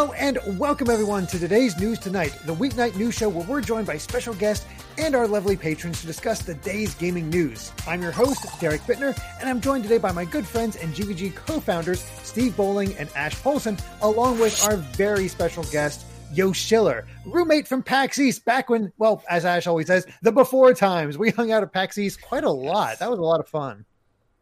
Hello 0.00 0.14
and 0.14 0.38
welcome 0.58 0.88
everyone 0.88 1.26
to 1.26 1.38
today's 1.38 1.78
News 1.78 1.98
Tonight, 1.98 2.34
the 2.46 2.54
weeknight 2.54 2.96
news 2.96 3.12
show 3.14 3.28
where 3.28 3.44
we're 3.44 3.60
joined 3.60 3.86
by 3.86 3.98
special 3.98 4.32
guests 4.32 4.64
and 4.96 5.14
our 5.14 5.28
lovely 5.28 5.58
patrons 5.58 6.00
to 6.00 6.06
discuss 6.06 6.40
the 6.40 6.54
day's 6.54 6.94
gaming 6.94 7.28
news. 7.28 7.70
I'm 7.86 8.00
your 8.00 8.10
host, 8.10 8.46
Derek 8.60 8.80
Bittner, 8.84 9.14
and 9.40 9.46
I'm 9.46 9.60
joined 9.60 9.82
today 9.82 9.98
by 9.98 10.10
my 10.10 10.24
good 10.24 10.46
friends 10.46 10.76
and 10.76 10.94
GVG 10.94 11.34
co-founders, 11.34 12.00
Steve 12.22 12.56
Bowling 12.56 12.94
and 12.96 13.10
Ash 13.14 13.34
Polson, 13.42 13.76
along 14.00 14.40
with 14.40 14.64
our 14.64 14.76
very 14.76 15.28
special 15.28 15.64
guest, 15.64 16.06
Yo 16.32 16.50
Schiller, 16.50 17.06
roommate 17.26 17.68
from 17.68 17.82
PAX 17.82 18.18
East 18.18 18.46
back 18.46 18.70
when, 18.70 18.90
well, 18.96 19.22
as 19.28 19.44
Ash 19.44 19.66
always 19.66 19.88
says, 19.88 20.06
the 20.22 20.32
before 20.32 20.72
times. 20.72 21.18
We 21.18 21.28
hung 21.28 21.52
out 21.52 21.62
at 21.62 21.74
PAX 21.74 21.98
East 21.98 22.22
quite 22.22 22.44
a 22.44 22.50
lot. 22.50 23.00
That 23.00 23.10
was 23.10 23.18
a 23.18 23.22
lot 23.22 23.40
of 23.40 23.48
fun. 23.48 23.84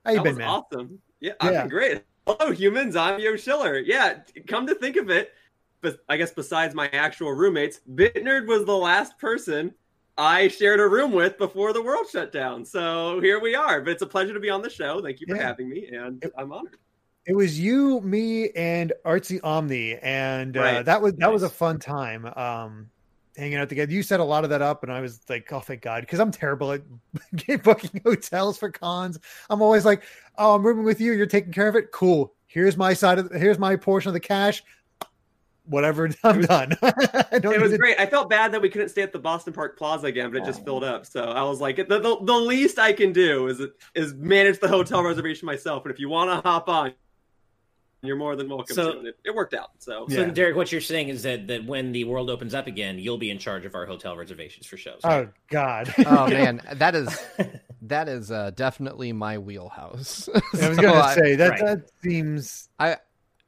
How 0.05 0.13
you 0.13 0.19
that 0.19 0.23
been, 0.23 0.37
man? 0.37 0.49
awesome. 0.49 1.01
Yeah, 1.19 1.33
I've 1.41 1.53
Yeah. 1.53 1.61
been 1.63 1.71
great. 1.71 2.05
Hello, 2.29 2.53
humans. 2.53 2.95
I'm 2.95 3.19
Yo 3.19 3.35
Schiller. 3.35 3.79
Yeah, 3.79 4.19
come 4.47 4.67
to 4.69 4.75
think 4.75 4.97
of 4.97 5.09
it, 5.09 5.33
but 5.81 5.99
I 6.09 6.17
guess 6.17 6.31
besides 6.33 6.75
my 6.75 6.89
actual 6.89 7.33
roommates, 7.33 7.81
Bitnerd 7.95 8.47
was 8.47 8.65
the 8.65 8.77
last 8.77 9.19
person 9.19 9.75
I 10.17 10.49
shared 10.49 10.81
a 10.81 10.89
room 10.89 11.13
with 11.13 11.39
before 11.39 11.73
the 11.73 11.83
world 11.83 12.07
shut 12.11 12.33
down. 12.33 12.65
So 12.65 13.21
here 13.21 13.41
we 13.41 13.55
are. 13.55 13.81
But 13.81 13.91
it's 13.93 14.03
a 14.03 14.07
pleasure 14.07 14.35
to 14.35 14.41
be 14.41 14.51
on 14.51 14.63
the 14.63 14.71
show. 14.71 15.01
Thank 15.01 15.21
you 15.21 15.27
for 15.29 15.37
Yeah. 15.37 15.43
having 15.47 15.69
me, 15.69 15.87
and 15.93 16.23
It- 16.25 16.33
I'm 16.37 16.53
honored. 16.53 16.77
It 17.27 17.37
was 17.37 17.61
you, 17.61 18.01
me, 18.01 18.51
and 18.51 18.93
Artsy 19.05 19.39
Omni, 19.45 19.97
and 19.99 20.57
uh, 20.57 20.61
Right. 20.61 20.85
that 20.85 21.03
was 21.03 21.13
that 21.15 21.33
was 21.33 21.43
a 21.43 21.49
fun 21.49 21.79
time. 21.79 22.25
Um, 22.37 22.91
hanging 23.37 23.59
out 23.59 23.69
together. 23.69 23.93
You 23.93 24.03
set 24.03 24.19
a 24.19 24.25
lot 24.25 24.43
of 24.45 24.51
that 24.51 24.63
up, 24.63 24.83
and 24.83 24.91
I 24.91 25.01
was 25.01 25.21
like, 25.29 25.53
"Oh, 25.53 25.61
thank 25.61 25.83
God," 25.83 26.01
because 26.03 26.19
I'm 26.21 26.31
terrible 26.33 26.73
at 26.73 26.83
booking 27.63 28.01
hotels 28.05 28.57
for 28.59 28.71
cons. 28.71 29.19
I'm 29.51 29.61
always 29.63 29.85
like, 29.85 30.03
"Oh, 30.39 30.55
I'm 30.55 30.67
rooming 30.67 30.85
with 30.85 31.01
you. 31.01 31.13
You're 31.13 31.27
taking 31.27 31.53
care 31.53 31.69
of 31.69 31.77
it. 31.77 31.93
Cool. 31.93 32.35
Here's 32.47 32.77
my 32.79 32.95
side 32.95 33.19
of. 33.19 33.31
Here's 33.31 33.59
my 33.59 33.77
portion 33.77 34.09
of 34.09 34.15
the 34.15 34.21
cash. 34.21 34.65
Whatever. 35.69 36.09
I'm 36.25 36.41
done. 36.41 36.77
I 36.83 37.39
don't 37.39 37.55
It 37.55 37.61
was 37.61 37.73
to- 37.73 37.79
great. 37.79 37.99
I 38.01 38.07
felt 38.07 38.29
bad 38.31 38.53
that 38.53 38.63
we 38.63 38.69
couldn't 38.71 38.89
stay 38.89 39.03
at 39.03 39.13
the 39.13 39.19
Boston 39.19 39.53
Park 39.53 39.77
Plaza 39.79 40.07
again, 40.07 40.31
but 40.33 40.43
it 40.43 40.45
just 40.45 40.65
filled 40.65 40.85
up. 40.85 41.07
So 41.07 41.23
I 41.25 41.43
was 41.43 41.61
like, 41.61 41.77
the, 41.77 41.85
the, 41.85 42.17
the 42.23 42.35
least 42.35 42.79
I 42.79 42.93
can 42.93 43.13
do 43.13 43.47
is 43.49 43.61
is 43.95 44.15
manage 44.15 44.61
the 44.61 44.69
hotel 44.69 45.03
reservation 45.03 45.47
myself. 45.47 45.85
And 45.85 45.93
if 45.93 45.99
you 46.01 46.09
want 46.09 46.31
to 46.31 46.49
hop 46.49 46.69
on, 46.69 46.93
you're 48.01 48.17
more 48.17 48.37
than 48.37 48.49
welcome 48.49 48.75
So- 48.77 48.93
to. 49.03 49.09
It, 49.09 49.19
it 49.25 49.35
worked 49.35 49.55
out. 49.55 49.71
So 49.79 50.07
So, 50.09 50.31
Derek, 50.31 50.55
what 50.57 50.71
you're 50.71 50.81
saying 50.81 51.09
is 51.09 51.25
that, 51.25 51.49
that 51.49 51.67
when 51.67 51.91
the 51.93 52.05
world 52.05 52.31
opens 52.31 52.55
up 52.55 52.67
again, 52.69 52.99
you'll 52.99 53.19
be 53.19 53.31
in 53.31 53.39
charge 53.39 53.65
of 53.67 53.75
our 53.75 53.87
hotel 53.87 54.17
reservations 54.17 54.67
for 54.67 54.77
shows. 54.77 55.01
Oh 55.05 55.29
God. 55.51 55.93
Oh 56.07 56.29
man, 56.29 56.61
that 56.75 56.95
is 56.95 57.09
that 57.83 58.09
is 58.09 58.31
uh, 58.31 58.53
definitely 58.55 59.13
my 59.13 59.39
wheelhouse. 59.39 60.29
I 60.33 60.41
was 60.53 60.61
So 60.61 60.75
gonna 60.77 60.93
I- 61.01 61.15
say 61.15 61.35
that 61.37 61.51
right. 61.51 61.61
that 61.65 61.91
seems 62.03 62.69
I- 62.79 62.99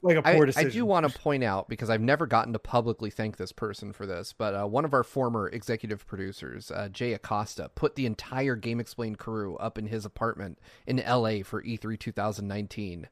like 0.02 0.16
a 0.16 0.26
I, 0.26 0.34
poor 0.34 0.44
I 0.44 0.46
decision. 0.46 0.70
do 0.70 0.84
want 0.84 1.10
to 1.10 1.18
point 1.18 1.44
out 1.44 1.68
because 1.68 1.90
I've 1.90 2.00
never 2.00 2.26
gotten 2.26 2.52
to 2.52 2.58
publicly 2.58 3.10
thank 3.10 3.36
this 3.36 3.52
person 3.52 3.92
for 3.92 4.06
this, 4.06 4.32
but 4.32 4.54
uh, 4.54 4.66
one 4.66 4.84
of 4.84 4.94
our 4.94 5.02
former 5.04 5.48
executive 5.48 6.06
producers, 6.06 6.70
uh, 6.70 6.88
Jay 6.88 7.12
Acosta, 7.12 7.70
put 7.74 7.96
the 7.96 8.06
entire 8.06 8.56
GameXplain 8.56 9.18
crew 9.18 9.56
up 9.56 9.78
in 9.78 9.86
his 9.86 10.04
apartment 10.04 10.58
in 10.86 10.98
LA 10.98 11.42
for 11.44 11.62
E 11.62 11.76
E3 11.78 11.98
2019. 11.98 13.08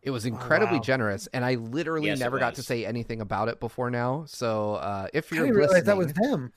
It 0.00 0.10
was 0.10 0.24
incredibly 0.24 0.76
wow. 0.76 0.82
generous, 0.82 1.26
and 1.32 1.44
I 1.44 1.56
literally 1.56 2.06
Yes, 2.06 2.20
never 2.20 2.38
got 2.38 2.54
to 2.54 2.62
say 2.62 2.86
anything 2.86 3.20
about 3.20 3.48
it 3.48 3.58
before 3.58 3.90
now. 3.90 4.24
So 4.26 4.76
uh, 4.76 5.08
if 5.12 5.32
you're 5.32 5.44
didn't 5.44 5.58
realize 5.58 5.84
that 5.84 5.96
was 5.96 6.08
listening- 6.08 6.30
them. 6.30 6.52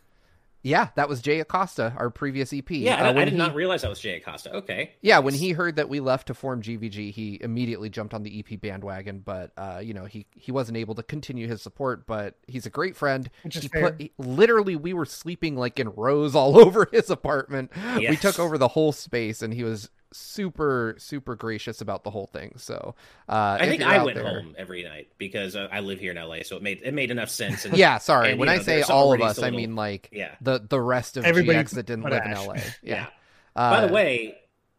Yeah, 0.63 0.89
that 0.95 1.09
was 1.09 1.21
Jay 1.21 1.39
Acosta, 1.39 1.93
our 1.97 2.09
previous 2.09 2.53
EP. 2.53 2.69
Yeah, 2.71 2.95
Uh, 3.03 3.13
I, 3.13 3.21
I 3.21 3.25
did 3.25 3.33
he- 3.33 3.37
not 3.37 3.55
realize 3.55 3.81
that 3.81 3.89
was 3.89 3.99
Jay 3.99 4.17
Acosta. 4.17 4.53
Okay. 4.57 4.91
Yeah, 5.01 5.19
when 5.19 5.33
he 5.33 5.51
heard 5.51 5.75
that 5.77 5.89
we 5.89 5.99
left 5.99 6.27
to 6.27 6.33
form 6.33 6.61
GVG, 6.61 7.11
he 7.11 7.37
immediately 7.41 7.89
jumped 7.89 8.13
on 8.13 8.23
the 8.23 8.39
EP 8.39 8.59
bandwagon. 8.61 9.19
But 9.25 9.51
uh, 9.57 9.81
you 9.83 9.93
know, 9.93 10.05
he 10.05 10.25
he 10.35 10.51
wasn't 10.51 10.77
able 10.77 10.95
to 10.95 11.03
continue 11.03 11.47
his 11.47 11.61
support. 11.61 12.05
But 12.05 12.35
he's 12.47 12.65
a 12.65 12.69
great 12.69 12.95
friend. 12.95 13.29
Which 13.43 13.55
is 13.55 13.63
he 13.63 13.67
fair. 13.69 13.95
he- 13.97 14.11
literally, 14.17 14.75
we 14.75 14.93
were 14.93 15.05
sleeping 15.05 15.55
like 15.55 15.79
in 15.79 15.89
rows 15.89 16.35
all 16.35 16.59
over 16.65 16.87
his 16.91 17.09
apartment. 17.09 17.71
We 17.97 18.15
took 18.15 18.37
over 18.39 18.57
the 18.57 18.69
whole 18.69 18.91
space, 18.91 19.41
and 19.41 19.53
he 19.53 19.63
was 19.63 19.89
super 20.13 20.95
super 20.97 21.35
gracious 21.35 21.81
about 21.81 22.03
the 22.03 22.09
whole 22.09 22.27
thing. 22.27 22.53
So 22.57 22.95
uh, 23.29 23.57
I 23.59 23.67
think 23.67 23.81
I 23.83 24.03
went 24.03 24.15
there- 24.17 24.27
home 24.27 24.55
every 24.57 24.83
night 24.83 25.09
because 25.17 25.55
uh, 25.55 25.67
I 25.71 25.79
live 25.79 25.99
here 25.99 26.11
in 26.11 26.17
LA, 26.17 26.43
so 26.43 26.57
it 26.57 26.61
made 26.63 26.81
it 26.83 26.93
made 26.93 27.11
enough 27.11 27.29
sense. 27.29 27.65
And, 27.65 27.77
Yeah, 27.77 27.97
sorry. 27.97 28.31
and, 28.31 28.39
when 28.39 28.49
you 28.49 28.55
I 28.55 28.59
say 28.59 28.81
all 28.83 29.13
of 29.13 29.21
us, 29.21 29.37
a 29.37 29.41
I 29.41 29.43
little- 29.45 29.59
mean 29.59 29.75
like 29.75 30.09
yeah, 30.11 30.35
the 30.41 30.59
the 30.59 30.79
rest 30.81 31.17
of 31.17 31.25
Everybody 31.25 31.59
GX 31.59 31.69
that 31.71 31.85
didn't 31.85 32.03
but 32.03 32.11
live 32.11 32.25
in 32.25 32.31
LA. 32.33 32.53
yeah. 32.55 32.61
Yeah. 32.83 33.05
By 33.53 33.61
Uh, 33.83 33.87
the 33.87 33.93
way, 33.93 34.35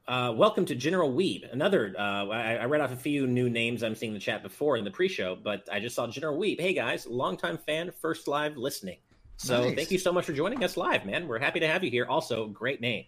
uh, 0.09 0.33
welcome 0.37 0.65
to 0.67 0.75
General 0.75 1.13
Weeb. 1.13 1.51
Another, 1.53 1.95
uh, 1.99 2.27
I, 2.29 2.55
I 2.55 2.65
read 2.65 2.81
off 2.81 2.91
a 2.93 2.97
few 2.97 3.27
new 3.27 3.49
names 3.51 3.83
I'm 3.83 3.95
seeing 3.95 4.11
in 4.13 4.15
the 4.15 4.21
chat 4.21 4.43
before 4.43 4.77
in 4.77 4.85
the 4.85 4.91
pre-show, 4.91 5.37
but 5.37 5.69
I 5.71 5.79
just 5.79 5.95
saw 5.95 6.07
General 6.07 6.39
Weeb. 6.39 6.59
Hey 6.61 6.73
guys, 6.73 7.07
longtime 7.07 7.59
fan, 7.59 7.93
first 8.01 8.27
live 8.29 8.57
listening. 8.57 8.97
So 9.37 9.65
Nice. 9.65 9.75
thank 9.77 9.91
you 9.91 9.99
so 9.99 10.13
much 10.13 10.25
for 10.25 10.33
joining 10.33 10.63
us 10.65 10.77
live, 10.77 11.05
man. 11.05 11.29
We're 11.29 11.39
happy 11.39 11.61
to 11.61 11.67
have 11.69 11.83
you 11.85 11.91
here. 11.91 12.07
Also, 12.07 12.47
great 12.49 12.81
name. 12.81 13.05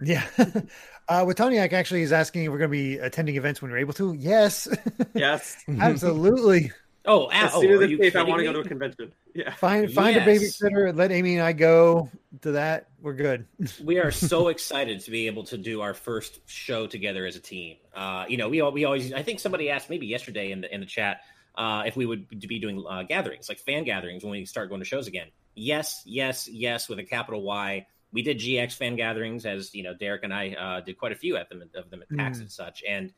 Yeah. 0.00 0.24
Uh, 1.08 1.24
Wataniak 1.24 1.72
actually 1.72 2.02
is 2.02 2.12
asking 2.12 2.44
if 2.44 2.50
we're 2.50 2.58
going 2.58 2.70
to 2.70 2.76
be 2.76 2.98
attending 2.98 3.36
events 3.36 3.62
when 3.62 3.70
we're 3.70 3.78
able 3.78 3.94
to. 3.94 4.12
Yes, 4.12 4.68
yes, 5.14 5.56
absolutely. 5.80 6.70
Oh, 7.06 7.28
as 7.32 7.54
soon 7.54 7.70
as 7.70 7.80
are 7.80 7.84
it's 7.84 8.02
safe, 8.02 8.16
I 8.16 8.22
want 8.22 8.40
to 8.40 8.44
go 8.44 8.52
to 8.52 8.58
a 8.58 8.64
convention. 8.64 9.12
Yeah. 9.32 9.54
Find 9.54 9.90
find 9.90 10.14
a 10.18 10.20
babysitter 10.20 10.90
and 10.90 10.98
let 10.98 11.10
Amy 11.10 11.36
and 11.36 11.42
I 11.42 11.54
go 11.54 12.10
to 12.42 12.50
that. 12.52 12.88
We're 13.00 13.14
good. 13.14 13.46
we 13.82 13.98
are 13.98 14.10
so 14.10 14.48
excited 14.48 15.00
to 15.00 15.10
be 15.10 15.26
able 15.26 15.44
to 15.44 15.56
do 15.56 15.80
our 15.80 15.94
first 15.94 16.40
show 16.44 16.86
together 16.86 17.24
as 17.24 17.34
a 17.34 17.40
team. 17.40 17.76
Uh, 17.94 18.26
you 18.28 18.36
know, 18.36 18.50
we 18.50 18.60
al- 18.60 18.72
we 18.72 18.84
always. 18.84 19.14
I 19.14 19.22
think 19.22 19.40
somebody 19.40 19.70
asked 19.70 19.88
maybe 19.88 20.06
yesterday 20.06 20.52
in 20.52 20.60
the 20.60 20.74
in 20.74 20.80
the 20.80 20.86
chat 20.86 21.22
uh, 21.54 21.84
if 21.86 21.96
we 21.96 22.04
would 22.04 22.28
be 22.28 22.58
doing 22.58 22.84
uh, 22.86 23.04
gatherings, 23.04 23.48
like 23.48 23.58
fan 23.58 23.84
gatherings, 23.84 24.22
when 24.22 24.32
we 24.32 24.44
start 24.44 24.68
going 24.68 24.82
to 24.82 24.84
shows 24.84 25.06
again. 25.06 25.28
Yes, 25.54 26.02
yes, 26.04 26.46
yes, 26.46 26.90
with 26.90 26.98
a 26.98 27.04
capital 27.04 27.42
Y. 27.42 27.86
We 28.12 28.22
did 28.22 28.38
GX 28.38 28.72
fan 28.74 28.96
gatherings, 28.96 29.44
as 29.44 29.74
you 29.74 29.82
know, 29.82 29.94
Derek 29.94 30.24
and 30.24 30.32
I 30.32 30.50
uh, 30.54 30.80
did 30.80 30.98
quite 30.98 31.12
a 31.12 31.16
few 31.16 31.36
at 31.36 31.48
them 31.48 31.62
of 31.74 31.90
them 31.90 32.02
at 32.02 32.08
PAX 32.16 32.38
Mm. 32.38 32.42
and 32.42 32.50
such, 32.50 32.82
and 32.88 33.12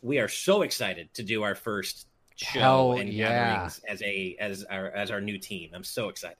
we 0.00 0.18
are 0.18 0.28
so 0.28 0.62
excited 0.62 1.12
to 1.14 1.22
do 1.24 1.42
our 1.42 1.54
first 1.56 2.06
show 2.36 2.60
Hell 2.60 2.92
and 2.92 3.08
yeah. 3.12 3.28
gatherings 3.28 3.80
as 3.88 4.00
a 4.02 4.36
as 4.38 4.62
our 4.64 4.86
as 4.90 5.10
our 5.10 5.20
new 5.20 5.38
team. 5.38 5.70
I'm 5.74 5.82
so 5.84 6.08
excited. 6.08 6.36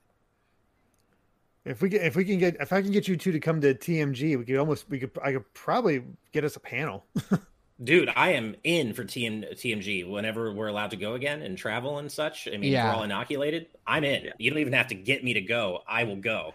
If 1.64 1.82
we 1.82 1.88
get 1.88 2.02
if 2.02 2.16
we 2.16 2.24
can 2.24 2.38
get 2.38 2.56
if 2.60 2.72
I 2.72 2.80
can 2.82 2.92
get 2.92 3.08
you 3.08 3.16
two 3.16 3.32
to 3.32 3.40
come 3.40 3.60
to 3.60 3.74
TMG, 3.74 4.38
we 4.38 4.44
could 4.44 4.56
almost 4.56 4.88
we 4.88 4.98
could 4.98 5.10
I 5.22 5.32
could 5.32 5.52
probably 5.54 6.02
get 6.32 6.44
us 6.44 6.56
a 6.56 6.60
panel. 6.60 7.04
Dude, 7.84 8.10
I 8.16 8.30
am 8.32 8.56
in 8.64 8.92
for 8.92 9.04
TM, 9.04 9.54
TMG 9.54 10.08
whenever 10.10 10.52
we're 10.52 10.66
allowed 10.66 10.90
to 10.90 10.96
go 10.96 11.14
again 11.14 11.42
and 11.42 11.56
travel 11.56 11.98
and 11.98 12.10
such. 12.10 12.48
I 12.48 12.52
mean, 12.52 12.64
if 12.64 12.70
Yeah. 12.70 12.88
we're 12.90 12.96
all 12.96 13.02
inoculated. 13.04 13.66
I'm 13.86 14.02
in. 14.02 14.30
You 14.38 14.50
don't 14.50 14.58
even 14.58 14.72
have 14.72 14.88
to 14.88 14.96
get 14.96 15.22
me 15.22 15.34
to 15.34 15.40
go. 15.40 15.82
I 15.86 16.02
will 16.04 16.16
go. 16.16 16.54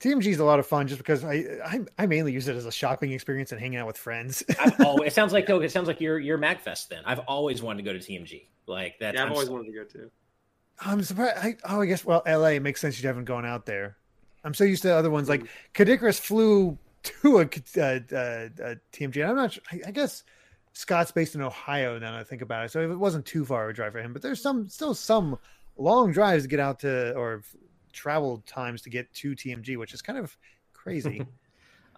TMG 0.00 0.26
is 0.26 0.38
a 0.38 0.44
lot 0.44 0.60
of 0.60 0.66
fun 0.66 0.86
just 0.86 0.98
because 0.98 1.24
I, 1.24 1.44
I 1.64 1.80
I 1.98 2.06
mainly 2.06 2.32
use 2.32 2.46
it 2.46 2.54
as 2.56 2.66
a 2.66 2.72
shopping 2.72 3.12
experience 3.12 3.50
and 3.50 3.60
hanging 3.60 3.78
out 3.78 3.86
with 3.86 3.98
friends. 3.98 4.44
I've 4.60 4.80
always. 4.80 5.12
It 5.12 5.14
sounds 5.14 5.32
like 5.32 5.46
though. 5.46 5.60
It 5.60 5.72
sounds 5.72 5.88
like 5.88 6.00
you're 6.00 6.18
you're 6.18 6.38
Magfest. 6.38 6.88
Then 6.88 7.02
I've 7.04 7.20
always 7.20 7.62
wanted 7.62 7.84
to 7.84 7.92
go 7.92 7.98
to 7.98 7.98
TMG. 7.98 8.46
Like 8.66 8.94
that's. 9.00 9.14
Yeah, 9.14 9.22
I've 9.22 9.26
I'm 9.26 9.32
always 9.32 9.48
so- 9.48 9.54
wanted 9.54 9.66
to 9.66 9.72
go 9.72 9.84
too. 9.84 10.10
I'm 10.80 11.02
surprised. 11.02 11.38
I, 11.38 11.56
oh, 11.68 11.80
I 11.80 11.86
guess 11.86 12.04
well, 12.04 12.22
LA 12.24 12.50
it 12.50 12.62
makes 12.62 12.80
sense. 12.80 13.02
You 13.02 13.08
haven't 13.08 13.24
gone 13.24 13.44
out 13.44 13.66
there. 13.66 13.96
I'm 14.44 14.54
so 14.54 14.62
used 14.62 14.82
to 14.82 14.94
other 14.94 15.10
ones 15.10 15.28
like 15.28 15.42
Kadikarus 15.74 16.20
flew 16.20 16.78
to 17.02 17.38
a, 17.38 17.42
uh, 17.42 17.80
uh, 17.80 18.16
uh, 18.16 18.74
TMG. 18.92 19.28
I'm 19.28 19.34
not. 19.34 19.52
Sure, 19.54 19.62
I, 19.72 19.88
I 19.88 19.90
guess 19.90 20.22
Scott's 20.74 21.10
based 21.10 21.34
in 21.34 21.42
Ohio. 21.42 21.98
Now 21.98 22.12
that 22.12 22.20
I 22.20 22.24
think 22.24 22.42
about 22.42 22.64
it, 22.64 22.70
so 22.70 22.80
it 22.80 22.96
wasn't 22.96 23.26
too 23.26 23.44
far 23.44 23.64
of 23.64 23.70
a 23.70 23.72
drive 23.72 23.92
for 23.92 23.98
him. 23.98 24.12
But 24.12 24.22
there's 24.22 24.40
some 24.40 24.68
still 24.68 24.94
some 24.94 25.38
long 25.76 26.12
drives 26.12 26.44
to 26.44 26.48
get 26.48 26.60
out 26.60 26.80
to 26.80 27.14
or 27.14 27.42
travel 27.92 28.42
times 28.46 28.82
to 28.82 28.90
get 28.90 29.12
to 29.14 29.32
TMG, 29.32 29.76
which 29.76 29.94
is 29.94 30.02
kind 30.02 30.18
of 30.18 30.36
crazy. 30.72 31.24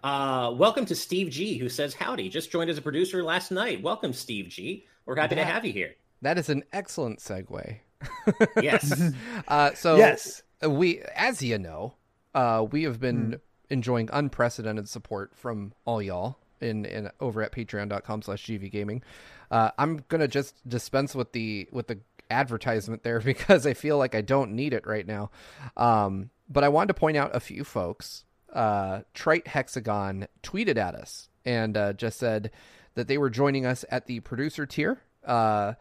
Uh, 0.03 0.51
welcome 0.57 0.83
to 0.83 0.95
Steve 0.95 1.29
G, 1.29 1.59
who 1.59 1.69
says 1.69 1.93
howdy. 1.93 2.27
Just 2.27 2.51
joined 2.51 2.71
as 2.71 2.77
a 2.79 2.81
producer 2.81 3.21
last 3.23 3.51
night. 3.51 3.83
Welcome, 3.83 4.13
Steve 4.13 4.47
G. 4.47 4.87
We're 5.05 5.15
happy 5.15 5.35
to 5.35 5.45
have 5.45 5.63
you 5.63 5.71
here. 5.71 5.93
That 6.23 6.39
is 6.39 6.49
an 6.49 6.63
excellent 6.73 7.19
segue. 7.19 7.77
Yes. 8.59 9.13
Uh, 9.47 9.75
so 9.75 9.97
yes, 9.97 10.41
we, 10.67 11.01
as 11.15 11.43
you 11.43 11.59
know, 11.59 11.93
uh, 12.33 12.65
we 12.71 12.81
have 12.81 12.99
been 12.99 13.33
Hmm. 13.33 13.33
enjoying 13.69 14.09
unprecedented 14.11 14.89
support 14.89 15.35
from 15.35 15.71
all 15.85 16.01
y'all 16.01 16.39
in, 16.59 16.85
in 16.85 17.11
over 17.19 17.43
at 17.43 17.51
patreon.com 17.51 18.23
slash 18.23 18.43
gvgaming. 18.47 19.03
Uh, 19.51 19.69
I'm 19.77 20.03
gonna 20.09 20.27
just 20.27 20.67
dispense 20.67 21.13
with 21.13 21.31
the 21.33 21.69
with 21.71 21.85
the 21.85 21.99
advertisement 22.31 23.03
there 23.03 23.19
because 23.25 23.67
I 23.67 23.73
feel 23.73 23.97
like 23.97 24.15
I 24.15 24.21
don't 24.21 24.53
need 24.53 24.73
it 24.73 24.87
right 24.87 25.05
now. 25.05 25.29
Um, 25.77 26.29
but 26.49 26.63
I 26.63 26.69
wanted 26.69 26.87
to 26.87 26.93
point 26.95 27.17
out 27.17 27.35
a 27.35 27.39
few 27.39 27.63
folks. 27.63 28.25
Uh, 28.51 29.01
Trite 29.13 29.47
Hexagon 29.47 30.27
tweeted 30.43 30.77
at 30.77 30.95
us 30.95 31.29
and 31.45 31.77
uh, 31.77 31.93
just 31.93 32.19
said 32.19 32.51
that 32.95 33.07
they 33.07 33.17
were 33.17 33.29
joining 33.29 33.65
us 33.65 33.85
at 33.89 34.07
the 34.07 34.19
producer 34.21 34.65
tier. 34.65 34.99
Uh, 35.25 35.73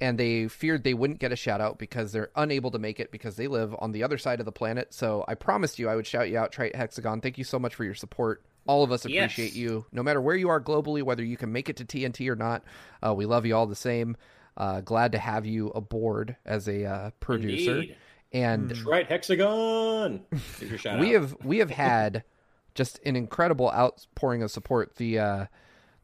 and 0.00 0.18
they 0.18 0.46
feared 0.46 0.84
they 0.84 0.92
wouldn't 0.94 1.18
get 1.20 1.32
a 1.32 1.36
shout 1.36 1.60
out 1.62 1.78
because 1.78 2.12
they're 2.12 2.30
unable 2.36 2.70
to 2.70 2.78
make 2.78 3.00
it 3.00 3.10
because 3.10 3.36
they 3.36 3.48
live 3.48 3.74
on 3.78 3.92
the 3.92 4.02
other 4.04 4.18
side 4.18 4.40
of 4.40 4.44
the 4.46 4.52
planet. 4.52 4.92
So 4.92 5.24
I 5.26 5.34
promised 5.34 5.78
you 5.78 5.88
I 5.88 5.96
would 5.96 6.06
shout 6.06 6.28
you 6.28 6.36
out, 6.38 6.52
Trite 6.52 6.76
Hexagon. 6.76 7.22
Thank 7.22 7.38
you 7.38 7.44
so 7.44 7.58
much 7.58 7.74
for 7.74 7.82
your 7.84 7.94
support. 7.94 8.44
All 8.66 8.82
of 8.82 8.92
us 8.92 9.04
appreciate 9.04 9.52
Yes. 9.52 9.56
you, 9.56 9.86
no 9.92 10.02
matter 10.02 10.20
where 10.20 10.36
you 10.36 10.50
are 10.50 10.60
globally, 10.60 11.02
whether 11.02 11.24
you 11.24 11.36
can 11.36 11.50
make 11.52 11.68
it 11.70 11.76
to 11.76 11.84
TNT 11.86 12.28
or 12.28 12.36
not. 12.36 12.62
Uh, 13.04 13.14
we 13.14 13.24
love 13.24 13.46
you 13.46 13.56
all 13.56 13.66
the 13.66 13.74
same. 13.74 14.16
Uh, 14.56 14.80
glad 14.80 15.12
to 15.12 15.18
have 15.18 15.44
you 15.46 15.68
aboard 15.68 16.36
as 16.46 16.68
a 16.68 16.84
uh, 16.84 17.10
producer. 17.20 17.76
Indeed. 17.76 17.96
And 18.32 18.68
That's 18.70 18.82
right, 18.82 19.06
Hexagon. 19.06 20.22
Your 20.60 20.78
shout 20.78 20.98
we 20.98 21.14
out. 21.14 21.22
have 21.22 21.36
we 21.44 21.58
have 21.58 21.70
had 21.70 22.24
just 22.74 22.98
an 23.04 23.16
incredible 23.16 23.70
outpouring 23.70 24.42
of 24.42 24.50
support. 24.50 24.96
The 24.96 25.18
uh, 25.18 25.46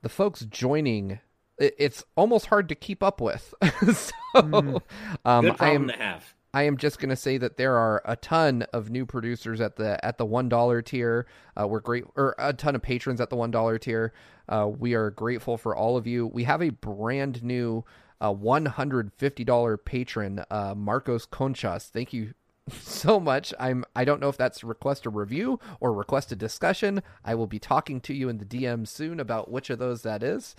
the 0.02 0.08
folks 0.08 0.40
joining, 0.44 1.19
it, 1.58 1.75
it's 1.78 2.04
almost 2.16 2.46
hard 2.46 2.69
to 2.69 2.75
keep 2.75 3.02
up 3.02 3.20
with. 3.20 3.52
so, 3.94 4.12
Mm. 4.34 4.81
um, 5.26 5.44
Good 5.44 5.56
I 5.60 5.70
am 5.70 5.88
to 5.88 5.94
have. 5.94 6.34
I 6.55 6.62
am 6.62 6.76
just 6.78 6.98
going 6.98 7.10
to 7.10 7.16
say 7.16 7.37
that 7.38 7.56
there 7.58 7.76
are 7.76 8.00
a 8.06 8.16
ton 8.16 8.62
of 8.72 8.88
new 8.90 9.05
producers 9.05 9.60
at 9.60 9.76
the 9.76 10.02
at 10.05 10.16
the 10.19 10.25
one 10.25 10.48
dollar 10.48 10.81
tier. 10.81 11.26
Uh, 11.58 11.66
we're 11.66 11.81
great, 11.81 12.05
or 12.16 12.34
a 12.38 12.52
ton 12.55 12.75
of 12.75 12.81
patrons 12.82 13.20
at 13.20 13.28
the 13.31 13.37
one 13.37 13.50
dollar 13.50 13.78
tier. 13.78 14.12
Uh, 14.48 14.69
we 14.69 14.94
are 14.94 15.10
grateful 15.10 15.56
for 15.58 15.75
all 15.76 15.96
of 15.98 16.06
you. 16.06 16.26
We 16.26 16.44
have 16.44 16.62
a 16.62 16.70
brand 16.70 17.43
new 17.43 17.84
one 18.30 18.66
hundred 18.66 19.12
fifty 19.14 19.44
dollar 19.44 19.76
patron, 19.76 20.44
uh, 20.50 20.74
Marcos 20.76 21.26
Conchas. 21.26 21.88
Thank 21.88 22.12
you 22.12 22.34
so 22.70 23.19
much. 23.19 23.54
I'm 23.58 23.84
I 23.96 24.04
don't 24.04 24.20
know 24.20 24.28
if 24.28 24.36
that's 24.36 24.62
request 24.62 25.06
a 25.06 25.10
review 25.10 25.58
or 25.80 25.92
request 25.92 26.30
a 26.30 26.36
discussion. 26.36 27.02
I 27.24 27.34
will 27.34 27.46
be 27.46 27.58
talking 27.58 28.00
to 28.02 28.14
you 28.14 28.28
in 28.28 28.38
the 28.38 28.44
DM 28.44 28.86
soon 28.86 29.19
about 29.19 29.50
which 29.50 29.70
of 29.70 29.78
those 29.78 30.02
that 30.02 30.22
is. 30.22 30.54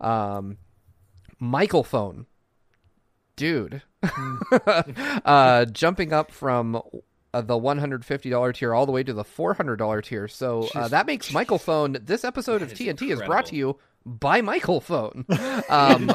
Um, 0.00 0.58
Michael 1.38 1.84
phone 1.84 2.26
dude 3.36 3.82
uh 5.24 5.64
jumping 5.66 6.12
up 6.12 6.32
from 6.32 6.82
uh, 7.34 7.40
the 7.42 7.54
$150 7.54 8.54
tier 8.54 8.74
all 8.74 8.86
the 8.86 8.92
way 8.92 9.02
to 9.02 9.12
the 9.12 9.24
$400 9.24 10.02
tier 10.04 10.26
so 10.26 10.68
uh, 10.74 10.88
that 10.88 11.06
makes 11.06 11.32
michael 11.32 11.58
phone 11.58 11.98
this 12.02 12.24
episode 12.24 12.62
of 12.62 12.72
is 12.72 12.78
tnt 12.78 13.10
is 13.10 13.20
brought 13.22 13.46
to 13.46 13.56
you 13.56 13.78
by 14.06 14.40
michael 14.40 14.80
phone 14.80 15.26
um 15.68 16.10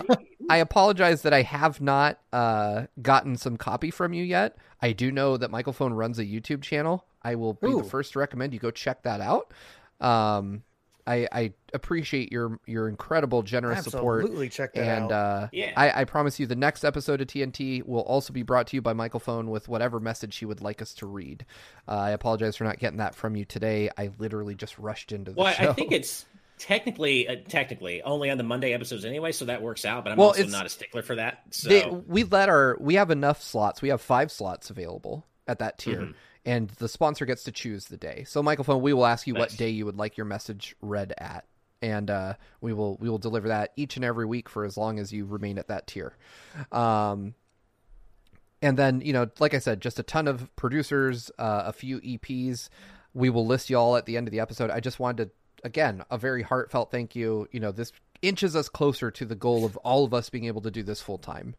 i 0.49 0.57
apologize 0.57 1.21
that 1.21 1.33
i 1.33 1.41
have 1.41 1.79
not 1.81 2.19
uh 2.33 2.85
gotten 3.01 3.35
some 3.37 3.57
copy 3.57 3.91
from 3.91 4.13
you 4.13 4.23
yet 4.23 4.55
i 4.81 4.91
do 4.91 5.11
know 5.11 5.37
that 5.37 5.51
michael 5.51 5.73
phone 5.73 5.93
runs 5.93 6.17
a 6.19 6.25
youtube 6.25 6.61
channel 6.61 7.05
i 7.23 7.35
will 7.35 7.53
be 7.53 7.67
Ooh. 7.67 7.77
the 7.81 7.83
first 7.83 8.13
to 8.13 8.19
recommend 8.19 8.53
you 8.53 8.59
go 8.59 8.71
check 8.71 9.03
that 9.03 9.21
out 9.21 9.51
um 9.99 10.63
I, 11.07 11.27
I 11.31 11.53
appreciate 11.73 12.31
your 12.31 12.59
your 12.67 12.87
incredible 12.87 13.41
generous 13.41 13.85
support 13.85 14.21
Absolutely 14.21 14.49
check 14.49 14.75
that 14.75 14.83
and 14.87 15.11
out. 15.11 15.11
uh, 15.11 15.47
Yeah. 15.51 15.73
I, 15.75 16.01
I 16.01 16.05
promise 16.05 16.39
you 16.39 16.45
the 16.45 16.55
next 16.55 16.83
episode 16.85 17.21
of 17.21 17.27
TNT 17.27 17.83
will 17.83 18.01
also 18.03 18.31
be 18.31 18.43
brought 18.43 18.67
to 18.67 18.77
you 18.77 18.83
by 18.83 18.93
Michael 18.93 19.19
Phone 19.19 19.49
with 19.49 19.67
whatever 19.67 19.99
message 19.99 20.37
he 20.37 20.45
would 20.45 20.61
like 20.61 20.79
us 20.79 20.93
to 20.95 21.07
read. 21.07 21.43
Uh, 21.87 21.93
I 21.97 22.09
apologize 22.11 22.55
for 22.55 22.65
not 22.65 22.77
getting 22.77 22.99
that 22.99 23.15
from 23.15 23.35
you 23.35 23.45
today. 23.45 23.89
I 23.97 24.11
literally 24.19 24.53
just 24.53 24.77
rushed 24.77 25.11
into 25.11 25.31
the 25.31 25.37
Well, 25.37 25.47
I- 25.47 25.53
show. 25.53 25.69
I 25.71 25.73
think 25.73 25.91
it's 25.91 26.27
technically 26.61 27.27
uh, 27.27 27.35
technically 27.47 28.01
only 28.03 28.29
on 28.29 28.37
the 28.37 28.43
Monday 28.43 28.73
episodes 28.73 29.03
anyway, 29.05 29.31
so 29.31 29.45
that 29.45 29.61
works 29.61 29.83
out. 29.85 30.03
But 30.03 30.11
I'm 30.11 30.17
Well, 30.17 30.27
also 30.29 30.45
not 30.45 30.65
a 30.65 30.69
stickler 30.69 31.01
for 31.01 31.15
that. 31.15 31.41
So 31.51 31.69
They- 31.69 31.87
we 31.87 32.23
let 32.23 32.49
our 32.49 32.77
we 32.79 32.95
have 32.95 33.11
enough 33.11 33.41
slots. 33.41 33.81
We 33.81 33.89
have 33.89 34.01
five 34.01 34.31
slots 34.31 34.69
available 34.69 35.25
at 35.47 35.59
that 35.59 35.77
tier, 35.79 36.01
Mhm. 36.01 36.13
and 36.45 36.69
the 36.69 36.87
sponsor 36.87 37.25
gets 37.25 37.43
to 37.45 37.51
choose 37.51 37.85
the 37.85 37.97
day. 37.97 38.23
So, 38.27 38.41
Michael 38.43 38.63
Phone, 38.63 38.81
we 38.81 38.93
will 38.93 39.05
ask 39.05 39.25
you 39.27 39.33
what 39.33 39.55
day 39.57 39.69
you 39.69 39.85
would 39.85 39.97
like 39.97 40.17
your 40.17 40.25
message 40.25 40.75
read 40.81 41.13
at, 41.17 41.45
and 41.81 42.09
uh, 42.09 42.35
we 42.61 42.73
will 42.73 42.97
we 42.97 43.09
will 43.09 43.17
deliver 43.17 43.47
that 43.49 43.73
each 43.75 43.95
and 43.95 44.05
every 44.05 44.25
week 44.25 44.47
for 44.47 44.63
as 44.63 44.77
long 44.77 44.99
as 44.99 45.11
you 45.11 45.25
remain 45.25 45.57
at 45.57 45.67
that 45.69 45.87
tier. 45.87 46.15
Um, 46.71 47.33
and 48.61 48.77
then 48.77 49.01
you 49.01 49.13
know, 49.13 49.27
like 49.39 49.53
I 49.53 49.59
said, 49.59 49.81
just 49.81 49.99
a 49.99 50.03
ton 50.03 50.27
of 50.27 50.55
producers, 50.55 51.31
uh, 51.39 51.63
a 51.65 51.73
few 51.73 51.99
EPs. 52.01 52.69
We 53.13 53.29
will 53.29 53.45
list 53.45 53.69
you 53.69 53.77
all 53.77 53.97
at 53.97 54.05
the 54.05 54.15
end 54.15 54.27
of 54.27 54.31
the 54.31 54.39
episode. 54.39 54.69
I 54.69 54.79
just 54.79 54.99
wanted 54.99 55.25
to 55.25 55.31
again 55.63 56.03
a 56.09 56.17
very 56.17 56.43
heartfelt 56.43 56.91
thank 56.91 57.15
you. 57.15 57.47
You 57.51 57.59
know, 57.59 57.71
this 57.71 57.91
inches 58.21 58.55
us 58.55 58.69
closer 58.69 59.09
to 59.11 59.25
the 59.25 59.35
goal 59.35 59.65
of 59.65 59.77
all 59.77 60.05
of 60.05 60.13
us 60.13 60.29
being 60.29 60.45
able 60.45 60.61
to 60.61 60.71
do 60.71 60.83
this 60.83 61.01
full 61.01 61.17
time. 61.17 61.55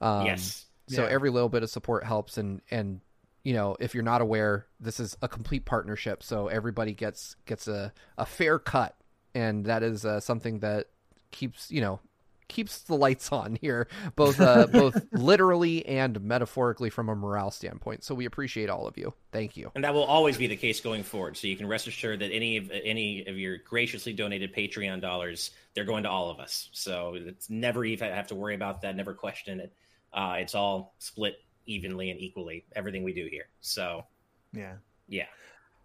Um, 0.00 0.26
yes, 0.26 0.66
so 0.88 1.02
Yeah. 1.02 1.08
every 1.10 1.30
little 1.30 1.48
bit 1.48 1.62
of 1.62 1.70
support 1.70 2.04
helps, 2.04 2.36
and 2.38 2.60
and 2.70 3.00
you 3.42 3.54
know 3.54 3.76
if 3.80 3.94
you're 3.94 4.02
not 4.04 4.20
aware, 4.20 4.66
this 4.80 5.00
is 5.00 5.16
a 5.22 5.28
complete 5.28 5.64
partnership. 5.64 6.22
So 6.22 6.48
everybody 6.48 6.92
gets 6.94 7.36
gets 7.46 7.66
a 7.68 7.92
a 8.18 8.26
fair 8.26 8.58
cut, 8.58 8.96
and 9.34 9.64
that 9.66 9.82
is 9.82 10.04
uh, 10.04 10.20
something 10.20 10.60
that 10.60 10.88
keeps 11.30 11.70
you 11.70 11.80
know 11.80 12.00
keeps 12.48 12.80
the 12.80 12.94
lights 12.94 13.32
on 13.32 13.56
here, 13.60 13.88
both 14.16 14.40
uh, 14.40 14.66
both 14.72 15.04
literally 15.12 15.84
and 15.86 16.20
metaphorically 16.20 16.90
from 16.90 17.08
a 17.08 17.14
morale 17.14 17.50
standpoint. 17.50 18.04
So 18.04 18.14
we 18.14 18.24
appreciate 18.26 18.70
all 18.70 18.86
of 18.86 18.96
you. 18.96 19.14
Thank 19.32 19.56
you. 19.56 19.70
and 19.74 19.84
that 19.84 19.94
will 19.94 20.04
always 20.04 20.36
be 20.36 20.46
the 20.46 20.56
case 20.56 20.80
going 20.80 21.02
forward. 21.02 21.36
So 21.36 21.46
you 21.46 21.56
can 21.56 21.66
rest 21.66 21.86
assured 21.86 22.20
that 22.20 22.30
any 22.32 22.56
of 22.56 22.70
any 22.70 23.26
of 23.26 23.38
your 23.38 23.58
graciously 23.58 24.12
donated 24.12 24.54
Patreon 24.54 25.00
dollars, 25.00 25.50
they're 25.74 25.84
going 25.84 26.04
to 26.04 26.10
all 26.10 26.30
of 26.30 26.38
us. 26.38 26.68
So 26.72 27.14
it's 27.16 27.50
never 27.50 27.84
even 27.84 28.10
have 28.12 28.28
to 28.28 28.34
worry 28.34 28.54
about 28.54 28.82
that. 28.82 28.96
Never 28.96 29.14
question 29.14 29.60
it. 29.60 29.72
Uh, 30.12 30.36
it's 30.38 30.54
all 30.54 30.94
split 30.98 31.36
evenly 31.66 32.10
and 32.10 32.20
equally. 32.20 32.64
Everything 32.76 33.02
we 33.04 33.12
do 33.12 33.26
here. 33.30 33.48
So 33.60 34.04
yeah. 34.52 34.74
yeah. 35.08 35.26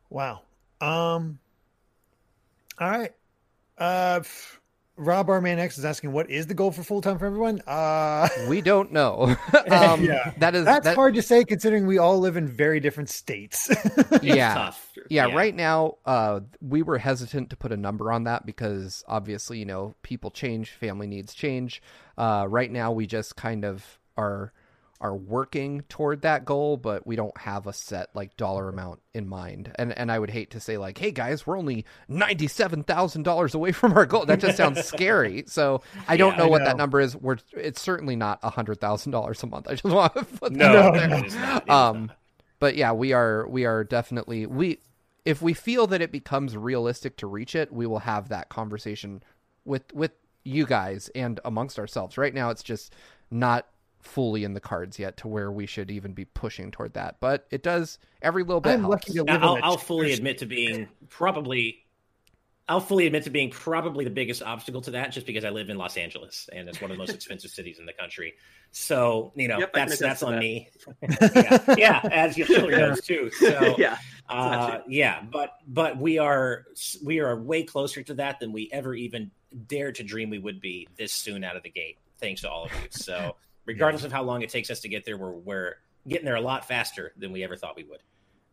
Wow. 0.10 0.42
Um. 0.82 1.40
All 2.80 2.90
right. 2.90 3.14
Uh, 3.78 4.20
f- 4.22 4.60
Rob 5.00 5.28
Barman 5.28 5.58
X 5.60 5.78
is 5.78 5.86
asking, 5.86 6.12
"What 6.12 6.30
is 6.30 6.48
the 6.48 6.54
goal 6.54 6.72
for 6.72 6.84
full 6.84 7.02
time 7.02 7.18
for 7.18 7.26
everyone?" 7.26 7.62
Uh, 7.66 8.28
We 8.50 8.62
don't 8.62 8.92
know. 8.92 9.36
um, 9.72 10.04
Yeah. 10.04 10.34
That 10.38 10.56
is 10.56 10.66
that's 10.66 10.84
that, 10.86 10.96
hard 10.96 11.16
to 11.16 11.22
say 11.22 11.44
considering 11.46 11.88
we 11.88 11.98
all 11.98 12.20
live 12.20 12.36
in 12.38 12.48
very 12.48 12.80
different 12.80 13.10
states. 13.10 13.70
It's 14.12 14.24
Yeah. 14.24 14.54
tough. 14.54 14.92
yeah, 15.10 15.34
right 15.34 15.56
now 15.56 15.96
uh 16.06 16.42
we 16.62 16.84
were 16.84 16.98
hesitant 16.98 17.50
to 17.52 17.56
put 17.58 17.72
a 17.72 17.78
number 17.78 18.12
on 18.12 18.26
that 18.26 18.46
because 18.46 19.04
obviously 19.08 19.58
you 19.58 19.66
know 19.66 19.96
people 20.04 20.30
change 20.32 20.72
family 20.72 21.08
needs 21.08 21.34
change 21.34 21.82
uh 22.18 22.46
right 22.50 22.70
now 22.72 22.92
we 22.92 23.08
just 23.08 23.36
kind 23.38 23.64
of 23.64 24.00
are 24.18 24.52
are 25.02 25.16
working 25.16 25.82
toward 25.90 26.22
that 26.24 26.44
goal 26.46 26.76
but 26.78 27.08
we 27.08 27.16
don't 27.16 27.38
have 27.38 27.68
a 27.68 27.74
set 27.74 28.10
like 28.14 28.36
dollar 28.38 28.68
amount 28.70 29.00
in 29.14 29.28
mind 29.28 29.72
and 29.76 29.98
and 29.98 30.12
i 30.12 30.20
would 30.20 30.30
hate 30.30 30.52
to 30.52 30.60
say 30.60 30.78
like 30.78 30.98
hey 30.98 31.10
guys 31.12 31.48
we're 31.48 31.58
only 31.58 31.86
$97000 32.10 33.56
away 33.56 33.72
from 33.72 33.94
our 33.94 34.06
goal 34.06 34.26
that 34.26 34.40
just 34.40 34.58
sounds 34.58 34.84
scary 34.86 35.44
so 35.48 35.82
i 36.08 36.18
don't 36.18 36.34
Yeah, 36.34 36.38
know 36.38 36.46
I 36.46 36.50
what 36.50 36.60
know. 36.60 36.66
that 36.66 36.78
number 36.78 37.00
is 37.00 37.16
we're 37.16 37.38
it's 37.54 37.82
certainly 37.82 38.16
not 38.16 38.42
$100000 38.42 39.44
a 39.44 39.48
month 39.48 39.68
i 39.68 39.72
just 39.72 39.84
want 39.84 40.14
to 40.16 40.24
put 40.26 40.54
that 40.58 40.72
No, 40.72 40.80
out 40.80 40.94
there. 40.94 41.10
not. 41.40 41.70
Um, 41.70 42.12
but 42.60 42.76
yeah, 42.76 42.92
we 42.92 43.14
are 43.14 43.48
we 43.48 43.66
are 43.66 43.86
definitely 43.86 44.46
we 44.46 44.80
if 45.24 45.42
we 45.42 45.54
feel 45.54 45.88
that 45.88 46.02
it 46.02 46.12
becomes 46.12 46.58
realistic 46.58 47.16
to 47.18 47.28
reach 47.28 47.56
it, 47.56 47.72
we 47.72 47.86
will 47.86 48.00
have 48.00 48.28
that 48.30 48.50
conversation 48.50 49.24
with 49.64 49.94
with 49.94 50.12
you 50.44 50.66
guys 50.66 51.10
and 51.16 51.40
amongst 51.46 51.80
ourselves. 51.80 52.18
Right 52.18 52.34
now 52.34 52.50
it's 52.50 52.64
just 52.64 52.94
not 53.32 53.66
fully 54.02 54.44
in 54.44 54.54
the 54.54 54.60
cards 54.60 54.98
yet 54.98 55.18
to 55.18 55.28
where 55.28 55.52
we 55.52 55.66
should 55.66 55.92
even 55.92 56.14
be 56.14 56.26
pushing 56.26 56.72
toward 56.72 56.94
that. 56.94 57.18
But 57.20 57.46
it 57.52 57.64
does 57.64 58.00
every 58.22 58.44
little 58.44 58.62
bit 58.62 58.74
I'm 58.74 58.82
helps. 58.82 59.08
lucky 59.08 59.14
to 59.14 59.24
live 59.24 59.44
I'll, 59.44 59.54
on 59.54 59.60
a 59.60 59.66
I'll 59.66 59.78
fully 59.78 60.14
admit 60.14 60.40
to 60.40 60.46
being 60.46 60.88
probably 61.10 61.86
I'll 62.70 62.80
fully 62.80 63.08
admit 63.08 63.24
to 63.24 63.32
being 63.32 63.50
probably 63.50 64.04
the 64.04 64.12
biggest 64.12 64.44
obstacle 64.44 64.82
to 64.82 64.92
that 64.92 65.12
just 65.12 65.26
because 65.26 65.44
I 65.44 65.50
live 65.50 65.72
in 65.72 65.78
Los 65.78 65.98
Angeles 65.98 66.48
and 66.54 66.70
it's 66.70 66.80
one 66.80 66.92
of 66.92 66.98
the 66.98 67.02
most 67.02 67.10
expensive 67.16 67.50
cities 67.50 67.80
in 67.80 67.88
the 67.88 67.94
country. 67.94 68.36
So, 68.72 69.32
you 69.36 69.48
know, 69.48 69.58
Yep, 69.58 69.74
that's 69.74 69.98
that's 69.98 70.22
on 70.22 70.34
that. 70.34 70.40
me. 70.40 70.70
yeah, 71.36 71.76
yeah, 71.76 72.00
as 72.12 72.38
your 72.38 72.46
children 72.46 72.80
knows 72.80 73.02
too. 73.02 73.32
So 73.32 73.76
yeah. 73.80 73.98
uh, 74.30 74.80
yeah, 74.88 75.24
but 75.24 75.54
but 75.68 75.98
we 75.98 76.20
are 76.20 76.66
we 77.04 77.20
are 77.20 77.36
way 77.36 77.64
closer 77.64 78.04
to 78.04 78.14
that 78.16 78.40
than 78.40 78.54
we 78.54 78.70
ever 78.72 78.94
even 78.94 79.32
dared 79.68 79.96
to 79.96 80.04
dream 80.04 80.30
we 80.30 80.38
would 80.38 80.62
be 80.62 80.88
this 80.96 81.12
soon 81.12 81.44
out 81.44 81.56
of 81.56 81.64
the 81.64 81.72
gate. 81.72 81.98
Thanks 82.20 82.42
to 82.42 82.52
all 82.52 82.66
of 82.66 82.72
you. 82.72 82.88
So 82.92 83.36
regardless 83.70 84.04
of 84.04 84.12
how 84.12 84.24
long 84.24 84.42
it 84.42 84.50
takes 84.50 84.72
us 84.72 84.80
to 84.80 84.90
get 84.90 85.06
there, 85.06 85.16
we're 85.16 85.32
we're 85.32 85.76
getting 86.08 86.26
there 86.26 86.36
a 86.36 86.42
lot 86.42 86.68
faster 86.68 87.14
than 87.16 87.32
we 87.32 87.44
ever 87.44 87.56
thought 87.56 87.76
we 87.76 87.84
would. 87.84 88.02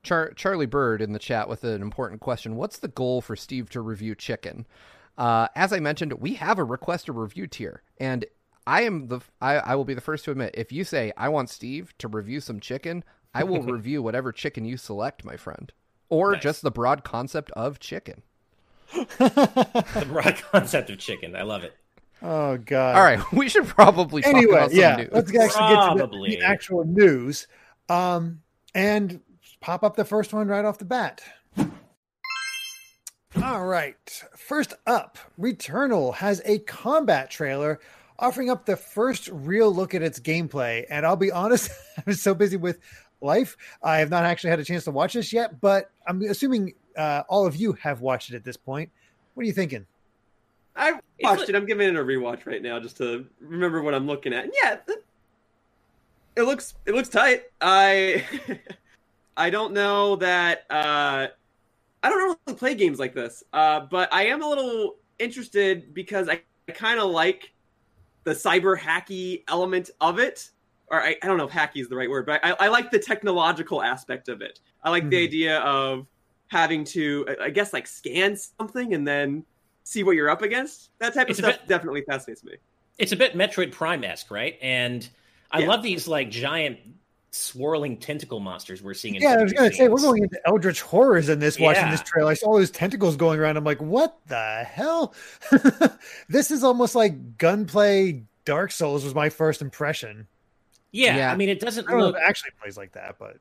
Char- 0.03 0.33
Charlie 0.35 0.67
Bird 0.67 1.01
in 1.01 1.13
the 1.15 1.19
chat 1.19 1.49
with 1.49 1.65
an 1.65 1.81
important 1.81 2.21
question. 2.21 2.55
What's 2.55 2.79
the 2.79 2.89
goal 2.89 3.23
for 3.23 3.35
Steve 3.35 3.71
to 3.71 3.81
review 3.81 4.15
chicken? 4.15 4.67
Uh, 5.17 5.49
as 5.57 5.73
I 5.73 5.81
mentioned, 5.81 6.13
we 6.13 6.35
have 6.35 6.59
a 6.59 6.65
request 6.65 7.09
a 7.09 7.13
review 7.13 7.47
tier, 7.47 7.83
and 7.99 8.27
I 8.67 8.83
am 8.83 9.09
the 9.09 9.21
I, 9.41 9.55
I 9.55 9.75
will 9.75 9.87
be 9.87 9.95
the 9.95 10.03
first 10.03 10.27
to 10.27 10.31
admit 10.33 10.55
if 10.55 10.71
you 10.71 10.85
say 10.85 11.13
I 11.17 11.31
want 11.31 11.49
Steve 11.49 11.95
to 11.99 12.09
review 12.09 12.41
some 12.41 12.61
chicken, 12.61 13.03
I 13.35 13.43
will 13.45 13.63
review 13.77 14.03
whatever 14.03 14.33
chicken 14.33 14.67
you 14.67 14.77
select, 14.77 15.25
my 15.25 15.37
friend, 15.39 15.73
or 16.11 16.33
Nice. 16.33 16.43
just 16.43 16.63
the 16.63 16.71
broad 16.71 17.05
concept 17.05 17.51
of 17.53 17.81
chicken. 17.81 18.23
The 19.19 20.07
broad 20.09 20.37
concept 20.53 20.91
of 20.91 20.99
chicken, 20.99 21.35
I 21.35 21.43
love 21.43 21.65
it. 21.65 21.75
Oh 22.23 22.57
God. 22.59 22.97
All 22.97 23.03
right, 23.03 23.21
we 23.33 23.49
should 23.49 23.67
probably 23.67 24.23
talk 24.23 24.35
Anyway, 24.35 24.55
about 24.55 24.71
some 24.71 24.81
yeah. 24.81 24.97
news. 24.97 25.09
Let's 25.13 25.35
actually 25.35 25.75
get 25.75 26.11
to 26.11 26.19
the, 26.19 26.37
the 26.37 26.41
actual 26.43 26.85
news. 26.85 27.47
Um, 27.89 28.43
and 28.75 29.21
pop 29.61 29.83
up 29.83 29.97
the 29.97 30.05
first 30.05 30.33
one 30.33 30.49
right 30.49 30.65
off 30.65 30.79
the 30.79 30.85
bat. 30.85 31.23
All 33.43 33.67
right. 33.67 34.23
First 34.37 34.75
up, 34.87 35.19
Returnal 35.39 36.15
has 36.15 36.41
a 36.45 36.59
combat 36.61 37.31
trailer 37.31 37.81
offering 38.19 38.49
up 38.49 38.65
the 38.65 38.77
first 38.77 39.29
real 39.29 39.75
look 39.75 39.95
at 39.95 40.03
its 40.03 40.19
gameplay. 40.19 40.85
And 40.89 41.05
I'll 41.05 41.17
be 41.17 41.31
honest, 41.31 41.71
I 41.99 42.03
was 42.07 42.23
so 42.23 42.35
busy 42.35 42.57
with 42.57 42.79
life, 43.21 43.57
I 43.83 43.99
have 43.99 44.11
not 44.11 44.25
actually 44.25 44.51
had 44.51 44.61
a 44.61 44.65
chance 44.65 44.85
to 44.85 44.91
watch 44.91 45.15
this 45.15 45.33
yet, 45.33 45.61
but 45.61 45.91
I'm 46.07 46.23
assuming 46.23 46.75
uh, 46.97 47.23
all 47.29 47.47
of 47.47 47.57
you 47.57 47.73
have 47.75 48.01
watched 48.01 48.31
it 48.31 48.37
at 48.37 48.45
this 48.45 48.57
point. 48.57 48.91
What 49.35 49.43
are 49.43 49.47
you 49.47 49.53
thinking? 49.53 49.87
I 50.77 50.93
watched 51.23 51.41
like- 51.41 51.49
it. 51.49 51.55
I'm 51.55 51.67
giving 51.67 51.89
it 51.89 51.97
a 51.97 52.05
rewatch 52.05 52.47
right 52.47 52.63
now 52.63 52.79
just 52.81 52.97
to 52.99 53.27
remember 53.41 53.83
what 53.83 53.95
I'm 53.95 54.07
looking 54.07 54.33
at. 54.33 54.45
And 54.45 54.53
yeah, 54.63 54.77
it, 56.37 56.43
looks 56.43 56.75
it 56.85 56.95
looks 56.95 57.09
tight. 57.09 57.45
I 57.61 58.25
I 59.37 59.51
don't 59.51 59.73
know 59.73 60.17
that 60.17 60.65
uh 60.71 61.29
I 62.03 62.09
don't 62.09 62.39
really 62.47 62.59
play 62.59 62.75
games 62.75 62.99
like 62.99 63.15
this. 63.15 63.43
Uh 63.53 63.81
but 63.81 64.13
I 64.13 64.27
am 64.27 64.43
a 64.43 64.49
little 64.49 64.97
interested 65.19 65.95
because 65.95 66.29
I, 66.29 66.43
I 66.69 66.73
kind 66.73 67.01
of 67.01 67.11
like 67.11 67.53
the 68.25 68.33
cyber 68.33 68.79
hacky 68.79 69.43
element 69.49 69.91
of 70.01 70.19
it. 70.19 70.51
Or 70.89 71.03
I, 71.03 71.17
I 71.23 71.27
don't 71.27 71.37
know 71.39 71.47
if 71.47 71.51
hacky 71.51 71.81
is 71.81 71.89
the 71.89 71.97
right 71.97 72.09
word, 72.11 72.27
but 72.27 72.45
I, 72.45 72.53
I 72.61 72.69
like 72.69 72.91
the 72.93 72.99
technological 72.99 73.83
aspect 73.83 74.29
of 74.29 74.41
it. 74.41 74.61
I 74.85 74.91
like 74.91 75.09
the 75.11 75.17
Mhm. 75.17 75.25
idea 75.25 75.59
of 75.61 76.07
having 76.49 76.85
to, 76.85 77.27
I 77.41 77.51
guess, 77.51 77.73
like 77.73 77.89
scan 77.89 78.37
something 78.37 78.95
and 78.95 79.07
then 79.07 79.45
see 79.87 80.03
what 80.03 80.17
you're 80.17 80.29
up 80.29 80.43
against. 80.43 80.91
That 80.99 81.15
type 81.15 81.27
of 81.27 81.31
It's 81.31 81.39
a 81.39 81.43
stuff 81.43 81.59
bit- 81.61 81.69
definitely 81.69 82.03
fascinates 82.03 82.43
me. 82.43 82.55
It's 82.99 83.13
a 83.13 83.17
bit 83.17 83.35
Metroid 83.35 83.71
Prime 83.71 84.03
esque, 84.03 84.31
right? 84.33 84.59
And 84.61 85.09
I 85.53 85.61
Yeah. 85.61 85.69
love 85.69 85.83
these 85.85 86.09
like 86.09 86.29
giant 86.29 86.79
swirling 87.31 87.99
tentacle 87.99 88.41
monsters 88.41 88.83
we're 88.83 88.95
seeing. 88.95 89.15
In 89.15 89.23
Yeah, 89.23 89.37
I 89.39 89.43
was 89.43 89.53
gonna 89.53 89.73
say 89.73 89.89
we're 89.89 90.01
going 90.01 90.23
into 90.25 90.41
Eldritch 90.47 90.81
horrors 90.81 91.29
in 91.29 91.39
this. 91.39 91.59
Watching 91.61 91.89
this 91.91 92.03
trailer, 92.03 92.31
I 92.31 92.35
saw 92.35 92.47
all 92.49 92.55
those 92.59 92.71
tentacles 92.71 93.17
going 93.17 93.39
around. 93.39 93.57
I'm 93.57 93.65
like, 93.65 93.81
what 93.81 94.19
the 94.27 94.65
hell? 94.69 95.15
this 96.29 96.51
is 96.51 96.65
almost 96.65 96.95
like 96.95 97.39
gunplay. 97.39 98.23
Dark 98.45 98.71
Souls 98.73 99.05
was 99.05 99.15
my 99.15 99.29
first 99.29 99.61
impression. 99.61 100.27
Yeah, 100.93 101.17
Yeah. 101.17 101.33
I 101.33 101.37
mean, 101.37 101.49
it 101.49 101.61
doesn't 101.61 101.87
I 101.87 101.91
don't 101.93 102.01
know 102.01 102.07
look 102.07 102.17
if 102.17 102.23
it 102.23 102.29
actually 102.29 102.53
plays 102.61 102.77
like 102.77 102.93
that, 102.93 103.17
but 103.19 103.37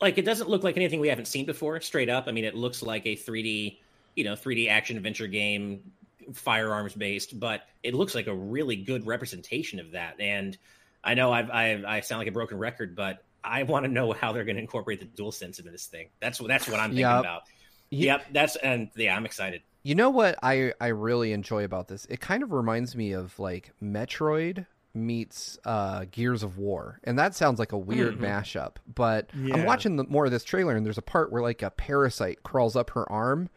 like 0.00 0.18
it 0.18 0.22
doesn't 0.24 0.48
look 0.48 0.62
like 0.62 0.76
anything 0.76 1.00
we 1.00 1.08
haven't 1.08 1.26
seen 1.26 1.44
before. 1.46 1.80
Straight 1.80 2.08
up, 2.08 2.24
I 2.28 2.32
mean, 2.32 2.44
it 2.44 2.54
looks 2.54 2.82
like 2.82 3.04
a 3.06 3.16
3D, 3.16 3.78
you 4.16 4.24
know, 4.24 4.32
3D 4.34 4.68
action 4.68 4.96
adventure 4.96 5.28
game, 5.28 5.92
firearms 6.32 6.94
based, 6.94 7.38
but 7.38 7.62
it 7.82 7.94
looks 7.94 8.14
like 8.14 8.26
a 8.26 8.34
really 8.34 8.76
good 8.76 9.06
representation 9.06 9.78
of 9.78 9.92
that. 9.92 10.20
And 10.20 10.56
I 11.04 11.14
know 11.14 11.32
I've, 11.32 11.50
I've 11.50 11.84
I 11.84 12.00
sound 12.00 12.18
like 12.20 12.28
a 12.28 12.32
broken 12.32 12.58
record, 12.58 12.96
but 12.96 13.22
I 13.44 13.62
want 13.62 13.84
to 13.86 13.90
know 13.92 14.12
how 14.12 14.32
they're 14.32 14.44
going 14.44 14.56
to 14.56 14.62
incorporate 14.62 14.98
the 14.98 15.06
DualSense 15.22 15.60
into 15.60 15.70
this 15.70 15.86
thing. 15.86 16.08
That's 16.20 16.40
what 16.40 16.48
that's 16.48 16.66
what 16.68 16.80
I'm 16.80 16.90
thinking 16.90 17.02
Yep. 17.06 17.20
about. 17.20 17.42
Ye- 17.90 18.06
Yep, 18.06 18.26
that's 18.32 18.56
and 18.56 18.90
yeah, 18.96 19.14
I'm 19.16 19.24
excited. 19.24 19.62
You 19.84 19.94
know 19.94 20.10
what 20.10 20.36
I 20.42 20.72
I 20.80 20.88
really 20.88 21.32
enjoy 21.32 21.62
about 21.62 21.86
this? 21.86 22.06
It 22.10 22.20
kind 22.20 22.42
of 22.42 22.50
reminds 22.50 22.96
me 22.96 23.12
of 23.12 23.38
like 23.38 23.70
Metroid 23.80 24.66
meets 24.94 25.58
uh 25.64 26.06
Gears 26.10 26.42
of 26.42 26.58
War. 26.58 26.98
And 27.04 27.18
that 27.20 27.36
sounds 27.36 27.60
like 27.60 27.70
a 27.72 27.78
weird 27.78 28.16
Mhm. 28.18 28.22
mashup, 28.22 28.76
but 28.92 29.30
I'm 29.34 29.64
watching 29.64 29.94
the, 29.96 30.04
more 30.04 30.24
of 30.24 30.32
this 30.32 30.42
trailer 30.42 30.74
and 30.74 30.84
there's 30.84 30.98
a 30.98 31.02
part 31.02 31.30
where 31.30 31.42
like 31.42 31.62
a 31.62 31.70
parasite 31.70 32.42
crawls 32.42 32.74
up 32.74 32.90
her 32.90 33.10
arm 33.12 33.48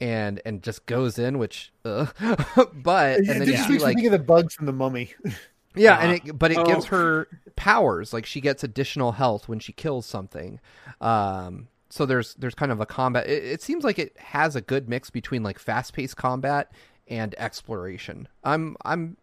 and 0.00 0.40
and 0.44 0.62
just 0.62 0.86
goes 0.86 1.18
in 1.18 1.38
which 1.38 1.72
uh, 1.84 2.06
but 2.74 3.18
and 3.18 3.28
then 3.28 3.46
you 3.46 3.52
just 3.52 3.66
see 3.66 3.72
makes 3.74 3.82
me 3.82 3.86
like 3.88 3.96
think 3.96 4.06
of 4.06 4.12
the 4.12 4.18
bugs 4.18 4.54
from 4.54 4.66
the 4.66 4.72
Mummy. 4.72 5.12
yeah, 5.74 5.94
Uh-huh. 5.94 6.02
and 6.06 6.28
it 6.28 6.38
but 6.38 6.50
it 6.50 6.58
Oh. 6.58 6.64
gives 6.64 6.86
her 6.86 7.28
powers. 7.56 8.12
Like 8.12 8.26
she 8.26 8.40
gets 8.40 8.64
additional 8.64 9.12
health 9.12 9.48
when 9.48 9.58
she 9.58 9.72
kills 9.72 10.06
something. 10.06 10.58
Um, 11.00 11.68
so 11.90 12.06
there's 12.06 12.34
there's 12.34 12.54
kind 12.54 12.72
of 12.72 12.80
a 12.80 12.86
combat. 12.86 13.28
It, 13.28 13.44
it 13.44 13.62
seems 13.62 13.84
like 13.84 13.98
it 13.98 14.16
has 14.18 14.56
a 14.56 14.60
good 14.60 14.88
mix 14.88 15.10
between 15.10 15.42
like 15.42 15.58
fast 15.58 15.92
paced 15.92 16.16
combat 16.16 16.70
and 17.08 17.34
exploration. 17.38 18.28
I'm 18.44 18.76
I'm 18.84 19.16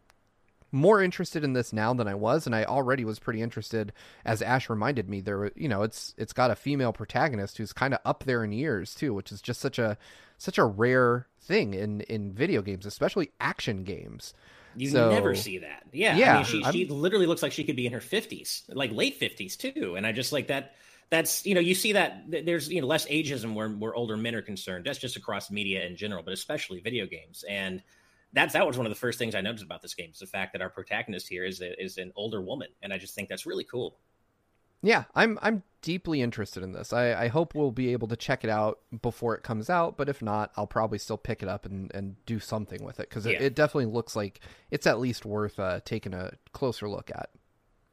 more 0.74 1.02
interested 1.02 1.46
in 1.46 1.54
this 1.54 1.72
now 1.72 1.94
than 1.94 2.10
I 2.10 2.14
was, 2.14 2.46
and 2.46 2.54
I 2.54 2.66
already 2.66 3.06
was 3.06 3.20
pretty 3.20 3.42
interested. 3.42 3.94
As 4.26 4.42
Ash 4.42 4.70
reminded 4.70 5.10
me, 5.10 5.22
there 5.22 5.50
you 5.56 5.70
know 5.70 5.82
it's 5.84 6.14
it's 6.18 6.34
got 6.34 6.52
a 6.52 6.56
female 6.56 6.92
protagonist 6.92 7.58
who's 7.58 7.72
kind 7.74 7.94
of 7.94 8.02
up 8.04 8.26
there 8.26 8.44
in 8.44 8.52
years 8.52 8.94
too, 8.94 9.14
which 9.14 9.32
is 9.32 9.42
just 9.42 9.62
such 9.62 9.80
a 9.80 9.98
such 10.38 10.58
a 10.58 10.66
rare 10.66 11.28
thing 11.42 11.74
in 11.74 12.02
in 12.02 12.34
video 12.34 12.62
games, 12.62 12.86
especially 12.86 13.32
action 13.40 13.84
games. 13.84 14.34
You 14.76 14.90
So- 14.90 15.10
never 15.10 15.34
see 15.34 15.58
that. 15.60 15.84
Yeah. 15.92 16.14
I 16.14 16.18
Yeah, 16.18 16.36
mean, 16.36 16.46
she, 16.46 16.64
I'm- 16.64 16.74
she 16.74 16.86
literally 16.86 17.26
looks 17.26 17.42
like 17.42 17.52
she 17.52 17.64
could 17.64 17.76
be 17.76 17.88
in 17.88 17.94
her 17.94 18.00
50s, 18.00 18.64
like 18.70 18.92
late 18.92 19.20
50s 19.20 19.58
too. 19.58 19.96
And 19.96 20.06
I 20.06 20.12
just 20.12 20.32
like 20.32 20.48
that. 20.48 20.76
That's, 21.10 21.46
you 21.46 21.56
know, 21.56 21.62
you 21.62 21.74
see 21.74 21.94
that 21.94 22.30
th- 22.30 22.46
there's, 22.46 22.70
you 22.70 22.82
know, 22.82 22.88
less 22.88 23.06
ageism 23.08 23.54
where, 23.54 23.70
where 23.70 23.96
older 23.96 24.18
men 24.18 24.36
are 24.36 24.42
concerned. 24.42 24.86
That's 24.86 25.00
just 25.00 25.16
across 25.16 25.50
media 25.50 25.86
in 25.86 25.96
general, 25.96 26.22
but 26.22 26.34
especially 26.34 26.82
video 26.82 27.06
games. 27.08 27.46
And 27.50 27.82
that's, 28.34 28.52
that 28.54 28.68
was 28.68 28.78
one 28.78 28.86
of 28.86 28.92
the 28.92 29.00
first 29.00 29.18
things 29.18 29.34
I 29.34 29.40
noticed 29.42 29.64
about 29.64 29.82
this 29.82 29.94
game 29.96 30.10
is 30.12 30.20
the 30.20 30.28
fact 30.28 30.52
that 30.52 30.62
our 30.62 30.70
protagonist 30.70 31.30
here 31.30 31.46
is, 31.46 31.62
a, 31.62 31.82
is 31.82 31.98
an 31.98 32.12
older 32.18 32.42
woman. 32.42 32.68
And 32.84 32.92
I 32.92 32.98
just 32.98 33.16
think 33.16 33.30
that's 33.30 33.46
really 33.46 33.64
cool. 33.64 33.98
Yeah, 34.82 35.06
I'm 35.16 35.40
I'm 35.42 35.64
deeply 35.82 36.22
interested 36.22 36.64
in 36.64 36.72
this. 36.72 36.92
I, 36.94 37.24
I 37.24 37.28
hope 37.28 37.56
we'll 37.56 37.72
be 37.72 37.92
able 37.94 38.08
to 38.10 38.16
check 38.16 38.44
it 38.44 38.50
out 38.50 38.80
before 39.02 39.36
it 39.36 39.44
comes 39.44 39.70
out, 39.70 39.98
but 39.98 40.10
if 40.10 40.22
not, 40.22 40.52
I'll 40.58 40.68
probably 40.68 40.98
still 41.00 41.18
pick 41.18 41.42
it 41.42 41.50
up 41.50 41.66
and, 41.66 41.92
and 41.94 42.16
do 42.26 42.40
something 42.40 42.84
with 42.84 43.00
it 43.00 43.10
because 43.10 43.26
it, 43.26 43.34
Yeah. 43.34 43.44
it 43.48 43.56
definitely 43.56 43.86
looks 43.92 44.16
like 44.16 44.40
it's 44.72 44.86
at 44.88 45.00
least 45.00 45.26
worth 45.26 45.60
uh, 45.60 45.80
taking 45.86 46.14
a 46.14 46.34
closer 46.52 46.90
look 46.90 47.10
at. 47.12 47.30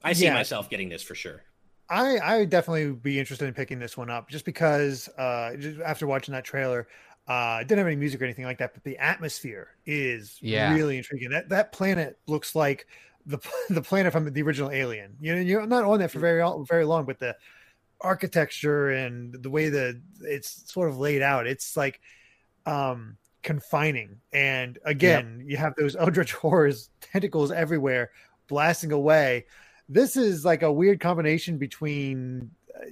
I 0.02 0.12
see 0.12 0.24
Yeah. 0.24 0.34
myself 0.34 0.68
getting 0.68 0.88
this 0.88 1.02
for 1.02 1.14
sure. 1.14 1.42
I 1.88 2.16
I 2.18 2.38
would 2.38 2.50
definitely 2.50 2.92
be 2.92 3.18
interested 3.18 3.46
in 3.46 3.54
picking 3.54 3.78
this 3.78 3.96
one 3.96 4.10
up 4.10 4.28
just 4.30 4.44
because 4.44 5.08
uh 5.18 5.54
just 5.56 5.80
after 5.80 6.06
watching 6.06 6.32
that 6.32 6.44
trailer, 6.44 6.88
uh 7.28 7.58
it 7.60 7.68
didn't 7.68 7.78
have 7.78 7.86
any 7.86 7.96
music 7.96 8.20
or 8.20 8.24
anything 8.24 8.44
like 8.44 8.58
that, 8.58 8.74
but 8.74 8.84
the 8.84 8.96
atmosphere 8.98 9.68
is 9.86 10.38
Yeah. 10.40 10.74
really 10.74 10.96
intriguing. 10.96 11.30
That 11.30 11.48
that 11.50 11.72
planet 11.72 12.18
looks 12.26 12.54
like 12.54 12.86
the 13.26 13.38
the 13.70 13.82
planet 13.82 14.12
from 14.12 14.30
the 14.32 14.42
original 14.42 14.70
Alien. 14.70 15.16
You 15.20 15.34
know, 15.34 15.40
you're 15.40 15.66
not 15.66 15.84
on 15.84 15.98
that 16.00 16.10
for 16.10 16.18
very 16.18 16.42
very 16.66 16.84
long, 16.84 17.04
but 17.04 17.18
the 17.18 17.36
architecture 18.00 18.90
and 18.90 19.32
the 19.42 19.50
way 19.50 19.68
that 19.70 20.00
it's 20.22 20.70
sort 20.72 20.88
of 20.88 20.98
laid 20.98 21.22
out, 21.22 21.46
it's 21.46 21.76
like 21.76 22.00
um 22.66 23.16
confining. 23.42 24.20
And 24.32 24.78
again, 24.84 25.44
you 25.46 25.56
have 25.56 25.74
those 25.76 25.96
Eldritch 25.96 26.32
horrors 26.32 26.90
tentacles 27.00 27.52
everywhere 27.52 28.10
blasting 28.48 28.92
away. 28.92 29.46
This 29.88 30.16
is 30.16 30.44
like 30.44 30.62
a 30.62 30.72
weird 30.72 31.00
combination 31.00 31.58
between 31.58 32.50
uh, 32.74 32.86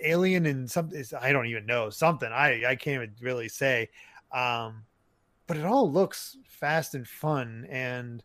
Alien 0.00 0.46
and 0.46 0.70
something. 0.70 1.04
I 1.20 1.32
don't 1.32 1.46
even 1.46 1.66
know 1.66 1.90
something. 1.90 2.30
I 2.30 2.64
I 2.64 2.76
can't 2.76 3.02
even 3.02 3.14
really 3.20 3.48
say. 3.48 3.90
Um, 4.32 4.84
but 5.46 5.56
it 5.56 5.64
all 5.64 5.90
looks 5.90 6.36
fast 6.44 6.94
and 6.94 7.08
fun, 7.08 7.66
and 7.70 8.22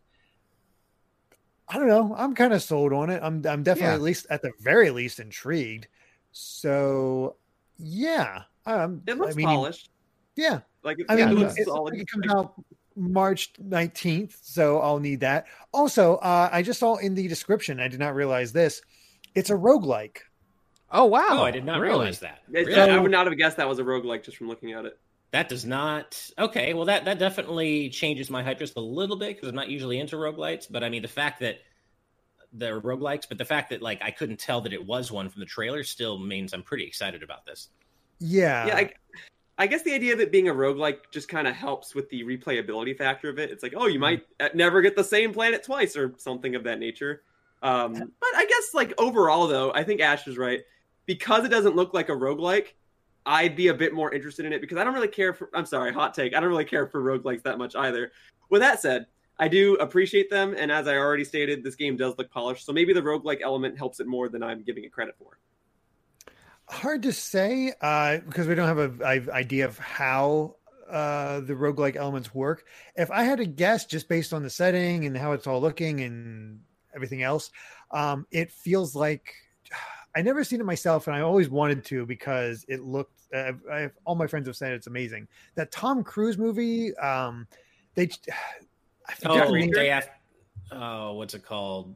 I 1.68 1.78
don't 1.78 1.88
know. 1.88 2.14
I'm 2.16 2.34
kind 2.34 2.52
of 2.52 2.62
sold 2.62 2.92
on 2.92 3.10
it. 3.10 3.20
I'm 3.22 3.44
I'm 3.46 3.62
definitely 3.62 3.88
Yeah. 3.90 3.94
at 3.94 4.02
least 4.02 4.26
at 4.30 4.42
the 4.42 4.52
very 4.60 4.90
least 4.90 5.18
intrigued. 5.20 5.88
So 6.32 7.36
yeah, 7.78 8.42
um, 8.66 9.02
It 9.06 9.16
looks 9.18 9.34
I 9.34 9.36
mean, 9.36 9.46
polished. 9.46 9.90
Yeah, 10.36 10.60
Like 10.82 10.98
it, 10.98 11.06
I 11.08 11.16
mean, 11.16 11.28
it 11.28 11.30
it, 11.32 11.34
looks 11.38 11.56
looks 11.58 11.68
solid. 11.70 11.94
it 11.94 12.08
comes 12.10 12.26
out 12.28 12.54
March 12.96 13.52
19th, 13.62 14.36
so 14.42 14.80
I'll 14.80 14.98
need 14.98 15.20
that. 15.20 15.46
Also, 15.72 16.16
uh, 16.16 16.48
I 16.52 16.62
just 16.62 16.80
saw 16.80 16.96
in 16.96 17.14
the 17.14 17.26
description, 17.28 17.78
I 17.80 17.88
did 17.88 18.00
not 18.00 18.14
realize 18.14 18.52
this. 18.52 18.82
It's 19.34 19.50
a 19.50 19.54
roguelike. 19.54 20.18
Oh 20.90 21.06
wow! 21.06 21.24
Oh, 21.30 21.42
I 21.44 21.50
did 21.50 21.64
not 21.64 21.80
really? 21.80 21.94
realize 21.98 22.20
that. 22.20 22.40
It- 22.52 22.66
Really? 22.66 22.90
I 22.90 22.98
would 22.98 23.10
not 23.10 23.26
have 23.26 23.36
guessed 23.36 23.56
that 23.56 23.68
was 23.68 23.78
a 23.78 23.82
roguelike 23.84 24.22
just 24.24 24.36
from 24.36 24.48
looking 24.48 24.72
at 24.72 24.84
it. 24.84 24.98
That 25.34 25.48
does 25.48 25.64
not. 25.64 26.30
Okay, 26.38 26.74
well 26.74 26.84
that 26.84 27.04
that 27.06 27.18
definitely 27.18 27.88
changes 27.90 28.30
my 28.30 28.40
hype 28.40 28.60
just 28.60 28.76
a 28.76 28.80
little 28.80 29.16
bit 29.16 29.34
because 29.34 29.48
I'm 29.48 29.56
not 29.56 29.68
usually 29.68 29.98
into 29.98 30.14
roguelites. 30.14 30.70
But 30.70 30.84
I 30.84 30.88
mean, 30.88 31.02
the 31.02 31.08
fact 31.08 31.40
that 31.40 31.58
they're 32.52 32.80
roguelikes, 32.80 33.28
but 33.28 33.38
the 33.38 33.44
fact 33.44 33.70
that 33.70 33.82
like 33.82 34.00
I 34.00 34.12
couldn't 34.12 34.38
tell 34.38 34.60
that 34.60 34.72
it 34.72 34.86
was 34.86 35.10
one 35.10 35.28
from 35.28 35.40
the 35.40 35.46
trailer 35.46 35.82
still 35.82 36.20
means 36.20 36.54
I'm 36.54 36.62
pretty 36.62 36.84
excited 36.84 37.24
about 37.24 37.44
this. 37.44 37.70
Yeah. 38.20 38.68
yeah, 38.68 38.76
I, 38.76 38.92
I 39.58 39.66
guess 39.66 39.82
the 39.82 39.92
idea 39.92 40.12
of 40.12 40.20
it 40.20 40.30
being 40.30 40.48
a 40.48 40.54
roguelike 40.54 40.98
just 41.10 41.28
kind 41.28 41.48
of 41.48 41.56
helps 41.56 41.96
with 41.96 42.08
the 42.10 42.22
replayability 42.22 42.96
factor 42.96 43.28
of 43.28 43.40
it. 43.40 43.50
It's 43.50 43.64
like, 43.64 43.74
oh, 43.76 43.88
you 43.88 43.98
might 43.98 44.22
uh, 44.38 44.50
never 44.54 44.82
get 44.82 44.94
the 44.94 45.02
same 45.02 45.32
planet 45.32 45.64
twice 45.64 45.96
or 45.96 46.14
something 46.16 46.54
of 46.54 46.62
that 46.62 46.78
nature. 46.78 47.22
Um, 47.60 47.92
but 47.92 48.30
I 48.36 48.46
guess, 48.48 48.72
like, 48.72 48.94
overall, 48.98 49.48
though, 49.48 49.72
I 49.72 49.82
think 49.82 50.00
Ash 50.00 50.28
is 50.28 50.38
right. 50.38 50.60
Because 51.06 51.44
it 51.44 51.48
doesn't 51.48 51.74
look 51.74 51.92
like 51.92 52.08
a 52.08 52.12
roguelike, 52.12 52.68
I'd 53.26 53.56
be 53.56 53.68
a 53.68 53.74
bit 53.74 53.94
more 53.94 54.12
interested 54.12 54.44
in 54.44 54.52
it 54.52 54.60
because 54.60 54.76
I 54.76 54.84
don't 54.84 54.94
really 54.94 55.08
care 55.08 55.32
for, 55.32 55.50
I'm 55.54 55.66
sorry, 55.66 55.92
hot 55.92 56.14
take. 56.14 56.34
I 56.34 56.40
don't 56.40 56.48
really 56.48 56.64
care 56.64 56.86
for 56.86 57.02
roguelikes 57.02 57.42
that 57.44 57.58
much 57.58 57.74
either. 57.74 58.12
With 58.50 58.60
that 58.60 58.82
said, 58.82 59.06
I 59.38 59.48
do 59.48 59.74
appreciate 59.76 60.30
them. 60.30 60.54
And 60.56 60.70
as 60.70 60.86
I 60.86 60.96
already 60.96 61.24
stated, 61.24 61.64
this 61.64 61.74
game 61.74 61.96
does 61.96 62.14
look 62.18 62.30
polished. 62.30 62.66
So 62.66 62.72
maybe 62.72 62.92
the 62.92 63.02
roguelike 63.02 63.40
element 63.42 63.78
helps 63.78 63.98
it 64.00 64.06
more 64.06 64.28
than 64.28 64.42
I'm 64.42 64.62
giving 64.62 64.84
it 64.84 64.92
credit 64.92 65.16
for. 65.18 65.38
Hard 66.68 67.02
to 67.02 67.12
say 67.12 67.72
uh, 67.80 68.18
because 68.18 68.46
we 68.46 68.54
don't 68.54 68.68
have 68.68 68.78
a, 68.78 69.04
a 69.04 69.32
idea 69.32 69.66
of 69.66 69.78
how 69.78 70.56
uh, 70.90 71.40
the 71.40 71.54
roguelike 71.54 71.96
elements 71.96 72.34
work. 72.34 72.64
If 72.94 73.10
I 73.10 73.24
had 73.24 73.38
to 73.38 73.46
guess 73.46 73.86
just 73.86 74.08
based 74.08 74.32
on 74.32 74.42
the 74.42 74.50
setting 74.50 75.06
and 75.06 75.16
how 75.16 75.32
it's 75.32 75.46
all 75.46 75.60
looking 75.60 76.00
and 76.00 76.60
everything 76.94 77.22
else, 77.22 77.50
um, 77.90 78.26
it 78.30 78.50
feels 78.50 78.94
like 78.94 79.34
I 80.16 80.22
never 80.22 80.44
seen 80.44 80.60
it 80.60 80.64
myself, 80.64 81.06
and 81.06 81.16
I 81.16 81.20
always 81.20 81.48
wanted 81.48 81.84
to 81.86 82.06
because 82.06 82.64
it 82.68 82.82
looked. 82.82 83.20
Uh, 83.34 83.52
I, 83.70 83.90
all 84.04 84.14
my 84.14 84.26
friends 84.26 84.46
have 84.46 84.56
said 84.56 84.72
it's 84.72 84.86
amazing. 84.86 85.26
That 85.56 85.72
Tom 85.72 86.04
Cruise 86.04 86.38
movie, 86.38 86.96
um, 86.96 87.46
they. 87.94 88.08
I 89.06 89.12
Oh, 89.26 89.52
the 89.52 89.70
day 89.70 89.90
after. 89.90 90.12
Oh, 90.72 91.12
what's 91.12 91.34
it 91.34 91.44
called? 91.44 91.94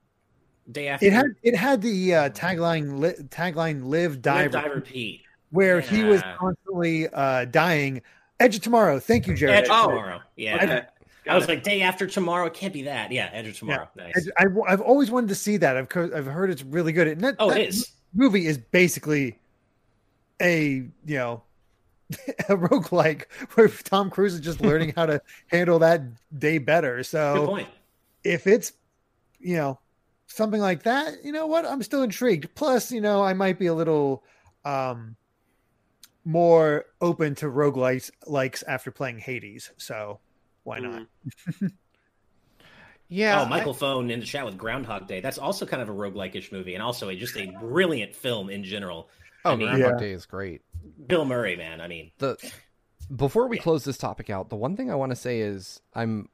Day 0.71 0.89
after. 0.89 1.07
It 1.07 1.13
had 1.15 1.27
it 1.43 1.57
had 1.57 1.81
the 1.81 2.15
uh, 2.15 2.31
tagline 2.31 2.99
li- 2.99 3.15
tagline 3.29 3.85
"Live, 3.87 4.21
Die, 4.21 4.43
Live, 4.43 4.51
Die, 4.51 4.63
Repeat," 4.67 4.75
repeat. 4.75 5.23
where 5.51 5.81
he 5.81 6.05
was 6.05 6.21
constantly 6.39 7.09
uh, 7.09 7.47
dying. 7.47 8.03
Edge 8.41 8.57
of 8.57 8.63
Tomorrow. 8.63 9.01
Thank 9.01 9.27
you, 9.27 9.35
Jared. 9.35 9.65
Edge 9.65 9.69
Oh. 9.71 9.89
tomorrow. 9.89 10.21
Yeah. 10.37 10.57
Okay. 10.57 10.83
I 11.29 11.35
was 11.35 11.49
like, 11.49 11.63
day 11.63 11.83
after 11.83 12.07
tomorrow. 12.07 12.47
It 12.47 12.55
can't 12.55 12.73
be 12.73 12.83
that. 12.83 13.11
Yeah, 13.13 13.29
Edge 13.33 13.49
of 13.49 13.59
Tomorrow. 13.59 13.89
Yeah. 13.97 14.05
Nice. 14.15 14.29
I, 14.39 14.71
have 14.71 14.81
always 14.81 15.11
wanted 15.11 15.29
to 15.29 15.35
see 15.35 15.57
that. 15.59 15.77
I've 15.77 15.89
I've 16.15 16.27
heard 16.27 16.51
it's 16.51 16.63
really 16.63 16.93
good. 16.93 17.09
And 17.09 17.21
that, 17.23 17.37
oh, 17.39 17.51
that 17.51 17.61
it 17.61 17.69
is. 17.71 17.91
Movie 18.19 18.47
is 18.47 18.59
basically 18.59 19.39
a 20.43 20.85
you 21.07 21.17
know 21.17 21.43
a 22.49 22.57
roguelike 22.57 23.27
where 23.55 23.69
Tom 23.69 24.11
Cruise 24.11 24.35
is 24.35 24.41
just 24.41 24.61
learning 24.61 24.93
how 24.97 25.07
to 25.07 25.23
handle 25.47 25.79
that 25.79 26.03
day 26.37 26.59
better. 26.59 27.05
So 27.05 27.47
if 28.25 28.49
it's 28.49 28.73
you 29.39 29.57
know 29.57 29.79
something 30.27 30.61
like 30.61 30.83
that, 30.83 31.23
you 31.23 31.31
know 31.31 31.47
what? 31.47 31.65
I'm 31.65 31.83
still 31.83 32.03
intrigued. 32.03 32.53
Plus, 32.57 32.91
you 32.91 33.01
know, 33.01 33.23
I 33.23 33.35
might 33.35 33.57
be 33.57 33.67
a 33.67 33.75
little 33.75 34.25
um 34.65 35.15
more 36.25 36.87
open 37.01 37.37
to 37.37 37.47
roguelikes 37.47 38.11
likes 38.27 38.65
after 38.65 38.91
playing 38.91 39.21
Hades. 39.21 39.71
So 39.77 40.19
why 40.65 40.81
not? 40.81 41.07
Yeah. 43.09 43.43
Oh, 43.43 43.47
Michael 43.47 43.75
I... 43.75 43.77
Phone 43.77 44.11
in 44.11 44.21
the 44.21 44.27
chat 44.27 44.45
with 44.45 44.59
Groundhog 44.59 45.07
Day. 45.07 45.21
That's 45.21 45.39
also 45.39 45.67
kind 45.67 45.83
of 45.83 45.89
a 45.89 45.93
roguelike-ish 45.93 46.53
movie 46.53 46.75
and 46.75 46.83
also 46.83 47.09
a, 47.09 47.17
just 47.17 47.37
a 47.37 47.47
brilliant 47.61 48.15
film 48.15 48.51
in 48.51 48.65
general. 48.65 49.09
Oh, 49.45 49.53
I 49.53 49.57
mean, 49.57 49.69
Groundhog 49.69 50.01
yeah. 50.01 50.07
Day 50.07 50.13
is 50.13 50.27
great. 50.27 50.63
Bill 51.07 51.25
Murray, 51.25 51.57
man. 51.57 51.81
I 51.81 51.89
mean, 51.89 52.11
the 52.19 52.37
before 53.15 53.49
we 53.49 53.57
yeah. 53.57 53.63
close 53.63 53.85
this 53.85 53.99
topic 53.99 54.31
out, 54.31 54.51
the 54.51 54.57
one 54.57 54.77
thing 54.77 54.91
I 54.91 54.95
want 54.95 55.11
to 55.11 55.17
say 55.17 55.41
is 55.41 55.81
I'm 55.95 56.29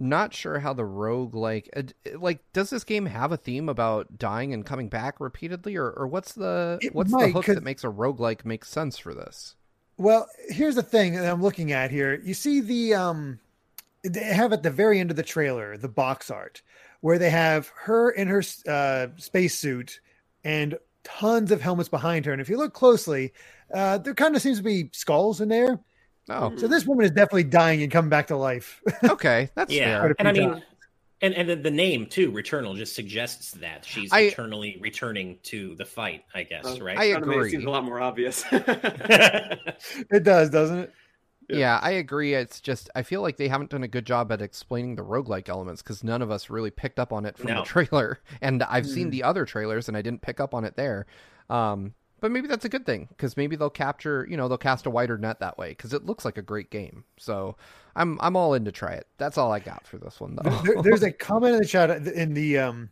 not 0.00 0.32
sure 0.32 0.58
how 0.58 0.72
the 0.72 0.84
rogue 0.84 1.34
like 1.34 1.68
like 2.14 2.40
does 2.54 2.70
this 2.70 2.84
game 2.84 3.04
have 3.04 3.32
a 3.32 3.36
theme 3.36 3.68
about 3.68 4.18
dying 4.18 4.54
and 4.54 4.64
coming 4.64 4.88
back 4.88 5.20
repeatedly 5.20 5.76
or, 5.76 5.90
or 5.90 6.06
what's 6.06 6.32
the 6.32 6.78
it 6.80 6.94
what's 6.94 7.10
might, 7.10 7.26
the 7.26 7.32
hook 7.32 7.46
that 7.46 7.62
makes 7.62 7.84
a 7.84 7.88
rogue 7.90 8.18
like 8.18 8.46
make 8.46 8.64
sense 8.64 8.96
for 8.96 9.12
this 9.12 9.56
well 9.98 10.26
here's 10.48 10.74
the 10.74 10.82
thing 10.82 11.12
that 11.12 11.30
i'm 11.30 11.42
looking 11.42 11.70
at 11.70 11.90
here 11.90 12.18
you 12.24 12.32
see 12.32 12.60
the 12.60 12.94
um 12.94 13.38
they 14.02 14.24
have 14.24 14.52
at 14.52 14.62
the 14.62 14.70
very 14.70 14.98
end 14.98 15.10
of 15.10 15.16
the 15.16 15.22
trailer 15.22 15.76
the 15.76 15.88
box 15.88 16.30
art 16.30 16.62
where 17.00 17.18
they 17.18 17.30
have 17.30 17.70
her 17.74 18.10
in 18.10 18.28
her 18.28 18.42
uh, 18.68 19.08
spacesuit 19.16 20.00
and 20.44 20.78
tons 21.04 21.50
of 21.50 21.60
helmets 21.60 21.88
behind 21.88 22.24
her 22.26 22.32
and 22.32 22.40
if 22.40 22.48
you 22.48 22.56
look 22.56 22.74
closely 22.74 23.32
uh, 23.74 23.98
there 23.98 24.14
kind 24.14 24.34
of 24.34 24.42
seems 24.42 24.58
to 24.58 24.64
be 24.64 24.90
skulls 24.92 25.40
in 25.40 25.48
there 25.48 25.80
Oh, 26.30 26.56
so 26.56 26.68
this 26.68 26.86
woman 26.86 27.04
is 27.04 27.10
definitely 27.10 27.44
dying 27.44 27.82
and 27.82 27.90
coming 27.90 28.08
back 28.08 28.28
to 28.28 28.36
life. 28.36 28.80
okay, 29.04 29.50
that's 29.54 29.72
yeah. 29.72 30.00
Fair. 30.00 30.14
And 30.18 30.28
I 30.28 30.32
mean, 30.32 30.62
and 31.20 31.34
and 31.34 31.48
the, 31.48 31.56
the, 31.56 31.70
name 31.70 32.06
too, 32.06 32.30
Returnal, 32.30 32.76
just 32.76 32.94
suggests 32.94 33.52
that 33.52 33.84
she's 33.84 34.12
I, 34.12 34.20
eternally 34.20 34.78
returning 34.80 35.38
to 35.44 35.74
the 35.74 35.84
fight. 35.84 36.24
I 36.34 36.44
guess, 36.44 36.64
uh, 36.64 36.78
right? 36.80 36.98
I 36.98 37.04
agree. 37.04 37.48
It 37.48 37.50
seems 37.50 37.64
a 37.64 37.70
lot 37.70 37.84
more 37.84 38.00
obvious. 38.00 38.44
it 38.52 40.22
does, 40.22 40.50
doesn't 40.50 40.78
it? 40.78 40.92
Yeah. 41.50 41.58
yeah. 41.58 41.80
I 41.82 41.92
agree. 41.92 42.34
It's 42.34 42.60
just 42.60 42.90
I 42.94 43.02
feel 43.02 43.22
like 43.22 43.36
they 43.36 43.48
haven't 43.48 43.70
done 43.70 43.82
a 43.82 43.88
good 43.88 44.06
job 44.06 44.32
at 44.32 44.40
explaining 44.40 44.96
the 44.96 45.02
roguelike 45.02 45.48
elements 45.48 45.82
because 45.82 46.04
none 46.04 46.22
of 46.22 46.30
us 46.30 46.50
really 46.50 46.70
picked 46.70 46.98
up 46.98 47.12
on 47.12 47.26
it 47.26 47.36
from 47.36 47.48
no. 47.48 47.60
the 47.60 47.66
trailer. 47.66 48.20
And 48.42 48.62
I've 48.62 48.84
mm. 48.84 48.94
seen 48.94 49.10
the 49.10 49.22
other 49.22 49.44
trailers 49.44 49.88
and 49.88 49.96
I 49.96 50.02
didn't 50.02 50.22
pick 50.22 50.40
up 50.40 50.54
on 50.54 50.64
it 50.64 50.76
there. 50.76 51.06
Um, 51.50 51.94
but 52.20 52.30
maybe 52.30 52.48
that's 52.48 52.64
a 52.64 52.68
good 52.68 52.86
thing 52.86 53.08
because 53.10 53.36
maybe 53.36 53.56
they'll 53.56 53.70
capture, 53.70 54.26
you 54.30 54.36
know, 54.36 54.48
they'll 54.48 54.58
cast 54.58 54.86
a 54.86 54.90
wider 54.90 55.18
net 55.18 55.40
that 55.40 55.58
way 55.58 55.70
because 55.70 55.92
it 55.92 56.06
looks 56.06 56.24
like 56.24 56.38
a 56.38 56.42
great 56.42 56.70
game. 56.70 57.04
So 57.18 57.56
I'm 57.96 58.18
I'm 58.20 58.36
all 58.36 58.54
in 58.54 58.64
to 58.66 58.72
try 58.72 58.92
it. 58.92 59.06
That's 59.18 59.38
all 59.38 59.52
I 59.52 59.58
got 59.58 59.86
for 59.86 59.98
this 59.98 60.20
one 60.20 60.36
though. 60.36 60.50
there, 60.64 60.82
there's 60.82 61.02
a 61.02 61.12
comment 61.12 61.54
in 61.54 61.60
the 61.60 61.66
chat 61.66 61.90
in 61.90 62.34
the 62.34 62.58
um 62.58 62.90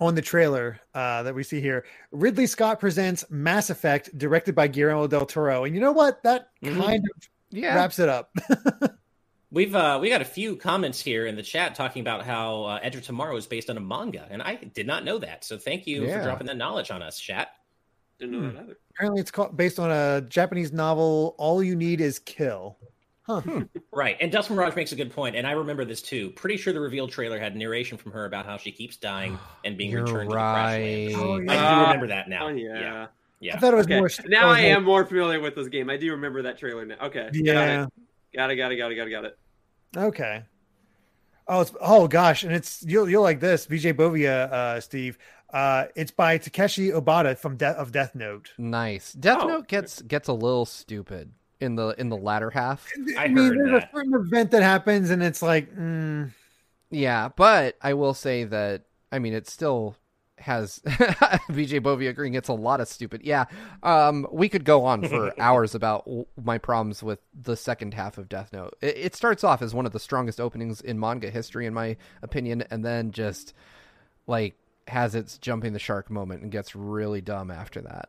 on 0.00 0.14
the 0.14 0.22
trailer 0.22 0.80
uh, 0.94 1.22
that 1.22 1.34
we 1.34 1.42
see 1.42 1.60
here. 1.60 1.84
Ridley 2.10 2.46
Scott 2.46 2.80
presents 2.80 3.24
Mass 3.28 3.68
Effect, 3.68 4.16
directed 4.16 4.54
by 4.54 4.66
Guillermo 4.66 5.06
del 5.06 5.26
Toro, 5.26 5.64
and 5.64 5.74
you 5.74 5.80
know 5.80 5.92
what? 5.92 6.22
That 6.22 6.48
mm-hmm. 6.62 6.80
kind 6.80 7.04
of 7.04 7.28
yeah. 7.50 7.74
wraps 7.74 7.98
it 7.98 8.08
up. 8.08 8.34
We've 9.52 9.74
uh, 9.74 9.98
we 10.00 10.08
got 10.08 10.22
a 10.22 10.26
few 10.26 10.54
comments 10.54 11.00
here 11.00 11.26
in 11.26 11.34
the 11.34 11.42
chat 11.42 11.74
talking 11.74 12.02
about 12.02 12.24
how 12.24 12.64
uh, 12.64 12.78
Edge 12.82 12.94
of 12.94 13.02
Tomorrow 13.02 13.36
is 13.36 13.46
based 13.46 13.68
on 13.68 13.76
a 13.76 13.80
manga, 13.80 14.28
and 14.30 14.40
I 14.40 14.54
did 14.54 14.86
not 14.86 15.04
know 15.04 15.18
that. 15.18 15.44
So 15.44 15.58
thank 15.58 15.88
you 15.88 16.04
yeah. 16.04 16.18
for 16.18 16.22
dropping 16.22 16.46
that 16.46 16.56
knowledge 16.56 16.92
on 16.92 17.02
us, 17.02 17.18
chat. 17.18 17.48
Didn't 18.20 18.32
know 18.32 18.48
hmm. 18.48 18.54
that 18.54 18.62
either. 18.62 18.76
Apparently, 18.94 19.20
it's 19.20 19.32
called, 19.32 19.56
based 19.56 19.80
on 19.80 19.90
a 19.90 20.20
Japanese 20.20 20.72
novel. 20.72 21.34
All 21.36 21.64
you 21.64 21.74
need 21.74 22.00
is 22.00 22.20
kill. 22.20 22.78
Huh. 23.22 23.40
Hmm. 23.40 23.62
Right. 23.92 24.16
And 24.20 24.30
Dustin 24.30 24.54
Mirage 24.54 24.76
makes 24.76 24.92
a 24.92 24.96
good 24.96 25.12
point, 25.12 25.34
and 25.34 25.46
I 25.46 25.52
remember 25.52 25.84
this 25.84 26.00
too. 26.00 26.30
Pretty 26.30 26.56
sure 26.56 26.72
the 26.72 26.80
reveal 26.80 27.08
trailer 27.08 27.40
had 27.40 27.56
narration 27.56 27.98
from 27.98 28.12
her 28.12 28.26
about 28.26 28.46
how 28.46 28.56
she 28.56 28.70
keeps 28.70 28.96
dying 28.96 29.36
and 29.64 29.76
being 29.76 29.90
You're 29.90 30.04
returned 30.04 30.32
right. 30.32 30.78
to 30.78 31.08
the 31.08 31.14
crash 31.14 31.24
Oh, 31.24 31.38
yeah. 31.38 31.52
I 31.52 31.74
do 31.74 31.80
remember 31.82 32.06
that 32.08 32.28
now. 32.28 32.46
Oh, 32.46 32.50
yeah. 32.50 32.80
yeah. 32.80 33.06
Yeah. 33.40 33.56
I 33.56 33.58
thought 33.58 33.72
it 33.72 33.76
was 33.76 33.86
okay. 33.86 33.98
more. 33.98 34.10
Now 34.26 34.48
I 34.48 34.60
am 34.60 34.84
more 34.84 35.04
familiar 35.04 35.40
with 35.40 35.54
this 35.54 35.68
game. 35.68 35.90
I 35.90 35.96
do 35.96 36.10
remember 36.12 36.42
that 36.42 36.58
trailer 36.58 36.84
now. 36.84 36.96
Okay. 37.02 37.30
Yeah. 37.32 37.86
Got 38.34 38.50
it. 38.50 38.56
Got 38.56 38.72
it. 38.72 38.76
Got 38.76 38.92
it. 38.92 38.96
Got 38.96 39.06
it. 39.06 39.10
Got 39.10 39.24
it. 39.24 39.38
Okay. 39.96 40.42
Oh, 41.48 41.62
it's 41.62 41.72
oh 41.80 42.06
gosh, 42.06 42.44
and 42.44 42.52
it's 42.52 42.84
you'll 42.86 43.08
you'll 43.08 43.24
like 43.24 43.40
this, 43.40 43.66
VJ 43.66 43.96
Bovia, 43.96 44.50
uh, 44.52 44.80
Steve. 44.80 45.18
Uh, 45.52 45.86
it's 45.96 46.12
by 46.12 46.38
Takeshi 46.38 46.90
Obata 46.90 47.36
from 47.36 47.56
De- 47.56 47.66
of 47.66 47.90
Death 47.90 48.14
Note. 48.14 48.52
Nice. 48.56 49.12
Death 49.14 49.38
oh. 49.40 49.48
Note 49.48 49.68
gets 49.68 50.00
gets 50.02 50.28
a 50.28 50.32
little 50.32 50.64
stupid 50.64 51.32
in 51.60 51.74
the 51.74 51.88
in 51.98 52.08
the 52.08 52.16
latter 52.16 52.50
half. 52.50 52.86
I, 53.18 53.24
I 53.24 53.28
mean, 53.28 53.56
there's 53.56 53.70
that. 53.70 53.88
a 53.88 53.90
certain 53.92 54.14
event 54.14 54.52
that 54.52 54.62
happens, 54.62 55.10
and 55.10 55.24
it's 55.24 55.42
like, 55.42 55.74
mm. 55.74 56.30
yeah. 56.90 57.30
But 57.34 57.76
I 57.82 57.94
will 57.94 58.14
say 58.14 58.44
that 58.44 58.84
I 59.10 59.18
mean, 59.18 59.34
it's 59.34 59.52
still 59.52 59.96
has 60.40 60.78
VJ 60.84 61.80
Bovia 61.82 62.10
agreeing 62.10 62.34
it's 62.34 62.48
a 62.48 62.54
lot 62.54 62.80
of 62.80 62.88
stupid. 62.88 63.22
Yeah, 63.24 63.44
um, 63.82 64.26
we 64.32 64.48
could 64.48 64.64
go 64.64 64.84
on 64.84 65.06
for 65.06 65.32
hours 65.40 65.74
about 65.74 66.08
my 66.42 66.58
problems 66.58 67.02
with 67.02 67.20
the 67.34 67.56
second 67.56 67.94
half 67.94 68.18
of 68.18 68.28
Death 68.28 68.52
Note. 68.52 68.76
It, 68.80 68.96
it 68.96 69.14
starts 69.14 69.44
off 69.44 69.62
as 69.62 69.74
one 69.74 69.86
of 69.86 69.92
the 69.92 70.00
strongest 70.00 70.40
openings 70.40 70.80
in 70.80 70.98
manga 70.98 71.30
history, 71.30 71.66
in 71.66 71.74
my 71.74 71.96
opinion, 72.22 72.64
and 72.70 72.84
then 72.84 73.12
just 73.12 73.54
like 74.26 74.56
has 74.88 75.14
its 75.14 75.38
jumping 75.38 75.72
the 75.72 75.78
shark 75.78 76.10
moment 76.10 76.42
and 76.42 76.50
gets 76.50 76.74
really 76.74 77.20
dumb 77.20 77.50
after 77.50 77.80
that. 77.82 78.08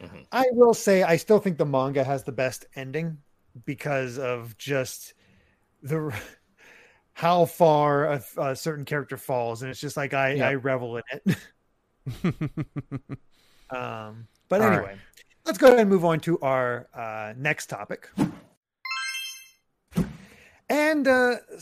Mm-hmm. 0.00 0.22
I 0.32 0.46
will 0.52 0.74
say 0.74 1.02
I 1.02 1.16
still 1.16 1.38
think 1.38 1.58
the 1.58 1.66
manga 1.66 2.04
has 2.04 2.24
the 2.24 2.32
best 2.32 2.66
ending 2.74 3.18
because 3.64 4.18
of 4.18 4.56
just 4.58 5.14
the 5.82 6.14
how 7.12 7.46
far 7.46 8.04
a, 8.04 8.22
a 8.36 8.56
certain 8.56 8.84
character 8.84 9.16
falls, 9.16 9.62
and 9.62 9.70
it's 9.70 9.80
just 9.80 9.96
like 9.96 10.12
I, 10.12 10.34
yep. 10.34 10.50
I 10.50 10.54
revel 10.54 10.98
in 10.98 11.02
it. 11.12 11.36
um, 13.70 14.26
but 14.48 14.62
anyway, 14.62 14.82
right. 14.82 14.98
let's 15.44 15.58
go 15.58 15.68
ahead 15.68 15.80
and 15.80 15.90
move 15.90 16.04
on 16.04 16.20
to 16.20 16.38
our 16.40 16.88
uh, 16.94 17.34
next 17.36 17.66
topic. 17.66 18.08
And 20.68 21.06
uh, 21.06 21.36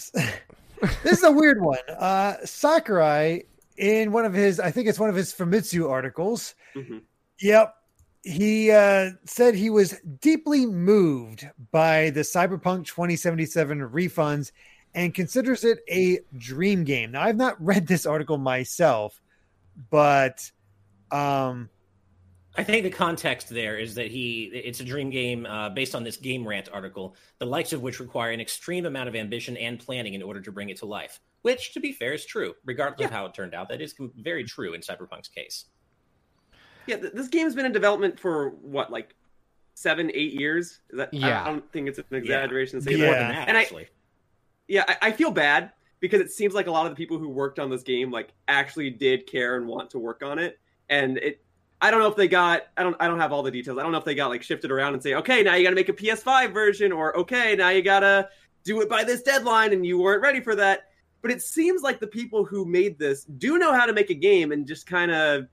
this 1.03 1.19
is 1.19 1.25
a 1.25 1.33
weird 1.33 1.61
one. 1.61 1.79
Uh, 1.99 2.37
Sakurai 2.45 3.45
in 3.77 4.13
one 4.13 4.25
of 4.25 4.33
his, 4.33 4.61
I 4.61 4.71
think 4.71 4.89
it's 4.89 5.01
one 5.01 5.11
of 5.11 5.17
his 5.17 5.33
Famitsu 5.33 5.91
articles. 5.91 6.55
Mm-hmm. 6.75 6.99
Yep. 7.41 7.75
He 8.23 8.71
uh, 8.71 9.11
said 9.27 9.55
he 9.55 9.69
was 9.69 10.01
deeply 10.21 10.65
moved 10.65 11.47
by 11.71 12.11
the 12.11 12.21
Cyberpunk 12.21 12.87
2077 12.87 13.81
refunds 13.91 14.51
and 14.95 15.13
considers 15.13 15.65
it 15.65 15.81
a 15.91 16.21
dream 16.39 16.85
game. 16.85 17.11
Now, 17.13 17.23
I've 17.23 17.37
not 17.37 17.63
read 17.63 17.87
this 17.87 18.07
article 18.07 18.39
myself, 18.39 19.21
but 19.91 20.51
um, 21.11 21.69
I 22.57 22.63
think 22.63 22.85
the 22.85 22.91
context 22.91 23.49
there 23.49 23.79
is 23.79 23.95
that 23.97 24.11
he 24.11 24.51
it's 24.53 24.81
a 24.81 24.85
dream 24.85 25.11
game 25.11 25.45
uh, 25.47 25.71
based 25.71 25.95
on 25.95 26.05
this 26.05 26.17
game 26.17 26.47
rant 26.47 26.69
article, 26.73 27.17
the 27.39 27.47
likes 27.47 27.73
of 27.73 27.83
which 27.83 27.99
require 28.01 28.31
an 28.31 28.41
extreme 28.41 28.87
amount 28.87 29.09
of 29.09 29.17
ambition 29.17 29.57
and 29.57 29.79
planning 29.79 30.15
in 30.15 30.23
order 30.23 30.41
to 30.41 30.53
bring 30.53 30.71
it 30.71 30.79
to 30.79 30.87
life. 30.87 31.21
Which, 31.43 31.75
to 31.75 31.81
be 31.81 31.93
fair, 31.93 32.15
is 32.15 32.25
true, 32.25 32.55
regardless 32.65 33.01
yeah. 33.01 33.07
of 33.07 33.13
how 33.13 33.27
it 33.27 33.35
turned 33.35 33.55
out. 33.55 33.69
That 33.69 33.83
is 33.83 33.95
very 34.17 34.45
true 34.45 34.73
in 34.73 34.81
Cyberpunk's 34.81 35.29
case. 35.29 35.67
Yeah, 36.87 36.97
this 36.97 37.29
game's 37.29 37.55
been 37.55 37.67
in 37.67 37.73
development 37.73 38.19
for 38.19 38.51
what, 38.51 38.91
like 38.91 39.15
seven, 39.75 40.11
eight 40.15 40.33
years? 40.33 40.81
Is 40.91 40.99
that? 40.99 41.13
Yeah, 41.13 41.43
I 41.43 41.47
don't 41.47 41.71
think 41.73 41.89
it's 41.89 41.99
an 41.99 42.05
exaggeration 42.13 42.79
yeah. 42.79 42.85
to 42.85 42.91
say 42.91 42.99
yeah. 42.99 43.07
more 43.07 43.15
than 43.15 43.29
that. 43.29 43.49
And 43.49 43.57
actually, 43.57 43.85
I, 43.85 43.89
yeah, 44.69 44.85
I, 44.89 45.09
I 45.09 45.13
feel 45.13 45.31
bad 45.31 45.73
because 46.01 46.21
it 46.21 46.31
seems 46.31 46.55
like 46.55 46.67
a 46.67 46.71
lot 46.71 46.87
of 46.87 46.93
the 46.93 46.97
people 46.97 47.19
who 47.19 47.29
worked 47.29 47.59
on 47.59 47.71
this 47.71 47.83
game 47.83 48.11
like 48.11 48.31
actually 48.49 48.91
did 48.91 49.27
care 49.27 49.57
and 49.57 49.67
want 49.67 49.91
to 49.91 49.99
work 49.99 50.23
on 50.23 50.39
it, 50.39 50.59
and 50.89 51.19
it 51.19 51.41
I 51.81 51.91
don't 51.91 52.01
know 52.01 52.09
if 52.09 52.17
they 52.17 52.29
got 52.29 52.63
I 52.77 52.83
don't 52.83 52.97
I 53.01 53.07
don't 53.09 53.21
have 53.21 53.33
all 53.33 53.43
the 53.43 53.51
details. 53.51 53.79
I 53.79 53.83
don't 53.83 53.93
know 53.93 53.99
if 53.99 54.05
they 54.05 54.15
got 54.15 54.29
like 54.29 54.43
shifted 54.43 54.71
around 54.71 54.95
and 54.95 55.03
say, 55.03 55.15
okay, 55.15 55.43
now 55.43 55.55
you 55.55 55.65
got 55.65 55.71
to 55.71 55.77
make 55.77 55.89
a 55.89 55.93
PS5 55.93 56.53
version, 56.53 56.93
or 56.93 57.17
okay, 57.19 57.55
now 57.57 57.69
you 57.69 57.83
gotta 57.83 58.29
do 58.65 58.81
it 58.81 58.89
by 58.89 59.05
this 59.05 59.23
deadline, 59.23 59.73
and 59.73 59.85
you 59.85 59.99
weren't 59.99 60.23
ready 60.23 60.41
for 60.41 60.55
that. 60.55 60.89
But 61.21 61.31
it 61.31 61.43
seems 61.43 61.83
like 61.83 62.01
the 62.01 62.07
people 62.07 62.45
who 62.45 62.65
made 62.65 62.99
this 62.99 63.25
do 63.25 63.59
know 63.59 63.73
how 63.73 63.87
to 63.87 63.93
make 63.93 64.11
a 64.11 64.15
game, 64.15 64.53
and 64.53 64.67
just 64.67 64.87
kind 64.87 65.11
of 65.11 65.47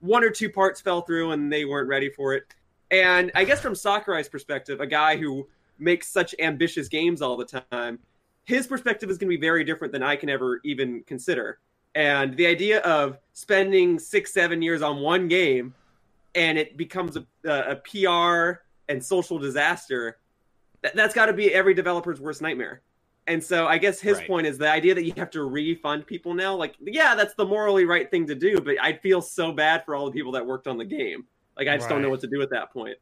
one 0.00 0.22
or 0.22 0.30
two 0.30 0.50
parts 0.50 0.80
fell 0.80 1.02
through, 1.02 1.32
and 1.32 1.52
they 1.52 1.64
weren't 1.64 1.88
ready 1.88 2.10
for 2.10 2.34
it. 2.34 2.44
And 2.90 3.30
I 3.34 3.44
guess 3.44 3.60
from 3.60 3.74
Sakurai's 3.74 4.28
perspective, 4.28 4.80
a 4.80 4.86
guy 4.86 5.16
who 5.16 5.48
makes 5.78 6.08
such 6.08 6.34
ambitious 6.38 6.88
games 6.88 7.22
all 7.22 7.36
the 7.36 7.62
time, 7.70 7.98
his 8.48 8.66
perspective 8.66 9.10
is 9.10 9.18
going 9.18 9.30
to 9.30 9.36
be 9.36 9.40
very 9.40 9.62
different 9.62 9.92
than 9.92 10.02
I 10.02 10.16
can 10.16 10.30
ever 10.30 10.58
even 10.64 11.02
consider. 11.06 11.58
And 11.94 12.34
the 12.34 12.46
idea 12.46 12.80
of 12.80 13.18
spending 13.34 13.98
six, 13.98 14.32
seven 14.32 14.62
years 14.62 14.80
on 14.80 15.00
one 15.00 15.28
game 15.28 15.74
and 16.34 16.56
it 16.56 16.78
becomes 16.78 17.18
a, 17.18 17.26
a 17.44 17.76
PR 17.76 18.62
and 18.90 19.04
social 19.04 19.38
disaster, 19.38 20.16
that, 20.80 20.96
that's 20.96 21.14
got 21.14 21.26
to 21.26 21.34
be 21.34 21.52
every 21.52 21.74
developer's 21.74 22.22
worst 22.22 22.40
nightmare. 22.40 22.80
And 23.26 23.44
so 23.44 23.66
I 23.66 23.76
guess 23.76 24.00
his 24.00 24.16
Right. 24.16 24.26
point 24.26 24.46
is 24.46 24.56
the 24.56 24.70
idea 24.70 24.94
that 24.94 25.04
you 25.04 25.12
have 25.18 25.30
to 25.32 25.42
refund 25.44 26.06
people 26.06 26.32
now. 26.32 26.54
Like, 26.56 26.74
yeah, 26.80 27.14
that's 27.14 27.34
the 27.34 27.44
morally 27.44 27.84
right 27.84 28.10
thing 28.10 28.26
to 28.28 28.34
do, 28.34 28.62
but 28.62 28.76
I 28.80 28.94
feel 28.94 29.20
so 29.20 29.52
bad 29.52 29.84
for 29.84 29.94
all 29.94 30.06
the 30.06 30.12
people 30.12 30.32
that 30.32 30.46
worked 30.46 30.66
on 30.66 30.78
the 30.78 30.86
game. 30.86 31.26
Like, 31.54 31.68
I 31.68 31.76
just 31.76 31.90
don't 31.90 32.00
know 32.00 32.08
what 32.08 32.22
to 32.22 32.26
do 32.28 32.40
at 32.40 32.48
that 32.50 32.72
point. 32.72 32.96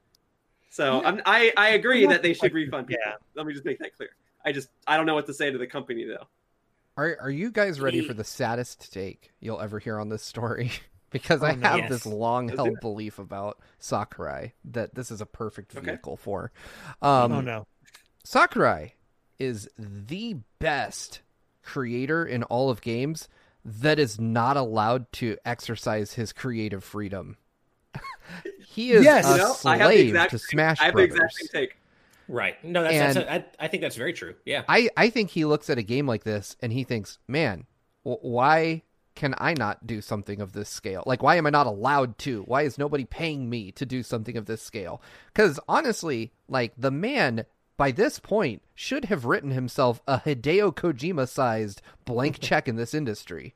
So 0.71 1.05
I'm, 1.05 1.23
I 1.25 1.53
I 1.57 1.69
agree 1.71 2.03
I'm 2.03 2.11
that 2.11 2.23
they 2.23 2.35
should 2.35 2.53
refund 2.53 2.89
people. 2.89 3.01
yeah. 3.07 3.13
Let 3.37 3.47
me 3.47 3.53
just 3.53 3.65
make 3.65 3.79
that 3.79 3.95
clear. 3.95 4.11
I 4.47 4.53
just 4.53 4.69
I 4.87 4.97
don't 4.97 5.05
know 5.07 5.15
what 5.15 5.27
to 5.27 5.35
say 5.35 5.51
to 5.51 5.59
the 5.59 5.67
company 5.67 6.05
though. 6.05 6.27
Are 6.97 7.19
are 7.21 7.31
you 7.31 7.51
guys 7.51 7.81
ready 7.81 8.01
for 8.01 8.15
the 8.15 8.25
saddest 8.25 8.91
take 8.93 9.33
you'll 9.41 9.61
ever 9.61 9.79
hear 9.79 9.99
on 9.99 10.09
this 10.09 10.23
story? 10.23 10.71
because 11.11 11.43
I 11.43 11.53
Oh, 11.53 11.57
no. 11.57 11.69
have 11.69 11.79
Yes. 11.81 11.89
this 11.91 12.07
long 12.07 12.49
held 12.49 12.81
belief 12.81 13.19
about 13.19 13.59
Sakurai 13.79 14.53
that 14.65 14.95
this 14.95 15.11
is 15.11 15.21
a 15.21 15.27
perfect 15.27 15.77
Okay. 15.77 15.85
vehicle 15.87 16.17
for. 16.17 16.53
Um, 17.03 17.33
oh 17.33 17.41
no. 17.41 17.67
Sakurai 18.25 18.95
is 19.39 19.69
the 19.79 20.37
best 20.59 21.21
creator 21.63 22.25
in 22.25 22.43
all 22.45 22.71
of 22.71 22.81
games 22.81 23.29
that 23.65 23.99
is 23.99 24.21
not 24.21 24.57
allowed 24.57 25.11
to 25.13 25.37
exercise 25.45 26.15
his 26.15 26.33
creative 26.33 26.83
freedom. 26.85 27.37
he 28.69 28.93
is 28.93 29.05
Yes. 29.05 29.27
a 29.27 29.31
You 29.33 29.37
know, 29.39 29.55
I 29.65 29.77
have 29.77 29.89
the 29.91 29.95
slave 29.97 30.07
exact 30.09 30.31
to 30.31 30.39
same- 30.39 30.49
Smash 30.49 30.81
I 30.81 30.85
have 30.87 30.95
the 30.95 31.03
exact 31.03 31.35
same 31.35 31.49
take. 31.49 31.77
Right. 32.29 32.63
No, 32.65 32.83
that's, 32.83 32.95
And- 33.17 33.27
that's 33.29 33.47
I, 33.61 33.65
I 33.65 33.69
think 33.69 33.83
that's 33.83 33.97
very 33.97 34.13
true. 34.13 34.35
Yeah. 34.45 34.63
I, 34.69 34.89
I 34.97 35.11
think 35.11 35.31
he 35.31 35.45
looks 35.45 35.71
at 35.71 35.79
a 35.79 35.83
game 35.83 36.07
like 36.07 36.25
this 36.25 36.57
and 36.61 36.73
he 36.73 36.85
thinks, 36.85 37.19
man, 37.29 37.65
w- 38.05 38.19
why 38.21 38.83
can 39.15 39.35
I 39.39 39.55
not 39.55 39.87
do 39.87 40.01
something 40.01 40.41
of 40.41 40.53
this 40.53 40.69
scale? 40.69 41.03
Like, 41.07 41.23
why 41.23 41.37
am 41.37 41.47
I 41.47 41.51
not 41.51 41.67
allowed 41.67 42.19
to? 42.19 42.43
Why 42.43 42.63
is 42.63 42.79
nobody 42.79 43.05
paying 43.05 43.49
me 43.49 43.73
to 43.73 43.87
do 43.87 44.03
something 44.03 44.37
of 44.37 44.47
this 44.47 44.61
scale? 44.63 45.01
Because 45.33 45.59
honestly, 45.69 46.33
like, 46.49 46.73
the 46.77 46.91
man 46.91 47.47
by 47.79 47.91
this 47.93 48.19
point 48.19 48.63
should 48.75 49.07
have 49.07 49.25
written 49.25 49.51
himself 49.51 50.03
a 50.07 50.19
Hideo 50.21 50.75
Kojima 50.75 51.29
sized 51.29 51.81
blank 52.05 52.39
check 52.41 52.69
in 52.69 52.77
this 52.77 52.93
industry. 52.95 53.55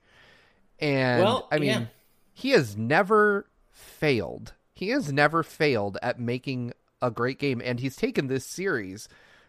And 0.78 1.22
Well, 1.22 1.48
I 1.50 1.58
mean, 1.58 1.68
yeah. 1.68 1.84
he 2.32 2.50
has 2.50 2.76
never 2.76 3.48
failed. 3.70 4.54
He 4.72 4.88
has 4.88 5.12
never 5.12 5.42
failed 5.42 5.98
at 6.02 6.18
making 6.18 6.72
a 7.02 7.10
great 7.10 7.38
game, 7.38 7.60
and 7.64 7.80
he's 7.80 7.96
taken 7.96 8.26
this 8.26 8.44
series, 8.44 9.08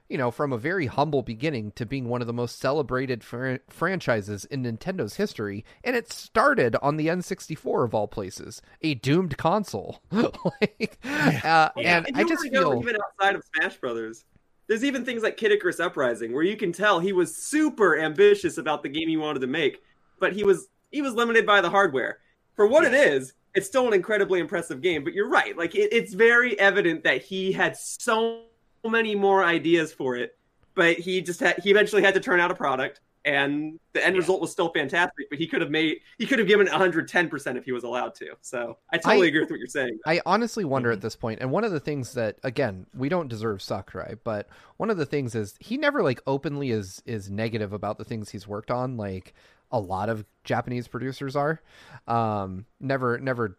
you 0.09 0.17
know, 0.17 0.31
from 0.31 0.51
a 0.51 0.57
very 0.57 0.87
humble 0.87 1.21
beginning 1.21 1.71
to 1.73 1.85
being 1.85 2.09
one 2.09 2.21
of 2.21 2.27
the 2.27 2.33
most 2.33 2.59
celebrated 2.59 3.23
fr- 3.23 3.55
franchises 3.69 4.45
in 4.45 4.63
Nintendo's 4.63 5.15
history. 5.15 5.63
And 5.83 5.95
it 5.95 6.11
started 6.11 6.75
on 6.81 6.97
the 6.97 7.07
N64 7.07 7.85
of 7.85 7.93
all 7.93 8.07
places, 8.07 8.61
a 8.81 8.95
doomed 8.95 9.37
console. 9.37 10.01
like, 10.11 10.97
uh, 11.03 11.69
Yeah. 11.75 11.97
and 11.97 12.07
And 12.07 12.17
I 12.17 12.23
just 12.23 12.43
wanna 12.43 12.51
feel 12.51 12.79
even 12.81 12.97
outside 12.97 13.35
of 13.35 13.43
Smash 13.55 13.77
Brothers. 13.77 14.25
There's 14.67 14.83
even 14.85 15.03
things 15.03 15.23
like 15.23 15.37
Kid 15.37 15.51
Icarus 15.51 15.79
Uprising, 15.79 16.33
where 16.33 16.43
you 16.43 16.55
can 16.55 16.71
tell 16.71 16.99
he 16.99 17.13
was 17.13 17.35
super 17.35 17.97
ambitious 17.97 18.57
about 18.57 18.83
the 18.83 18.89
game 18.89 19.09
he 19.09 19.17
wanted 19.17 19.39
to 19.39 19.47
make, 19.47 19.81
but 20.19 20.33
he 20.33 20.43
was 20.43 20.67
he 20.91 21.01
was 21.01 21.13
limited 21.13 21.45
by 21.45 21.61
the 21.61 21.69
hardware. 21.69 22.19
For 22.55 22.67
what 22.67 22.83
it 22.83 22.93
is, 22.93 23.33
it's 23.55 23.67
still 23.67 23.87
an 23.87 23.93
incredibly 23.93 24.39
impressive 24.39 24.81
game. 24.81 25.03
But 25.03 25.13
you're 25.13 25.29
right, 25.29 25.57
like 25.57 25.75
it, 25.75 25.91
it's 25.91 26.13
very 26.13 26.57
evident 26.59 27.03
that 27.03 27.21
he 27.21 27.51
had 27.51 27.75
so 27.77 28.43
many 28.87 29.15
more 29.15 29.43
ideas 29.43 29.91
for 29.93 30.15
it, 30.15 30.37
but 30.75 30.97
he 30.97 31.21
just 31.21 31.39
had 31.39 31.59
he 31.59 31.71
eventually 31.71 32.01
had 32.01 32.13
to 32.13 32.19
turn 32.19 32.39
out 32.39 32.49
a 32.51 32.55
product, 32.55 33.01
and 33.25 33.79
the 33.93 34.03
end 34.03 34.15
Yeah. 34.15 34.19
result 34.21 34.41
was 34.41 34.51
still 34.51 34.69
fantastic. 34.69 35.29
But 35.29 35.37
he 35.37 35.45
could 35.47 35.61
have 35.61 35.69
made 35.69 35.99
he 36.17 36.25
could 36.25 36.39
have 36.39 36.47
given 36.47 36.65
110 36.67 37.29
percent 37.29 37.57
if 37.57 37.65
he 37.65 37.71
was 37.71 37.83
allowed 37.83 38.15
to. 38.15 38.29
So 38.41 38.77
I 38.91 38.97
totally 38.97 39.27
I- 39.27 39.29
agree 39.29 39.41
with 39.41 39.51
what 39.51 39.59
you're 39.59 39.67
saying. 39.67 39.99
I 40.05 40.21
honestly 40.25 40.63
wonder 40.65 40.89
Mhm. 40.89 40.93
at 40.93 41.01
this 41.01 41.15
point, 41.15 41.39
and 41.41 41.51
one 41.51 41.63
of 41.63 41.71
the 41.71 41.79
things 41.79 42.13
that 42.13 42.37
again 42.43 42.87
we 42.95 43.09
don't 43.09 43.27
deserve 43.27 43.61
Sakurai, 43.61 44.15
but 44.23 44.47
one 44.77 44.89
of 44.89 44.97
the 44.97 45.05
things 45.05 45.35
is 45.35 45.55
he 45.59 45.77
never 45.77 46.01
like 46.01 46.21
openly 46.25 46.71
is 46.71 47.03
is 47.05 47.29
negative 47.29 47.73
about 47.73 47.97
the 47.99 48.05
things 48.05 48.29
he's 48.31 48.47
worked 48.47 48.71
on, 48.71 48.97
like 48.97 49.33
a 49.71 49.79
lot 49.79 50.09
of 50.09 50.25
Japanese 50.43 50.87
producers 50.87 51.35
are. 51.35 51.61
Um, 52.07 52.65
never 52.79 53.17
never 53.19 53.57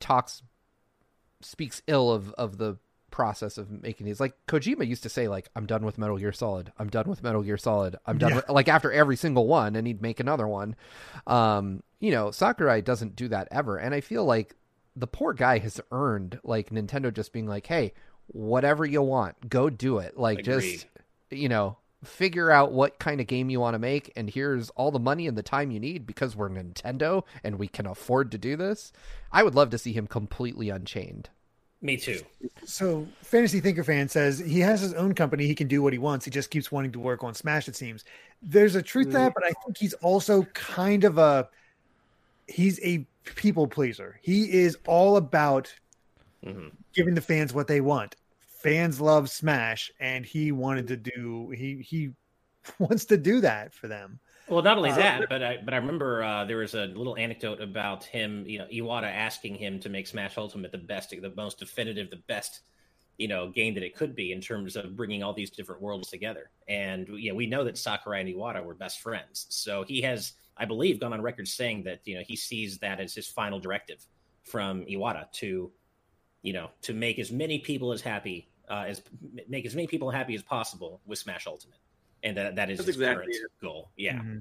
talks 0.00 0.42
speaks 1.40 1.82
ill 1.86 2.10
of 2.10 2.32
of 2.34 2.58
the 2.58 2.76
process 3.10 3.58
of 3.58 3.70
making 3.70 4.06
these. 4.06 4.20
Like 4.20 4.34
Kojima 4.46 4.86
used 4.86 5.02
to 5.02 5.08
say, 5.08 5.26
like 5.28 5.48
I'm 5.56 5.66
done 5.66 5.84
with 5.84 5.98
Metal 5.98 6.16
Gear 6.16 6.32
Solid. 6.32 6.72
I'm 6.78 6.88
done 6.88 7.08
with 7.08 7.22
Metal 7.22 7.42
Gear 7.42 7.56
Solid. 7.56 7.96
I'm 8.06 8.18
done 8.18 8.30
Yeah. 8.30 8.36
with 8.36 8.48
like 8.48 8.68
after 8.68 8.92
every 8.92 9.16
single 9.16 9.46
one, 9.46 9.74
and 9.76 9.86
he'd 9.86 10.02
make 10.02 10.20
another 10.20 10.46
one. 10.46 10.76
Um, 11.26 11.82
you 11.98 12.10
know, 12.12 12.30
Sakurai 12.30 12.80
doesn't 12.80 13.16
do 13.16 13.28
that 13.28 13.48
ever, 13.50 13.76
and 13.76 13.94
I 13.94 14.00
feel 14.00 14.24
like 14.24 14.54
the 14.96 15.06
poor 15.06 15.32
guy 15.32 15.58
has 15.58 15.80
earned 15.92 16.38
like 16.44 16.70
Nintendo 16.70 17.12
just 17.12 17.32
being 17.32 17.46
like, 17.46 17.66
hey, 17.66 17.92
whatever 18.28 18.84
you 18.84 19.02
want, 19.02 19.48
go 19.48 19.70
do 19.70 19.98
it. 19.98 20.16
Like 20.16 20.40
Agreed. 20.40 20.60
just 20.62 20.86
you 21.30 21.48
know. 21.48 21.76
Figure 22.04 22.50
out 22.50 22.72
what 22.72 22.98
kind 22.98 23.20
of 23.20 23.26
game 23.26 23.50
you 23.50 23.60
want 23.60 23.74
to 23.74 23.78
make, 23.78 24.10
and 24.16 24.30
here's 24.30 24.70
all 24.70 24.90
the 24.90 24.98
money 24.98 25.26
and 25.26 25.36
the 25.36 25.42
time 25.42 25.70
you 25.70 25.78
need 25.80 26.06
because 26.06 26.34
we're 26.36 26.48
Nintendo 26.48 27.24
and 27.44 27.58
we 27.58 27.68
can 27.68 27.86
afford 27.86 28.30
to 28.32 28.38
do 28.38 28.56
this. 28.56 28.92
I 29.32 29.42
would 29.42 29.54
love 29.54 29.70
to 29.70 29.78
see 29.78 29.92
him 29.92 30.06
completely 30.06 30.70
unchained. 30.70 31.30
Me 31.82 31.96
too. 31.96 32.26
So, 32.64 33.14
Fantasy 33.22 33.60
Thinker 33.60 33.84
fan 33.84 34.08
says 34.08 34.38
he 34.38 34.60
has 34.60 34.80
his 34.82 34.92
own 34.94 35.14
company. 35.14 35.46
He 35.46 35.54
can 35.54 35.66
do 35.66 35.82
what 35.82 35.92
he 35.94 35.98
wants. 35.98 36.24
He 36.26 36.30
just 36.30 36.50
keeps 36.50 36.70
wanting 36.70 36.92
to 36.92 37.00
work 37.00 37.24
on 37.24 37.34
Smash. 37.34 37.68
It 37.68 37.76
seems 37.76 38.04
there's 38.42 38.74
a 38.74 38.82
truth 38.82 39.10
to 39.10 39.16
that, 39.18 39.32
but 39.34 39.44
I 39.44 39.52
think 39.64 39.78
he's 39.78 39.94
also 39.94 40.44
kind 40.54 41.04
of 41.04 41.16
a 41.18 41.48
he's 42.48 42.80
a 42.84 43.06
people 43.24 43.66
pleaser. 43.68 44.18
He 44.22 44.52
is 44.52 44.78
all 44.86 45.16
about 45.16 45.72
hmm 46.44 46.80
giving 46.94 47.14
the 47.14 47.20
fans 47.20 47.52
what 47.52 47.66
they 47.68 47.80
want. 47.80 48.16
Fans 48.62 49.00
love 49.00 49.30
Smash, 49.30 49.90
and 50.00 50.24
he 50.24 50.52
wanted 50.52 50.88
to 50.88 50.96
do 50.96 51.50
he 51.50 51.76
he 51.76 52.10
wants 52.78 53.06
to 53.06 53.16
do 53.16 53.40
that 53.40 53.72
for 53.72 53.88
them. 53.88 54.20
Well, 54.48 54.62
not 54.62 54.76
only 54.76 54.90
Uh, 54.90 54.96
that, 54.96 55.28
but 55.28 55.42
I 55.42 55.58
but 55.64 55.72
I 55.74 55.78
remember 55.78 56.22
uh, 56.22 56.44
there 56.44 56.58
was 56.58 56.74
a 56.74 56.86
little 56.86 57.16
anecdote 57.16 57.60
about 57.60 58.04
him, 58.04 58.44
you 58.46 58.58
know, 58.58 58.66
Iwata 58.66 59.04
asking 59.04 59.54
him 59.54 59.78
to 59.80 59.88
make 59.88 60.06
Smash 60.06 60.36
Ultimate 60.36 60.72
the 60.72 60.78
best, 60.78 61.10
the 61.10 61.32
most 61.36 61.58
definitive, 61.58 62.10
the 62.10 62.22
best, 62.26 62.60
you 63.16 63.28
know, 63.28 63.48
game 63.48 63.74
that 63.74 63.82
it 63.82 63.94
could 63.94 64.14
be 64.14 64.32
in 64.32 64.40
terms 64.40 64.76
of 64.76 64.96
bringing 64.96 65.22
all 65.22 65.32
these 65.32 65.50
different 65.50 65.80
worlds 65.80 66.10
together. 66.10 66.50
And 66.68 67.08
you 67.08 67.30
know, 67.30 67.36
we 67.36 67.46
know 67.46 67.64
that 67.64 67.78
Sakurai 67.78 68.20
and 68.20 68.28
Iwata 68.28 68.62
were 68.62 68.74
best 68.74 69.00
friends, 69.00 69.46
so 69.48 69.84
he 69.84 70.02
has, 70.02 70.32
I 70.56 70.66
believe, 70.66 71.00
gone 71.00 71.14
on 71.14 71.22
record 71.22 71.48
saying 71.48 71.84
that 71.84 72.00
you 72.04 72.16
know 72.16 72.24
he 72.26 72.36
sees 72.36 72.78
that 72.78 73.00
as 73.00 73.14
his 73.14 73.28
final 73.28 73.58
directive 73.58 74.04
from 74.42 74.84
Iwata 74.84 75.30
to, 75.32 75.70
you 76.42 76.52
know, 76.52 76.70
to 76.82 76.92
make 76.92 77.18
as 77.18 77.30
many 77.30 77.58
people 77.60 77.92
as 77.92 78.02
happy 78.02 78.49
uh, 78.70 78.84
as 78.86 79.02
make 79.48 79.66
as 79.66 79.74
many 79.74 79.86
people 79.86 80.10
happy 80.10 80.34
as 80.34 80.42
possible 80.42 81.00
with 81.06 81.18
Smash 81.18 81.46
Ultimate, 81.46 81.78
and 82.22 82.36
that 82.36 82.56
that 82.56 82.70
is 82.70 82.78
That's 82.78 82.86
his 82.86 82.96
exactly 82.96 83.26
current 83.26 83.36
it. 83.44 83.62
goal. 83.64 83.90
Yeah. 83.96 84.18
Mhm. 84.20 84.40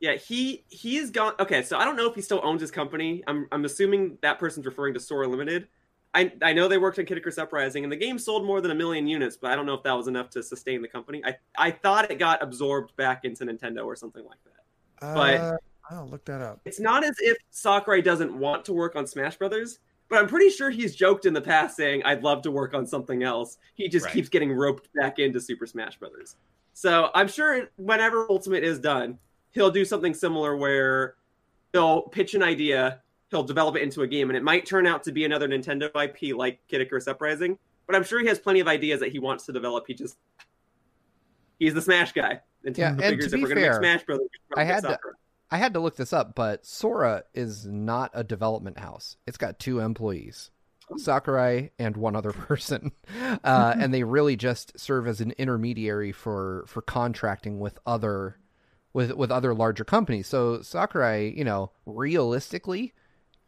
Yeah, 0.00 0.14
he 0.14 0.64
he 0.68 0.96
is 0.96 1.10
gone. 1.10 1.34
Okay, 1.38 1.62
so 1.62 1.78
I 1.78 1.84
don't 1.84 1.96
know 1.96 2.08
if 2.08 2.14
he 2.14 2.20
still 2.22 2.40
owns 2.42 2.60
his 2.60 2.70
company. 2.70 3.22
I'm 3.26 3.46
I'm 3.52 3.64
assuming 3.64 4.18
that 4.22 4.38
person's 4.38 4.66
referring 4.66 4.94
to 4.94 5.00
Sora 5.00 5.28
Limited. 5.28 5.68
I 6.14 6.32
I 6.42 6.52
know 6.52 6.68
they 6.68 6.78
worked 6.78 6.98
on 6.98 7.06
Kid 7.06 7.18
Icarus 7.18 7.38
Uprising, 7.38 7.84
and 7.84 7.92
the 7.92 7.96
game 7.96 8.18
sold 8.18 8.44
more 8.44 8.60
than 8.60 8.70
a 8.70 8.74
million 8.74 9.06
units, 9.06 9.36
but 9.36 9.50
I 9.50 9.56
don't 9.56 9.66
know 9.66 9.74
if 9.74 9.82
that 9.84 9.92
was 9.92 10.08
enough 10.08 10.30
to 10.30 10.42
sustain 10.42 10.82
the 10.82 10.88
company. 10.88 11.22
I 11.24 11.36
I 11.56 11.70
thought 11.70 12.10
it 12.10 12.18
got 12.18 12.42
absorbed 12.42 12.94
back 12.96 13.24
into 13.24 13.44
Nintendo 13.44 13.84
or 13.84 13.96
something 13.96 14.24
like 14.24 14.38
that. 14.44 15.14
But- 15.14 15.40
Uh, 15.40 15.56
I'll 15.90 16.08
look 16.08 16.24
that 16.24 16.40
up. 16.40 16.60
It's 16.64 16.80
not 16.80 17.04
as 17.04 17.14
if 17.20 17.36
Sakurai 17.50 18.00
doesn't 18.00 18.32
want 18.38 18.64
to 18.66 18.72
work 18.72 18.96
on 18.96 19.06
Smash 19.06 19.36
Brothers, 19.36 19.80
but 20.08 20.18
I'm 20.18 20.28
pretty 20.28 20.50
sure 20.50 20.70
he's 20.70 20.94
joked 20.94 21.26
in 21.26 21.32
the 21.32 21.40
past 21.40 21.76
saying 21.76 22.02
I'd 22.04 22.22
love 22.22 22.42
to 22.42 22.50
work 22.50 22.74
on 22.74 22.86
something 22.86 23.22
else. 23.22 23.58
He 23.74 23.88
just 23.88 24.06
Right. 24.06 24.14
keeps 24.14 24.28
getting 24.28 24.52
roped 24.52 24.88
back 24.94 25.18
into 25.18 25.40
Super 25.40 25.66
Smash 25.66 25.98
Brothers. 25.98 26.36
So 26.74 27.10
I'm 27.14 27.28
sure 27.28 27.68
whenever 27.76 28.26
Ultimate 28.30 28.64
is 28.64 28.78
done, 28.78 29.18
he'll 29.52 29.70
do 29.70 29.84
something 29.84 30.12
similar 30.14 30.56
where 30.56 31.16
he'll 31.72 32.02
pitch 32.02 32.34
an 32.34 32.42
idea, 32.42 33.00
he'll 33.30 33.42
develop 33.44 33.76
it 33.76 33.82
into 33.82 34.02
a 34.02 34.06
game, 34.06 34.30
and 34.30 34.36
it 34.36 34.42
might 34.42 34.66
turn 34.66 34.86
out 34.86 35.02
to 35.04 35.12
be 35.12 35.24
another 35.24 35.48
Nintendo 35.48 35.90
IP 35.94 36.32
like 36.36 36.60
Kid 36.68 36.80
Icarus 36.80 37.06
Uprising. 37.08 37.58
But 37.86 37.96
I'm 37.96 38.02
sure 38.04 38.20
he 38.20 38.26
has 38.28 38.38
plenty 38.38 38.60
of 38.60 38.68
ideas 38.68 39.00
that 39.00 39.12
he 39.12 39.18
wants 39.18 39.44
to 39.46 39.52
develop. 39.52 39.84
He 39.86 39.94
just 39.94 40.16
he's 41.58 41.74
the 41.74 41.82
Smash 41.82 42.12
guy. 42.12 42.40
Nintendo 42.64 42.78
Yeah, 42.78 42.88
and 42.90 43.00
figures 43.00 43.26
to 43.26 43.26
if 43.26 43.32
be 43.38 43.42
we're 43.42 43.48
gonna 43.48 43.60
make 43.60 43.70
fair, 43.70 43.78
Smash 43.80 44.02
Brothers, 44.04 44.28
we 44.32 44.38
should 44.38 44.48
probably 44.48 44.62
I 44.70 44.74
had 44.74 44.82
to- 44.84 44.90
Sakurai. 44.90 45.14
I 45.50 45.58
had 45.58 45.74
to 45.74 45.80
look 45.80 45.96
this 45.96 46.12
up, 46.12 46.34
but 46.34 46.66
Sora 46.66 47.24
is 47.34 47.66
not 47.66 48.10
a 48.14 48.24
development 48.24 48.78
house. 48.78 49.16
It's 49.26 49.36
got 49.36 49.58
two 49.58 49.78
employees, 49.80 50.50
Sakurai 50.96 51.70
and 51.78 51.96
one 51.96 52.16
other 52.16 52.32
person, 52.48 52.92
uh, 53.44 53.74
and 53.78 53.92
they 53.94 54.02
really 54.04 54.36
just 54.36 54.78
serve 54.78 55.06
as 55.06 55.20
an 55.20 55.32
intermediary 55.38 56.12
for 56.12 56.64
for 56.66 56.82
contracting 56.82 57.58
with 57.60 57.78
other 57.86 58.38
with 58.92 59.12
with 59.12 59.30
other 59.30 59.54
larger 59.54 59.84
companies. 59.84 60.26
So 60.26 60.60
Sakurai, 60.62 61.32
you 61.36 61.44
know, 61.44 61.70
realistically, 61.86 62.92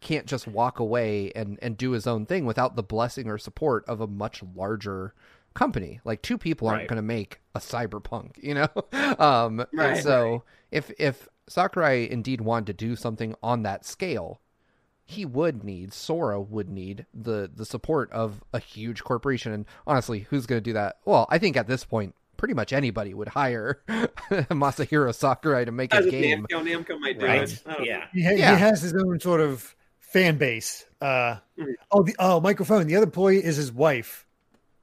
can't 0.01 0.27
just 0.27 0.47
walk 0.47 0.79
away 0.79 1.33
and 1.35 1.59
and 1.63 1.77
do 1.77 1.93
his 1.93 2.07
own 2.07 2.27
thing 2.27 2.45
without 2.47 2.77
the 2.77 2.83
blessing 2.83 3.29
or 3.29 3.39
support 3.39 3.85
of 3.89 4.01
a 4.01 4.07
much 4.07 4.43
larger 4.55 5.15
company. 5.55 6.01
Like 6.05 6.21
two 6.23 6.37
people 6.39 6.69
aren't 6.69 6.81
Right. 6.83 6.89
going 6.89 6.97
to 6.97 7.03
make 7.03 7.41
a 7.55 7.59
cyberpunk, 7.61 8.33
you 8.43 8.55
know. 8.55 8.69
um, 9.19 9.65
Right. 9.73 10.03
so 10.03 10.45
if 10.71 10.91
if 10.99 11.29
Sakurai 11.49 12.09
indeed 12.11 12.41
wanted 12.41 12.67
to 12.67 12.73
do 12.87 12.97
something 12.97 13.35
on 13.43 13.63
that 13.63 13.85
scale, 13.85 14.41
he 15.05 15.25
would 15.25 15.63
need 15.63 15.93
Sora 15.93 16.41
would 16.41 16.69
need 16.69 17.07
the 17.15 17.49
the 17.55 17.65
support 17.65 18.11
of 18.13 18.43
a 18.53 18.59
huge 18.59 19.05
corporation. 19.05 19.53
And 19.53 19.65
honestly, 19.87 20.21
who's 20.31 20.47
going 20.47 20.59
to 20.61 20.65
do 20.65 20.73
that? 20.73 20.97
Well, 21.05 21.27
I 21.31 21.39
think 21.39 21.57
at 21.57 21.69
this 21.69 21.85
point, 21.85 22.15
pretty 22.37 22.55
much 22.55 22.73
anybody 22.73 23.15
would 23.15 23.29
hire 23.29 23.81
Masahiro 23.89 25.15
Sakurai 25.15 25.65
to 25.65 25.73
make 25.73 25.95
a 25.95 25.99
As 25.99 26.07
a 26.07 26.11
game. 26.11 26.47
Namco, 26.51 26.63
Namco 26.85 27.01
might 27.01 27.19
do 27.21 27.27
Right. 27.27 27.43
it. 27.43 27.63
I 27.67 27.71
don't 27.71 27.79
know. 27.81 27.85
Yeah. 27.87 28.05
He, 28.13 28.23
ha- 28.25 28.31
Yeah. 28.33 28.55
he 28.57 28.61
has 28.61 28.83
his 28.83 28.95
own 28.95 29.21
sort 29.21 29.41
of 29.41 29.75
fan 30.01 30.37
base. 30.39 30.85
Uh, 31.01 31.37
Mhm. 31.59 31.73
oh, 31.93 32.03
the 32.03 32.17
oh 32.19 32.41
microphone. 32.41 32.87
The 32.89 32.97
other 32.97 33.05
employee 33.05 33.45
is 33.45 33.57
his 33.57 33.71
wife. 33.73 34.27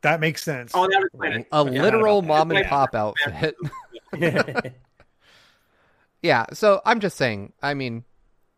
That 0.02 0.20
makes 0.20 0.44
sense. 0.44 0.72
Oh, 0.74 0.88
that 0.88 1.02
explain 1.04 1.34
it. 1.34 1.48
A 1.52 1.64
Yeah, 1.70 1.82
literal 1.82 2.20
about 2.20 2.28
mom 2.48 2.52
and 2.52 2.66
pop 2.68 2.94
outfit. 2.96 3.56
yeah, 6.24 6.46
so 6.54 6.82
I'm 6.86 7.02
just 7.02 7.18
saying. 7.18 7.52
I 7.62 7.74
mean, 7.74 8.06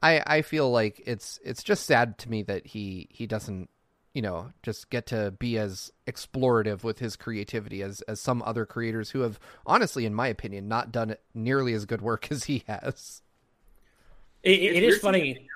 I 0.02 0.24
I 0.26 0.42
feel 0.44 0.72
like 0.72 1.02
it's 1.06 1.40
it's 1.44 1.64
just 1.64 1.86
sad 1.86 2.20
to 2.20 2.30
me 2.30 2.44
that 2.44 2.68
he 2.68 3.08
he 3.10 3.26
doesn't 3.26 3.70
you 4.14 4.22
know 4.22 4.52
just 4.62 4.90
get 4.92 5.08
to 5.08 5.32
be 5.40 5.58
as 5.58 5.92
explorative 6.08 6.84
with 6.84 7.00
his 7.00 7.16
creativity 7.16 7.82
as 7.82 8.02
as 8.02 8.22
some 8.22 8.44
other 8.44 8.68
creators 8.68 9.10
who 9.10 9.22
have 9.22 9.40
honestly, 9.66 10.06
in 10.06 10.14
my 10.14 10.28
opinion, 10.28 10.68
not 10.68 10.92
done 10.92 11.16
nearly 11.34 11.74
as 11.74 11.86
good 11.86 12.02
work 12.02 12.28
as 12.32 12.44
he 12.46 12.64
has. 12.68 13.24
It, 14.44 14.52
It's 14.52 14.78
it 14.78 14.82
weird 14.82 14.84
is 14.84 14.96
to 14.96 15.02
funny. 15.02 15.48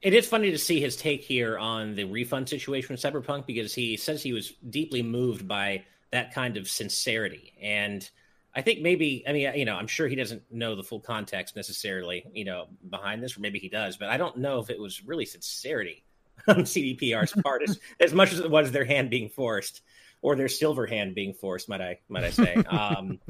It 0.00 0.14
is 0.14 0.26
funny 0.26 0.50
to 0.50 0.58
see 0.58 0.80
his 0.80 0.96
take 0.96 1.22
here 1.22 1.56
on 1.58 1.94
the 1.94 2.04
refund 2.04 2.48
situation 2.48 2.94
with 2.94 3.00
Cyberpunk 3.02 3.46
because 3.46 3.72
he 3.72 3.96
says 3.96 4.20
he 4.22 4.32
was 4.32 4.52
deeply 4.68 5.02
moved 5.02 5.46
by 5.46 5.84
that 6.10 6.34
kind 6.34 6.56
of 6.56 6.68
sincerity. 6.68 7.52
And 7.60 8.08
I 8.54 8.60
think 8.60 8.80
maybe, 8.80 9.24
I 9.26 9.32
mean, 9.32 9.52
you 9.54 9.64
know, 9.64 9.76
I'm 9.76 9.86
sure 9.86 10.08
he 10.08 10.16
doesn't 10.16 10.42
know 10.50 10.76
the 10.76 10.82
full 10.82 11.00
context 11.00 11.56
necessarily, 11.56 12.24
you 12.34 12.44
know, 12.44 12.66
behind 12.88 13.22
this, 13.22 13.36
or 13.36 13.40
maybe 13.40 13.58
he 13.58 13.68
does, 13.68 13.96
but 13.96 14.08
I 14.08 14.18
don't 14.18 14.38
know 14.38 14.58
if 14.60 14.68
it 14.68 14.78
was 14.78 15.04
really 15.04 15.24
sincerity 15.24 16.04
on 16.48 16.56
CDPR's 16.56 17.32
part 17.42 17.62
as, 17.62 17.78
as 17.98 18.12
much 18.12 18.32
as 18.32 18.40
it 18.40 18.50
was 18.50 18.70
their 18.70 18.84
hand 18.84 19.08
being 19.08 19.30
forced 19.30 19.80
or 20.20 20.36
their 20.36 20.48
silver 20.48 20.86
hand 20.86 21.14
being 21.14 21.32
forced, 21.32 21.68
might 21.68 21.80
I, 21.80 22.00
might 22.08 22.24
I 22.24 22.30
say. 22.30 22.56
Um, 22.68 23.20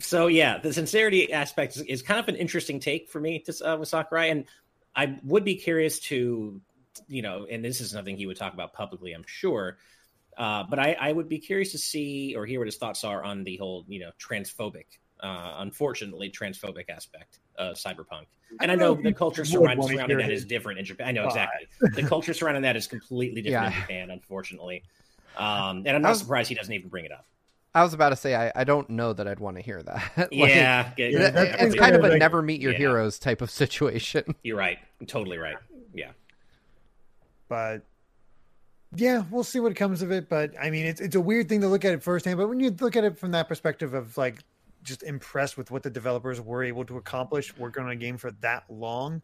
so 0.00 0.28
yeah, 0.28 0.58
the 0.58 0.72
sincerity 0.72 1.32
aspect 1.32 1.76
is, 1.76 1.82
is 1.82 2.02
kind 2.02 2.20
of 2.20 2.28
an 2.28 2.36
interesting 2.36 2.78
take 2.78 3.08
for 3.08 3.20
me 3.20 3.40
to, 3.40 3.72
uh, 3.72 3.76
with 3.78 3.88
Sakurai, 3.88 4.30
and 4.30 4.44
I 4.94 5.18
would 5.24 5.44
be 5.44 5.56
curious 5.56 5.98
to, 6.00 6.60
you 7.08 7.22
know, 7.22 7.46
and 7.50 7.64
this 7.64 7.80
is 7.80 7.90
something 7.90 8.16
he 8.16 8.26
would 8.26 8.36
talk 8.36 8.54
about 8.54 8.72
publicly, 8.72 9.12
I'm 9.12 9.24
sure. 9.26 9.78
Uh, 10.38 10.62
but 10.70 10.78
I, 10.78 10.96
I 11.00 11.12
would 11.12 11.28
be 11.28 11.38
curious 11.38 11.72
to 11.72 11.78
see 11.78 12.34
or 12.36 12.46
hear 12.46 12.60
what 12.60 12.66
his 12.68 12.76
thoughts 12.76 13.02
are 13.04 13.24
on 13.24 13.42
the 13.44 13.56
whole, 13.56 13.84
you 13.88 13.98
know, 13.98 14.12
transphobic, 14.20 14.84
uh, 15.20 15.56
unfortunately 15.58 16.30
transphobic 16.30 16.88
aspect 16.88 17.40
of 17.56 17.74
cyberpunk. 17.74 18.26
And 18.60 18.70
I 18.70 18.76
know 18.76 18.94
the 18.94 19.12
culture 19.12 19.44
surrounding, 19.44 19.78
wanna 19.78 19.94
surrounding 19.94 20.18
hear 20.18 20.26
that 20.28 20.32
is 20.32 20.44
different 20.44 20.78
in 20.78 20.84
Japan. 20.84 21.08
I 21.08 21.10
know 21.10 21.26
exactly. 21.26 21.66
the 21.92 22.04
culture 22.08 22.32
surrounding 22.32 22.62
that 22.62 22.76
is 22.76 22.86
completely 22.86 23.42
different 23.42 23.74
in 23.74 23.80
Japan, 23.80 24.10
unfortunately. 24.10 24.84
Um, 25.36 25.78
and 25.86 25.90
I'm 25.90 26.02
not 26.02 26.10
was- 26.10 26.20
surprised 26.20 26.48
he 26.48 26.54
doesn't 26.54 26.72
even 26.72 26.88
bring 26.88 27.04
it 27.04 27.12
up. 27.12 27.26
I 27.74 27.82
was 27.82 27.92
about 27.92 28.08
to 28.10 28.16
say 28.16 28.34
I, 28.34 28.50
I 28.56 28.64
don't 28.64 28.88
know 28.90 29.12
that 29.12 29.28
I'd 29.28 29.40
want 29.40 29.56
to 29.56 29.62
hear 29.62 29.82
that. 29.82 30.12
Like, 30.16 30.32
yeah, 30.32 30.92
Yeah, 30.96 31.04
it- 31.06 31.12
it's 31.60 31.70
what 31.74 31.78
kind 31.78 31.96
of 31.96 32.04
a 32.04 32.08
like- 32.10 32.18
never 32.20 32.42
meet 32.42 32.60
your 32.60 32.72
Yeah. 32.72 32.78
heroes 32.78 33.18
type 33.18 33.42
of 33.42 33.50
situation. 33.50 34.34
you're 34.44 34.56
right. 34.56 34.78
Totally 35.08 35.36
right. 35.38 35.56
Yeah. 35.92 36.12
but 37.48 37.82
yeah, 38.94 39.24
we'll 39.30 39.44
see 39.44 39.60
what 39.60 39.74
comes 39.76 40.02
of 40.02 40.10
it. 40.10 40.28
But 40.28 40.52
I 40.60 40.70
mean, 40.70 40.86
it's 40.86 41.00
it's 41.00 41.16
a 41.16 41.20
weird 41.20 41.48
thing 41.48 41.60
to 41.60 41.68
look 41.68 41.84
at 41.84 41.92
it 41.92 42.02
firsthand. 42.02 42.38
But 42.38 42.48
when 42.48 42.60
you 42.60 42.70
look 42.70 42.96
at 42.96 43.04
it 43.04 43.18
from 43.18 43.32
that 43.32 43.48
perspective 43.48 43.94
of 43.94 44.16
like 44.16 44.36
just 44.82 45.02
impressed 45.02 45.56
with 45.56 45.70
what 45.70 45.82
the 45.82 45.90
developers 45.90 46.40
were 46.40 46.62
able 46.62 46.84
to 46.86 46.96
accomplish 46.96 47.56
working 47.56 47.84
on 47.84 47.90
a 47.90 47.96
game 47.96 48.16
for 48.16 48.30
that 48.40 48.64
long, 48.68 49.22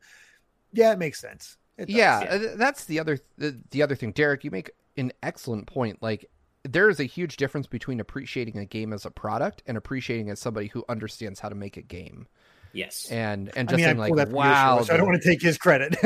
yeah, 0.72 0.92
it 0.92 0.98
makes 0.98 1.20
sense. 1.20 1.57
It 1.77 1.87
does. 1.87 1.96
yeah, 1.96 2.22
yeah. 2.22 2.31
uh, 2.31 2.57
that's 2.57 2.85
the 2.85 3.00
other 3.00 3.18
the, 3.37 3.61
the 3.70 3.83
other 3.83 3.96
thing 3.96 4.12
derek 4.12 4.44
you 4.44 4.50
make 4.53 4.70
an 4.96 5.12
excellent 5.24 5.66
point 5.66 6.00
like 6.00 6.31
there 6.62 6.88
is 6.88 7.00
a 7.00 7.05
huge 7.05 7.37
difference 7.37 7.66
between 7.66 8.00
appreciating 8.00 8.59
a 8.59 8.64
game 8.64 8.92
as 8.92 9.05
a 9.05 9.11
product 9.11 9.62
and 9.66 9.77
appreciating 9.77 10.31
as 10.31 10.40
somebody 10.40 10.68
who 10.68 10.85
understands 10.88 11.40
how 11.40 11.48
to 11.48 11.55
make 11.55 11.77
a 11.77 11.83
game 11.83 12.27
Yes. 12.75 13.09
and 13.11 13.51
and 13.57 13.69
just 13.69 13.77
mean, 13.77 13.85
I 13.85 13.89
saying 13.89 14.15
pulled 14.15 14.19
like 14.19 14.29
wow 14.33 14.79
Yoshiro, 14.79 14.87
so 14.87 14.95
I 14.95 14.97
don't 14.97 15.07
want 15.07 15.23
to 15.23 15.29
take 15.29 15.41
his 15.41 15.57
credit. 15.59 15.97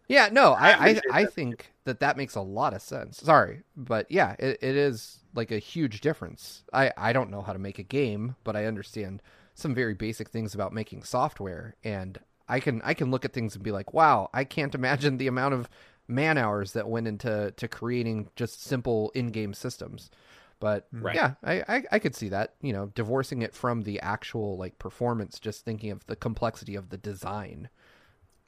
yeah 0.08 0.28
no 0.32 0.52
I 0.52 0.58
i 0.58 0.70
I, 0.70 0.70
appreciate 0.70 1.02
I 1.12 1.24
that. 1.24 1.32
think 1.34 1.72
that 1.84 2.00
that 2.00 2.16
makes 2.16 2.34
a 2.34 2.40
lot 2.40 2.74
of 2.74 2.82
sense 2.82 3.18
sorry 3.18 3.62
but 3.76 4.10
yeah 4.10 4.34
it, 4.38 4.58
it 4.60 4.76
is 4.76 5.20
like 5.34 5.50
a 5.50 5.58
huge 5.58 6.00
difference 6.00 6.64
i 6.72 6.92
i 6.96 7.12
don't 7.12 7.30
know 7.30 7.42
how 7.42 7.52
to 7.52 7.58
make 7.58 7.78
a 7.78 7.82
game 7.82 8.34
but 8.44 8.56
i 8.56 8.66
understand 8.66 9.22
some 9.54 9.74
very 9.74 9.94
basic 9.94 10.28
things 10.28 10.54
about 10.54 10.72
making 10.72 11.02
software 11.02 11.76
and 11.84 12.18
i 12.48 12.60
can 12.60 12.82
i 12.84 12.94
can 12.94 13.10
look 13.10 13.24
at 13.24 13.32
things 13.32 13.54
and 13.54 13.62
be 13.64 13.72
like 13.72 13.92
wow 13.94 14.28
i 14.34 14.44
can't 14.44 14.74
imagine 14.74 15.16
the 15.18 15.28
amount 15.28 15.54
of 15.54 15.68
man 16.08 16.38
hours 16.38 16.72
that 16.72 16.88
went 16.88 17.06
into 17.06 17.52
to 17.56 17.68
creating 17.68 18.28
just 18.36 18.62
simple 18.62 19.10
in-game 19.14 19.54
systems 19.54 20.10
but 20.60 20.86
Right. 20.92 21.14
yeah 21.14 21.34
I, 21.42 21.62
I 21.68 21.82
i 21.92 21.98
could 21.98 22.14
see 22.14 22.28
that 22.30 22.54
you 22.60 22.72
know 22.72 22.86
divorcing 22.94 23.42
it 23.42 23.54
from 23.54 23.82
the 23.82 24.00
actual 24.00 24.56
like 24.56 24.78
performance 24.78 25.38
just 25.38 25.64
thinking 25.64 25.90
of 25.90 26.06
the 26.06 26.16
complexity 26.16 26.74
of 26.74 26.90
the 26.90 26.98
design 26.98 27.68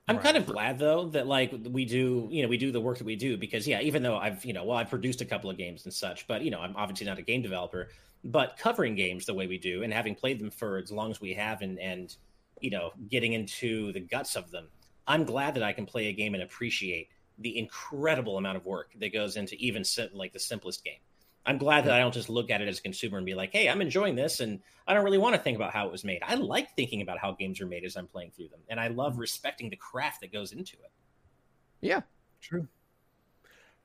I'm 0.09 0.18
kind 0.18 0.37
of 0.37 0.44
glad 0.46 0.81
though 0.81 1.07
that 1.11 1.29
like 1.29 1.55
we 1.70 1.85
do, 1.85 2.27
you 2.33 2.42
know, 2.42 2.49
we 2.49 2.57
do 2.57 2.73
the 2.73 2.81
work 2.81 2.99
that 2.99 3.05
we 3.05 3.14
do 3.14 3.37
because 3.37 3.68
yeah, 3.68 3.81
even 3.81 4.03
though 4.03 4.16
I've, 4.16 4.44
you 4.44 4.53
know, 4.53 4.64
well, 4.64 4.77
I've 4.77 4.90
produced 4.90 5.20
a 5.20 5.25
couple 5.25 5.51
of 5.51 5.57
games 5.57 5.85
and 5.85 5.94
such, 5.94 6.27
but 6.27 6.42
you 6.42 6.51
know, 6.51 6.59
I'm 6.61 6.75
obviously 6.77 7.07
not 7.07 7.18
a 7.18 7.23
game 7.23 7.42
developer, 7.42 7.90
but 8.25 8.57
covering 8.59 8.96
games 8.96 9.25
the 9.25 9.35
way 9.35 9.46
we 9.46 9.57
do 9.57 9.85
and 9.85 9.92
having 9.92 10.16
played 10.16 10.40
them 10.40 10.51
for 10.51 10.79
as 10.79 10.90
long 10.90 11.12
as 11.12 11.20
we 11.20 11.35
have 11.35 11.62
and 11.62 11.79
and 11.79 12.16
you 12.61 12.70
know, 12.70 12.92
getting 13.09 13.33
into 13.33 13.92
the 13.92 14.01
guts 14.01 14.37
of 14.37 14.51
them, 14.51 14.68
I'm 15.07 15.25
glad 15.25 15.55
that 15.55 15.62
I 15.62 15.73
can 15.73 15.87
play 15.87 16.09
a 16.09 16.12
game 16.12 16.35
and 16.35 16.42
appreciate 16.42 17.09
the 17.38 17.59
incredible 17.59 18.37
amount 18.37 18.57
of 18.57 18.66
work 18.66 18.92
that 18.99 19.12
goes 19.12 19.37
into 19.37 19.55
even 19.57 19.85
like 20.12 20.33
the 20.33 20.40
simplest 20.40 20.85
game. 20.85 21.01
I'm 21.46 21.59
glad 21.59 21.85
that 21.85 21.92
I 21.92 22.00
don't 22.00 22.12
just 22.12 22.29
look 22.29 22.50
at 22.50 22.61
it 22.61 22.68
as 22.68 22.79
a 22.79 22.83
consumer 22.83 23.16
and 23.16 23.26
be 23.26 23.35
like, 23.35 23.53
"Hey, 23.53 23.68
I'm 23.68 23.81
enjoying 23.81 24.14
this," 24.14 24.40
and 24.40 24.61
I 24.87 24.94
don't 24.94 25.05
really 25.05 25.18
want 25.18 25.35
to 25.35 25.40
think 25.40 25.57
about 25.57 25.72
how 25.72 25.87
it 25.87 25.92
was 25.92 26.05
made. 26.05 26.22
I 26.22 26.35
like 26.35 26.74
thinking 26.76 27.00
about 27.00 27.18
how 27.18 27.33
games 27.33 27.61
are 27.61 27.66
made 27.66 27.85
as 27.85 27.96
I'm 27.96 28.07
playing 28.07 28.33
through 28.33 28.48
them, 28.48 28.61
and 28.68 28.79
I 28.79 28.88
love 28.88 29.18
respecting 29.18 29.70
the 29.70 29.76
craft 29.76 30.20
that 30.20 30.33
goes 30.33 30.53
into 30.53 30.76
it. 30.76 30.90
yeah 31.81 32.03
True. 32.40 32.66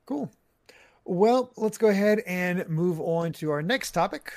Cool. 0.06 0.32
Well, 1.04 1.52
let's 1.58 1.78
go 1.78 1.88
ahead 1.88 2.20
and 2.26 2.68
move 2.70 3.00
on 3.00 3.34
to 3.34 3.52
our 3.52 3.62
next 3.62 3.92
topic. 3.92 4.34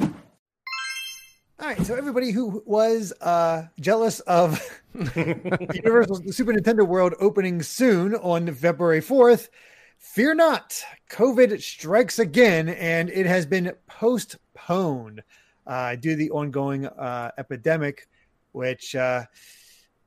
All 0.00 1.66
right, 1.66 1.84
so 1.84 1.94
everybody 1.94 2.30
who 2.30 2.62
was 2.64 3.12
uh, 3.20 3.64
jealous 3.78 4.20
of 4.20 4.58
Universal 4.94 6.20
the 6.20 6.32
Super 6.32 6.52
Nintendo 6.54 6.86
World 6.86 7.14
opening 7.20 7.62
soon 7.62 8.14
on 8.14 8.52
February 8.54 9.02
4th, 9.02 9.48
fear 10.00 10.34
not. 10.34 10.82
COVID 11.10 11.62
strikes 11.62 12.18
again, 12.18 12.68
and 12.68 13.08
it 13.10 13.26
has 13.26 13.46
been 13.46 13.72
postponed 13.86 15.22
uh, 15.66 15.94
due 15.96 16.10
to 16.10 16.16
the 16.16 16.30
ongoing 16.30 16.86
uh, 16.86 17.30
epidemic, 17.38 18.08
which, 18.52 18.96
uh, 18.96 19.24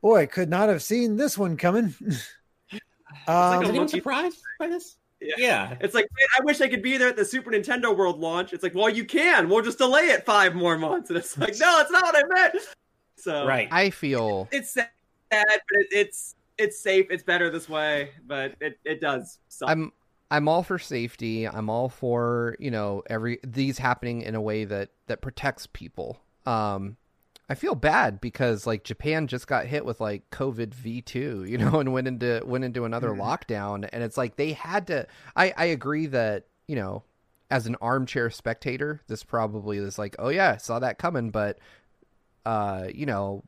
boy, 0.02 0.26
could 0.26 0.50
not 0.50 0.68
have 0.68 0.82
seen 0.82 1.16
this 1.16 1.38
one 1.38 1.56
coming. 1.56 1.94
like 2.72 2.82
um, 3.28 3.60
a 3.60 3.62
Is 3.62 3.68
anyone 3.70 3.88
surprised 3.88 4.42
by 4.58 4.68
this? 4.68 4.96
Yeah. 5.20 5.34
Yeah. 5.38 5.76
It's 5.80 5.94
like, 5.94 6.06
man, 6.18 6.28
I 6.38 6.44
wish 6.44 6.60
I 6.60 6.68
could 6.68 6.82
be 6.82 6.98
there 6.98 7.08
at 7.08 7.16
the 7.16 7.24
Super 7.24 7.50
Nintendo 7.50 7.96
World 7.96 8.20
launch. 8.20 8.52
It's 8.52 8.62
like, 8.62 8.74
well, 8.74 8.90
you 8.90 9.04
can. 9.04 9.48
We'll 9.48 9.62
just 9.62 9.78
delay 9.78 10.02
it 10.02 10.26
five 10.26 10.54
more 10.54 10.76
months. 10.76 11.08
And 11.08 11.18
it's 11.18 11.38
like, 11.38 11.54
no, 11.58 11.78
that's 11.78 11.90
not 11.90 12.02
what 12.02 12.16
I 12.16 12.22
meant. 12.28 12.56
So 13.16 13.46
Right. 13.46 13.68
i 13.70 13.88
feel 13.88 14.48
it's 14.52 14.74
sad, 14.74 14.88
but 15.30 15.86
it's 15.90 16.34
it's 16.58 16.80
safe. 16.80 17.06
It's 17.10 17.22
better 17.22 17.50
this 17.50 17.68
way, 17.68 18.10
but 18.26 18.54
it, 18.60 18.78
it 18.84 19.00
does. 19.00 19.38
Suck. 19.48 19.68
I'm 19.68 19.92
I'm 20.30 20.48
all 20.48 20.62
for 20.62 20.78
safety. 20.78 21.46
I'm 21.48 21.68
all 21.70 21.88
for 21.88 22.56
you 22.58 22.70
know 22.70 23.02
every 23.08 23.38
these 23.44 23.78
happening 23.78 24.22
in 24.22 24.34
a 24.34 24.40
way 24.40 24.64
that 24.64 24.90
that 25.06 25.20
protects 25.20 25.66
people. 25.66 26.20
Um, 26.46 26.96
I 27.48 27.54
feel 27.54 27.74
bad 27.74 28.20
because 28.20 28.66
like 28.66 28.84
Japan 28.84 29.26
just 29.26 29.46
got 29.46 29.66
hit 29.66 29.84
with 29.84 30.00
like 30.00 30.30
COVID 30.30 30.74
V 30.74 31.02
two, 31.02 31.44
you 31.44 31.58
know, 31.58 31.80
and 31.80 31.92
went 31.92 32.08
into 32.08 32.42
went 32.44 32.64
into 32.64 32.84
another 32.84 33.10
Mhm. 33.10 33.18
lockdown, 33.20 33.88
and 33.92 34.02
it's 34.02 34.16
like 34.16 34.36
they 34.36 34.52
had 34.52 34.86
to. 34.88 35.06
I 35.36 35.52
I 35.56 35.64
agree 35.66 36.06
that 36.06 36.46
you 36.66 36.76
know, 36.76 37.02
as 37.50 37.66
an 37.66 37.76
armchair 37.82 38.30
spectator, 38.30 39.02
this 39.06 39.22
probably 39.24 39.78
is 39.78 39.98
like, 39.98 40.16
oh 40.18 40.28
yeah, 40.30 40.56
saw 40.56 40.78
that 40.78 40.98
coming, 40.98 41.30
but 41.30 41.58
uh, 42.46 42.88
you 42.94 43.06
know. 43.06 43.42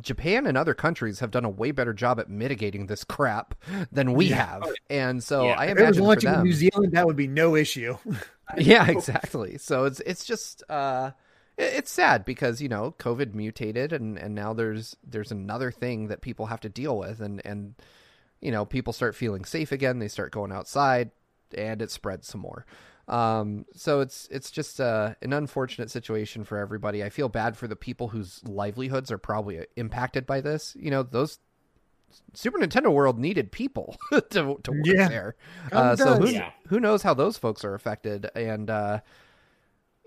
Japan 0.00 0.46
and 0.46 0.56
other 0.56 0.74
countries 0.74 1.20
have 1.20 1.30
done 1.30 1.44
a 1.44 1.50
way 1.50 1.70
better 1.70 1.92
job 1.92 2.18
at 2.18 2.30
mitigating 2.30 2.86
this 2.86 3.04
crap 3.04 3.54
than 3.92 4.14
we 4.14 4.26
Yeah. 4.26 4.36
have, 4.46 4.62
and 4.88 5.22
so 5.22 5.46
Yeah. 5.48 5.54
I 5.58 5.66
if 5.66 5.78
it 5.78 5.86
was 5.86 5.98
imagine 5.98 6.02
for 6.02 6.02
launching 6.08 6.28
in 6.28 6.34
them, 6.36 6.44
New 6.44 6.52
Zealand, 6.52 6.92
that 6.92 7.06
would 7.06 7.16
be 7.16 7.26
no 7.28 7.56
issue. 7.56 7.96
yeah 8.58 8.86
exactly 8.90 9.56
so 9.56 9.84
it's 9.84 10.00
it's 10.00 10.24
just 10.26 10.62
uh 10.68 11.10
it- 11.56 11.72
it's 11.74 11.90
sad 11.90 12.24
because 12.24 12.60
you 12.60 12.68
know 12.68 12.94
covid 12.98 13.34
mutated 13.34 13.92
and 13.94 14.18
and 14.18 14.34
now 14.34 14.52
there's 14.52 14.94
there's 15.06 15.30
another 15.32 15.70
thing 15.70 16.08
that 16.08 16.20
people 16.20 16.46
have 16.46 16.60
to 16.60 16.68
deal 16.68 16.98
with 16.98 17.20
and 17.20 17.40
and 17.46 17.74
you 18.40 18.50
know 18.50 18.64
people 18.66 18.92
start 18.92 19.14
feeling 19.14 19.44
safe 19.44 19.72
again 19.72 20.00
they 20.00 20.08
start 20.08 20.32
going 20.32 20.52
outside 20.52 21.10
and 21.56 21.80
it 21.80 21.90
spreads 21.90 22.26
some 22.28 22.40
more 22.42 22.66
um 23.08 23.64
so 23.74 24.00
it's 24.00 24.28
it's 24.30 24.50
just 24.50 24.80
uh 24.80 25.14
an 25.22 25.32
unfortunate 25.32 25.90
situation 25.90 26.44
for 26.44 26.56
everybody 26.58 27.02
i 27.02 27.08
feel 27.08 27.28
bad 27.28 27.56
for 27.56 27.66
the 27.66 27.74
people 27.76 28.08
whose 28.08 28.40
livelihoods 28.44 29.10
are 29.10 29.18
probably 29.18 29.66
impacted 29.76 30.24
by 30.26 30.40
this 30.40 30.76
you 30.78 30.90
know 30.90 31.02
those 31.02 31.38
super 32.34 32.58
nintendo 32.58 32.92
world 32.92 33.18
needed 33.18 33.50
people 33.50 33.96
to 34.30 34.56
to 34.62 34.70
work 34.70 34.80
Yeah. 34.84 35.08
there 35.08 35.34
uh, 35.72 35.96
so 35.96 36.14
who. 36.16 36.28
Yeah. 36.28 36.50
who 36.68 36.78
knows 36.78 37.02
how 37.02 37.14
those 37.14 37.36
folks 37.38 37.64
are 37.64 37.74
affected 37.74 38.30
and 38.36 38.70
uh 38.70 39.00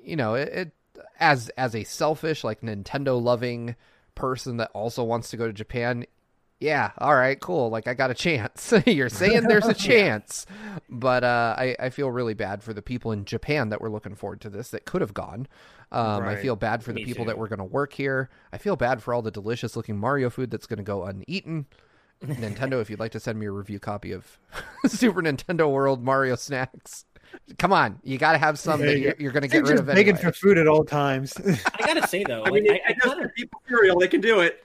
you 0.04 0.16
know, 0.16 0.36
it, 0.36 0.50
it 0.50 0.72
as 1.20 1.50
as 1.58 1.74
a 1.76 1.84
selfish 1.84 2.44
like 2.44 2.62
Nintendo 2.62 3.20
loving 3.20 3.76
person 4.14 4.58
that 4.58 4.70
also 4.76 5.04
wants 5.04 5.32
to 5.32 5.38
go 5.38 5.48
to 5.48 5.52
Japan, 5.52 6.06
yeah, 6.60 6.92
all 6.98 7.14
right, 7.16 7.40
cool. 7.40 7.70
Like 7.70 7.88
I 7.88 7.94
got 7.94 8.12
a 8.12 8.14
chance. 8.14 8.74
You're 8.86 9.10
saying 9.10 9.44
there's 9.48 9.68
a 9.68 9.74
chance, 9.74 10.46
but 10.90 11.24
uh, 11.24 11.56
I 11.58 11.76
I 11.80 11.90
feel 11.90 12.10
really 12.12 12.34
bad 12.34 12.64
for 12.64 12.74
the 12.74 12.82
people 12.82 13.12
in 13.12 13.26
Japan 13.26 13.70
that 13.70 13.82
were 13.82 13.90
looking 13.90 14.16
forward 14.16 14.42
to 14.42 14.50
this 14.50 14.70
that 14.70 14.86
could 14.86 15.02
have 15.02 15.14
gone. 15.14 15.48
Um, 15.92 16.24
I 16.24 16.36
feel 16.36 16.56
bad 16.56 16.84
for 16.84 16.92
the 16.94 17.06
people 17.06 17.26
too. 17.26 17.30
that 17.30 17.38
were 17.38 17.48
going 17.48 17.60
to 17.60 17.64
work 17.66 17.94
here. 17.94 18.30
I 18.52 18.58
feel 18.58 18.76
bad 18.76 19.02
for 19.04 19.14
all 19.14 19.22
the 19.22 19.32
delicious 19.32 19.76
looking 19.78 19.98
Mario 19.98 20.30
food 20.30 20.50
that's 20.52 20.66
going 20.66 20.78
to 20.78 20.84
go 20.84 21.04
uneaten. 21.04 21.68
Nintendo, 22.24 22.82
if 22.82 22.90
you'd 22.90 23.00
like 23.00 23.12
to 23.12 23.20
send 23.20 23.40
me 23.40 23.46
a 23.46 23.52
review 23.52 23.80
copy 23.80 24.12
of 24.12 24.40
Super 24.88 25.22
Nintendo 25.22 25.72
World 25.72 26.04
Mario 26.04 26.36
snacks, 26.36 27.06
come 27.60 27.72
on, 27.72 28.00
you 28.04 28.18
got 28.18 28.32
to 28.32 28.38
have 28.40 28.58
some 28.58 28.80
There 28.80 28.90
that 28.90 28.98
you 28.98 29.04
you're, 29.06 29.16
you're 29.20 29.32
going 29.32 29.44
to 29.44 29.48
They're 29.50 29.62
get 29.62 29.70
rid 29.70 29.78
just 29.78 29.82
of 29.90 29.96
begging 29.96 30.16
anyway. 30.16 30.32
for 30.32 30.38
food 30.38 30.58
at 30.58 30.68
all 30.68 30.84
times. 30.86 31.34
I 31.38 31.86
gotta 31.94 32.08
say 32.08 32.24
though, 32.24 32.44
I 32.46 32.50
mean, 32.50 32.66
like, 32.66 32.78
it, 32.78 32.82
I, 32.86 32.90
I 32.90 32.92
it 32.92 32.98
does 33.04 33.14
kinda- 33.14 33.30
people 33.36 33.62
cereal. 33.70 34.00
They 34.00 34.08
can 34.08 34.22
do 34.22 34.40
it. 34.40 34.64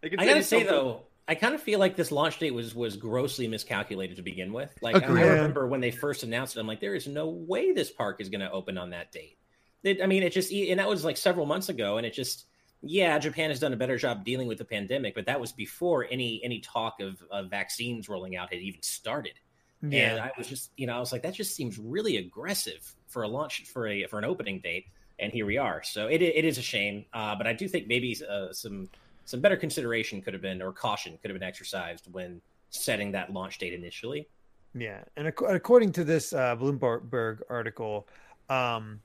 They 0.00 0.08
can 0.10 0.20
I 0.20 0.26
gotta 0.26 0.42
say 0.42 0.60
something. 0.60 0.74
though, 0.74 1.02
I 1.28 1.34
kind 1.34 1.54
of 1.54 1.62
feel 1.62 1.78
like 1.78 1.96
this 1.96 2.10
launch 2.10 2.38
date 2.38 2.52
was 2.52 2.74
was 2.74 2.96
grossly 2.96 3.46
miscalculated 3.48 4.16
to 4.16 4.22
begin 4.22 4.52
with. 4.52 4.72
Like 4.82 4.96
I, 4.96 4.98
Agreed. 4.98 5.22
I 5.22 5.28
remember 5.28 5.66
when 5.66 5.80
they 5.80 5.90
first 5.90 6.24
announced 6.24 6.56
it, 6.56 6.60
I'm 6.60 6.66
like, 6.66 6.80
there 6.80 6.94
is 6.94 7.06
no 7.06 7.28
way 7.28 7.72
this 7.72 7.90
park 7.90 8.20
is 8.20 8.28
going 8.28 8.40
to 8.40 8.50
open 8.50 8.76
on 8.76 8.90
that 8.90 9.12
date. 9.12 9.38
It, 9.84 10.02
I 10.02 10.06
mean, 10.06 10.22
it 10.22 10.32
just 10.32 10.52
and 10.52 10.78
that 10.80 10.88
was 10.88 11.04
like 11.04 11.16
several 11.16 11.46
months 11.46 11.68
ago, 11.68 11.96
and 11.96 12.06
it 12.06 12.12
just 12.12 12.46
yeah, 12.82 13.18
Japan 13.18 13.50
has 13.50 13.60
done 13.60 13.72
a 13.72 13.76
better 13.76 13.96
job 13.96 14.24
dealing 14.24 14.48
with 14.48 14.58
the 14.58 14.64
pandemic, 14.64 15.14
but 15.14 15.26
that 15.26 15.40
was 15.40 15.52
before 15.52 16.06
any 16.10 16.40
any 16.42 16.60
talk 16.60 17.00
of, 17.00 17.22
of 17.30 17.48
vaccines 17.48 18.08
rolling 18.08 18.36
out 18.36 18.52
had 18.52 18.60
even 18.60 18.82
started. 18.82 19.34
And 19.82 19.92
yeah, 19.92 20.24
I 20.24 20.38
was 20.38 20.46
just, 20.46 20.70
you 20.76 20.86
know, 20.86 20.96
I 20.96 21.00
was 21.00 21.10
like, 21.10 21.22
that 21.22 21.34
just 21.34 21.56
seems 21.56 21.76
really 21.76 22.18
aggressive 22.18 22.94
for 23.08 23.22
a 23.22 23.28
launch 23.28 23.64
for 23.64 23.88
a 23.88 24.06
for 24.06 24.18
an 24.18 24.24
opening 24.24 24.60
date. 24.60 24.86
And 25.18 25.32
here 25.32 25.46
we 25.46 25.58
are. 25.58 25.82
So 25.82 26.06
it 26.06 26.22
it 26.22 26.44
is 26.44 26.58
a 26.58 26.62
shame, 26.62 27.04
uh, 27.12 27.36
but 27.36 27.46
I 27.46 27.52
do 27.52 27.68
think 27.68 27.86
maybe 27.86 28.16
uh, 28.28 28.52
some 28.52 28.88
some 29.24 29.40
better 29.40 29.56
consideration 29.56 30.20
could 30.22 30.32
have 30.32 30.42
been 30.42 30.60
or 30.62 30.72
caution 30.72 31.18
could 31.20 31.30
have 31.30 31.38
been 31.38 31.46
exercised 31.48 32.08
when 32.12 32.40
setting 32.70 33.12
that 33.12 33.32
launch 33.32 33.58
date 33.58 33.72
initially. 33.74 34.28
yeah. 34.74 35.02
And 35.16 35.28
ac- 35.28 35.46
according 35.48 35.92
to 35.92 36.04
this 36.04 36.32
uh, 36.32 36.56
Bloomberg 36.56 37.40
article, 37.50 38.08
um, 38.48 39.00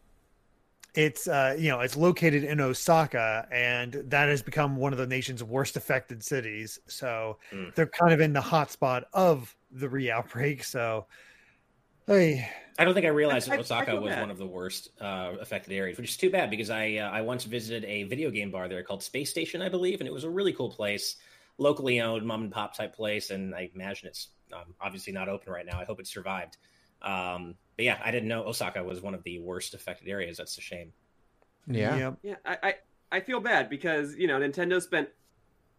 it's 0.96 1.28
uh, 1.28 1.56
you 1.60 1.70
know 1.70 1.82
it's 1.82 1.96
located 1.96 2.44
in 2.44 2.60
Osaka, 2.60 3.48
and 3.52 3.94
that 4.08 4.30
has 4.30 4.42
become 4.42 4.76
one 4.78 4.94
of 4.94 4.98
the 4.98 5.06
nation's 5.06 5.44
worst 5.44 5.76
affected 5.78 6.24
cities. 6.24 6.80
So 6.88 7.38
Mm. 7.52 7.76
they're 7.76 7.86
kind 7.88 8.14
of 8.14 8.20
in 8.22 8.34
the 8.34 8.42
hot 8.42 8.72
spot 8.72 9.06
of 9.14 9.56
the 9.72 9.88
re-outbreak. 9.90 10.64
So, 10.64 11.06
hey, 12.08 12.50
I 12.80 12.86
don't 12.86 12.94
think 12.94 13.06
I 13.06 13.10
realized 13.10 13.50
I- 13.50 13.54
I- 13.54 13.58
that 13.58 13.62
Osaka 13.62 14.00
was 14.00 14.12
bad. 14.12 14.22
one 14.22 14.32
of 14.32 14.38
the 14.38 14.46
worst 14.46 14.90
uh, 15.02 15.34
affected 15.40 15.74
areas, 15.74 15.98
which 15.98 16.10
is 16.10 16.18
too 16.18 16.30
bad 16.30 16.50
because 16.50 16.70
I 16.70 16.98
uh, 16.98 17.10
I 17.10 17.22
once 17.22 17.44
visited 17.44 17.86
a 17.86 18.04
video 18.04 18.30
game 18.32 18.52
bar 18.52 18.68
there 18.68 18.84
called 18.84 19.04
Space 19.04 19.30
Station, 19.30 19.62
I 19.62 19.70
believe, 19.70 20.00
and 20.00 20.08
it 20.08 20.14
was 20.14 20.24
a 20.24 20.30
really 20.30 20.54
cool 20.54 20.70
place, 20.70 21.18
locally 21.58 22.00
owned, 22.02 22.26
mom 22.26 22.44
and 22.44 22.52
pop 22.52 22.76
type 22.76 22.96
place, 22.96 23.30
and 23.30 23.54
I 23.54 23.70
imagine 23.74 24.08
it's 24.10 24.30
um, 24.54 24.74
obviously 24.80 25.14
not 25.14 25.28
open 25.30 25.52
right 25.52 25.66
now. 25.66 25.80
I 25.80 25.86
hope 25.86 26.00
it 26.00 26.08
survived. 26.08 26.58
Um, 27.02 27.56
but 27.76 27.86
yeah, 27.86 28.00
I 28.04 28.12
didn't 28.12 28.28
know 28.30 28.44
Osaka 28.46 28.84
was 28.84 29.02
one 29.02 29.14
of 29.14 29.24
the 29.24 29.40
worst 29.40 29.74
affected 29.74 30.08
areas. 30.08 30.38
That's 30.38 30.58
a 30.58 30.62
shame. 30.62 30.94
Yeah. 31.68 31.96
yep. 31.98 32.18
Yeah, 32.24 32.36
I, 32.46 32.58
I 32.64 32.76
I 33.12 33.20
feel 33.22 33.40
bad 33.40 33.70
because 33.70 34.16
you 34.16 34.28
know 34.28 34.40
Nintendo 34.40 34.82
spent 34.82 35.10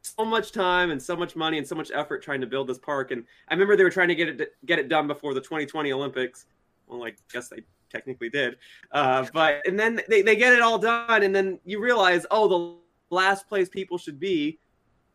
so 0.03 0.25
much 0.25 0.53
time 0.53 0.91
and 0.91 1.03
so 1.03 1.17
much 1.17 1.37
money 1.37 1.59
and 1.59 1.67
so 1.67 1.75
much 1.75 1.91
effort 1.95 2.23
trying 2.23 2.41
to 2.41 2.47
build 2.47 2.69
this 2.69 2.79
park, 2.79 3.11
and 3.11 3.25
I 3.49 3.55
remember 3.55 3.77
they 3.77 3.85
were 3.85 3.91
trying 3.91 4.09
to 4.09 4.15
get 4.15 4.29
it 4.29 4.55
get 4.67 4.79
it 4.79 4.89
done 4.89 5.07
before 5.07 5.35
the 5.35 5.41
2020 5.41 5.93
Olympics. 5.93 6.47
Well, 6.87 7.05
I 7.05 7.13
guess 7.33 7.49
they 7.49 7.63
technically 7.91 8.31
did, 8.31 8.57
uh, 8.93 9.27
but 9.33 9.67
and 9.67 9.79
then 9.79 10.01
they, 10.09 10.23
they 10.23 10.37
get 10.37 10.53
it 10.53 10.61
all 10.61 10.79
done, 10.79 11.23
and 11.23 11.35
then 11.35 11.59
you 11.65 11.81
realize, 11.83 12.25
oh, 12.31 12.49
the 12.49 13.15
last 13.15 13.49
place 13.49 13.69
people 13.69 13.99
should 13.99 14.21
be 14.21 14.59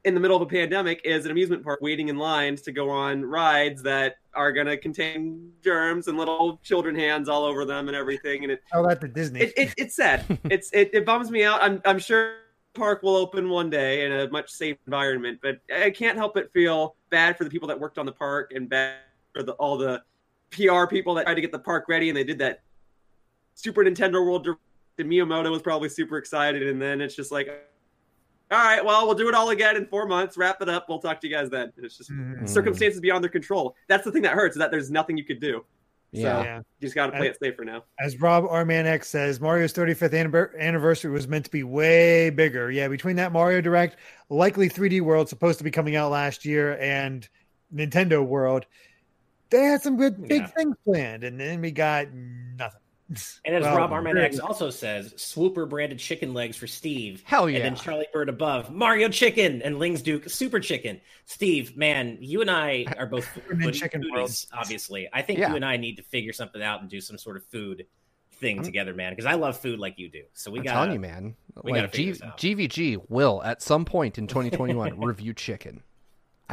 in 0.03 0.13
the 0.13 0.19
middle 0.19 0.35
of 0.35 0.41
a 0.41 0.45
pandemic 0.45 1.01
is 1.03 1.25
an 1.25 1.31
amusement 1.31 1.63
park 1.63 1.79
waiting 1.81 2.09
in 2.09 2.17
lines 2.17 2.61
to 2.61 2.71
go 2.71 2.89
on 2.89 3.23
rides 3.23 3.81
that 3.83 4.17
are 4.33 4.51
going 4.51 4.67
to 4.67 4.77
contain 4.77 5.51
germs 5.63 6.07
and 6.07 6.17
little 6.17 6.59
children 6.63 6.93
hands 6.95 7.29
all 7.29 7.45
over 7.45 7.63
them 7.63 7.87
and 7.87 7.95
everything 7.95 8.43
and 8.43 8.51
it 8.51 8.61
Tell 8.71 8.83
that 8.87 8.99
to 9.01 9.07
Disney. 9.07 9.41
it, 9.41 9.53
it, 9.55 9.73
it's 9.77 9.95
sad. 9.95 10.25
it's 10.45 10.71
it, 10.73 10.89
it 10.93 11.05
bums 11.05 11.31
me 11.31 11.43
out. 11.43 11.61
I'm 11.63 11.81
I'm 11.85 11.99
sure 11.99 12.35
park 12.73 13.03
will 13.03 13.15
open 13.15 13.49
one 13.49 13.69
day 13.69 14.05
in 14.05 14.11
a 14.11 14.29
much 14.29 14.49
safe 14.51 14.77
environment, 14.87 15.39
but 15.41 15.59
I 15.73 15.89
can't 15.89 16.17
help 16.17 16.33
but 16.33 16.51
feel 16.51 16.95
bad 17.09 17.37
for 17.37 17.43
the 17.43 17.49
people 17.49 17.67
that 17.67 17.79
worked 17.79 17.97
on 17.97 18.05
the 18.05 18.11
park 18.11 18.51
and 18.55 18.67
bad 18.67 18.97
for 19.33 19.43
the 19.43 19.53
all 19.53 19.77
the 19.77 20.01
PR 20.51 20.85
people 20.87 21.13
that 21.15 21.25
tried 21.25 21.35
to 21.35 21.41
get 21.41 21.51
the 21.51 21.59
park 21.59 21.85
ready 21.87 22.09
and 22.09 22.17
they 22.17 22.23
did 22.23 22.37
that 22.39 22.61
Super 23.55 23.83
Nintendo 23.83 24.13
World. 24.25 24.43
Direct, 24.43 24.59
And 24.99 25.09
Miyamoto 25.09 25.49
was 25.51 25.61
probably 25.61 25.89
super 25.89 26.17
excited, 26.17 26.67
and 26.67 26.81
then 26.81 27.01
it's 27.01 27.15
just 27.15 27.31
like, 27.31 27.47
all 28.51 28.57
right, 28.59 28.83
well, 28.83 29.05
we'll 29.05 29.15
do 29.15 29.27
it 29.29 29.33
all 29.33 29.49
again 29.49 29.75
in 29.75 29.87
four 29.87 30.05
months. 30.07 30.37
Wrap 30.37 30.61
it 30.61 30.69
up. 30.69 30.87
We'll 30.87 30.99
talk 30.99 31.19
to 31.21 31.27
you 31.27 31.33
guys 31.33 31.49
then. 31.49 31.71
And 31.75 31.85
it's 31.85 31.97
just 31.97 32.11
Mhm. 32.11 32.47
circumstances 32.47 33.01
beyond 33.01 33.23
their 33.23 33.31
control. 33.31 33.75
That's 33.87 34.03
the 34.03 34.11
thing 34.11 34.21
that 34.23 34.33
hurts 34.33 34.55
is 34.55 34.59
that 34.59 34.69
there's 34.69 34.91
nothing 34.91 35.17
you 35.17 35.23
could 35.23 35.39
do. 35.39 35.65
Yeah. 36.13 36.43
yeah. 36.43 36.57
You 36.57 36.63
just 36.81 36.95
got 36.95 37.07
to 37.07 37.17
play 37.17 37.27
it 37.27 37.37
safer 37.41 37.65
now. 37.65 37.83
As 37.99 38.21
Rob 38.21 38.45
Arman 38.45 38.85
X 38.85 39.09
says, 39.09 39.41
Mario's 39.41 39.73
35th 39.73 40.53
anniversary 40.59 41.11
was 41.11 41.27
meant 41.27 41.45
to 41.45 41.51
be 41.51 41.63
way 41.63 42.29
bigger. 42.29 42.69
Yeah, 42.71 42.87
between 42.87 43.15
that 43.15 43.31
Mario 43.31 43.61
Direct, 43.61 43.97
likely 44.29 44.69
3D 44.69 45.01
World 45.01 45.27
supposed 45.27 45.57
to 45.57 45.63
be 45.63 45.71
coming 45.71 45.95
out 45.95 46.11
last 46.11 46.45
year, 46.45 46.77
and 46.79 47.27
Nintendo 47.73 48.23
World, 48.25 48.65
they 49.49 49.63
had 49.63 49.81
some 49.81 49.97
good 49.97 50.21
big 50.27 50.41
Yeah. 50.41 50.47
things 50.47 50.75
planned, 50.85 51.23
and 51.23 51.39
then 51.39 51.61
we 51.61 51.71
got 51.71 52.07
nothing. 52.13 52.79
And 53.45 53.55
as 53.55 53.63
Well, 53.63 53.77
Rob 53.77 53.91
Arman 53.91 54.13
very- 54.13 54.39
also 54.39 54.69
says, 54.69 55.13
swooper 55.17 55.65
branded 55.65 55.99
chicken 55.99 56.33
legs 56.33 56.57
for 56.57 56.67
Steve. 56.67 57.23
Hell 57.25 57.49
yeah. 57.49 57.57
And 57.57 57.65
then 57.65 57.75
Charlie 57.75 58.07
Bird 58.13 58.29
above, 58.29 58.71
Mario 58.71 59.09
Chicken 59.09 59.61
and 59.61 59.79
Lings 59.79 60.01
Duke 60.01 60.29
Super 60.29 60.59
Chicken. 60.59 60.99
Steve, 61.25 61.75
man, 61.77 62.17
you 62.21 62.41
and 62.41 62.49
I 62.51 62.85
are 62.97 63.05
both 63.05 63.27
in 63.49 63.71
chicken 63.71 64.03
foodies, 64.03 64.47
obviously. 64.53 65.07
I 65.11 65.21
think 65.21 65.39
Yeah. 65.39 65.49
you 65.49 65.55
and 65.55 65.65
I 65.65 65.77
need 65.77 65.95
to 65.97 66.03
figure 66.03 66.33
something 66.33 66.61
out 66.61 66.81
and 66.81 66.89
do 66.89 67.01
some 67.01 67.17
sort 67.17 67.37
of 67.37 67.43
food 67.45 67.85
thing 68.33 68.57
I'm- 68.57 68.65
together, 68.65 68.93
man, 68.93 69.11
because 69.13 69.25
I 69.25 69.33
love 69.35 69.57
food 69.57 69.79
like 69.79 69.97
you 69.99 70.09
do. 70.09 70.23
So 70.33 70.51
we 70.51 70.59
got 70.59 70.73
telling 70.73 70.93
you, 70.93 70.99
man. 70.99 71.35
we 71.63 71.71
like 71.73 71.91
G- 71.93 72.11
GVG 72.13 73.09
will 73.09 73.41
at 73.43 73.61
some 73.61 73.85
point 73.85 74.17
in 74.17 74.27
2021 74.27 74.99
review 74.99 75.33
chicken. 75.33 75.83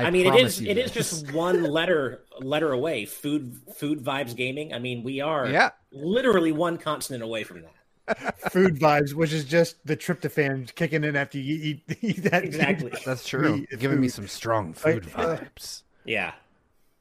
I, 0.04 0.08
I, 0.08 0.10
mean, 0.10 0.26
it 0.26 0.30
promise 0.30 0.54
is 0.54 0.62
you 0.62 0.70
it 0.70 0.78
is 0.78 0.90
just 0.90 1.32
one 1.32 1.62
letter 1.70 2.22
letter 2.38 2.72
away. 2.72 3.04
Food 3.04 3.56
food 3.76 4.02
vibes 4.02 4.34
gaming. 4.34 4.72
I 4.72 4.78
mean, 4.78 5.02
we 5.02 5.20
are 5.20 5.48
yeah. 5.48 5.70
literally 5.92 6.52
one 6.52 6.78
continent 6.78 7.22
away 7.22 7.44
from 7.44 7.62
that. 7.62 8.40
Food 8.50 8.78
vibes, 8.80 9.14
which 9.14 9.32
is 9.32 9.44
just 9.44 9.76
the 9.86 9.96
tryptophan 9.96 10.74
kicking 10.74 11.04
in 11.04 11.14
after 11.14 11.38
you 11.38 11.54
eat, 11.54 11.98
eat 12.00 12.22
that. 12.24 12.44
Exactly. 12.44 12.92
That's 13.04 13.26
true. 13.26 13.58
Meat, 13.58 13.78
Giving 13.78 14.00
me 14.00 14.08
some 14.08 14.26
strong 14.26 14.72
food 14.72 15.06
Like, 15.06 15.18
uh, 15.18 15.36
vibes. 15.36 15.82
Yeah. 16.04 16.32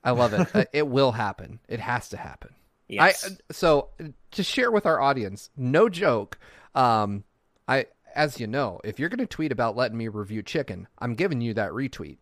I 0.03 0.11
love 0.11 0.33
it. 0.33 0.55
Uh, 0.55 0.65
it 0.71 0.87
will 0.87 1.11
happen. 1.11 1.59
It 1.67 1.79
has 1.79 2.09
to 2.09 2.17
happen. 2.17 2.51
Yes. 2.87 3.25
I 3.25 3.53
so 3.53 3.89
to 4.31 4.43
share 4.43 4.71
with 4.71 4.85
our 4.85 4.99
audience, 4.99 5.49
no 5.57 5.89
joke. 5.89 6.37
Um, 6.75 7.23
I 7.67 7.85
as 8.15 8.39
you 8.39 8.47
know, 8.47 8.79
if 8.83 8.99
you're 8.99 9.09
going 9.09 9.19
to 9.19 9.27
tweet 9.27 9.51
about 9.51 9.75
letting 9.75 9.97
me 9.97 10.07
review 10.07 10.41
chicken, 10.41 10.87
I'm 10.97 11.15
giving 11.15 11.41
you 11.41 11.53
that 11.53 11.71
retweet. 11.71 12.17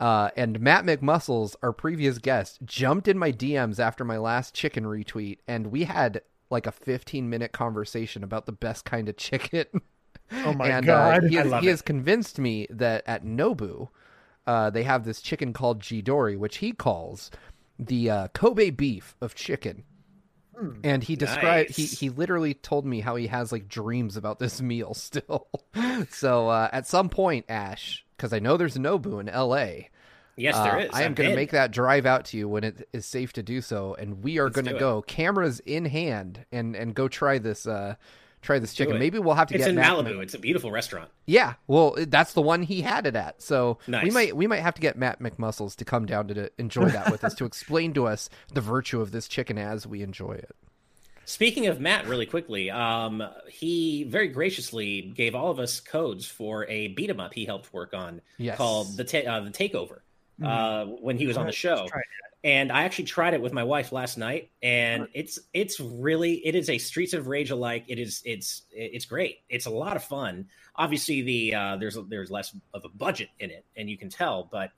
Uh, 0.00 0.30
and 0.34 0.58
Matt 0.60 0.84
McMuscles, 0.86 1.54
our 1.62 1.72
previous 1.72 2.18
guest, 2.18 2.60
jumped 2.64 3.06
in 3.06 3.18
my 3.18 3.30
DMs 3.30 3.78
after 3.78 4.04
my 4.04 4.16
last 4.16 4.54
chicken 4.54 4.84
retweet, 4.84 5.38
and 5.46 5.66
we 5.66 5.84
had 5.84 6.22
like 6.50 6.66
a 6.66 6.72
15 6.72 7.28
minute 7.28 7.52
conversation 7.52 8.24
about 8.24 8.46
the 8.46 8.52
best 8.52 8.84
kind 8.84 9.08
of 9.08 9.16
chicken. 9.16 9.66
Oh 10.32 10.52
my 10.52 10.68
and, 10.68 10.86
God. 10.86 11.24
Uh, 11.24 11.26
he 11.26 11.34
has, 11.34 11.60
he 11.60 11.66
has 11.66 11.82
convinced 11.82 12.38
me 12.38 12.68
that 12.70 13.02
at 13.04 13.24
Nobu, 13.24 13.88
uh, 14.46 14.70
they 14.70 14.84
have 14.84 15.04
this 15.04 15.20
chicken 15.20 15.52
called 15.52 15.80
Jidori, 15.80 16.38
which 16.38 16.58
he 16.58 16.70
calls 16.70 17.32
the 17.80 18.10
uh, 18.10 18.28
Kobe 18.28 18.70
beef 18.70 19.16
of 19.20 19.34
chicken. 19.34 19.82
And 20.84 21.02
he 21.02 21.16
described 21.16 21.70
he 21.70 21.82
Nice. 21.82 21.98
he 21.98 22.10
literally 22.10 22.54
told 22.54 22.84
me 22.84 23.00
how 23.00 23.16
he 23.16 23.28
has 23.28 23.50
like 23.50 23.66
dreams 23.66 24.16
about 24.16 24.38
this 24.38 24.60
meal 24.62 24.94
still. 24.94 25.48
so 26.10 26.48
uh, 26.48 26.68
at 26.70 26.86
some 26.86 27.08
point, 27.08 27.46
Ash, 27.48 28.04
because 28.20 28.34
I 28.34 28.38
know 28.38 28.58
there's 28.58 28.76
a 28.76 28.80
Nobu 28.80 29.18
in 29.18 29.30
L.A. 29.30 29.88
yes, 30.36 30.54
uh, 30.54 30.64
there 30.64 30.80
is. 30.80 30.90
I 30.92 31.04
am 31.04 31.14
going 31.14 31.30
to 31.30 31.36
make 31.36 31.52
that 31.52 31.70
drive 31.70 32.04
out 32.04 32.26
to 32.26 32.36
you 32.36 32.48
when 32.48 32.64
it 32.64 32.86
is 32.92 33.06
safe 33.06 33.32
to 33.34 33.42
do 33.42 33.62
so, 33.62 33.94
and 33.94 34.22
we 34.22 34.38
are 34.38 34.50
going 34.50 34.66
to 34.66 34.74
go 34.78 35.00
cameras 35.02 35.60
in 35.60 35.86
hand 35.86 36.44
and 36.52 36.76
and 36.76 36.94
go 36.94 37.08
try 37.08 37.38
this 37.38 37.66
uh 37.66 37.94
try 38.42 38.58
this 38.58 38.74
chicken. 38.74 38.98
Maybe 38.98 39.18
we'll 39.18 39.34
have 39.34 39.48
to 39.48 39.54
get 39.54 39.60
it. 39.60 39.62
It's 39.62 39.66
get 39.68 39.70
in 39.70 39.96
Matt- 39.96 40.04
Malibu. 40.04 40.22
It's 40.22 40.34
a 40.34 40.38
beautiful 40.38 40.70
restaurant. 40.70 41.10
yeah, 41.26 41.54
well, 41.66 41.96
that's 42.08 42.34
the 42.34 42.42
one 42.42 42.62
he 42.62 42.82
had 42.82 43.06
it 43.06 43.16
at. 43.16 43.40
So 43.40 43.78
we 43.86 44.10
might 44.10 44.36
we 44.36 44.46
might 44.46 44.60
have 44.60 44.74
to 44.74 44.82
get 44.82 44.98
Matt 44.98 45.20
McMuscles 45.20 45.76
to 45.76 45.84
come 45.86 46.04
down 46.04 46.28
to, 46.28 46.34
to 46.34 46.50
enjoy 46.58 46.90
that 46.90 47.10
with 47.10 47.24
us 47.24 47.34
to 47.36 47.44
explain 47.46 47.94
to 47.94 48.06
us 48.06 48.28
the 48.52 48.60
virtue 48.60 49.00
of 49.00 49.12
this 49.12 49.28
chicken 49.28 49.56
as 49.56 49.86
we 49.86 50.02
enjoy 50.02 50.32
it. 50.32 50.54
Speaking 51.24 51.66
of 51.68 51.80
Matt, 51.80 52.06
really 52.08 52.26
quickly, 52.26 52.70
um, 52.70 53.22
he 53.48 54.04
very 54.04 54.28
graciously 54.28 55.02
gave 55.02 55.34
all 55.34 55.50
of 55.50 55.60
us 55.60 55.78
codes 55.78 56.26
for 56.26 56.66
a 56.66 56.88
beat 56.88 57.08
'em 57.10 57.20
up 57.20 57.34
he 57.34 57.44
helped 57.44 57.72
work 57.72 57.94
on 57.94 58.20
Yes. 58.38 58.56
called 58.56 58.96
the 58.96 59.04
ta- 59.04 59.18
uh, 59.30 59.40
the 59.40 59.50
Takeover 59.50 60.00
uh, 60.42 60.86
when 60.86 61.18
he 61.18 61.26
was 61.26 61.36
on 61.36 61.46
the 61.46 61.52
show. 61.52 61.88
And 62.42 62.72
I 62.72 62.84
actually 62.84 63.04
tried 63.04 63.34
it 63.34 63.42
with 63.42 63.52
my 63.52 63.62
wife 63.64 63.92
last 63.92 64.16
night, 64.16 64.50
and 64.62 65.06
it's 65.12 65.38
it's 65.52 65.78
really 65.78 66.36
it 66.46 66.54
is 66.54 66.70
a 66.70 66.78
Streets 66.78 67.12
of 67.12 67.26
Rage 67.26 67.50
alike. 67.50 67.84
It 67.86 67.98
is 67.98 68.22
it's 68.24 68.62
it's 68.72 69.04
great. 69.04 69.40
It's 69.50 69.66
a 69.66 69.70
lot 69.70 69.94
of 69.94 70.02
fun. 70.02 70.48
Obviously, 70.74 71.20
the 71.20 71.54
uh, 71.54 71.76
there's 71.76 71.98
there's 72.08 72.30
less 72.30 72.56
of 72.72 72.86
a 72.86 72.88
budget 72.88 73.28
in 73.40 73.50
it, 73.50 73.66
and 73.76 73.90
you 73.90 73.98
can 73.98 74.08
tell, 74.08 74.48
but 74.50 74.72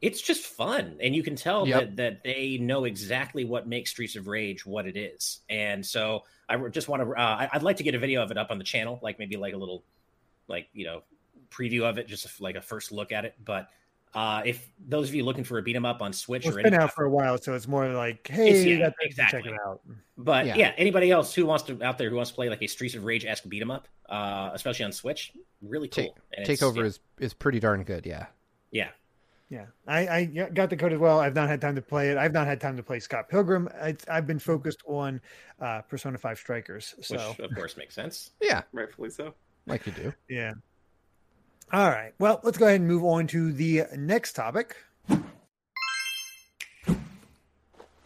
it's 0.00 0.20
just 0.20 0.44
fun, 0.44 0.98
and 1.00 1.14
you 1.14 1.22
can 1.22 1.36
tell 1.36 1.66
Yep. 1.66 1.80
that 1.80 1.96
that 1.96 2.24
they 2.24 2.58
know 2.58 2.84
exactly 2.84 3.44
what 3.44 3.66
makes 3.66 3.90
Streets 3.90 4.16
of 4.16 4.26
Rage 4.28 4.66
what 4.66 4.86
it 4.86 4.96
is. 4.96 5.40
And 5.48 5.84
so 5.84 6.24
I 6.48 6.56
just 6.68 6.88
want 6.88 7.02
to 7.02 7.10
uh, 7.12 7.48
I'd 7.52 7.62
like 7.62 7.76
to 7.78 7.82
get 7.84 7.94
a 7.94 7.98
video 7.98 8.22
of 8.22 8.30
it 8.30 8.36
up 8.38 8.50
on 8.50 8.58
the 8.58 8.64
channel, 8.64 8.98
like 9.02 9.18
maybe 9.18 9.36
like 9.36 9.54
a 9.54 9.56
little 9.58 9.82
like 10.48 10.68
you 10.72 10.84
know 10.84 11.02
preview 11.50 11.82
of 11.82 11.98
it, 11.98 12.06
just 12.08 12.40
like 12.40 12.56
a 12.56 12.60
first 12.62 12.92
look 12.92 13.12
at 13.12 13.24
it, 13.24 13.34
but. 13.44 13.68
Uh, 14.16 14.42
if 14.46 14.70
those 14.86 15.08
of 15.08 15.14
you 15.16 15.24
looking 15.24 15.42
for 15.42 15.58
a 15.58 15.62
beat 15.62 15.74
'em 15.74 15.84
up 15.84 16.00
on 16.00 16.12
Switch 16.12 16.44
Well, 16.44 16.54
or 16.54 16.60
it's 16.60 16.70
been 16.70 16.80
out 16.80 16.92
for 16.94 17.04
a 17.04 17.10
while, 17.10 17.36
so 17.36 17.52
it's 17.54 17.66
more 17.66 17.88
like, 17.88 18.28
hey, 18.28 18.76
yeah, 18.78 18.90
exactly. 19.00 19.42
check 19.42 19.50
it 19.52 19.58
out. 19.66 19.80
But 20.16 20.46
Yeah. 20.46 20.54
yeah. 20.54 20.72
anybody 20.76 21.10
else 21.10 21.34
who 21.34 21.44
wants 21.46 21.64
to 21.64 21.82
out 21.82 21.98
there 21.98 22.10
who 22.10 22.14
wants 22.14 22.30
to 22.30 22.36
play 22.36 22.48
like 22.48 22.62
a 22.62 22.68
Streets 22.68 22.94
of 22.94 23.02
Rage 23.04 23.24
esque 23.24 23.48
beat 23.48 23.60
'em 23.60 23.72
up, 23.72 23.88
uh, 24.08 24.50
especially 24.54 24.84
on 24.84 24.92
Switch, 24.92 25.32
really 25.62 25.88
cool. 25.88 26.16
Take- 26.44 26.46
Takeover 26.60 26.76
yeah, 26.76 26.84
is 26.84 27.00
is 27.18 27.34
pretty 27.34 27.58
darn 27.58 27.82
good. 27.82 28.06
Yeah. 28.06 28.26
yeah. 28.70 28.90
Yeah, 29.50 29.66
I, 29.86 30.08
I 30.08 30.24
got 30.24 30.70
the 30.70 30.76
code 30.76 30.92
as 30.92 30.98
well. 30.98 31.20
I've 31.20 31.34
not 31.34 31.48
had 31.48 31.60
time 31.60 31.74
to 31.76 31.82
play 31.82 32.10
it. 32.10 32.16
I've 32.16 32.32
not 32.32 32.46
had 32.46 32.60
time 32.60 32.76
to 32.76 32.82
play 32.82 32.98
Scott 32.98 33.28
Pilgrim. 33.28 33.68
I, 33.80 33.94
I've 34.08 34.26
been 34.26 34.38
focused 34.38 34.82
on 34.86 35.20
uh, 35.60 35.82
Persona 35.82 36.18
Five 36.18 36.38
Strikers. 36.38 36.94
So 37.02 37.34
which 37.38 37.50
of 37.50 37.54
course 37.54 37.76
makes 37.76 37.94
sense. 37.94 38.30
Yeah, 38.40 38.62
Rightfully 38.72 39.10
so. 39.10 39.34
like 39.66 39.86
you 39.86 39.92
do. 39.92 40.12
yeah. 40.28 40.54
All 41.72 41.88
right. 41.88 42.12
Well, 42.18 42.40
let's 42.42 42.58
go 42.58 42.66
ahead 42.66 42.80
and 42.80 42.88
move 42.88 43.04
on 43.04 43.26
to 43.28 43.52
the 43.52 43.84
next 43.96 44.32
topic. 44.34 44.76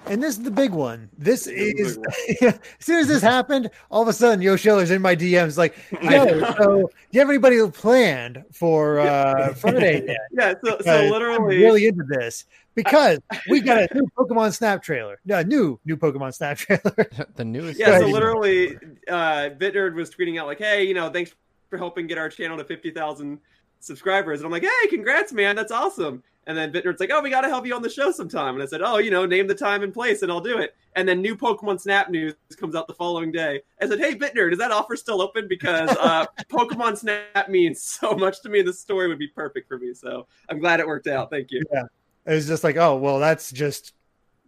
And 0.08 0.22
this 0.22 0.38
is 0.38 0.42
the 0.42 0.50
big 0.50 0.72
one. 0.72 1.10
This 1.18 1.44
This 1.44 1.54
is 1.54 1.80
is 1.80 1.96
the 1.96 2.46
as 2.78 2.84
soon 2.84 3.00
as 3.00 3.08
this 3.08 3.22
happened, 3.22 3.70
all 3.90 4.02
of 4.02 4.08
a 4.08 4.12
sudden 4.12 4.40
Yo 4.40 4.56
Schiller's 4.56 4.90
in 4.90 5.02
my 5.02 5.14
DMs 5.14 5.58
like, 5.58 5.76
yo, 6.02 6.40
so 6.54 6.76
do 6.76 6.88
you 7.10 7.20
have 7.20 7.28
anybody 7.28 7.66
planned 7.70 8.44
for 8.52 9.00
uh 9.00 9.54
Friday 9.54 10.04
yet? 10.06 10.16
Yeah, 10.32 10.54
so, 10.64 10.70
so 10.70 10.76
Because 10.78 10.86
I'm 10.86 11.10
literally, 11.10 11.56
really 11.58 11.86
into 11.86 12.04
this 12.04 12.44
because 12.74 13.18
we 13.48 13.60
got 13.60 13.78
a 13.90 13.94
new 13.94 14.08
Pokemon 14.16 14.54
Snap 14.54 14.82
trailer. 14.82 15.18
No, 15.24 15.42
new 15.42 15.80
new 15.84 15.96
Pokemon 15.96 16.34
Snap 16.34 16.56
trailer. 16.56 17.10
the 17.34 17.44
newest. 17.44 17.78
yeah, 17.78 17.98
so 17.98 18.06
literally, 18.06 18.76
uh, 19.08 19.50
Bitnerd 19.58 19.94
was 19.94 20.10
tweeting 20.10 20.40
out 20.40 20.46
like, 20.46 20.58
"Hey, 20.58 20.84
you 20.84 20.94
know, 20.94 21.10
thanks 21.10 21.34
for 21.70 21.76
helping 21.76 22.06
get 22.06 22.18
our 22.18 22.28
channel 22.28 22.56
to 22.56 22.64
fifty 22.64 22.90
thousand 22.92 23.40
subscribers," 23.80 24.40
and 24.40 24.46
I'm 24.46 24.52
like, 24.52 24.62
"Hey, 24.62 24.88
congrats, 24.88 25.32
man, 25.32 25.56
that's 25.56 25.72
awesome." 25.72 26.22
And 26.48 26.56
then 26.56 26.72
Bitnerd's 26.72 26.98
like, 26.98 27.10
"Oh, 27.12 27.20
we 27.20 27.30
got 27.30 27.42
to 27.42 27.48
help 27.48 27.66
you 27.66 27.74
on 27.74 27.82
the 27.82 27.90
show 27.90 28.10
sometime," 28.10 28.54
and 28.54 28.62
I 28.62 28.66
said, 28.66 28.80
"Oh, 28.82 28.98
you 28.98 29.10
know, 29.10 29.26
name 29.26 29.46
the 29.46 29.54
time 29.54 29.82
and 29.82 29.92
place, 29.92 30.22
and 30.22 30.32
I'll 30.32 30.40
do 30.40 30.58
it." 30.58 30.74
And 30.96 31.06
then 31.06 31.20
new 31.20 31.36
Pokemon 31.36 31.80
Snap 31.80 32.08
news 32.08 32.34
comes 32.58 32.74
out 32.74 32.88
the 32.88 32.94
following 32.94 33.30
day. 33.30 33.60
I 33.80 33.86
said, 33.86 34.00
"Hey, 34.00 34.14
Bitnerd, 34.14 34.52
is 34.52 34.58
that 34.58 34.70
offer 34.70 34.96
still 34.96 35.20
open? 35.20 35.46
Because 35.46 35.90
uh, 35.90 36.24
Pokemon 36.50 36.96
Snap 36.96 37.48
means 37.48 37.82
so 37.82 38.14
much 38.14 38.40
to 38.42 38.48
me. 38.48 38.62
This 38.62 38.80
story 38.80 39.08
would 39.08 39.18
be 39.18 39.28
perfect 39.28 39.68
for 39.68 39.78
me. 39.78 39.92
So 39.94 40.26
I'm 40.48 40.58
glad 40.58 40.80
it 40.80 40.86
worked 40.86 41.06
out. 41.06 41.30
Thank 41.30 41.52
you." 41.52 41.62
Yeah. 41.72 41.84
It 42.26 42.32
was 42.32 42.46
just 42.46 42.64
like, 42.64 42.76
oh 42.76 42.96
well, 42.96 43.18
that's 43.18 43.52
just 43.52 43.94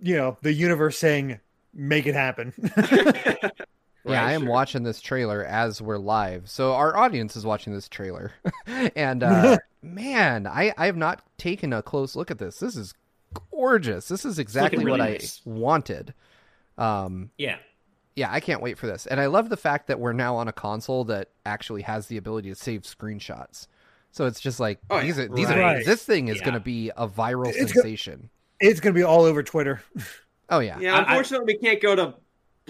you 0.03 0.17
know 0.17 0.37
the 0.43 0.53
universe 0.53 0.99
saying 0.99 1.39
make 1.75 2.07
it 2.07 2.15
happen. 2.15 2.53
Yeah, 4.05 4.25
I 4.25 4.33
am 4.33 4.43
sure. 4.43 4.51
watching 4.51 4.83
this 4.83 5.01
trailer 5.01 5.45
as 5.45 5.83
we're 5.83 5.99
live. 5.99 6.49
So 6.49 6.73
our 6.75 6.97
audience 6.97 7.37
is 7.37 7.45
watching 7.45 7.73
this 7.75 7.89
trailer. 7.89 8.33
and 8.97 9.23
uh 9.23 9.59
man, 9.83 10.47
I 10.47 10.73
I 10.79 10.87
have 10.87 10.97
not 10.97 11.23
taken 11.39 11.73
a 11.73 11.83
close 11.83 12.17
look 12.17 12.31
at 12.31 12.39
this. 12.39 12.59
This 12.59 12.77
is 12.77 12.95
gorgeous. 13.51 14.09
This 14.09 14.25
is 14.25 14.39
exactly 14.39 14.85
really 14.85 14.99
what 15.01 15.11
nice. 15.11 15.43
I 15.47 15.51
wanted. 15.51 16.15
Um 16.79 17.31
Yeah, 17.39 17.57
yeah, 18.17 18.33
I 18.33 18.41
can't 18.41 18.63
wait 18.63 18.79
for 18.79 18.87
this. 18.87 19.07
And 19.07 19.21
I 19.21 19.27
love 19.27 19.49
the 19.51 19.57
fact 19.57 19.87
that 19.89 20.01
we're 20.01 20.13
now 20.13 20.37
on 20.37 20.49
a 20.49 20.53
console 20.53 21.05
that 21.05 21.29
actually 21.47 21.83
has 21.83 22.07
the 22.07 22.17
ability 22.17 22.49
to 22.51 22.55
save 22.57 22.83
screenshots. 22.83 23.67
So 24.13 24.27
it's 24.27 24.41
just 24.41 24.59
like 24.61 24.79
Oh, 24.91 25.01
these 25.01 25.19
are 25.19 25.29
these 25.29 25.47
Right. 25.49 25.59
are 25.81 25.85
this 25.85 26.03
thing 26.05 26.29
is 26.29 26.39
Yeah. 26.39 26.45
going 26.45 26.55
to 26.55 26.61
be 26.61 26.91
a 26.97 27.07
viral 27.07 27.49
It's 27.55 27.73
go- 27.73 27.83
sensation. 27.83 28.31
it's 28.61 28.81
gonna 28.81 28.95
be 28.95 29.03
all 29.05 29.23
over 29.25 29.43
Twitter. 29.43 29.83
oh 30.51 30.59
yeah. 30.61 30.79
Yeah, 30.81 30.95
I- 30.95 30.99
I- 30.99 31.01
unfortunately, 31.03 31.55
we 31.55 31.59
can't 31.61 31.81
go 31.83 31.95
to 31.95 32.15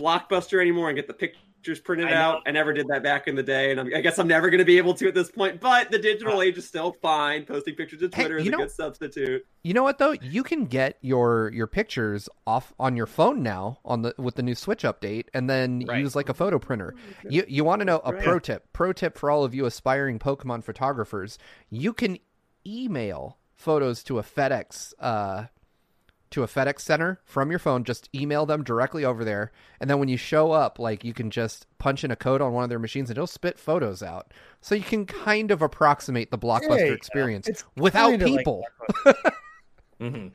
Blockbuster 0.00 0.60
anymore 0.60 0.88
and 0.88 0.96
get 0.96 1.06
the 1.06 1.12
pictures 1.14 1.78
printed 1.84 2.08
I 2.08 2.14
out. 2.14 2.42
I 2.46 2.52
never 2.52 2.72
did 2.72 2.88
that 2.88 3.02
back 3.02 3.28
in 3.28 3.34
the 3.34 3.42
day, 3.42 3.70
and 3.70 3.78
I'm, 3.80 3.94
I 3.94 4.00
guess 4.00 4.18
I'm 4.18 4.26
never 4.26 4.48
going 4.48 4.60
to 4.60 4.64
be 4.64 4.78
able 4.78 4.94
to 4.94 5.08
at 5.08 5.14
this 5.14 5.30
point. 5.30 5.60
But 5.60 5.90
the 5.90 5.98
digital 5.98 6.40
age 6.40 6.56
is 6.56 6.66
still 6.66 6.92
fine. 7.02 7.44
Posting 7.44 7.74
pictures 7.74 8.00
to 8.00 8.06
Hey, 8.06 8.22
Twitter 8.22 8.38
is 8.38 8.44
you 8.46 8.50
a 8.50 8.52
know- 8.52 8.58
good 8.58 8.70
substitute. 8.70 9.46
You 9.62 9.74
know 9.74 9.82
what 9.82 9.98
though? 9.98 10.12
You 10.22 10.42
can 10.42 10.64
get 10.64 10.96
your 11.02 11.50
your 11.52 11.66
pictures 11.66 12.30
off 12.46 12.72
on 12.80 12.96
your 12.96 13.04
phone 13.06 13.42
now 13.42 13.78
on 13.84 14.00
the 14.00 14.14
with 14.16 14.36
the 14.36 14.42
new 14.42 14.54
Switch 14.54 14.84
update, 14.84 15.26
and 15.34 15.50
then 15.50 15.84
Right. 15.86 16.00
use 16.00 16.16
like 16.16 16.30
a 16.30 16.34
photo 16.34 16.58
printer. 16.58 16.94
You 17.28 17.44
you 17.46 17.62
want 17.62 17.80
to 17.80 17.84
know 17.84 18.00
a 18.04 18.12
Right. 18.14 18.22
pro 18.24 18.38
tip? 18.38 18.72
Pro 18.72 18.94
tip 18.94 19.18
for 19.18 19.30
all 19.30 19.44
of 19.44 19.54
you 19.54 19.66
aspiring 19.66 20.18
Pokemon 20.18 20.64
photographers: 20.64 21.38
you 21.68 21.92
can 21.92 22.18
email 22.66 23.36
photos 23.54 24.02
to 24.04 24.18
a 24.18 24.22
FedEx 24.22 24.94
uh, 24.98 25.44
to 26.30 26.42
a 26.42 26.46
FedEx 26.46 26.80
center 26.80 27.20
from 27.24 27.50
your 27.50 27.58
phone. 27.58 27.84
Just 27.84 28.08
email 28.14 28.46
them 28.46 28.62
directly 28.64 29.04
over 29.04 29.24
there, 29.24 29.50
and 29.80 29.88
then 29.90 29.98
when 29.98 30.08
you 30.08 30.16
show 30.16 30.52
up, 30.52 30.78
like 30.78 31.04
you 31.04 31.12
can 31.12 31.30
just 31.30 31.66
punch 31.78 32.04
in 32.04 32.10
a 32.10 32.16
code 32.16 32.40
on 32.40 32.52
one 32.52 32.64
of 32.64 32.70
their 32.70 32.78
machines, 32.78 33.10
and 33.10 33.16
it'll 33.18 33.26
spit 33.26 33.58
photos 33.58 34.02
out. 34.02 34.32
So 34.60 34.74
you 34.74 34.82
can 34.82 35.06
kind 35.06 35.50
of 35.50 35.62
approximate 35.62 36.30
the 36.30 36.38
blockbuster 36.38 36.76
Hey, 36.78 36.92
experience 36.92 37.48
it's 37.48 37.64
without 37.76 38.10
kinda 38.10 38.26
like 38.28 38.38
people. 38.38 38.64
hmm 40.00 40.28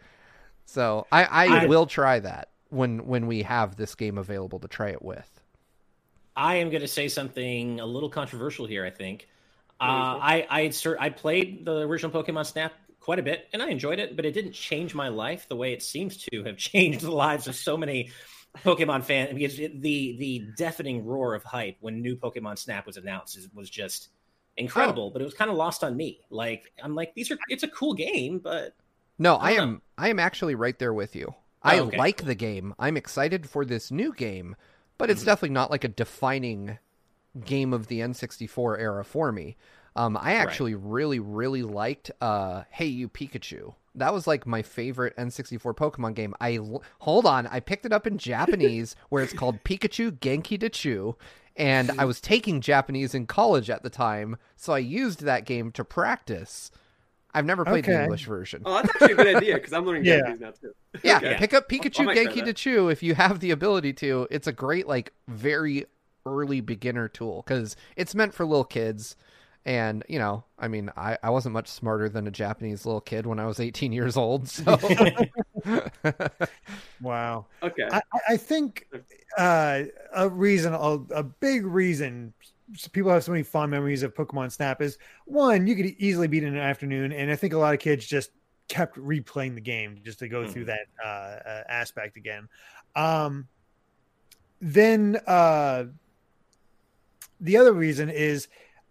So 0.66 1.08
I, 1.12 1.24
I, 1.24 1.46
I- 1.62 1.66
will 1.68 1.86
try 1.86 2.20
that 2.20 2.50
when 2.70 3.06
when 3.08 3.28
we 3.28 3.44
have 3.44 3.76
this 3.76 3.96
game 3.96 4.18
available 4.18 4.60
to 4.60 4.68
try 4.68 4.90
it 4.90 5.02
with. 5.02 5.30
I 6.36 6.56
am 6.56 6.70
going 6.70 6.82
to 6.82 6.88
say 6.88 7.08
something 7.08 7.80
a 7.80 7.86
little 7.86 8.10
controversial 8.10 8.66
here. 8.66 8.84
I 8.86 8.90
think 8.90 9.28
uh, 9.80 9.84
I 9.84 10.46
I 10.50 10.70
cer- 10.70 10.98
I 11.00 11.10
played 11.10 11.64
the 11.66 11.80
original 11.82 12.12
Pokemon 12.12 12.46
Snap 12.46 12.74
quite 13.06 13.20
a 13.20 13.24
bit, 13.24 13.48
and 13.54 13.62
I 13.62 13.70
enjoyed 13.70 14.00
it, 14.00 14.16
but 14.16 14.26
it 14.26 14.32
didn't 14.34 14.54
change 14.54 14.96
my 14.96 15.10
life 15.10 15.48
the 15.48 15.56
way 15.56 15.74
it 15.74 15.84
seems 15.84 16.18
to 16.18 16.44
have 16.44 16.58
changed 16.72 17.02
the 17.02 17.12
lives 17.12 17.48
of 17.48 17.56
so 17.56 17.78
many 17.78 18.12
Pokemon 18.64 19.04
fans. 19.04 19.34
Because 19.34 19.60
it, 19.60 19.82
the 19.82 20.18
the 20.18 20.40
deafening 20.58 21.06
roar 21.06 21.36
of 21.36 21.44
hype 21.44 21.78
when 21.82 22.02
new 22.02 22.16
Pokemon 22.18 22.58
Snap 22.58 22.86
was 22.88 22.98
announced 22.98 23.38
was 23.54 23.70
just 23.70 24.10
incredible. 24.58 25.12
But 25.12 25.22
it 25.22 25.26
was 25.26 25.36
kind 25.36 25.52
of 25.52 25.58
lost 25.58 25.84
on 25.84 25.96
me. 25.96 26.22
Like 26.32 26.74
I'm 26.84 26.96
like 26.96 27.14
these 27.16 27.32
are 27.32 27.38
it's 27.48 27.64
a 27.64 27.68
cool 27.70 27.94
game, 27.94 28.40
but 28.40 28.76
No, 29.18 29.36
I 29.36 29.52
I 29.52 29.52
am 29.52 29.82
I 29.98 30.10
am 30.10 30.20
actually 30.20 30.56
right 30.56 30.78
there 30.80 30.94
with 30.94 31.16
you. 31.16 31.36
I 31.62 31.80
Oh, 31.80 31.84
okay. 31.84 31.98
like 31.98 32.24
the 32.24 32.36
game. 32.36 32.74
I'm 32.80 32.98
excited 32.98 33.50
for 33.50 33.66
this 33.66 33.92
new 33.92 34.14
game, 34.14 34.56
but 34.98 35.10
it's 35.10 35.22
Mhm. 35.22 35.26
definitely 35.26 35.50
not 35.54 35.72
like 35.72 35.84
a 35.84 35.88
defining 35.90 36.80
game 37.44 37.74
of 37.74 37.88
the 37.88 38.02
N64 38.02 38.78
era 38.78 39.06
for 39.06 39.32
me. 39.32 39.58
Um, 39.96 40.18
I 40.20 40.34
actually 40.34 40.76
really 40.76 41.20
really 41.20 41.64
liked 41.64 42.12
uh, 42.22 42.64
Hey 42.70 42.88
You 42.88 43.08
Pikachu. 43.10 43.76
That 43.96 44.14
was 44.14 44.28
like 44.28 44.46
my 44.46 44.62
favorite 44.62 45.16
N64 45.16 45.74
Pokemon 45.76 46.16
game. 46.16 46.34
I 46.42 46.60
hold 47.00 47.26
on, 47.26 47.48
I 47.48 47.62
picked 47.62 47.86
it 47.86 47.94
up 47.94 48.06
in 48.06 48.18
Japanese 48.18 48.96
where 49.10 49.24
it's 49.24 49.34
called 49.34 49.64
Pikachu 49.64 50.12
Genki 50.20 50.60
Dechu, 50.60 51.16
and 51.56 51.92
I 51.98 52.04
was 52.04 52.20
taking 52.20 52.60
Japanese 52.60 53.16
in 53.16 53.26
college 53.26 53.70
at 53.70 53.84
the 53.84 53.90
time, 53.90 54.36
so 54.58 54.74
I 54.74 54.80
used 54.80 55.22
that 55.22 55.46
game 55.46 55.72
to 55.74 55.86
practice. 55.86 56.72
I've 57.34 57.46
never 57.46 57.66
played 57.66 57.84
the 57.86 58.02
English 58.02 58.26
version. 58.26 58.62
Oh, 58.66 58.76
that's 58.76 58.90
actually 58.90 59.12
a 59.12 59.16
good 59.16 59.36
idea 59.36 59.54
because 59.56 59.74
I'm 59.74 59.86
learning 59.86 60.06
Yeah. 60.06 60.18
Japanese 60.20 60.40
now 60.40 60.52
too. 60.52 60.74
Yeah, 61.04 61.18
Okay. 61.24 61.36
pick 61.38 61.54
up 61.54 61.70
Pikachu 61.70 62.14
Genki 62.16 62.44
that. 62.46 62.56
Dechu 62.56 62.92
if 62.92 63.04
you 63.04 63.16
have 63.16 63.40
the 63.42 63.52
ability 63.52 63.92
to. 63.94 64.28
It's 64.32 64.48
a 64.48 64.54
great, 64.54 64.88
like, 64.88 65.12
very 65.28 65.86
early 66.26 66.60
beginner 66.62 67.08
tool 67.08 67.44
because 67.46 67.76
it's 67.96 68.16
meant 68.16 68.34
for 68.34 68.46
little 68.46 68.64
kids. 68.66 69.16
And, 69.66 70.04
you 70.08 70.20
know, 70.20 70.44
I 70.60 70.68
mean, 70.68 70.92
I, 70.96 71.18
I 71.24 71.32
wasn't 71.32 71.54
much 71.54 71.68
smarter 71.68 72.08
than 72.08 72.28
a 72.28 72.32
Japanese 72.32 72.86
little 72.86 73.02
kid 73.02 73.26
when 73.26 73.40
I 73.40 73.48
was 73.48 73.60
18 73.60 73.92
years 73.92 74.16
old. 74.16 74.48
So, 74.48 74.78
Wow. 77.02 77.48
Okay. 77.64 77.88
I, 77.92 77.98
I- 77.98 78.20
I 78.34 78.38
think 78.38 78.88
uh, 79.38 79.84
a 80.14 80.30
reason, 80.30 80.74
a, 80.74 81.00
a 81.16 81.24
big 81.24 81.66
reason 81.66 82.34
people 82.92 83.12
have 83.12 83.24
so 83.24 83.32
many 83.32 83.44
fond 83.44 83.70
memories 83.72 84.04
of 84.04 84.14
Pokemon 84.16 84.52
Snap 84.52 84.82
is 84.82 84.98
one, 85.26 85.68
you 85.68 85.76
could 85.76 85.86
easily 85.98 86.28
beat 86.28 86.44
it 86.44 86.48
in 86.48 86.56
an 86.56 86.60
afternoon. 86.62 87.12
And 87.12 87.32
I 87.32 87.36
think 87.36 87.54
a 87.54 87.58
lot 87.58 87.74
of 87.74 87.80
kids 87.80 88.06
just 88.06 88.32
kept 88.68 88.98
replaying 88.98 89.56
the 89.56 89.62
game 89.62 90.00
just 90.04 90.20
to 90.20 90.28
go 90.28 90.48
through 90.48 90.66
that 90.66 90.80
uh, 91.04 91.08
uh, 91.08 91.64
aspect 91.70 92.18
again. 92.18 92.48
Um, 92.96 93.48
then 94.62 95.20
uh, 95.28 95.86
the 97.40 97.58
other 97.58 97.74
reason 97.74 98.10
is, 98.10 98.48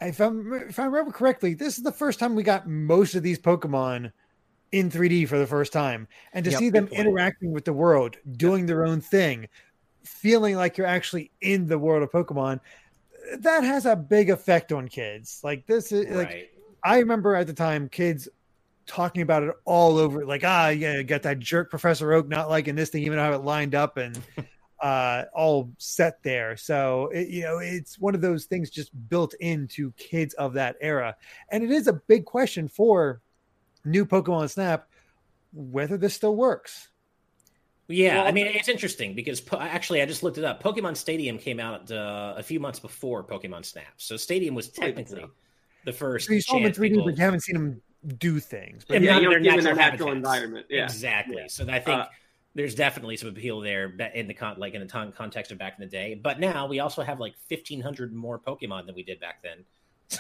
if 0.06 0.20
I'm 0.20 0.52
if 0.52 0.78
I 0.78 0.84
remember 0.84 1.12
correctly, 1.12 1.54
this 1.54 1.78
is 1.78 1.84
the 1.84 1.92
first 1.92 2.18
time 2.18 2.34
we 2.34 2.42
got 2.42 2.68
most 2.68 3.14
of 3.14 3.22
these 3.22 3.38
Pokemon 3.38 4.12
in 4.72 4.90
3D 4.90 5.28
for 5.28 5.38
the 5.38 5.46
first 5.46 5.72
time, 5.72 6.08
and 6.32 6.44
to 6.44 6.50
Yep, 6.50 6.58
see 6.58 6.70
them 6.70 6.86
point. 6.86 7.00
interacting 7.00 7.52
with 7.52 7.64
the 7.64 7.72
world, 7.72 8.16
doing 8.36 8.66
their 8.66 8.84
own 8.84 9.00
thing, 9.00 9.48
feeling 10.04 10.56
like 10.56 10.76
you're 10.78 10.86
actually 10.86 11.30
in 11.40 11.66
the 11.66 11.78
world 11.78 12.02
of 12.02 12.10
Pokemon, 12.10 12.60
that 13.38 13.64
has 13.64 13.86
a 13.86 13.96
big 13.96 14.30
effect 14.30 14.72
on 14.72 14.88
kids. 14.88 15.40
Like 15.42 15.66
this 15.66 15.92
is 15.92 16.06
like. 16.14 16.50
I 16.86 16.98
remember 16.98 17.34
at 17.34 17.46
the 17.46 17.54
time, 17.54 17.88
kids 17.88 18.28
talking 18.86 19.22
about 19.22 19.42
it 19.42 19.54
all 19.64 19.96
over, 19.96 20.26
like 20.26 20.42
ah, 20.44 20.68
yeah, 20.68 21.02
got 21.02 21.22
that 21.22 21.38
jerk 21.38 21.70
Professor 21.70 22.12
Oak 22.12 22.28
not 22.28 22.50
liking 22.50 22.74
this 22.74 22.90
thing, 22.90 23.04
even 23.04 23.18
have 23.18 23.32
it 23.32 23.38
lined 23.38 23.74
up 23.74 23.96
and 23.96 24.18
uh, 24.84 25.24
all 25.34 25.70
set 25.78 26.22
there. 26.22 26.56
So 26.56 27.10
it, 27.12 27.28
you 27.28 27.42
know, 27.42 27.58
it's 27.58 27.98
one 27.98 28.14
of 28.14 28.20
those 28.20 28.44
things 28.44 28.68
just 28.68 28.92
built 29.08 29.34
into 29.40 29.90
kids 29.92 30.34
of 30.34 30.52
that 30.54 30.76
era, 30.80 31.16
and 31.48 31.64
it 31.64 31.70
is 31.70 31.88
a 31.88 31.94
big 31.94 32.26
question 32.26 32.68
for 32.68 33.20
new 33.84 34.04
Pokemon 34.06 34.50
Snap 34.50 34.88
whether 35.54 35.96
this 35.96 36.14
still 36.14 36.34
works. 36.34 36.88
Yeah, 37.86 38.16
well, 38.16 38.26
I 38.26 38.32
mean 38.32 38.46
it's 38.46 38.68
interesting 38.68 39.14
because 39.14 39.40
po- 39.40 39.58
actually 39.58 40.00
I 40.00 40.06
just 40.06 40.22
looked 40.22 40.38
it 40.38 40.44
up. 40.44 40.62
Pokemon 40.62 40.96
Stadium 40.96 41.38
came 41.38 41.60
out 41.60 41.90
uh, 41.90 42.34
a 42.36 42.42
few 42.42 42.58
months 42.58 42.80
before 42.80 43.22
Pokemon 43.22 43.64
Snap, 43.64 43.92
so 43.98 44.16
Stadium 44.16 44.54
was 44.54 44.68
technically 44.68 45.24
the 45.84 45.92
first. 45.92 46.26
So 46.26 46.32
you 46.32 46.40
saw 46.40 46.54
them 46.54 46.66
in 46.66 46.72
3D, 46.72 46.90
people... 46.90 47.04
but 47.04 47.16
you 47.16 47.22
haven't 47.22 47.40
seen 47.40 47.54
them 47.54 47.82
do 48.18 48.40
things. 48.40 48.84
But 48.86 49.02
yeah, 49.02 49.18
you 49.18 49.30
don't 49.30 49.46
in 49.46 49.64
their 49.64 49.74
natural 49.74 50.12
environment. 50.12 50.66
Yeah, 50.70 50.84
exactly. 50.84 51.36
Yeah. 51.36 51.46
So 51.48 51.64
I 51.64 51.78
think 51.78 52.00
uh, 52.00 52.06
there's 52.54 52.74
definitely 52.74 53.16
some 53.16 53.28
appeal 53.28 53.60
there 53.60 53.92
in 54.14 54.28
the 54.28 54.34
con- 54.34 54.58
like 54.58 54.74
in 54.74 54.80
the 54.80 54.86
ton- 54.86 55.12
context 55.12 55.50
of 55.50 55.58
back 55.58 55.74
in 55.78 55.84
the 55.84 55.90
day. 55.90 56.14
But 56.14 56.38
now 56.38 56.66
we 56.66 56.80
also 56.80 57.02
have 57.02 57.20
like 57.20 57.34
1,500 57.48 58.14
more 58.14 58.38
Pokemon 58.38 58.86
than 58.86 58.94
we 58.94 59.02
did 59.02 59.20
back 59.20 59.42
then. 59.42 59.64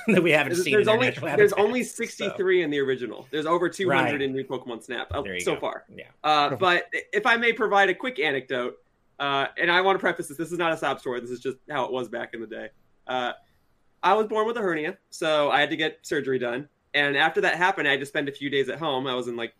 that 0.08 0.22
we 0.22 0.30
haven't 0.30 0.54
there's, 0.54 0.64
seen. 0.64 0.72
There's 0.72 0.88
only 0.88 1.10
there's 1.10 1.52
only 1.52 1.82
63 1.84 2.34
so. 2.34 2.64
in 2.64 2.70
the 2.70 2.80
original. 2.80 3.28
There's 3.30 3.46
over 3.46 3.68
200 3.68 4.02
right. 4.12 4.22
in 4.22 4.32
new 4.32 4.42
Pokemon 4.42 4.82
Snap 4.82 5.08
uh, 5.12 5.22
so 5.40 5.54
go. 5.54 5.60
far. 5.60 5.84
Yeah. 5.94 6.04
Uh, 6.24 6.56
but 6.56 6.86
if 7.12 7.26
I 7.26 7.36
may 7.36 7.52
provide 7.52 7.90
a 7.90 7.94
quick 7.94 8.18
anecdote, 8.18 8.78
uh, 9.20 9.46
and 9.58 9.70
I 9.70 9.82
want 9.82 9.96
to 9.96 10.00
preface 10.00 10.28
this: 10.28 10.38
this 10.38 10.50
is 10.50 10.58
not 10.58 10.72
a 10.72 10.76
sob 10.76 11.00
story. 11.00 11.20
This 11.20 11.30
is 11.30 11.38
just 11.38 11.58
how 11.70 11.84
it 11.84 11.92
was 11.92 12.08
back 12.08 12.34
in 12.34 12.40
the 12.40 12.46
day. 12.46 12.68
Uh, 13.06 13.32
I 14.02 14.14
was 14.14 14.26
born 14.26 14.46
with 14.46 14.56
a 14.56 14.60
hernia, 14.60 14.98
so 15.10 15.50
I 15.50 15.60
had 15.60 15.70
to 15.70 15.76
get 15.76 15.98
surgery 16.02 16.38
done. 16.38 16.68
And 16.94 17.16
after 17.16 17.40
that 17.42 17.56
happened, 17.56 17.86
I 17.86 17.92
had 17.92 18.00
to 18.00 18.06
spend 18.06 18.28
a 18.28 18.32
few 18.32 18.50
days 18.50 18.68
at 18.68 18.78
home. 18.78 19.06
I 19.06 19.14
was 19.14 19.28
in 19.28 19.36
like 19.36 19.54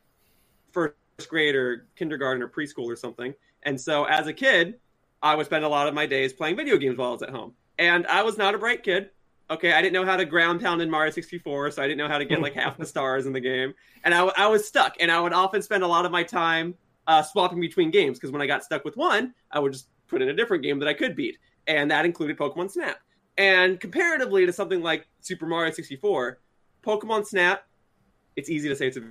first 0.73 0.95
grade 1.29 1.55
or 1.55 1.87
kindergarten 1.97 2.43
or 2.43 2.49
preschool 2.49 2.87
or 2.87 2.97
something. 2.97 3.35
And 3.63 3.81
so 3.81 4.05
as 4.05 4.27
a 4.27 4.33
kid, 4.33 4.75
I 5.23 5.35
would 5.35 5.47
spend 5.47 5.65
a 5.65 5.69
lot 5.69 5.89
of 5.89 5.95
my 5.95 6.07
days 6.07 6.33
playing 6.33 6.57
video 6.57 6.77
games 6.77 6.99
while 6.99 7.11
I 7.11 7.13
was 7.13 7.23
at 7.23 7.31
home. 7.31 7.55
And 7.79 8.07
I 8.07 8.23
was 8.23 8.37
not 8.37 8.55
a 8.55 8.59
bright 8.59 8.83
kid. 8.83 9.11
Okay, 9.51 9.73
I 9.73 9.83
didn't 9.83 9.93
know 9.93 10.05
how 10.05 10.17
to 10.17 10.25
ground 10.25 10.61
pound 10.61 10.81
in 10.81 10.91
Mario 10.91 11.11
64, 11.11 11.73
so 11.73 11.83
I 11.83 11.87
didn't 11.87 11.99
know 11.99 12.09
how 12.09 12.19
to 12.19 12.25
get 12.25 12.41
like 12.41 12.55
half 12.55 12.79
the 12.79 12.87
stars 12.87 13.27
in 13.27 13.33
the 13.33 13.41
game. 13.41 13.75
And 14.05 14.15
I, 14.15 14.25
I 14.37 14.47
was 14.47 14.67
stuck, 14.67 14.97
and 15.01 15.11
I 15.11 15.21
would 15.21 15.33
often 15.33 15.61
spend 15.61 15.83
a 15.83 15.87
lot 15.87 16.07
of 16.07 16.13
my 16.13 16.23
time 16.23 16.75
uh, 17.07 17.23
swapping 17.23 17.61
between 17.61 17.91
games 17.91 18.19
because 18.19 18.33
when 18.33 18.41
I 18.41 18.47
got 18.47 18.65
stuck 18.65 18.85
with 18.85 18.97
one, 18.97 19.35
I 19.51 19.59
would 19.59 19.73
just 19.73 19.89
put 20.09 20.23
in 20.23 20.29
a 20.29 20.35
different 20.35 20.63
game 20.63 20.79
that 20.79 20.89
I 20.89 20.95
could 20.95 21.15
beat. 21.15 21.39
And 21.67 21.91
that 21.91 22.05
included 22.05 22.39
Pokemon 22.39 22.71
Snap. 22.71 22.99
And 23.37 23.81
comparatively 23.81 24.47
to 24.47 24.53
something 24.53 24.83
like 24.83 25.09
Super 25.21 25.47
Mario 25.47 25.73
64, 25.73 26.39
Pokemon 26.83 27.27
Snap, 27.27 27.67
it's 28.37 28.49
easy 28.49 28.69
to 28.69 28.77
say 28.77 28.89
it's 28.89 28.97
a 28.97 29.05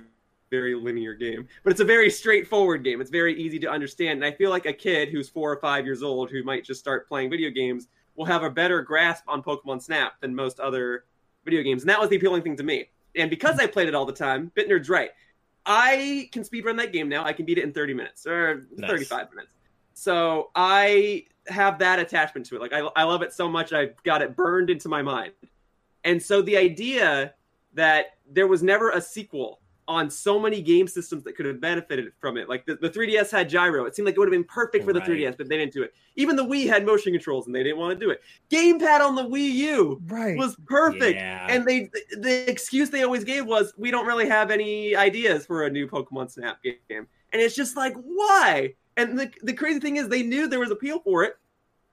very 0.54 0.74
linear 0.74 1.14
game, 1.14 1.48
but 1.62 1.70
it's 1.72 1.80
a 1.80 1.84
very 1.84 2.08
straightforward 2.10 2.84
game. 2.84 3.00
It's 3.00 3.10
very 3.10 3.34
easy 3.40 3.58
to 3.60 3.70
understand. 3.70 4.22
And 4.22 4.24
I 4.24 4.36
feel 4.36 4.50
like 4.50 4.66
a 4.66 4.72
kid 4.72 5.08
who's 5.08 5.28
four 5.28 5.50
or 5.52 5.60
five 5.60 5.84
years 5.84 6.02
old 6.02 6.30
who 6.30 6.42
might 6.44 6.64
just 6.64 6.80
start 6.80 7.08
playing 7.08 7.30
video 7.30 7.50
games 7.50 7.88
will 8.14 8.24
have 8.24 8.42
a 8.42 8.50
better 8.50 8.82
grasp 8.82 9.24
on 9.26 9.42
Pokemon 9.42 9.82
Snap 9.82 10.20
than 10.20 10.34
most 10.34 10.60
other 10.60 11.04
video 11.44 11.62
games. 11.62 11.82
And 11.82 11.90
that 11.90 12.00
was 12.00 12.08
the 12.08 12.16
appealing 12.16 12.42
thing 12.42 12.56
to 12.56 12.62
me. 12.62 12.88
And 13.16 13.30
because 13.30 13.58
I 13.58 13.66
played 13.66 13.88
it 13.88 13.94
all 13.94 14.06
the 14.06 14.12
time, 14.12 14.52
Bitnerd's 14.56 14.88
right. 14.88 15.10
I 15.66 16.28
can 16.32 16.42
speedrun 16.42 16.76
that 16.78 16.92
game 16.92 17.08
now. 17.08 17.24
I 17.24 17.32
can 17.32 17.46
beat 17.46 17.58
it 17.58 17.64
in 17.64 17.72
30 17.72 17.94
minutes 17.94 18.26
or 18.26 18.66
nice. 18.76 18.90
35 18.90 19.30
minutes. 19.30 19.54
So 19.94 20.50
I 20.54 21.24
have 21.46 21.78
that 21.78 21.98
attachment 21.98 22.46
to 22.46 22.56
it. 22.56 22.60
Like 22.60 22.72
I, 22.72 22.80
I 22.96 23.04
love 23.04 23.22
it 23.22 23.32
so 23.32 23.48
much. 23.48 23.72
I've 23.72 24.00
got 24.02 24.22
it 24.22 24.36
burned 24.36 24.70
into 24.70 24.88
my 24.88 25.02
mind. 25.02 25.32
And 26.04 26.22
so 26.22 26.42
the 26.42 26.56
idea 26.56 27.34
that 27.72 28.18
there 28.30 28.46
was 28.46 28.62
never 28.62 28.90
a 28.90 29.00
sequel 29.00 29.60
on 29.86 30.08
so 30.08 30.38
many 30.38 30.62
game 30.62 30.88
systems 30.88 31.22
that 31.24 31.36
could 31.36 31.46
have 31.46 31.60
benefited 31.60 32.12
from 32.18 32.36
it. 32.36 32.48
Like 32.48 32.64
the, 32.64 32.76
the 32.76 32.88
3DS 32.88 33.30
had 33.30 33.48
gyro. 33.48 33.84
It 33.84 33.94
seemed 33.94 34.06
like 34.06 34.14
it 34.14 34.18
would 34.18 34.28
have 34.28 34.32
been 34.32 34.44
perfect 34.44 34.84
for 34.84 34.92
the 34.92 35.00
right. 35.00 35.08
3DS, 35.08 35.36
but 35.36 35.48
they 35.48 35.58
didn't 35.58 35.72
do 35.72 35.82
it. 35.82 35.94
Even 36.16 36.36
the 36.36 36.44
Wii 36.44 36.66
had 36.66 36.86
motion 36.86 37.12
controls 37.12 37.46
and 37.46 37.54
they 37.54 37.62
didn't 37.62 37.78
want 37.78 37.98
to 37.98 38.04
do 38.04 38.10
it. 38.10 38.22
Gamepad 38.50 39.00
on 39.00 39.14
the 39.14 39.24
Wii 39.24 39.52
U 39.52 40.00
right. 40.06 40.36
was 40.36 40.56
perfect. 40.66 41.16
Yeah. 41.16 41.46
And 41.48 41.66
they 41.66 41.90
the 42.18 42.50
excuse 42.50 42.90
they 42.90 43.02
always 43.02 43.24
gave 43.24 43.46
was 43.46 43.74
we 43.76 43.90
don't 43.90 44.06
really 44.06 44.28
have 44.28 44.50
any 44.50 44.96
ideas 44.96 45.44
for 45.44 45.64
a 45.64 45.70
new 45.70 45.86
Pokemon 45.86 46.30
Snap 46.30 46.62
game. 46.62 47.06
And 47.32 47.42
it's 47.42 47.54
just 47.54 47.76
like, 47.76 47.94
why? 47.96 48.74
And 48.96 49.18
the, 49.18 49.30
the 49.42 49.52
crazy 49.52 49.80
thing 49.80 49.96
is 49.96 50.08
they 50.08 50.22
knew 50.22 50.48
there 50.48 50.60
was 50.60 50.70
appeal 50.70 51.00
for 51.00 51.24
it 51.24 51.36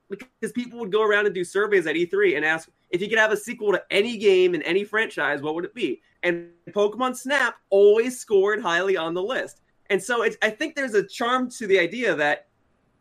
because 0.09 0.51
people 0.51 0.79
would 0.79 0.91
go 0.91 1.01
around 1.01 1.25
and 1.25 1.33
do 1.33 1.43
surveys 1.43 1.87
at 1.87 1.95
E3 1.95 2.35
and 2.35 2.45
ask 2.45 2.69
if 2.89 3.01
you 3.01 3.09
could 3.09 3.17
have 3.17 3.31
a 3.31 3.37
sequel 3.37 3.71
to 3.71 3.81
any 3.89 4.17
game 4.17 4.53
in 4.53 4.61
any 4.63 4.83
franchise, 4.83 5.41
what 5.41 5.55
would 5.55 5.65
it 5.65 5.73
be? 5.73 6.01
And 6.24 6.49
Pokemon 6.69 7.15
Snap 7.15 7.55
always 7.69 8.19
scored 8.19 8.61
highly 8.61 8.97
on 8.97 9.13
the 9.13 9.24
list. 9.24 9.61
And 9.89 10.01
so 10.01 10.24
I 10.24 10.49
think 10.49 10.76
there's 10.76 10.93
a 10.93 11.05
charm 11.05 11.49
to 11.51 11.67
the 11.67 11.78
idea 11.80 12.15
that 12.15 12.47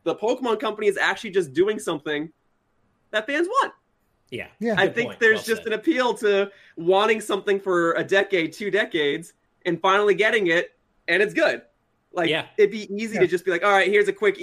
the 0.05 0.14
Pokemon 0.14 0.59
company 0.59 0.89
is 0.89 0.97
actually 0.97 1.31
just 1.31 1.53
doing 1.53 1.79
something 1.79 2.31
that 3.11 3.27
fans 3.27 3.47
want. 3.47 3.73
Yeah. 4.31 4.47
yeah. 4.61 4.75
I 4.79 4.89
think 4.89 5.09
point. 5.11 5.21
there's 5.21 5.39
well 5.39 5.45
just 5.45 5.62
said. 5.64 5.73
an 5.73 5.79
appeal 5.79 6.14
to 6.14 6.51
wanting 6.77 7.21
something 7.21 7.61
for 7.61 7.93
a 7.93 8.05
decade, 8.05 8.53
two 8.53 8.71
decades, 8.71 9.35
and 9.66 9.81
finally 9.81 10.14
getting 10.14 10.47
it, 10.47 10.77
and 11.09 11.23
it's 11.23 11.35
good. 11.35 11.62
Like 12.12 12.31
yeah. 12.31 12.47
it'd 12.57 12.71
be 12.71 12.93
easy 12.93 13.14
yeah. 13.14 13.21
to 13.21 13.27
just 13.27 13.45
be 13.45 13.51
like, 13.51 13.64
all 13.64 13.73
right, 13.73 13.89
here's 13.89 14.09
a 14.09 14.12
quick 14.12 14.39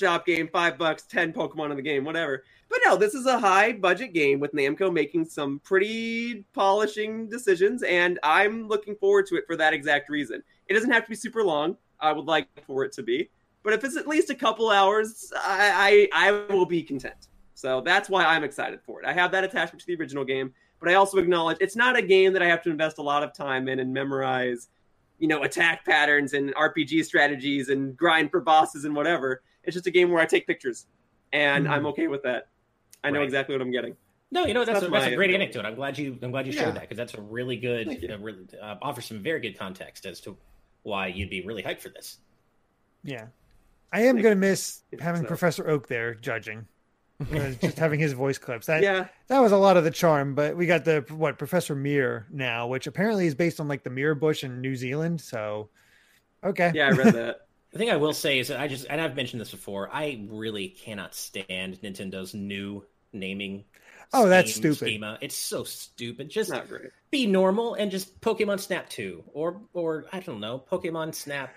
eShop 0.00 0.24
game, 0.24 0.48
five 0.52 0.78
bucks, 0.78 1.04
ten 1.04 1.32
Pokemon 1.32 1.70
in 1.70 1.76
the 1.76 1.82
game, 1.82 2.04
whatever. 2.04 2.44
But 2.68 2.80
no, 2.84 2.96
this 2.96 3.14
is 3.14 3.26
a 3.26 3.38
high 3.38 3.72
budget 3.72 4.12
game 4.12 4.40
with 4.40 4.52
Namco 4.52 4.92
making 4.92 5.24
some 5.24 5.60
pretty 5.60 6.44
polishing 6.52 7.28
decisions, 7.28 7.82
and 7.82 8.18
I'm 8.22 8.68
looking 8.68 8.94
forward 8.96 9.26
to 9.26 9.36
it 9.36 9.44
for 9.46 9.56
that 9.56 9.72
exact 9.72 10.10
reason. 10.10 10.42
It 10.66 10.74
doesn't 10.74 10.90
have 10.90 11.04
to 11.04 11.08
be 11.08 11.16
super 11.16 11.42
long. 11.42 11.76
I 12.00 12.12
would 12.12 12.26
like 12.26 12.48
for 12.66 12.84
it 12.84 12.92
to 12.92 13.02
be, 13.02 13.30
but 13.62 13.72
if 13.72 13.84
it's 13.84 13.96
at 13.96 14.06
least 14.06 14.30
a 14.30 14.34
couple 14.34 14.70
hours, 14.70 15.32
I 15.36 16.08
I, 16.12 16.30
I 16.30 16.54
will 16.54 16.66
be 16.66 16.82
content. 16.82 17.28
So 17.54 17.80
that's 17.80 18.08
why 18.08 18.24
I'm 18.24 18.44
excited 18.44 18.80
for 18.86 19.02
it. 19.02 19.06
I 19.06 19.12
have 19.12 19.32
that 19.32 19.42
attachment 19.42 19.80
to 19.80 19.86
the 19.86 19.96
original 19.96 20.24
game, 20.24 20.54
but 20.78 20.88
I 20.88 20.94
also 20.94 21.18
acknowledge 21.18 21.56
it's 21.60 21.74
not 21.74 21.98
a 21.98 22.02
game 22.02 22.32
that 22.34 22.42
I 22.42 22.46
have 22.46 22.62
to 22.62 22.70
invest 22.70 22.98
a 22.98 23.02
lot 23.02 23.24
of 23.24 23.32
time 23.32 23.66
in 23.66 23.80
and 23.80 23.92
memorize, 23.92 24.68
you 25.18 25.26
know, 25.26 25.42
attack 25.42 25.84
patterns 25.84 26.34
and 26.34 26.54
RPG 26.54 27.04
strategies 27.04 27.68
and 27.68 27.96
grind 27.96 28.30
for 28.30 28.40
bosses 28.40 28.84
and 28.84 28.94
whatever. 28.94 29.42
It's 29.68 29.74
just 29.74 29.86
a 29.86 29.90
game 29.90 30.10
where 30.10 30.22
I 30.22 30.24
take 30.24 30.46
pictures, 30.46 30.86
and 31.34 31.66
mm. 31.66 31.70
I'm 31.70 31.84
okay 31.88 32.08
with 32.08 32.22
that. 32.22 32.48
I 33.04 33.10
know 33.10 33.18
right. 33.18 33.26
exactly 33.26 33.54
what 33.54 33.60
I'm 33.60 33.70
getting. 33.70 33.94
No, 34.30 34.46
you 34.46 34.54
know 34.54 34.64
that's, 34.64 34.80
that's, 34.80 34.88
a, 34.88 34.90
that's 34.90 35.12
a 35.12 35.14
great 35.14 35.34
anecdote. 35.34 35.66
I'm 35.66 35.74
glad 35.74 35.98
you 35.98 36.18
I'm 36.22 36.30
glad 36.30 36.46
you 36.46 36.52
shared 36.52 36.74
that 36.74 36.82
because 36.82 36.96
that's 36.96 37.12
a 37.14 37.20
really 37.20 37.56
good 37.56 37.86
uh, 37.88 38.18
really, 38.18 38.46
uh, 38.60 38.76
offers 38.80 39.04
some 39.04 39.22
very 39.22 39.40
good 39.40 39.58
context 39.58 40.06
as 40.06 40.20
to 40.20 40.36
why 40.84 41.08
you'd 41.08 41.28
be 41.28 41.42
really 41.42 41.62
hyped 41.62 41.80
for 41.80 41.90
this. 41.90 42.18
Yeah, 43.04 43.26
I 43.92 44.02
am 44.02 44.16
going 44.16 44.34
to 44.34 44.40
miss 44.40 44.80
having 44.98 45.22
so. 45.22 45.28
Professor 45.28 45.68
Oak 45.68 45.86
there 45.86 46.14
judging. 46.14 46.66
just 47.60 47.76
having 47.76 47.98
his 47.98 48.12
voice 48.12 48.38
clips 48.38 48.68
that 48.68 48.80
yeah 48.80 49.08
that 49.26 49.40
was 49.40 49.50
a 49.50 49.56
lot 49.56 49.76
of 49.76 49.82
the 49.82 49.90
charm 49.90 50.36
but 50.36 50.56
we 50.56 50.66
got 50.66 50.84
the 50.84 51.04
what 51.10 51.36
professor 51.36 51.74
Mirror 51.74 52.28
now 52.30 52.68
which 52.68 52.86
apparently 52.86 53.26
is 53.26 53.34
based 53.34 53.58
on 53.58 53.66
like 53.66 53.82
the 53.82 53.90
mirror 53.90 54.14
bush 54.14 54.44
in 54.44 54.60
new 54.60 54.76
zealand 54.76 55.20
so 55.20 55.68
okay 56.44 56.70
yeah 56.72 56.86
i 56.86 56.90
read 56.90 57.14
that 57.14 57.47
the 57.78 57.84
thing 57.84 57.90
i 57.90 57.96
will 57.96 58.12
say 58.12 58.38
is 58.38 58.48
that 58.48 58.58
i 58.58 58.66
just 58.66 58.86
and 58.90 59.00
i've 59.00 59.14
mentioned 59.14 59.40
this 59.40 59.50
before 59.50 59.88
i 59.92 60.20
really 60.28 60.68
cannot 60.68 61.14
stand 61.14 61.80
nintendo's 61.82 62.34
new 62.34 62.84
naming. 63.12 63.64
Oh, 64.12 64.28
that's 64.28 64.54
stupid. 64.54 64.78
Schema. 64.78 65.18
It's 65.20 65.36
so 65.36 65.64
stupid. 65.64 66.30
Just 66.30 66.52
be 67.10 67.26
normal 67.26 67.74
and 67.74 67.90
just 67.90 68.18
Pokemon 68.20 68.60
Snap 68.60 68.88
2 68.88 69.24
or 69.34 69.60
or 69.74 70.06
I 70.12 70.20
don't 70.20 70.40
know, 70.40 70.62
Pokemon 70.70 71.14
Snap 71.14 71.50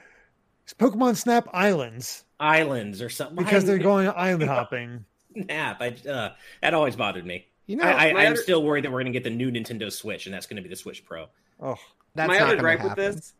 it's 0.64 0.74
Pokemon 0.74 1.16
Snap 1.16 1.48
Islands. 1.54 2.24
Islands 2.40 3.02
or 3.02 3.10
something. 3.10 3.38
Because 3.38 3.66
they're 3.66 3.78
going 3.78 4.08
island 4.10 4.44
hopping. 4.50 5.06
Snap. 5.34 5.82
I, 5.82 5.96
uh, 6.08 6.34
that 6.62 6.74
always 6.74 6.96
bothered 6.96 7.26
me. 7.26 7.48
You 7.68 7.78
know, 7.78 7.84
I, 7.84 8.10
I, 8.10 8.24
am 8.24 8.34
other... 8.34 8.36
still 8.36 8.64
worried 8.64 8.84
that 8.84 8.92
we're 8.92 9.02
going 9.02 9.14
to 9.14 9.18
get 9.18 9.24
the 9.24 9.30
new 9.30 9.50
Nintendo 9.50 9.92
Switch, 9.92 10.26
and 10.26 10.34
that's 10.34 10.46
going 10.46 10.58
to 10.58 10.62
be 10.62 10.68
the 10.68 10.76
Switch 10.76 11.06
Pro. 11.06 11.28
Oh, 11.62 11.78
that's 12.16 12.28
my 12.28 12.40
other 12.40 12.58
gripe 12.58 12.84
with 12.84 12.96
this. 12.96 13.34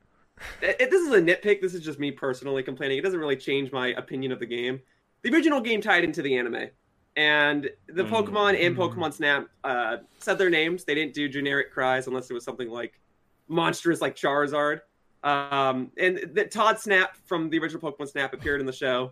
It, 0.62 0.90
this 0.92 1.02
is 1.02 1.14
a 1.14 1.22
nitpick. 1.22 1.62
This 1.62 1.74
is 1.74 1.82
just 1.82 2.00
me 2.00 2.12
personally 2.12 2.64
complaining. 2.64 2.98
It 2.98 3.02
doesn't 3.02 3.20
really 3.20 3.36
change 3.36 3.72
my 3.72 3.88
opinion 3.90 4.32
of 4.32 4.40
the 4.40 4.46
game. 4.46 4.82
The 5.24 5.34
original 5.34 5.62
game 5.62 5.82
tied 5.82 6.04
into 6.04 6.22
the 6.22 6.38
anime 6.38 6.70
and 7.16 7.70
the 7.88 8.04
mm-hmm. 8.04 8.14
Pokemon 8.14 8.64
and 8.64 8.76
Pokemon 8.76 9.14
Snap 9.14 9.48
uh, 9.64 9.98
said 10.20 10.38
their 10.38 10.50
names. 10.50 10.84
They 10.86 10.96
didn't 10.96 11.14
do 11.14 11.28
generic 11.28 11.72
cries 11.72 12.08
unless 12.08 12.30
it 12.30 12.34
was 12.34 12.44
something 12.44 12.70
like 12.70 13.00
monstrous, 13.48 14.02
like 14.02 14.16
Charizard. 14.16 14.82
Um, 15.24 15.92
and 15.98 16.32
that 16.34 16.52
Todd 16.52 16.80
Snap 16.80 17.16
from 17.26 17.50
the 17.50 17.60
original 17.60 17.82
Pokemon 17.82 18.10
Snap 18.10 18.34
appeared 18.34 18.62
in 18.62 18.66
the 18.66 18.74
show. 18.74 19.12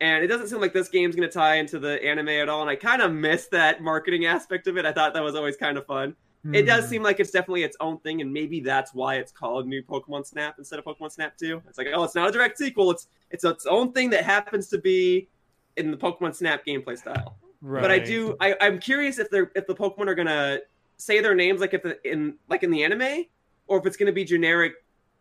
And 0.00 0.24
it 0.24 0.26
doesn't 0.26 0.48
seem 0.48 0.60
like 0.60 0.72
this 0.72 0.88
game's 0.88 1.14
going 1.14 1.28
to 1.28 1.32
tie 1.32 1.56
into 1.56 1.78
the 1.78 2.02
anime 2.04 2.28
at 2.28 2.48
all. 2.48 2.62
And 2.62 2.70
I 2.70 2.76
kind 2.76 3.00
of 3.00 3.12
miss 3.12 3.46
that 3.48 3.80
marketing 3.82 4.26
aspect 4.26 4.66
of 4.66 4.76
it. 4.76 4.84
I 4.84 4.92
thought 4.92 5.14
that 5.14 5.22
was 5.22 5.34
always 5.34 5.56
kind 5.56 5.78
of 5.78 5.86
fun. 5.86 6.16
It 6.52 6.62
does 6.62 6.84
hmm. 6.84 6.90
seem 6.90 7.02
like 7.02 7.20
it's 7.20 7.30
definitely 7.30 7.62
its 7.62 7.76
own 7.80 7.98
thing, 8.00 8.20
and 8.20 8.32
maybe 8.32 8.60
that's 8.60 8.92
why 8.92 9.16
it's 9.16 9.32
called 9.32 9.66
New 9.66 9.82
Pokemon 9.82 10.26
Snap 10.26 10.56
instead 10.58 10.78
of 10.78 10.84
Pokemon 10.84 11.10
Snap 11.12 11.36
2. 11.38 11.62
It's 11.68 11.78
like, 11.78 11.86
oh, 11.94 12.04
it's 12.04 12.14
not 12.14 12.28
a 12.28 12.32
direct 12.32 12.58
sequel. 12.58 12.90
It's 12.90 13.08
it's 13.30 13.44
its 13.44 13.66
own 13.66 13.92
thing 13.92 14.10
that 14.10 14.24
happens 14.24 14.68
to 14.68 14.78
be 14.78 15.28
in 15.76 15.90
the 15.90 15.96
Pokemon 15.96 16.34
Snap 16.34 16.64
gameplay 16.66 16.98
style. 16.98 17.36
Right. 17.62 17.80
But 17.80 17.90
I 17.90 17.98
do. 17.98 18.36
I, 18.40 18.54
I'm 18.60 18.78
curious 18.78 19.18
if 19.18 19.30
they're 19.30 19.50
if 19.54 19.66
the 19.66 19.74
Pokemon 19.74 20.08
are 20.08 20.14
gonna 20.14 20.58
say 20.98 21.20
their 21.20 21.34
names 21.34 21.60
like 21.60 21.72
if 21.72 21.82
the, 21.82 21.98
in 22.10 22.34
like 22.48 22.62
in 22.62 22.70
the 22.70 22.84
anime, 22.84 23.24
or 23.66 23.78
if 23.78 23.86
it's 23.86 23.96
gonna 23.96 24.12
be 24.12 24.24
generic 24.24 24.74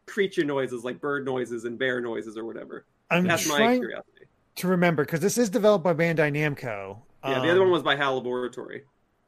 creature 0.05 0.43
noises 0.43 0.83
like 0.83 0.99
bird 0.99 1.25
noises 1.25 1.65
and 1.65 1.79
bear 1.79 2.01
noises 2.01 2.37
or 2.37 2.45
whatever. 2.45 2.85
I'm 3.09 3.25
That's 3.25 3.47
my 3.47 3.77
curiosity. 3.77 4.25
to 4.55 4.67
remember 4.67 5.05
because 5.05 5.21
this 5.21 5.37
is 5.37 5.49
developed 5.49 5.83
by 5.83 5.93
Bandai 5.93 6.31
Namco. 6.33 6.97
Yeah, 7.23 7.39
the 7.39 7.49
other 7.49 7.61
Um, 7.61 7.67
one 7.67 7.71
was 7.71 7.83
by 7.83 7.95
HAL 7.95 8.15
Laboratory. 8.17 8.83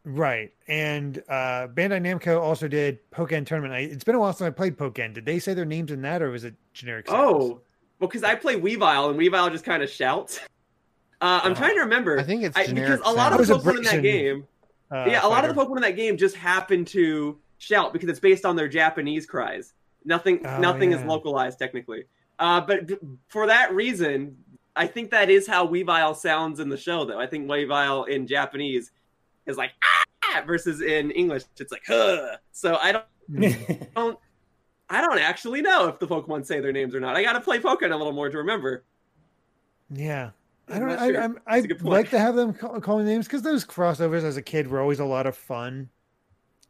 Right, 0.06 0.53
and 0.68 1.18
uh, 1.28 1.68
Bandai 1.74 2.01
Namco 2.01 2.39
also 2.39 2.68
did 2.68 2.99
Pokken 3.12 3.45
Tournament. 3.45 3.74
I, 3.74 3.80
it's 3.80 4.03
been 4.03 4.16
a 4.16 4.20
while 4.20 4.32
since 4.34 4.47
I 4.47 4.51
played 4.51 4.78
Pokken. 4.78 5.14
Did 5.14 5.26
they 5.26 5.39
say 5.39 5.53
their 5.53 5.66
names 5.66 5.91
in 5.91 6.01
that, 6.03 6.22
or 6.22 6.30
was 6.32 6.43
it 6.43 6.56
generic? 6.74 7.08
sounds? 7.08 7.20
Oh, 7.20 7.62
well, 7.99 8.08
because 8.10 8.24
I 8.24 8.36
play 8.36 8.60
Weavile 8.60 9.10
and 9.10 9.20
Weavile 9.20 9.51
just 9.51 9.66
kind 9.66 9.82
of 9.84 9.89
shouts. 9.89 10.39
Uh, 11.22 11.41
I'm 11.43 11.51
Oh. 11.53 11.56
trying 11.56 11.76
to 11.76 11.82
remember. 11.82 12.20
I 12.20 12.24
think 12.24 12.43
it's 12.43 12.58
I, 12.58 12.66
generic. 12.66 12.99
because 12.99 13.12
a 13.14 13.16
lot 13.16 13.32
of 13.32 13.38
the 13.45 13.53
It 13.53 13.58
was 13.58 13.66
a 13.66 13.70
Pokemon 13.72 13.78
in 13.78 13.84
that 13.84 14.01
game, 14.01 14.47
Uh, 14.91 15.06
yeah, 15.08 15.26
a 15.26 15.28
lot 15.30 15.43
of 15.47 15.56
the 15.56 15.62
Pokemon 15.62 15.78
in 15.78 15.82
that 15.84 15.95
game 15.95 16.18
just 16.18 16.36
happen 16.36 16.86
to 16.86 17.39
shout 17.58 17.93
because 17.93 18.10
it's 18.10 18.20
based 18.20 18.45
on 18.45 18.56
their 18.56 18.68
Japanese 18.68 19.26
cries. 19.26 19.74
Nothing, 20.03 20.45
Oh, 20.45 20.60
nothing 20.60 20.91
is 20.91 21.01
localized 21.03 21.58
technically. 21.58 22.03
Uh, 22.38 22.62
but 22.62 22.86
b- 22.86 22.97
for 23.30 23.47
that 23.47 23.74
reason, 23.74 24.38
I 24.76 24.88
think 24.88 25.10
that 25.12 25.30
is 25.30 25.47
how 25.47 25.66
Weavile 25.66 26.16
sounds 26.18 26.60
in 26.60 26.68
the 26.70 26.78
show. 26.78 27.06
Though 27.06 27.20
I 27.20 27.28
think 27.28 27.47
Weavile 27.47 28.08
in 28.10 28.28
Japanese 28.28 28.91
is 29.47 29.57
like 29.57 29.71
ah 29.83 30.41
versus 30.45 30.81
in 30.81 31.11
English 31.11 31.43
it's 31.57 31.71
like 31.71 31.83
huh. 31.87 32.37
So 32.51 32.75
I 32.75 32.91
don't, 32.91 33.05
don't, 33.95 34.19
I 34.89 35.01
don't 35.01 35.19
actually 35.19 35.61
know 35.61 35.87
if 35.87 35.99
the 35.99 36.07
Pokemon 36.07 36.45
say 36.45 36.59
their 36.59 36.71
names 36.71 36.93
or 36.95 36.99
not. 36.99 37.15
I 37.15 37.23
got 37.23 37.33
to 37.33 37.41
play 37.41 37.59
Pokemon 37.59 37.91
a 37.91 37.95
little 37.97 38.13
more 38.13 38.29
to 38.29 38.37
remember. 38.37 38.83
Yeah. 39.89 40.31
I 40.67 40.73
I'm 40.73 40.79
don't. 40.79 40.89
not 40.89 40.99
I, 40.99 41.07
sure. 41.11 41.21
I'm, 41.21 41.33
That's 41.45 41.45
a 41.47 41.51
I 41.51 41.61
good 41.67 41.79
point. 41.79 41.91
like 41.91 42.09
to 42.11 42.19
have 42.19 42.35
them 42.35 42.53
call, 42.53 42.81
calling 42.81 43.05
names 43.05 43.27
because 43.27 43.43
those 43.43 43.63
crossovers 43.65 44.23
as 44.23 44.35
a 44.37 44.41
kid 44.41 44.67
were 44.67 44.79
always 44.81 44.99
a 44.99 45.05
lot 45.05 45.27
of 45.27 45.37
fun. 45.37 45.89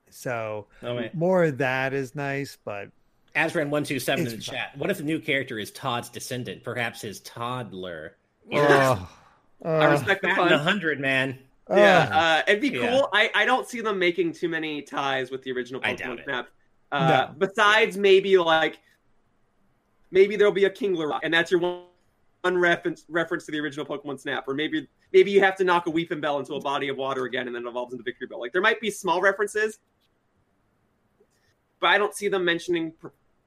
So 0.10 0.68
Oh, 0.84 1.02
more 1.14 1.44
of 1.46 1.58
that 1.60 1.94
is 1.94 2.14
nice, 2.16 2.58
but 2.64 2.90
Azran 3.36 3.70
one 3.70 3.84
two 3.84 4.00
seven 4.00 4.26
in 4.26 4.32
the 4.32 4.38
It's 4.38 4.46
chat. 4.46 4.78
What 4.78 4.90
if 4.90 4.98
the 4.98 5.04
new 5.04 5.20
character 5.20 5.60
is 5.60 5.72
Todd's 5.72 6.10
descendant, 6.10 6.64
perhaps 6.64 7.02
his 7.02 7.20
toddler? 7.22 8.16
Oh, 8.54 9.10
I 9.64 9.86
uh, 9.88 9.92
respect 9.92 10.22
the 10.22 10.28
Batting 10.30 10.46
a 10.48 10.50
fun. 10.58 10.60
hundred, 10.60 11.00
man. 11.00 11.40
Yeah, 11.70 12.10
uh, 12.12 12.18
uh, 12.18 12.42
it'd 12.48 12.62
be 12.62 12.70
Yeah. 12.70 12.90
cool. 12.92 13.10
I, 13.12 13.32
I 13.34 13.46
don't 13.46 13.68
see 13.68 13.82
them 13.82 13.98
making 13.98 14.34
too 14.34 14.48
many 14.50 14.82
ties 14.82 15.32
with 15.32 15.42
the 15.44 15.52
original 15.52 15.82
Pokemon. 15.82 16.24
Snap. 16.24 16.50
Uh, 16.92 17.28
No. 17.32 17.48
Besides, 17.48 17.98
maybe 17.98 18.38
like 18.38 18.80
maybe 20.12 20.36
there'll 20.36 20.54
be 20.54 20.66
a 20.66 20.70
Kingler, 20.70 21.20
and 21.24 21.34
that's 21.34 21.50
your 21.50 21.60
one, 21.60 21.84
one 22.42 22.58
reference 22.58 23.06
reference 23.10 23.46
to 23.48 23.52
the 23.52 23.60
original 23.60 23.86
Pokemon 23.86 24.20
Snap, 24.20 24.48
or 24.48 24.54
maybe 24.54 24.88
maybe 25.12 25.32
you 25.32 25.42
have 25.42 25.56
to 25.56 25.64
knock 25.64 25.88
a 25.88 25.92
Weepinbell 25.92 26.40
into 26.40 26.54
a 26.54 26.62
body 26.62 26.90
of 26.90 26.98
water 26.98 27.26
again, 27.26 27.48
and 27.48 27.56
then 27.56 27.66
it 27.66 27.70
evolves 27.70 27.94
into 27.94 28.04
Victreebel. 28.04 28.40
Like 28.40 28.54
there 28.54 28.62
might 28.62 28.80
be 28.80 28.92
small 28.92 29.20
references, 29.20 29.80
but 31.80 31.88
I 31.88 31.98
don't 31.98 32.14
see 32.14 32.28
them 32.28 32.46
mentioning 32.46 32.94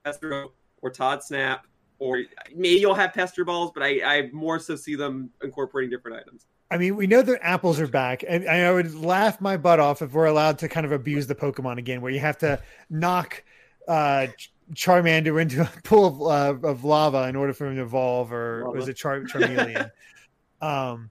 Professor 0.04 0.46
or 0.82 0.90
Todd 0.90 1.22
Snap. 1.22 1.66
Or 2.00 2.22
maybe 2.54 2.80
you'll 2.80 2.94
have 2.94 3.12
pester 3.12 3.44
balls, 3.44 3.72
but 3.74 3.82
I, 3.82 4.00
I 4.04 4.30
more 4.32 4.60
so 4.60 4.76
see 4.76 4.94
them 4.94 5.30
incorporating 5.42 5.90
different 5.90 6.16
items. 6.16 6.46
I 6.70 6.76
mean, 6.76 6.96
we 6.96 7.06
know 7.06 7.22
that 7.22 7.38
apples 7.42 7.80
are 7.80 7.86
back, 7.86 8.22
and 8.28 8.46
I 8.48 8.70
would 8.72 8.94
laugh 8.94 9.40
my 9.40 9.56
butt 9.56 9.80
off 9.80 10.02
if 10.02 10.12
we're 10.12 10.26
allowed 10.26 10.58
to 10.58 10.68
kind 10.68 10.84
of 10.84 10.92
abuse 10.92 11.26
the 11.26 11.34
Pokemon 11.34 11.78
again, 11.78 12.00
where 12.02 12.12
you 12.12 12.20
have 12.20 12.36
to 12.38 12.60
knock 12.90 13.42
uh, 13.88 14.26
Charmander 14.74 15.40
into 15.40 15.62
a 15.62 15.70
pool 15.84 16.30
of, 16.30 16.62
uh, 16.64 16.68
of 16.68 16.84
lava 16.84 17.26
in 17.28 17.36
order 17.36 17.54
for 17.54 17.66
him 17.68 17.76
to 17.76 17.82
evolve, 17.82 18.32
or 18.32 18.64
Lava. 18.66 18.76
was 18.76 18.88
it 18.88 18.94
Char- 18.98 19.20
Charmeleon? 19.22 19.90
um, 20.60 21.08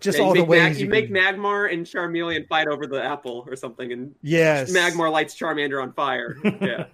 just 0.00 0.18
Yeah, 0.18 0.24
all 0.24 0.34
the 0.34 0.44
ways 0.44 0.62
Mag- 0.62 0.76
you, 0.76 0.84
you 0.84 0.90
make 0.90 1.06
can- 1.06 1.16
Magmar 1.16 1.72
and 1.72 1.86
Charmeleon 1.86 2.46
fight 2.48 2.68
over 2.68 2.86
the 2.86 3.02
apple 3.02 3.44
or 3.48 3.56
something, 3.56 3.90
and 3.90 4.14
yes, 4.20 4.70
Magmar 4.70 5.10
lights 5.10 5.34
Charmander 5.34 5.82
on 5.82 5.92
fire. 5.94 6.36
Yeah, 6.60 6.86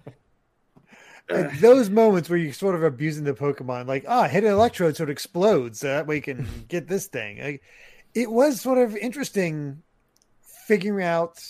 Like, 1.30 1.60
those 1.60 1.90
moments 1.90 2.28
where 2.28 2.38
you're 2.38 2.52
sort 2.52 2.74
of 2.74 2.82
abusing 2.82 3.24
the 3.24 3.34
Pokemon, 3.34 3.86
like 3.86 4.04
ah, 4.08 4.28
hit 4.28 4.44
an 4.44 4.50
electrode 4.50 4.96
so 4.96 5.04
it 5.04 5.10
explodes, 5.10 5.80
so 5.80 5.88
that 5.88 6.06
way 6.06 6.16
you 6.16 6.22
can 6.22 6.46
get 6.68 6.88
this 6.88 7.06
thing. 7.06 7.40
Like, 7.42 7.62
it 8.14 8.30
was 8.30 8.60
sort 8.60 8.78
of 8.78 8.96
interesting 8.96 9.82
figuring 10.66 11.06
out 11.06 11.42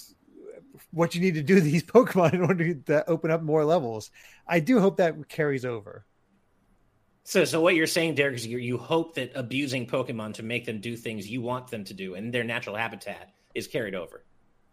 what 0.93 1.15
you 1.15 1.21
need 1.21 1.35
to 1.35 1.43
do 1.43 1.57
to 1.57 1.61
these 1.61 1.83
Pokemon 1.85 2.35
in 2.35 2.43
order 2.43 2.75
to 2.75 3.09
open 3.09 3.31
up 3.31 3.43
more 3.43 3.65
levels. 3.65 4.11
I 4.47 4.61
do 4.61 4.81
hope 4.81 4.97
that 4.99 5.29
carries 5.29 5.65
over. 5.65 6.05
So, 7.25 7.45
so 7.45 7.61
what 7.61 7.75
you're 7.75 7.87
saying, 7.87 8.15
Derek, 8.15 8.35
is 8.35 8.47
you, 8.47 8.59
you 8.59 8.77
hope 8.77 9.15
that 9.15 9.31
abusing 9.35 9.87
Pokemon 9.87 10.35
to 10.35 10.43
make 10.43 10.65
them 10.65 10.81
do 10.81 10.97
things 10.97 11.29
you 11.29 11.43
want 11.43 11.69
them 11.69 11.85
to 11.85 11.95
do 11.95 12.15
in 12.15 12.31
their 12.31 12.45
natural 12.45 12.75
habitat 12.75 13.31
is 13.55 13.67
carried 13.67 13.95
over. 13.95 14.25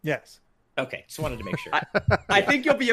Yes. 0.01 0.39
Okay, 0.77 1.03
just 1.07 1.19
wanted 1.19 1.39
to 1.39 1.43
make 1.43 1.57
sure. 1.59 1.73
I 2.29 2.41
think 2.41 2.65
you'll 2.65 2.75
be 2.75 2.91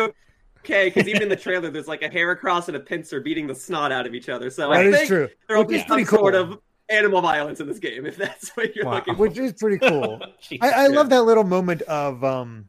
okay 0.64 0.86
because 0.88 1.06
even 1.08 1.22
in 1.22 1.28
the 1.28 1.36
trailer, 1.36 1.70
there's 1.70 1.88
like 1.88 2.02
a 2.02 2.08
Heracross 2.08 2.68
and 2.68 2.76
a 2.76 2.80
Pinsir 2.80 3.22
beating 3.22 3.46
the 3.46 3.54
snot 3.54 3.92
out 3.92 4.06
of 4.06 4.14
each 4.14 4.28
other. 4.28 4.50
So 4.50 4.70
that 4.70 4.80
I 4.80 4.82
is 4.84 4.96
think 4.96 5.08
true. 5.08 5.28
there 5.48 5.56
will 5.56 5.64
Which 5.64 5.68
be 5.74 5.78
some 5.78 5.86
pretty 5.88 6.04
sort 6.06 6.34
of 6.34 6.58
animal 6.90 7.20
violence 7.22 7.60
in 7.60 7.66
this 7.66 7.78
game 7.78 8.04
if 8.06 8.16
that's 8.16 8.50
what 8.56 8.74
you're 8.76 8.84
Wow. 8.84 8.94
looking 8.94 9.14
for. 9.14 9.20
Which 9.22 9.38
is 9.38 9.52
pretty 9.54 9.78
cool. 9.78 10.20
I, 10.60 10.70
I 10.70 10.86
love 10.88 11.10
that 11.10 11.22
little 11.24 11.44
moment 11.44 11.82
of 11.82 12.24
um 12.24 12.68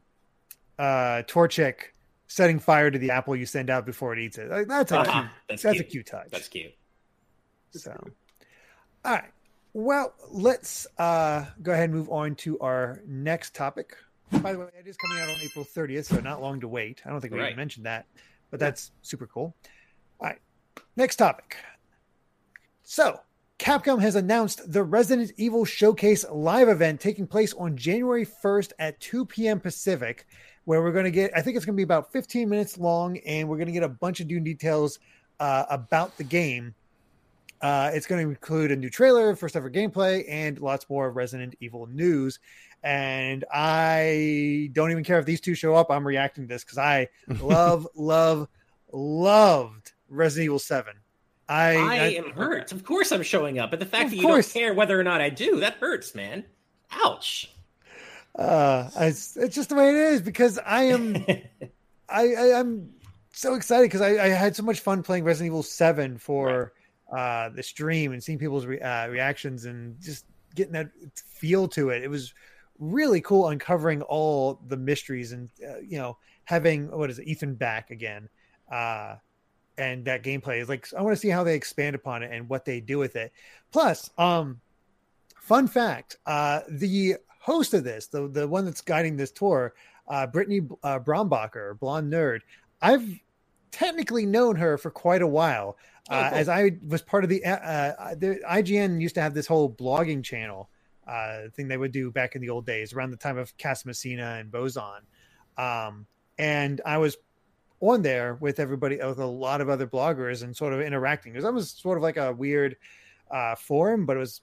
uh 0.78 1.22
Torchic 1.26 1.76
setting 2.28 2.58
fire 2.58 2.90
to 2.90 2.98
the 2.98 3.10
apple 3.10 3.36
you 3.36 3.46
send 3.46 3.70
out 3.70 3.86
before 3.86 4.12
it 4.12 4.18
eats 4.18 4.36
it. 4.38 4.50
Like, 4.50 4.66
that's 4.68 4.92
a 4.92 4.98
Uh-huh. 5.00 5.12
cute 5.22 5.30
That's 5.48 5.62
that's, 5.62 5.74
cute. 5.76 5.86
a 5.86 5.90
cute 5.90 6.06
touch. 6.06 6.28
That's 6.32 6.48
cute. 6.48 6.72
So, 7.70 7.92
all 9.04 9.12
right. 9.12 9.30
Well, 9.74 10.14
let's 10.30 10.86
uh, 10.98 11.44
go 11.62 11.72
ahead 11.72 11.84
and 11.90 11.94
move 11.94 12.08
on 12.10 12.34
to 12.36 12.58
our 12.60 13.02
next 13.06 13.54
topic. 13.54 13.94
By 14.42 14.52
the 14.52 14.58
way, 14.58 14.66
it 14.78 14.86
is 14.86 14.96
coming 14.96 15.18
out 15.22 15.28
on 15.28 15.36
April 15.42 15.64
30th, 15.64 16.06
so 16.06 16.20
not 16.20 16.42
long 16.42 16.60
to 16.60 16.68
wait. 16.68 17.02
I 17.06 17.10
don't 17.10 17.20
think 17.20 17.32
we 17.32 17.38
Right. 17.40 17.46
even 17.48 17.56
mentioned 17.56 17.86
that, 17.86 18.06
but 18.50 18.58
that's 18.60 18.90
super 19.02 19.26
cool. 19.26 19.54
All 20.20 20.28
right. 20.28 20.38
Next 20.96 21.16
topic. 21.16 21.56
So, 22.82 23.20
Capcom 23.58 24.00
has 24.00 24.16
announced 24.16 24.70
the 24.70 24.82
Resident 24.82 25.32
Evil 25.36 25.64
Showcase 25.64 26.24
live 26.30 26.68
event 26.68 27.00
taking 27.00 27.26
place 27.26 27.54
on 27.54 27.76
January 27.76 28.24
1st 28.26 28.72
at 28.78 29.00
2 29.00 29.24
p.m. 29.26 29.60
Pacific, 29.60 30.26
where 30.64 30.82
we're 30.82 30.92
going 30.92 31.04
to 31.04 31.10
get, 31.10 31.30
I 31.36 31.40
think 31.40 31.56
it's 31.56 31.64
going 31.64 31.74
to 31.74 31.78
be 31.78 31.82
about 31.84 32.12
15 32.12 32.48
minutes 32.48 32.76
long, 32.78 33.16
and 33.18 33.48
we're 33.48 33.56
going 33.56 33.66
to 33.66 33.72
get 33.72 33.82
a 33.82 33.88
bunch 33.88 34.20
of 34.20 34.26
new 34.26 34.40
details 34.40 34.98
uh, 35.40 35.64
about 35.70 36.16
the 36.18 36.24
game. 36.24 36.74
Uh, 37.62 37.90
it's 37.94 38.06
going 38.06 38.22
to 38.22 38.28
include 38.28 38.70
a 38.70 38.76
new 38.76 38.90
trailer, 38.90 39.34
first 39.34 39.56
ever 39.56 39.70
gameplay, 39.70 40.24
and 40.28 40.60
lots 40.60 40.88
more 40.90 41.10
Resident 41.10 41.54
Evil 41.60 41.86
news. 41.86 42.38
And 42.86 43.44
I 43.52 44.70
don't 44.72 44.92
even 44.92 45.02
care 45.02 45.18
if 45.18 45.26
these 45.26 45.40
two 45.40 45.56
show 45.56 45.74
up. 45.74 45.90
I'm 45.90 46.06
reacting 46.06 46.44
to 46.44 46.48
this 46.48 46.62
because 46.62 46.78
I 46.78 47.08
love, 47.40 47.88
love, 47.96 48.46
loved 48.92 49.90
Resident 50.08 50.44
Evil 50.44 50.58
7. 50.60 50.94
I, 51.48 51.74
I 51.74 51.94
I- 51.96 51.96
am 52.10 52.30
hurt. 52.30 52.70
Of 52.70 52.84
course, 52.84 53.10
I'm 53.10 53.24
showing 53.24 53.58
up, 53.58 53.70
but 53.70 53.80
the 53.80 53.86
fact 53.86 54.10
that 54.10 54.16
you 54.16 54.22
course. 54.22 54.52
don't 54.52 54.60
care 54.62 54.72
whether 54.72 54.98
or 54.98 55.02
not 55.02 55.20
I 55.20 55.30
do 55.30 55.58
that 55.60 55.74
hurts, 55.74 56.14
man. 56.14 56.44
Ouch. 56.92 57.50
uh, 58.38 58.88
it's, 58.98 59.36
it's 59.36 59.56
just 59.56 59.70
the 59.70 59.74
way 59.74 59.88
it 59.88 59.96
is 59.96 60.22
because 60.22 60.56
I 60.64 60.84
am 60.84 61.16
I, 62.08 62.34
I 62.34 62.52
I'm 62.60 62.90
so 63.32 63.54
excited 63.54 63.86
because 63.86 64.00
I, 64.00 64.10
I 64.10 64.28
had 64.28 64.54
so 64.54 64.62
much 64.62 64.78
fun 64.78 65.02
playing 65.02 65.24
Resident 65.24 65.46
Evil 65.48 65.64
Seven 65.64 66.18
for 66.18 66.72
uh, 67.12 67.48
the 67.48 67.64
stream 67.64 68.12
and 68.12 68.22
seeing 68.22 68.38
people's 68.38 68.64
re- 68.64 68.78
uh, 68.80 69.08
reactions 69.08 69.64
and 69.64 70.00
just 70.00 70.24
getting 70.54 70.74
that 70.74 70.90
feel 71.16 71.66
to 71.68 71.90
it. 71.90 72.04
It 72.04 72.08
was 72.08 72.32
really 72.78 73.20
cool 73.20 73.48
uncovering 73.48 74.02
all 74.02 74.60
the 74.68 74.76
mysteries 74.76 75.32
and 75.32 75.50
uh, 75.66 75.78
you 75.80 75.98
know 75.98 76.16
having 76.44 76.90
what 76.90 77.10
is 77.10 77.18
it 77.18 77.26
Ethan 77.26 77.54
back 77.54 77.90
again. 77.90 78.28
Uh, 78.70 79.16
and 79.78 80.04
that 80.06 80.22
gameplay 80.22 80.60
is 80.60 80.68
like 80.68 80.86
I 80.96 81.02
want 81.02 81.14
to 81.14 81.20
see 81.20 81.28
how 81.28 81.44
they 81.44 81.54
expand 81.54 81.94
upon 81.94 82.22
it 82.22 82.30
and 82.32 82.48
what 82.48 82.64
they 82.64 82.80
do 82.80 82.98
with 82.98 83.14
it. 83.16 83.32
Plus, 83.72 84.10
um, 84.16 84.60
fun 85.40 85.66
fact: 85.68 86.16
uh, 86.26 86.60
the 86.68 87.16
host 87.40 87.74
of 87.74 87.84
this, 87.84 88.06
the 88.06 88.28
the 88.28 88.48
one 88.48 88.64
that's 88.64 88.80
guiding 88.80 89.16
this 89.16 89.30
tour, 89.30 89.74
uh, 90.08 90.26
Brittany 90.26 90.62
uh, 90.82 90.98
Brombacher, 90.98 91.78
blonde 91.78 92.12
nerd. 92.12 92.40
I've 92.80 93.06
technically 93.70 94.24
known 94.24 94.56
her 94.56 94.78
for 94.78 94.90
quite 94.90 95.20
a 95.22 95.26
while, 95.26 95.76
Oh, 96.08 96.14
uh, 96.14 96.30
cool. 96.30 96.38
as 96.38 96.48
I 96.48 96.72
was 96.86 97.02
part 97.02 97.24
of 97.24 97.30
the 97.30 97.44
uh, 97.44 97.56
uh, 97.56 98.14
the 98.14 98.40
IGN 98.48 99.00
used 99.00 99.16
to 99.16 99.20
have 99.22 99.34
this 99.34 99.46
whole 99.46 99.68
blogging 99.68 100.22
channel 100.22 100.70
uh, 101.06 101.48
thing 101.54 101.68
they 101.68 101.76
would 101.76 101.92
do 101.92 102.10
back 102.10 102.34
in 102.34 102.42
the 102.42 102.50
old 102.50 102.66
days, 102.66 102.92
around 102.92 103.10
the 103.10 103.16
time 103.16 103.38
of 103.38 103.56
Casamassina 103.56 104.40
and 104.40 104.50
Bozon, 104.50 105.00
um, 105.58 106.06
and 106.38 106.80
I 106.84 106.98
was 106.98 107.16
on 107.80 108.02
there 108.02 108.34
with 108.34 108.58
everybody 108.58 108.96
with 108.96 109.18
a 109.18 109.26
lot 109.26 109.60
of 109.60 109.68
other 109.68 109.86
bloggers 109.86 110.42
and 110.42 110.56
sort 110.56 110.72
of 110.72 110.80
interacting. 110.80 111.32
It 111.32 111.36
was 111.36 111.44
almost 111.44 111.80
sort 111.80 111.98
of 111.98 112.02
like 112.02 112.16
a 112.16 112.32
weird 112.32 112.76
uh, 113.30 113.54
forum, 113.54 114.06
but 114.06 114.16
it 114.16 114.20
was 114.20 114.40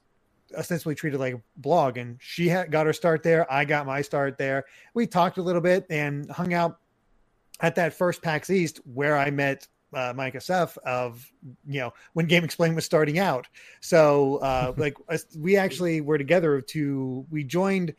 ostensibly 0.56 0.94
treated 0.94 1.18
like 1.18 1.34
a 1.34 1.40
blog. 1.56 1.96
And 1.96 2.16
she 2.20 2.48
had 2.48 2.70
got 2.70 2.86
her 2.86 2.92
start 2.92 3.22
there. 3.22 3.50
I 3.52 3.64
got 3.64 3.86
my 3.86 4.02
start 4.02 4.38
there. 4.38 4.64
We 4.94 5.06
talked 5.06 5.38
a 5.38 5.42
little 5.42 5.60
bit 5.60 5.86
and 5.90 6.30
hung 6.30 6.54
out 6.54 6.78
at 7.60 7.74
that 7.76 7.94
first 7.94 8.22
PAX 8.22 8.50
East 8.50 8.80
where 8.84 9.16
I 9.16 9.30
met 9.30 9.66
uh, 9.94 10.12
Mike 10.14 10.34
SF 10.34 10.76
of 10.78 11.30
you 11.66 11.80
know 11.80 11.92
when 12.12 12.26
GameXplain 12.26 12.74
was 12.74 12.84
starting 12.84 13.18
out. 13.18 13.46
So 13.80 14.36
uh, 14.36 14.72
like 14.76 14.96
we 15.38 15.56
actually 15.56 16.00
were 16.00 16.18
together 16.18 16.60
to 16.60 17.26
we 17.30 17.44
joined 17.44 17.94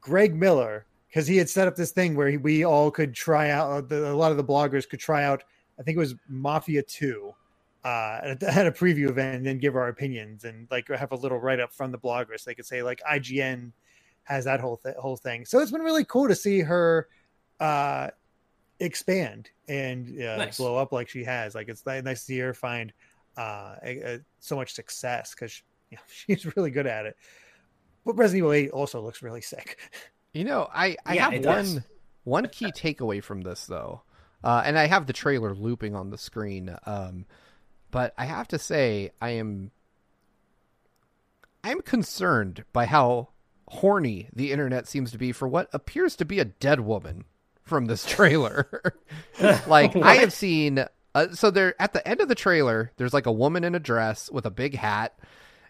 Greg 0.00 0.34
Miller 0.34 0.86
because 1.08 1.26
he 1.26 1.36
had 1.36 1.48
set 1.48 1.66
up 1.66 1.76
this 1.76 1.90
thing 1.92 2.14
where 2.14 2.28
he, 2.28 2.36
we 2.36 2.64
all 2.64 2.90
could 2.90 3.14
try 3.14 3.50
out 3.50 3.70
uh, 3.70 3.80
the, 3.80 4.12
a 4.12 4.14
lot 4.14 4.30
of 4.30 4.36
the 4.36 4.44
bloggers 4.44 4.88
could 4.88 5.00
try 5.00 5.24
out 5.24 5.44
I 5.80 5.82
think 5.82 5.96
it 5.96 6.00
was 6.00 6.14
Mafia 6.28 6.82
Two, 6.82 7.34
uh, 7.84 8.20
at, 8.22 8.42
at 8.42 8.66
a 8.66 8.72
preview 8.72 9.08
event, 9.08 9.36
and 9.36 9.46
then 9.46 9.58
give 9.58 9.76
our 9.76 9.88
opinions 9.88 10.44
and 10.44 10.68
like 10.70 10.88
have 10.88 11.12
a 11.12 11.16
little 11.16 11.38
write 11.38 11.58
up 11.58 11.72
from 11.72 11.90
the 11.90 11.98
bloggers. 11.98 12.44
They 12.44 12.54
could 12.54 12.66
say 12.66 12.82
like 12.82 13.00
IGN 13.10 13.72
has 14.24 14.44
that 14.44 14.60
whole 14.60 14.76
th- 14.76 14.96
whole 14.96 15.16
thing. 15.16 15.46
So 15.46 15.58
it's 15.60 15.70
been 15.70 15.80
really 15.80 16.04
cool 16.04 16.28
to 16.28 16.34
see 16.34 16.60
her 16.60 17.08
uh, 17.58 18.08
expand 18.80 19.50
and 19.68 20.08
uh, 20.20 20.38
Nice. 20.38 20.56
blow 20.56 20.76
up 20.76 20.92
like 20.92 21.08
she 21.08 21.24
has. 21.24 21.54
Like 21.54 21.68
it's 21.68 21.84
nice 21.86 22.02
to 22.02 22.16
see 22.16 22.38
her 22.38 22.54
find 22.54 22.92
uh, 23.36 23.76
a, 23.82 24.00
a, 24.14 24.20
so 24.40 24.56
much 24.56 24.72
success 24.72 25.34
because 25.34 25.62
you 25.90 25.96
know, 25.96 26.02
she's 26.08 26.56
really 26.56 26.70
good 26.70 26.86
at 26.86 27.06
it. 27.06 27.16
But 28.04 28.14
Resident 28.16 28.38
Evil 28.38 28.52
8 28.52 28.70
also 28.70 29.00
looks 29.02 29.22
really 29.22 29.42
sick. 29.42 29.78
You 30.32 30.44
know, 30.44 30.68
I, 30.72 30.96
I 31.04 31.14
Yeah, 31.16 31.24
have 31.24 31.34
it 31.34 31.42
does. 31.42 31.74
one 31.74 31.84
one 32.22 32.48
key 32.48 32.66
takeaway 32.72 33.20
from 33.22 33.40
this 33.42 33.66
though, 33.66 34.02
uh, 34.44 34.62
and 34.64 34.78
I 34.78 34.86
have 34.86 35.06
the 35.06 35.12
trailer 35.12 35.54
looping 35.54 35.96
on 35.96 36.10
the 36.10 36.18
screen. 36.18 36.76
Um, 36.86 37.26
but 37.90 38.14
I 38.16 38.26
have 38.26 38.46
to 38.48 38.58
say, 38.58 39.10
I 39.20 39.30
am 39.30 39.72
I'm 41.62 41.80
concerned 41.82 42.64
by 42.72 42.86
how 42.86 43.28
horny 43.68 44.28
the 44.32 44.52
internet 44.52 44.88
seems 44.88 45.10
to 45.12 45.18
be 45.18 45.32
for 45.32 45.46
what 45.48 45.68
appears 45.72 46.16
to 46.16 46.24
be 46.24 46.38
a 46.38 46.44
dead 46.44 46.80
woman 46.80 47.24
from 47.64 47.86
this 47.86 48.04
trailer. 48.04 48.94
like 49.66 49.96
I 49.96 50.16
have 50.16 50.32
seen. 50.32 50.84
Uh, 51.14 51.26
so 51.32 51.50
there 51.50 51.74
at 51.80 51.92
the 51.92 52.06
end 52.06 52.20
of 52.20 52.28
the 52.28 52.34
trailer, 52.34 52.92
there's 52.96 53.12
like 53.14 53.26
a 53.26 53.32
woman 53.32 53.64
in 53.64 53.74
a 53.74 53.80
dress 53.80 54.30
with 54.30 54.46
a 54.46 54.50
big 54.50 54.76
hat, 54.76 55.18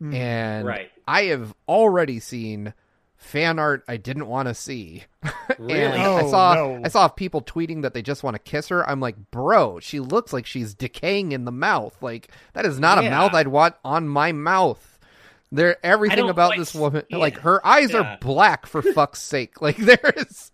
Mm. 0.01 0.14
and 0.14 0.66
Right. 0.66 0.91
I 1.07 1.24
have 1.24 1.55
already 1.68 2.20
seen 2.20 2.72
fan 3.18 3.59
art 3.59 3.84
I 3.86 3.99
didn't 3.99 4.26
want 4.28 4.49
to 4.49 4.55
see. 4.55 5.05
Really? 5.59 5.80
and 5.82 5.93
I 6.01 6.07
Oh, 6.22 6.30
saw 6.30 6.55
no. 6.55 6.80
I 6.84 6.88
saw 6.88 7.09
people 7.09 7.43
tweeting 7.43 7.82
that 7.82 7.93
they 7.93 8.01
just 8.01 8.22
want 8.22 8.34
to 8.34 8.38
kiss 8.38 8.68
her. 8.68 8.88
I'm 8.88 9.01
like, 9.01 9.30
bro, 9.30 9.78
she 9.80 10.01
looks 10.01 10.32
like 10.32 10.47
she's 10.47 10.72
decaying 10.74 11.32
in 11.32 11.45
the 11.45 11.53
mouth. 11.53 11.95
Like 12.01 12.28
that 12.55 12.64
is 12.64 12.78
not 12.80 12.99
a 12.99 13.11
mouth 13.11 13.34
I'd 13.34 13.49
want 13.49 13.74
on 13.84 14.09
my 14.09 14.32
mouth. 14.32 14.99
There, 15.53 15.76
everything 15.84 16.30
about 16.30 16.51
like- 16.51 16.61
this 16.61 16.74
woman, 16.74 17.03
yeah. 17.11 17.18
like 17.18 17.38
her 17.41 17.64
eyes 17.66 17.91
Yeah. 17.93 17.99
are 18.14 18.18
black 18.22 18.64
for 18.64 18.80
fuck's 18.80 19.20
sake. 19.20 19.61
Like 19.61 19.76
there 19.78 20.14
is, 20.16 20.53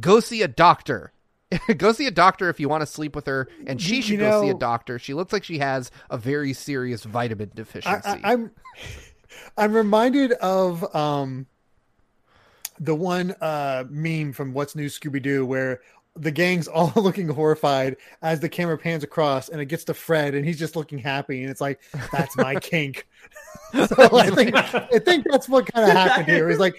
go 0.00 0.20
see 0.20 0.42
a 0.42 0.48
doctor. 0.48 1.12
go 1.76 1.92
see 1.92 2.06
a 2.06 2.10
doctor 2.10 2.48
if 2.48 2.58
you 2.58 2.68
want 2.68 2.80
to 2.82 2.86
sleep 2.86 3.14
with 3.14 3.26
her, 3.26 3.48
and 3.66 3.80
she 3.80 3.96
You- 3.96 4.02
should 4.02 4.10
you 4.12 4.18
go 4.18 4.42
see 4.42 4.48
a 4.48 4.54
doctor. 4.54 4.98
She 4.98 5.14
looks 5.14 5.32
like 5.32 5.44
she 5.44 5.58
has 5.58 5.90
a 6.10 6.18
very 6.18 6.52
serious 6.52 7.04
vitamin 7.04 7.50
deficiency. 7.54 8.08
I, 8.08 8.32
I'm 8.32 8.50
I'm 9.56 9.72
reminded 9.72 10.32
of 10.32 10.94
um 10.94 11.46
the 12.80 12.94
one 12.94 13.32
uh 13.40 13.84
meme 13.88 14.32
from 14.32 14.52
What's 14.52 14.74
New 14.74 14.86
Scooby 14.86 15.22
Doo 15.22 15.44
where 15.46 15.80
the 16.16 16.30
gang's 16.30 16.66
all 16.68 16.92
looking 16.96 17.28
horrified 17.28 17.96
as 18.22 18.40
the 18.40 18.48
camera 18.48 18.78
pans 18.78 19.04
across 19.04 19.48
and 19.48 19.60
it 19.60 19.66
gets 19.66 19.84
to 19.84 19.94
Fred 19.94 20.34
and 20.34 20.44
he's 20.44 20.58
just 20.58 20.76
looking 20.76 20.98
happy 20.98 21.42
and 21.42 21.50
it's 21.50 21.60
like 21.60 21.80
that's 22.12 22.36
my 22.36 22.54
kink. 22.56 23.06
so 23.72 24.08
I 24.16 24.30
think 24.30 24.54
I 24.54 24.98
think 24.98 25.26
that's 25.30 25.48
what 25.48 25.72
kind 25.72 25.88
of 25.88 25.96
happened 25.96 26.28
here. 26.28 26.48
It's 26.50 26.60
like 26.60 26.76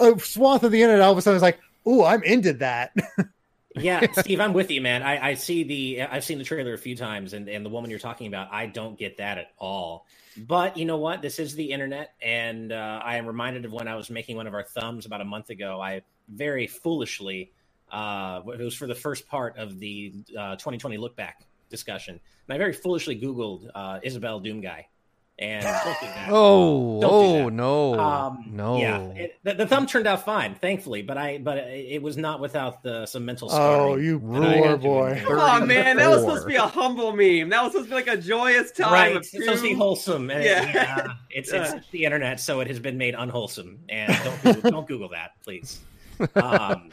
a 0.00 0.18
swath 0.18 0.62
of 0.64 0.72
the 0.72 0.82
internet 0.82 1.02
all 1.02 1.12
of 1.12 1.18
a 1.18 1.22
sudden 1.22 1.36
is 1.36 1.42
like, 1.42 1.58
oh, 1.86 2.04
I'm 2.04 2.22
into 2.22 2.52
that. 2.54 2.94
yeah, 3.76 4.06
Steve, 4.12 4.40
I'm 4.40 4.52
with 4.52 4.70
you, 4.70 4.80
man. 4.80 5.02
I, 5.02 5.30
I 5.30 5.34
see 5.34 5.64
the 5.64 6.02
I've 6.02 6.24
seen 6.24 6.38
the 6.38 6.44
trailer 6.44 6.74
a 6.74 6.78
few 6.78 6.96
times, 6.96 7.32
and 7.32 7.48
and 7.48 7.64
the 7.64 7.70
woman 7.70 7.90
you're 7.90 7.98
talking 7.98 8.26
about, 8.26 8.48
I 8.52 8.66
don't 8.66 8.98
get 8.98 9.18
that 9.18 9.38
at 9.38 9.48
all. 9.58 10.06
But 10.36 10.76
you 10.76 10.84
know 10.84 10.96
what? 10.96 11.22
This 11.22 11.38
is 11.38 11.54
the 11.54 11.72
internet, 11.72 12.14
and 12.22 12.72
uh, 12.72 13.00
I 13.04 13.16
am 13.16 13.26
reminded 13.26 13.64
of 13.64 13.72
when 13.72 13.88
I 13.88 13.96
was 13.96 14.10
making 14.10 14.36
one 14.36 14.46
of 14.46 14.54
our 14.54 14.62
thumbs 14.62 15.06
about 15.06 15.20
a 15.20 15.24
month 15.24 15.50
ago. 15.50 15.80
I 15.80 16.02
very 16.28 16.66
foolishly, 16.66 17.52
uh, 17.90 18.40
it 18.46 18.60
was 18.60 18.74
for 18.74 18.86
the 18.86 18.94
first 18.94 19.26
part 19.26 19.58
of 19.58 19.78
the 19.78 20.12
uh, 20.30 20.56
2020 20.56 20.96
look 20.96 21.16
back 21.16 21.44
discussion, 21.68 22.18
and 22.48 22.54
I 22.54 22.58
very 22.58 22.72
foolishly 22.72 23.20
Googled 23.20 23.68
uh, 23.74 24.00
Isabelle 24.02 24.40
Doom 24.40 24.60
guy, 24.60 24.88
and 25.38 25.62
don't 25.84 26.00
do 26.00 26.06
that. 26.06 26.28
oh, 26.30 27.00
Don't 27.00 27.12
oh 27.12 27.48
no, 27.48 27.98
Um, 27.98 28.44
no. 28.50 28.78
Yeah, 28.78 29.00
it, 29.08 29.38
the, 29.42 29.54
the 29.54 29.66
thumb 29.66 29.86
turned 29.86 30.06
out 30.06 30.24
fine, 30.24 30.54
thankfully, 30.54 31.02
but 31.02 31.16
I 31.18 31.38
but 31.38 31.58
it 31.58 32.02
was 32.02 32.16
not 32.16 32.38
without 32.40 32.82
the 32.82 33.06
some 33.06 33.24
mental 33.24 33.48
oh, 33.50 33.96
you 33.96 34.18
that 34.20 34.42
I 34.42 34.58
poor 34.60 34.76
boy. 34.76 35.10
endure. 35.12 35.38
Oh 35.40 35.64
man, 35.66 35.96
that 35.96 36.08
was 36.10 36.20
supposed 36.20 36.42
to 36.42 36.48
be 36.48 36.56
a 36.56 36.66
humble 36.66 37.12
meme. 37.12 37.48
That 37.48 37.62
was 37.62 37.72
supposed 37.72 37.88
to 37.90 37.90
be 37.90 37.94
like 37.94 38.06
a 38.18 38.20
joyous 38.20 38.70
time 38.72 38.92
right. 38.92 39.16
It's 39.16 39.30
supposed 39.30 39.62
to 39.62 39.68
be 39.68 39.74
wholesome. 39.74 40.30
And 40.30 40.44
Yeah. 40.44 40.62
yeah. 40.72 41.06
it's 41.30 41.52
Yeah. 41.52 41.76
it's 41.76 41.86
the 41.90 42.04
internet, 42.04 42.38
so 42.38 42.60
it 42.60 42.68
has 42.68 42.78
been 42.78 42.98
made 42.98 43.14
unwholesome. 43.16 43.78
And 43.88 44.12
don't 44.22 44.42
Google, 44.42 44.70
don't 44.70 44.88
Google 44.88 45.08
that, 45.10 45.32
please. 45.42 45.80
Um, 46.34 46.90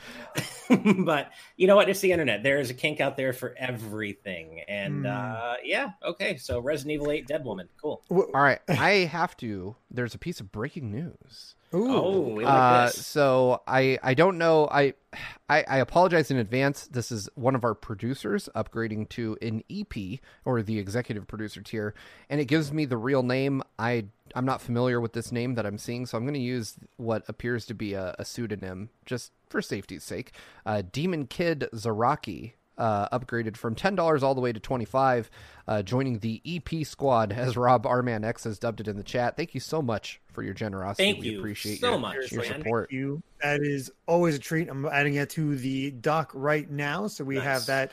but 1.06 1.32
you 1.58 1.68
know 1.68 1.76
what? 1.76 1.90
It's 1.90 2.00
the 2.00 2.12
internet. 2.12 2.44
There 2.44 2.60
is 2.60 2.70
a 2.70 2.74
kink 2.74 3.02
out 3.02 3.18
there 3.18 3.34
for 3.34 3.56
everything. 3.58 4.62
And 4.68 5.02
Hmm. 5.02 5.06
uh, 5.08 5.54
yeah, 5.64 5.92
okay. 6.04 6.38
So 6.38 6.60
Resident 6.60 6.94
Evil 6.94 7.12
8 7.12 7.28
Dead 7.28 7.44
Woman. 7.44 7.68
Cool. 7.82 8.02
W- 8.10 8.30
All 8.34 8.42
right, 8.42 8.60
I 8.70 8.90
have 9.12 9.36
to. 9.38 9.76
There's 9.92 10.14
a 10.14 10.20
piece 10.20 10.40
of 10.40 10.52
breaking 10.52 10.92
news. 10.92 11.56
Ooh. 11.74 11.96
Oh, 11.96 12.12
like 12.12 12.48
Uh, 12.48 12.90
so 12.90 13.62
I 13.68 14.00
I 14.02 14.14
don't 14.14 14.38
know. 14.38 14.68
I, 14.72 14.94
I 15.50 15.64
I 15.68 15.78
apologize 15.78 16.32
in 16.32 16.38
advance. 16.38 16.88
This 16.88 17.12
is 17.12 17.30
one 17.36 17.56
of 17.56 17.64
our 17.64 17.76
producers 17.76 18.50
upgrading 18.56 19.10
to 19.10 19.38
an 19.42 19.64
EP 19.70 20.20
or 20.46 20.62
the 20.62 20.80
executive 20.80 21.28
producer 21.28 21.62
tier, 21.62 21.94
and 22.30 22.42
it 22.42 22.46
gives 22.46 22.74
me 22.74 22.86
the 22.86 22.98
real 22.98 23.24
name. 23.24 23.62
I 23.78 24.06
I'm 24.36 24.46
not 24.46 24.62
familiar 24.62 25.00
with 25.00 25.14
this 25.14 25.32
name 25.32 25.56
that 25.56 25.66
I'm 25.66 25.78
seeing, 25.78 26.06
so 26.06 26.18
I'm 26.18 26.24
going 26.24 26.34
to 26.34 26.40
use 26.40 26.76
what 26.98 27.24
appears 27.28 27.66
to 27.68 27.74
be 27.74 27.94
a, 27.94 28.16
a 28.18 28.26
pseudonym 28.26 28.90
just 29.06 29.32
for 29.50 29.62
safety's 29.62 30.04
sake. 30.04 30.32
Uh, 30.66 30.82
Demon 30.92 31.28
Kid 31.28 31.68
Zaraki. 31.74 32.54
Uh, 32.78 33.10
upgraded 33.10 33.58
from 33.58 33.76
ten 33.76 33.94
dollars 33.94 34.24
all 34.24 34.34
the 34.34 34.40
way 34.40 34.54
to 34.54 34.60
twenty 34.62 34.86
five, 34.86 35.30
uh, 35.68 35.82
joining 35.82 36.20
the 36.20 36.42
EP 36.46 36.86
squad 36.88 37.34
as 37.38 37.58
Rob 37.58 37.84
Arman 37.84 38.24
X 38.24 38.46
has 38.46 38.58
dubbed 38.58 38.80
it 38.80 38.88
in 38.88 38.96
the 38.96 39.04
chat. 39.04 39.36
Thank 39.36 39.54
you 39.54 39.60
so 39.60 39.82
much 39.82 40.22
for 40.40 40.44
your 40.44 40.54
generosity. 40.54 41.04
Thank 41.04 41.20
we 41.20 41.32
you 41.32 41.40
appreciate 41.40 41.82
so 41.82 41.90
your, 41.90 42.00
much, 42.00 42.32
your 42.32 42.44
man. 42.44 42.54
support. 42.54 42.94
you. 42.94 43.22
That 43.42 43.60
is 43.62 43.92
always 44.08 44.36
a 44.36 44.40
treat. 44.40 44.70
I'm 44.70 44.86
adding 44.86 45.16
it 45.16 45.30
to 45.32 45.58
the 45.58 45.92
doc 45.92 46.32
right 46.34 46.70
now, 46.72 47.08
so 47.08 47.26
we 47.26 47.36
have 47.36 47.66
that 47.66 47.92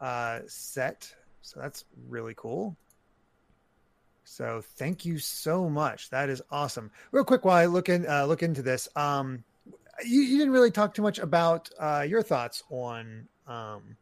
uh, 0.00 0.38
set. 0.46 1.12
So 1.42 1.58
that's 1.58 1.84
really 2.08 2.34
cool. 2.36 2.76
So 4.22 4.62
thank 4.76 5.04
you 5.04 5.18
so 5.18 5.68
much. 5.68 6.10
That 6.10 6.28
is 6.28 6.40
awesome. 6.48 6.92
Real 7.10 7.24
quick, 7.24 7.44
while 7.44 7.56
I 7.56 7.66
look 7.66 7.88
in 7.88 8.06
uh, 8.08 8.24
look 8.26 8.44
into 8.44 8.62
this, 8.62 8.88
um, 8.94 9.42
you, 10.06 10.20
you 10.20 10.38
didn't 10.38 10.52
really 10.52 10.70
talk 10.70 10.94
too 10.94 11.02
much 11.02 11.18
about 11.18 11.70
uh, 11.76 12.06
your 12.08 12.22
thoughts 12.22 12.62
on 12.70 13.26
um, 13.48 13.96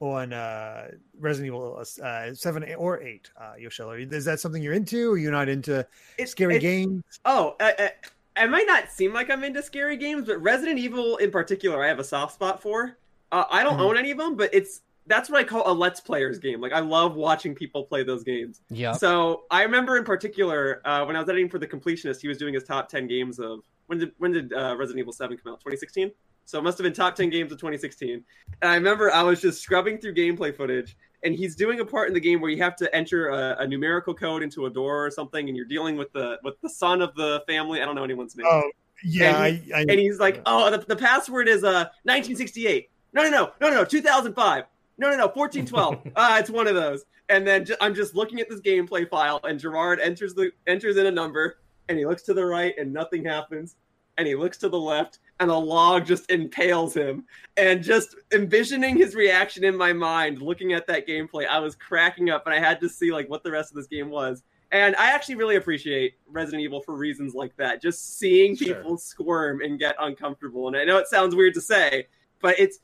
on 0.00 0.32
uh, 0.32 0.88
Resident 1.18 1.48
Evil 1.48 1.82
uh, 2.02 2.34
seven 2.34 2.64
or 2.74 3.00
eight, 3.02 3.30
uh, 3.38 3.52
Yoshella. 3.60 4.10
Is 4.12 4.24
that 4.24 4.40
something 4.40 4.62
you're 4.62 4.72
into? 4.72 5.12
Or 5.12 5.18
you're 5.18 5.30
not 5.30 5.48
into 5.48 5.80
It's- 6.16 6.30
scary 6.30 6.56
it's- 6.56 6.62
games? 6.62 7.02
Oh, 7.24 7.54
uh, 7.60 7.72
uh, 7.78 7.88
I 8.36 8.46
might 8.46 8.66
not 8.66 8.90
seem 8.90 9.12
like 9.12 9.28
I'm 9.30 9.44
into 9.44 9.62
scary 9.62 9.96
games, 9.98 10.26
but 10.26 10.40
Resident 10.42 10.78
Evil 10.78 11.18
in 11.18 11.30
particular, 11.30 11.84
I 11.84 11.88
have 11.88 11.98
a 11.98 12.04
soft 12.04 12.34
spot 12.34 12.62
for. 12.62 12.96
Uh, 13.30 13.44
I 13.50 13.62
don't 13.62 13.76
Mhm. 13.76 13.80
own 13.90 13.96
any 13.98 14.10
of 14.10 14.18
them, 14.18 14.34
but 14.36 14.50
it's 14.52 14.80
that's 15.06 15.28
what 15.28 15.40
I 15.40 15.44
call 15.44 15.68
a 15.70 15.72
let's 15.72 16.00
players 16.00 16.38
game. 16.38 16.60
Like 16.60 16.72
I 16.72 16.78
love 16.78 17.16
watching 17.16 17.54
people 17.54 17.84
play 17.84 18.02
those 18.04 18.22
games. 18.22 18.60
Yeah. 18.70 18.92
So 18.92 19.44
I 19.50 19.62
remember 19.64 19.96
in 19.96 20.04
particular 20.04 20.80
uh, 20.84 21.04
when 21.04 21.16
I 21.16 21.20
was 21.20 21.28
editing 21.28 21.48
for 21.50 21.58
the 21.58 21.66
Completionist, 21.66 22.20
he 22.20 22.28
was 22.28 22.38
doing 22.38 22.54
his 22.54 22.64
top 22.64 22.88
ten 22.88 23.06
games 23.06 23.38
of 23.40 23.60
when 23.86 23.98
did 23.98 24.12
when 24.18 24.32
did 24.32 24.52
uh, 24.52 24.76
Resident 24.78 25.00
Evil 25.00 25.12
Seven 25.12 25.36
come 25.36 25.52
out? 25.52 25.60
2016. 25.60 26.10
So 26.44 26.58
it 26.58 26.62
must 26.62 26.78
have 26.78 26.84
been 26.84 26.92
top 26.92 27.14
ten 27.14 27.30
games 27.30 27.52
of 27.52 27.58
2016. 27.58 28.24
And 28.62 28.70
I 28.70 28.74
remember 28.74 29.12
I 29.12 29.22
was 29.22 29.40
just 29.40 29.62
scrubbing 29.62 29.98
through 29.98 30.14
gameplay 30.14 30.54
footage, 30.54 30.96
and 31.22 31.34
he's 31.34 31.54
doing 31.54 31.80
a 31.80 31.84
part 31.84 32.08
in 32.08 32.14
the 32.14 32.20
game 32.20 32.40
where 32.40 32.50
you 32.50 32.62
have 32.62 32.76
to 32.76 32.94
enter 32.94 33.28
a, 33.28 33.56
a 33.60 33.66
numerical 33.66 34.14
code 34.14 34.42
into 34.42 34.66
a 34.66 34.70
door 34.70 35.06
or 35.06 35.10
something, 35.10 35.48
and 35.48 35.56
you're 35.56 35.66
dealing 35.66 35.96
with 35.96 36.12
the 36.12 36.38
with 36.42 36.60
the 36.60 36.68
son 36.70 37.02
of 37.02 37.14
the 37.14 37.42
family. 37.46 37.80
I 37.82 37.84
don't 37.84 37.94
know 37.94 38.04
anyone's 38.04 38.36
name. 38.36 38.46
Oh, 38.50 38.70
yeah. 39.04 39.28
And 39.28 39.36
I, 39.36 39.78
I, 39.78 39.80
and 39.82 39.92
he's 39.92 40.18
like, 40.18 40.42
"Oh, 40.46 40.70
the, 40.70 40.78
the 40.78 40.96
password 40.96 41.48
is 41.48 41.62
uh 41.64 41.86
1968. 42.04 42.90
No, 43.12 43.22
no, 43.22 43.30
no, 43.30 43.50
no, 43.60 43.68
no, 43.68 43.74
no, 43.76 43.84
2005. 43.84 44.64
No, 44.98 45.10
no, 45.10 45.16
no, 45.16 45.28
1412. 45.28 46.12
Ah, 46.16 46.38
it's 46.38 46.50
one 46.50 46.66
of 46.66 46.74
those." 46.74 47.04
And 47.28 47.46
then 47.46 47.64
ju- 47.64 47.76
I'm 47.80 47.94
just 47.94 48.14
looking 48.16 48.40
at 48.40 48.48
this 48.50 48.60
gameplay 48.60 49.08
file, 49.08 49.40
and 49.44 49.58
Jirard 49.60 50.00
enters 50.02 50.34
the 50.34 50.50
enters 50.66 50.96
in 50.96 51.06
a 51.06 51.10
number, 51.12 51.58
and 51.88 51.96
he 51.98 52.04
looks 52.04 52.22
to 52.24 52.34
the 52.34 52.44
right, 52.44 52.74
and 52.76 52.92
nothing 52.92 53.24
happens, 53.24 53.76
and 54.18 54.26
he 54.26 54.34
looks 54.34 54.58
to 54.58 54.68
the 54.68 54.78
left, 54.78 55.20
and 55.40 55.50
a 55.50 55.56
log 55.56 56.06
just 56.06 56.30
impales 56.30 56.94
him. 56.94 57.24
And 57.56 57.82
just 57.82 58.14
envisioning 58.32 58.96
his 58.96 59.14
reaction 59.14 59.64
in 59.64 59.76
my 59.76 59.92
mind, 59.92 60.40
looking 60.40 60.72
at 60.72 60.86
that 60.86 61.08
gameplay, 61.08 61.46
I 61.48 61.58
was 61.58 61.74
cracking 61.74 62.30
up, 62.30 62.46
and 62.46 62.54
I 62.54 62.60
had 62.60 62.80
to 62.80 62.88
see 62.88 63.10
like 63.10 63.28
what 63.28 63.42
the 63.42 63.50
rest 63.50 63.72
of 63.72 63.76
this 63.76 63.86
game 63.86 64.10
was. 64.10 64.42
And 64.70 64.94
I 64.96 65.10
actually 65.10 65.34
really 65.34 65.56
appreciate 65.56 66.14
Resident 66.28 66.62
Evil 66.62 66.80
for 66.80 66.94
reasons 66.94 67.34
like 67.34 67.56
that. 67.56 67.82
Just 67.82 68.18
seeing 68.18 68.54
Sure. 68.54 68.76
people 68.76 68.96
squirm 68.98 69.62
and 69.62 69.78
get 69.80 69.96
uncomfortable. 69.98 70.68
And 70.68 70.76
I 70.76 70.84
know 70.84 70.98
it 70.98 71.08
sounds 71.08 71.34
weird 71.34 71.54
to 71.54 71.60
say, 71.60 72.06
but 72.40 72.58
it's 72.60 72.78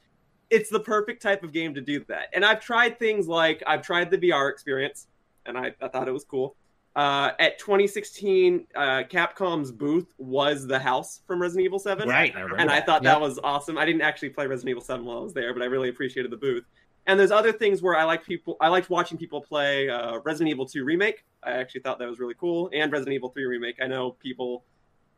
it's 0.49 0.71
the 0.71 0.81
perfect 0.81 1.21
type 1.23 1.43
of 1.43 1.53
game 1.53 1.75
to 1.75 1.81
do 1.81 2.05
that. 2.09 2.29
And 2.33 2.45
I've 2.45 2.61
tried 2.61 2.99
things 2.99 3.29
like 3.29 3.63
I've 3.67 3.83
tried 3.83 4.11
the 4.11 4.19
VR 4.19 4.51
experience, 4.51 5.07
and 5.45 5.59
I, 5.59 5.75
I 5.81 5.89
thought 5.89 6.09
it 6.09 6.13
was 6.13 6.25
cool. 6.25 6.57
Uh, 6.97 7.33
at 7.39 7.59
2016, 7.59 8.67
uh, 8.75 9.03
Capcom's 9.11 9.71
booth 9.71 10.15
was 10.17 10.67
the 10.67 10.79
house 10.79 11.21
from 11.27 11.41
Resident 11.43 11.67
Evil 11.67 11.79
7 11.79 12.09
Right. 12.09 12.35
I 12.35 12.41
remember 12.41 12.57
and 12.57 12.71
I 12.71 12.77
that. 12.77 12.87
thought 12.87 13.03
Yep. 13.05 13.13
that 13.13 13.21
was 13.21 13.39
awesome. 13.45 13.77
I 13.77 13.85
didn't 13.85 14.01
actually 14.01 14.31
play 14.31 14.47
Resident 14.47 14.71
Evil 14.71 14.83
7 14.83 15.05
while 15.05 15.19
I 15.19 15.21
was 15.21 15.35
there, 15.35 15.53
but 15.53 15.63
I 15.63 15.67
really 15.67 15.91
appreciated 15.91 16.33
the 16.33 16.39
booth. 16.39 16.65
And 17.07 17.21
there's 17.21 17.31
other 17.31 17.53
things 17.53 17.83
where 17.83 17.97
I 17.97 18.05
like 18.05 18.25
people. 18.25 18.57
I 18.63 18.69
liked 18.69 18.89
watching 18.89 19.19
people 19.19 19.43
play 19.43 19.91
uh, 19.91 20.21
Resident 20.25 20.51
Evil 20.51 20.65
2 20.67 20.85
remake. 20.85 21.25
I 21.43 21.53
actually 21.53 21.83
thought 21.83 21.99
that 21.99 22.09
was 22.09 22.19
really 22.19 22.35
cool, 22.35 22.71
and 22.73 22.91
Resident 22.91 23.15
Evil 23.15 23.29
3 23.29 23.45
remake. 23.45 23.77
I 23.81 23.87
know 23.87 24.13
people 24.13 24.65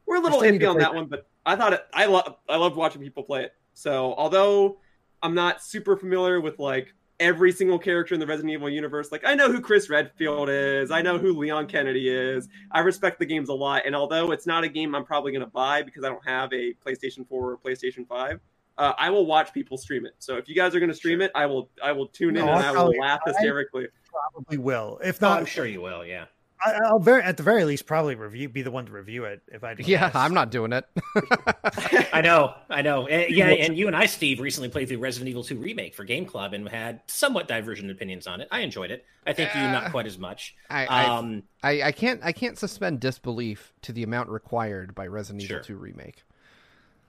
were 0.04 0.16
a 0.16 0.20
little 0.20 0.40
still 0.40 0.52
iffy 0.52 0.68
on 0.68 0.74
play 0.74 0.82
that 0.84 0.94
one, 0.94 1.06
but 1.06 1.28
I 1.46 1.54
thought 1.54 1.72
it. 1.72 1.86
I 1.94 2.06
love. 2.06 2.36
I 2.48 2.56
loved 2.56 2.74
watching 2.76 3.00
people 3.00 3.22
play 3.22 3.44
it. 3.44 3.54
So 3.72 4.14
although 4.18 4.78
I'm 5.22 5.34
not 5.34 5.62
super 5.62 5.96
familiar 5.96 6.40
with 6.40 6.58
like 6.58 6.92
every 7.20 7.52
single 7.52 7.78
character 7.78 8.14
in 8.14 8.20
the 8.20 8.26
Resident 8.26 8.52
Evil 8.52 8.68
universe, 8.70 9.10
like 9.12 9.22
I 9.24 9.34
know 9.34 9.50
who 9.50 9.60
Chris 9.60 9.88
Redfield 9.90 10.48
is, 10.50 10.90
I 10.90 11.02
know 11.02 11.18
who 11.18 11.32
Leon 11.36 11.66
Kennedy 11.66 12.08
is. 12.08 12.48
I 12.70 12.80
respect 12.80 13.18
the 13.18 13.26
games 13.26 13.48
a 13.48 13.54
lot, 13.54 13.82
and 13.86 13.94
although 13.96 14.30
it's 14.32 14.46
not 14.46 14.64
a 14.64 14.68
game 14.68 14.94
I'm 14.94 15.04
probably 15.04 15.32
going 15.32 15.44
to 15.44 15.50
buy 15.50 15.82
because 15.82 16.04
I 16.04 16.08
don't 16.08 16.26
have 16.26 16.52
a 16.52 16.74
PlayStation 16.86 17.26
4 17.28 17.50
or 17.52 17.58
PlayStation 17.58 18.06
5. 18.06 18.40
Uh, 18.78 18.92
I 18.96 19.10
will 19.10 19.26
watch 19.26 19.52
people 19.52 19.76
stream 19.76 20.06
it. 20.06 20.14
So 20.20 20.36
if 20.36 20.48
you 20.48 20.54
guys 20.54 20.72
are 20.74 20.78
going 20.78 20.90
to 20.90 20.94
stream 20.94 21.20
it, 21.20 21.32
I 21.34 21.46
will. 21.46 21.68
I 21.82 21.90
will 21.90 22.06
tune 22.06 22.36
in 22.36 22.42
and 22.42 22.50
I'll 22.50 22.58
I 22.58 22.68
will 22.68 22.74
probably- 22.74 22.98
laugh 23.00 23.20
I- 23.26 23.30
hysterically. 23.30 23.88
Probably 24.34 24.58
will. 24.58 25.00
If 25.04 25.20
No, 25.20 25.30
not, 25.30 25.38
I'm 25.40 25.46
sure 25.46 25.66
you 25.66 25.80
will. 25.80 26.04
Yeah. 26.04 26.26
I, 26.64 26.78
I'll 26.86 26.98
very 26.98 27.22
at 27.22 27.36
the 27.36 27.42
very 27.42 27.64
least 27.64 27.86
probably 27.86 28.14
review 28.14 28.48
be 28.48 28.62
the 28.62 28.70
one 28.70 28.86
to 28.86 28.92
review 28.92 29.24
it 29.24 29.42
if 29.48 29.64
I 29.64 29.74
do. 29.74 29.82
Yeah, 29.84 30.06
this. 30.06 30.16
I'm 30.16 30.34
not 30.34 30.50
doing 30.50 30.72
it. 30.72 30.84
I 32.12 32.20
know, 32.20 32.54
I 32.68 32.82
know. 32.82 33.06
Eh, 33.06 33.26
Yeah, 33.30 33.48
and 33.48 33.76
you 33.76 33.86
and 33.86 33.96
I, 33.96 34.06
Steve, 34.06 34.40
recently 34.40 34.68
played 34.68 34.88
through 34.88 34.98
Resident 34.98 35.28
Evil 35.28 35.44
2 35.44 35.56
Remake 35.56 35.94
for 35.94 36.04
Game 36.04 36.26
Club 36.26 36.54
and 36.54 36.68
had 36.68 37.00
somewhat 37.06 37.48
divergent 37.48 37.90
opinions 37.90 38.26
on 38.26 38.40
it. 38.40 38.48
I 38.50 38.60
enjoyed 38.60 38.90
it. 38.90 39.04
I 39.26 39.32
think 39.32 39.54
you 39.54 39.60
Uh, 39.60 39.72
not 39.72 39.90
quite 39.90 40.06
as 40.06 40.18
much. 40.18 40.54
I, 40.70 40.86
I, 40.86 41.04
Um, 41.04 41.42
I, 41.62 41.82
I 41.82 41.92
can't 41.92 42.20
I 42.24 42.32
can't 42.32 42.58
suspend 42.58 43.00
disbelief 43.00 43.72
to 43.82 43.92
the 43.92 44.02
amount 44.02 44.28
required 44.30 44.94
by 44.94 45.06
Resident 45.06 45.42
Sure. 45.42 45.58
Evil 45.58 45.66
2 45.66 45.76
remake. 45.76 46.22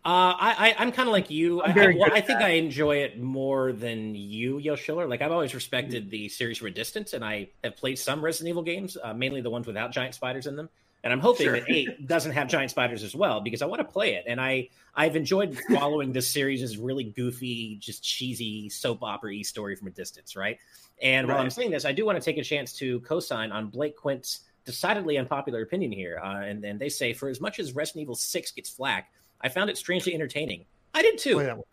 Uh, 0.05 0.33
I, 0.39 0.55
I 0.57 0.75
I'm 0.79 0.91
kind 0.93 1.09
of 1.09 1.13
like 1.13 1.29
you. 1.29 1.61
I'm 1.61 1.77
I, 1.77 1.95
well, 1.97 2.09
I 2.13 2.21
think. 2.21 2.39
I 2.39 2.51
enjoy 2.51 2.97
it 2.97 3.19
more 3.19 3.73
than 3.73 4.15
you, 4.15 4.57
Yo 4.57 4.75
Schiller. 4.75 5.07
Like 5.07 5.21
I've 5.21 5.31
always 5.31 5.53
respected 5.53 6.09
the 6.09 6.29
series 6.29 6.57
from 6.57 6.67
a 6.67 6.71
distance, 6.71 7.13
and 7.13 7.23
I 7.23 7.49
have 7.63 7.75
played 7.75 7.99
some 7.99 8.23
Resident 8.23 8.49
Evil 8.49 8.63
games, 8.63 8.97
uh, 9.03 9.13
mainly 9.13 9.41
the 9.41 9.49
ones 9.49 9.67
without 9.67 9.91
giant 9.91 10.15
spiders 10.15 10.47
in 10.47 10.55
them. 10.55 10.69
And 11.03 11.13
I'm 11.13 11.19
hoping 11.19 11.45
Sure. 11.45 11.53
that 11.59 11.69
eight 11.69 12.07
doesn't 12.07 12.31
have 12.31 12.47
giant 12.47 12.71
spiders 12.71 13.03
as 13.03 13.15
well 13.15 13.41
because 13.41 13.61
I 13.61 13.65
want 13.65 13.79
to 13.79 13.85
play 13.85 14.15
it. 14.15 14.23
And 14.25 14.39
I 14.39 14.69
I've 14.95 15.15
enjoyed 15.17 15.57
following 15.73 16.13
this 16.13 16.29
series 16.29 16.63
as 16.63 16.77
really 16.77 17.03
goofy, 17.03 17.77
just 17.81 18.01
cheesy 18.01 18.69
soap 18.69 19.03
opera 19.03 19.43
story 19.43 19.75
from 19.75 19.87
a 19.87 19.91
distance, 19.91 20.35
right? 20.35 20.59
And 21.01 21.27
while 21.27 21.37
I'm 21.37 21.49
saying 21.49 21.71
this, 21.71 21.85
I 21.85 21.91
do 21.93 22.05
want 22.05 22.17
to 22.17 22.23
take 22.23 22.37
a 22.37 22.43
chance 22.43 22.73
to 22.77 22.99
co-sign 23.01 23.51
on 23.51 23.67
Blake 23.67 23.95
Quint's 23.95 24.41
decidedly 24.65 25.17
unpopular 25.17 25.61
opinion 25.61 25.91
here. 25.91 26.19
Uh, 26.23 26.41
and, 26.41 26.63
and 26.65 26.79
they 26.79 26.89
say, 26.89 27.13
for 27.13 27.29
as 27.29 27.39
much 27.39 27.59
as 27.59 27.73
Resident 27.73 28.01
Evil 28.03 28.15
6 28.15 28.51
gets 28.51 28.69
flack, 28.69 29.11
I 29.41 29.49
found 29.49 29.69
it 29.69 29.77
strangely 29.77 30.13
entertaining. 30.13 30.65
I 30.93 31.01
did 31.01 31.17
too. 31.17 31.35
Play 31.35 31.45
that 31.45 31.57
one. 31.57 31.65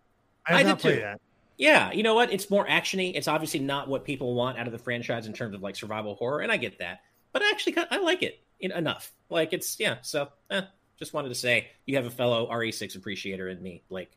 I 0.47 0.61
I 0.61 0.63
did 0.63 0.79
too. 0.79 0.97
that. 0.97 1.21
Yeah, 1.59 1.91
you 1.93 2.03
know 2.03 2.15
what? 2.15 2.33
It's 2.33 2.51
more 2.51 2.67
actiony. 2.67 3.13
It's 3.15 3.29
obviously 3.29 3.61
not 3.61 3.89
what 3.89 4.05
people 4.05 4.35
want 4.35 4.59
out 4.59 4.67
of 4.67 4.73
the 4.73 4.79
franchise 4.79 5.27
in 5.27 5.33
terms 5.33 5.55
of 5.55 5.63
like 5.63 5.77
survival 5.77 6.15
horror, 6.15 6.41
and 6.41 6.53
I 6.53 6.59
get 6.59 6.79
that. 6.81 7.01
But 7.33 7.43
I 7.43 7.51
actually 7.51 7.73
kind 7.73 7.89
I 7.91 7.99
like 7.99 8.23
it 8.23 8.41
in, 8.61 8.73
enough. 8.73 9.13
Like 9.31 9.53
it's 9.53 9.81
yeah. 9.81 9.97
So 10.03 10.29
eh, 10.51 10.63
just 10.99 11.15
wanted 11.15 11.31
to 11.31 11.35
say 11.35 11.69
you 11.87 11.97
have 11.97 12.07
a 12.07 12.11
fellow 12.11 12.49
RE6 12.51 12.97
appreciator 12.97 13.49
in 13.49 13.63
me, 13.63 13.83
Blake. 13.89 14.11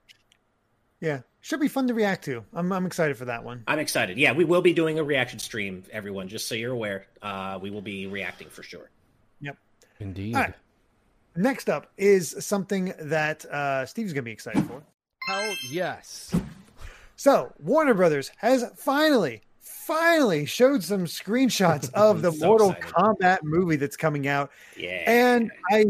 Yeah, 0.99 1.21
should 1.39 1.61
be 1.61 1.69
fun 1.69 1.87
to 1.87 1.93
react 1.93 2.25
to. 2.25 2.43
I'm 2.53 2.71
I'm 2.73 2.85
excited 2.85 3.17
for 3.17 3.25
that 3.25 3.43
one. 3.43 3.63
I'm 3.67 3.79
excited. 3.79 4.17
Yeah, 4.17 4.33
we 4.33 4.43
will 4.43 4.61
be 4.61 4.73
doing 4.73 4.99
a 4.99 5.03
reaction 5.03 5.39
stream, 5.39 5.83
everyone. 5.91 6.27
Just 6.27 6.47
so 6.49 6.55
you're 6.55 6.73
aware, 6.73 7.07
uh, 7.21 7.57
we 7.61 7.69
will 7.69 7.81
be 7.81 8.05
reacting 8.07 8.49
for 8.49 8.63
sure. 8.63 8.89
Yep. 9.39 9.57
Indeed. 10.01 10.35
All 10.35 10.41
right. 10.41 10.53
Next 11.39 11.69
up 11.69 11.87
is 11.95 12.35
something 12.39 12.93
that 12.99 13.45
uh, 13.45 13.85
Steve's 13.85 14.11
gonna 14.11 14.23
be 14.23 14.31
excited 14.31 14.61
for. 14.65 14.83
Hell 15.29 15.55
yes. 15.71 16.35
So 17.15 17.53
Warner 17.59 17.93
Brothers 17.93 18.29
has 18.39 18.69
finally, 18.75 19.41
finally 19.61 20.45
showed 20.45 20.83
some 20.83 21.05
screenshots 21.05 21.89
of 21.93 22.21
the 22.21 22.33
So 22.33 22.45
Mortal 22.45 22.71
excited. 22.71 22.93
Kombat 22.93 23.43
movie 23.43 23.77
that's 23.77 23.95
coming 23.95 24.27
out, 24.27 24.51
Yeah, 24.75 25.01
and 25.09 25.49
I, 25.71 25.85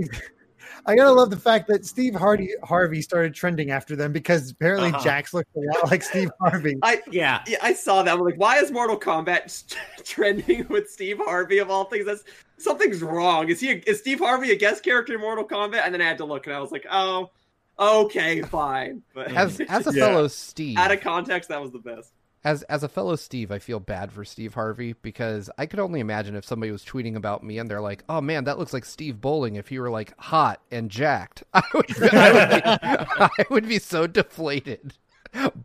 I 0.85 0.95
gotta 0.95 1.11
love 1.11 1.29
the 1.29 1.37
fact 1.37 1.67
that 1.67 1.85
Steve 1.85 2.15
Hardy 2.15 2.51
Harvey 2.63 3.01
started 3.01 3.33
trending 3.33 3.71
after 3.71 3.95
them 3.95 4.11
because 4.11 4.51
apparently 4.51 4.89
Uh-huh. 4.89 5.03
Jax 5.03 5.33
looked 5.33 5.55
a 5.55 5.59
lot 5.59 5.91
like 5.91 6.01
Steve 6.03 6.29
Harvey. 6.41 6.77
I 6.81 7.01
yeah. 7.11 7.43
yeah, 7.47 7.57
I 7.61 7.73
saw 7.73 8.01
that. 8.03 8.13
I'm 8.13 8.19
like, 8.21 8.37
why 8.37 8.57
is 8.59 8.71
Mortal 8.71 8.99
Kombat 8.99 9.75
trending 10.03 10.67
with 10.69 10.89
Steve 10.89 11.17
Harvey 11.19 11.57
of 11.59 11.69
all 11.69 11.85
things? 11.85 12.05
That's 12.05 12.23
something's 12.57 13.01
wrong. 13.01 13.49
Is 13.49 13.59
he? 13.59 13.71
A, 13.71 13.83
is 13.85 13.99
Steve 13.99 14.19
Harvey 14.19 14.51
a 14.51 14.55
guest 14.55 14.83
character 14.83 15.13
in 15.15 15.21
Mortal 15.21 15.45
Kombat? 15.47 15.81
And 15.85 15.93
then 15.93 16.01
I 16.01 16.05
had 16.05 16.17
to 16.19 16.25
look, 16.25 16.47
and 16.47 16.55
I 16.55 16.59
was 16.59 16.71
like, 16.71 16.85
oh, 16.89 17.29
okay, 17.77 18.41
fine. 18.41 19.01
But 19.13 19.31
As 19.33 19.59
as 19.61 19.87
a 19.87 19.91
Yeah. 19.93 20.07
fellow 20.07 20.27
Steve, 20.27 20.77
out 20.77 20.91
of 20.91 21.01
context, 21.01 21.49
that 21.49 21.61
was 21.61 21.71
the 21.71 21.79
best. 21.79 22.11
As 22.43 22.63
as 22.63 22.83
a 22.83 22.87
fellow 22.89 23.15
Steve, 23.15 23.51
I 23.51 23.59
feel 23.59 23.79
bad 23.79 24.11
for 24.11 24.23
Steve 24.23 24.53
Harvey 24.53 24.93
because 24.93 25.49
I 25.57 25.65
could 25.65 25.79
only 25.79 25.99
imagine 25.99 26.35
if 26.35 26.45
somebody 26.45 26.71
was 26.71 26.83
tweeting 26.85 27.15
about 27.15 27.43
me 27.43 27.57
and 27.57 27.69
they're 27.69 27.81
like, 27.81 28.03
"Oh 28.07 28.21
man, 28.21 28.45
that 28.45 28.57
looks 28.57 28.73
like 28.73 28.85
Steve 28.85 29.19
Bowling." 29.19 29.55
If 29.55 29.67
he 29.67 29.79
were 29.79 29.89
like 29.89 30.13
hot 30.19 30.61
and 30.71 30.89
jacked, 30.89 31.43
I 31.53 31.61
would, 31.73 32.13
I 32.13 32.31
would, 32.31 32.49
be, 32.49 32.61
I 32.65 33.45
would 33.49 33.67
be 33.67 33.79
so 33.79 34.07
deflated. 34.07 34.93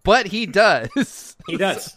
But 0.02 0.26
he 0.26 0.46
does. 0.46 1.36
He 1.46 1.56
does. 1.56 1.94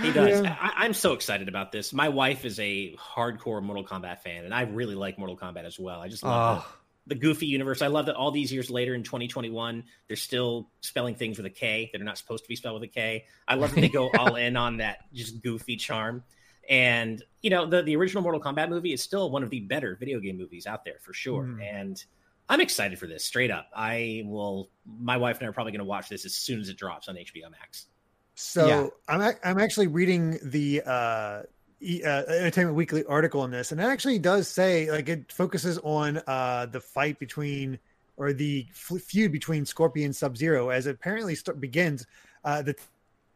He 0.00 0.12
does. 0.12 0.42
Yeah. 0.42 0.56
I, 0.60 0.84
I'm 0.84 0.94
so 0.94 1.12
excited 1.12 1.48
about 1.48 1.72
this. 1.72 1.92
My 1.92 2.08
wife 2.08 2.44
is 2.44 2.60
a 2.60 2.94
hardcore 2.96 3.60
Mortal 3.62 3.84
Kombat 3.84 4.20
fan, 4.20 4.44
and 4.44 4.54
I 4.54 4.62
really 4.62 4.94
like 4.94 5.18
Mortal 5.18 5.36
Kombat 5.36 5.64
as 5.64 5.78
well. 5.78 6.00
I 6.00 6.08
just 6.08 6.22
love 6.22 6.64
Oh, 6.64 6.77
the, 7.08 7.14
the 7.14 7.20
goofy 7.20 7.46
universe. 7.46 7.82
I 7.82 7.86
love 7.88 8.06
that 8.06 8.14
all 8.16 8.30
these 8.30 8.52
years 8.52 8.70
later 8.70 8.94
in 8.94 9.02
2021, 9.02 9.84
they're 10.06 10.16
still 10.16 10.68
spelling 10.80 11.14
things 11.14 11.36
with 11.36 11.46
a 11.46 11.50
K 11.50 11.88
that 11.92 12.00
are 12.00 12.04
not 12.04 12.18
supposed 12.18 12.44
to 12.44 12.48
be 12.48 12.56
spelled 12.56 12.80
with 12.80 12.88
a 12.90 12.92
K. 12.92 13.24
I 13.46 13.54
love 13.54 13.74
that 13.74 13.80
they 13.80 13.88
go 13.88 14.10
all 14.18 14.36
in 14.36 14.56
on 14.56 14.78
that 14.78 15.04
just 15.12 15.42
goofy 15.42 15.76
charm. 15.76 16.22
And 16.68 17.22
you 17.42 17.50
know, 17.50 17.64
the 17.66 17.82
the 17.82 17.96
original 17.96 18.22
Mortal 18.22 18.40
Kombat 18.40 18.68
movie 18.68 18.92
is 18.92 19.02
still 19.02 19.30
one 19.30 19.42
of 19.42 19.50
the 19.50 19.60
better 19.60 19.96
video 19.98 20.20
game 20.20 20.36
movies 20.36 20.66
out 20.66 20.84
there 20.84 20.96
for 21.00 21.12
sure. 21.14 21.44
Mhm. 21.44 21.62
And 21.62 22.04
I'm 22.50 22.60
excited 22.60 22.98
for 22.98 23.06
this. 23.06 23.24
Straight 23.24 23.50
up, 23.50 23.68
I 23.74 24.22
will. 24.26 24.70
My 25.00 25.16
wife 25.16 25.38
and 25.38 25.46
I 25.46 25.48
are 25.48 25.52
probably 25.52 25.72
going 25.72 25.80
to 25.80 25.84
watch 25.86 26.08
this 26.08 26.24
as 26.24 26.34
soon 26.34 26.60
as 26.60 26.68
it 26.68 26.76
drops 26.76 27.08
on 27.08 27.16
HBO 27.16 27.50
Max. 27.50 27.86
So 28.34 28.66
Yeah. 28.66 28.86
I'm 29.08 29.22
ac- 29.22 29.38
I'm 29.44 29.58
actually 29.58 29.86
reading 29.88 30.38
the 30.42 30.82
uh, 30.86 31.42
uh, 31.80 32.24
Entertainment 32.28 32.76
Weekly 32.76 33.04
article 33.04 33.40
on 33.40 33.50
this, 33.50 33.72
and 33.72 33.80
it 33.80 33.84
actually 33.84 34.18
does 34.18 34.48
say 34.48 34.90
like 34.90 35.08
it 35.08 35.30
focuses 35.30 35.78
on 35.78 36.20
uh, 36.26 36.66
the 36.66 36.80
fight 36.80 37.18
between 37.18 37.78
or 38.16 38.32
the 38.32 38.66
feud 38.72 39.30
between 39.30 39.64
Scorpion 39.64 40.06
and 40.06 40.16
Sub 40.16 40.36
Zero 40.36 40.70
as 40.70 40.86
it 40.86 40.96
apparently 40.96 41.34
start, 41.34 41.60
begins. 41.60 42.04
Uh, 42.44 42.62
the 42.62 42.74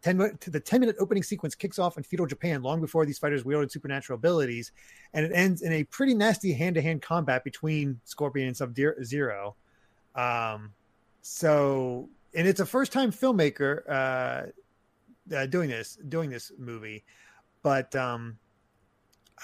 ten 0.03 0.16
minute 0.16 0.40
the 0.40 0.59
ten 0.59 0.80
minute 0.80 0.97
opening 0.99 1.22
sequence 1.22 1.55
kicks 1.55 1.78
off 1.78 1.97
in 1.97 2.03
feudal 2.03 2.26
Japan 2.26 2.62
long 2.62 2.80
before 2.80 3.07
these 3.07 3.18
fighters 3.18 3.45
wielded 3.45 3.70
supernatural 3.70 4.18
abilities, 4.18 4.72
and 5.14 5.24
it 5.24 5.32
ends 5.32 5.62
in 5.62 5.72
a 5.72 5.84
pretty 5.84 6.14
nasty 6.14 6.53
hand 6.53 6.74
to 6.74 6.82
hand 6.82 7.01
combat 7.01 7.45
between 7.45 8.01
Scorpion 8.05 8.49
and 8.49 8.57
Sub 8.57 8.74
Zero. 9.05 9.55
Um, 10.16 10.72
so 11.20 12.09
and 12.34 12.49
it's 12.49 12.61
a 12.61 12.66
first 12.66 12.93
time 12.93 13.12
filmmaker. 13.12 13.88
Uh, 13.88 14.51
uh, 15.32 15.47
doing 15.47 15.70
this 15.70 15.97
doing 16.09 16.30
this 16.30 16.51
movie 16.59 17.05
but 17.63 17.95
um 17.97 18.39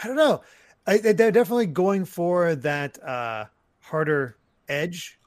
i 0.03 0.07
don't 0.07 0.17
know 0.17 0.43
I, 0.87 0.99
they're 0.99 1.31
definitely 1.31 1.67
going 1.67 2.05
for 2.05 2.55
that 2.57 3.03
uh 3.03 3.45
harder 3.81 4.37
edge 4.69 5.19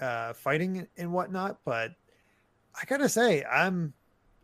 uh 0.00 0.32
fighting 0.32 0.86
and 0.96 1.12
whatnot 1.12 1.58
but 1.64 1.92
i 2.80 2.84
gotta 2.86 3.08
say 3.08 3.44
i'm 3.44 3.92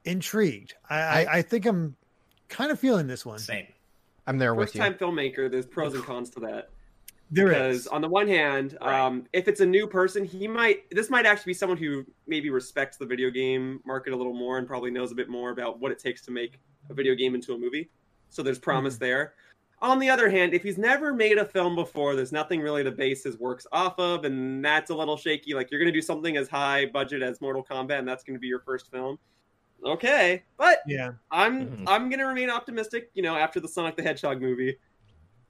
intrigued 0.05 0.75
i 0.91 0.99
i, 1.01 1.27
I 1.39 1.43
think 1.43 1.67
i'm 1.67 1.97
kind 2.49 2.71
of 2.71 2.79
feeling 2.79 3.07
this 3.07 3.25
one 3.25 3.39
Same. 3.39 3.67
I'm 4.27 4.39
there 4.39 4.55
with 4.55 4.75
you. 4.75 4.81
First 4.81 4.99
time 5.01 5.09
filmmaker. 5.09 5.51
There's 5.51 5.67
pros 5.67 5.95
and 5.95 6.05
cons 6.05 6.31
to 6.31 6.41
that. 6.41 6.71
there 7.33 7.49
because 7.49 7.77
is 7.81 7.87
on 7.89 8.03
the 8.03 8.09
one 8.09 8.29
hand, 8.29 8.79
Right. 8.81 9.01
um, 9.01 9.25
if 9.33 9.49
it's 9.49 9.61
a 9.61 9.67
new 9.67 9.89
person, 9.89 10.25
he 10.25 10.47
might 10.47 10.89
this 10.91 11.11
might 11.11 11.27
actually 11.27 11.51
be 11.51 11.55
someone 11.55 11.77
who 11.77 12.05
maybe 12.29 12.49
respects 12.49 12.97
the 12.99 13.05
video 13.07 13.31
game 13.31 13.81
market 13.85 14.13
a 14.13 14.17
little 14.17 14.33
more 14.35 14.59
and 14.59 14.67
probably 14.69 14.93
knows 14.93 15.11
a 15.11 15.15
bit 15.17 15.29
more 15.29 15.51
about 15.51 15.81
what 15.81 15.91
it 15.91 15.99
takes 15.99 16.23
to 16.27 16.31
make 16.31 16.61
a 16.91 16.95
video 16.95 17.15
game 17.15 17.35
into 17.35 17.55
a 17.55 17.59
movie. 17.59 17.91
So 18.31 18.43
there's 18.43 18.59
promise 18.59 18.97
there. 18.97 19.35
On 19.81 19.99
the 19.99 20.09
other 20.09 20.31
hand, 20.31 20.55
if 20.55 20.63
he's 20.63 20.79
never 20.79 21.13
made 21.13 21.39
a 21.39 21.45
film 21.45 21.75
before, 21.75 22.15
there's 22.15 22.31
nothing 22.31 22.61
really 22.61 22.85
to 22.85 22.91
base 22.93 23.25
his 23.25 23.37
works 23.39 23.67
off 23.73 23.99
of, 23.99 24.25
and 24.25 24.65
that's 24.65 24.91
a 24.91 24.95
little 24.95 25.17
shaky. 25.17 25.55
Like 25.55 25.71
you're 25.71 25.81
gonna 25.81 25.91
do 25.93 26.01
something 26.01 26.37
as 26.37 26.49
high 26.49 26.87
budget 26.87 27.21
as 27.23 27.41
Mortal 27.41 27.65
Kombat, 27.65 27.99
and 27.99 28.07
that's 28.07 28.23
gonna 28.23 28.39
be 28.39 28.47
your 28.47 28.61
first 28.61 28.91
film. 28.91 29.19
Okay, 29.85 30.45
but 30.57 30.79
yeah 30.87 31.11
I'm 31.33 31.67
Mhm. 31.67 31.85
I'm 31.89 32.09
gonna 32.09 32.27
remain 32.29 32.49
optimistic. 32.49 33.11
You 33.15 33.23
know, 33.25 33.35
after 33.35 33.59
the 33.59 33.67
Sonic 33.67 33.97
the 33.97 34.03
Hedgehog 34.05 34.41
movie, 34.41 34.79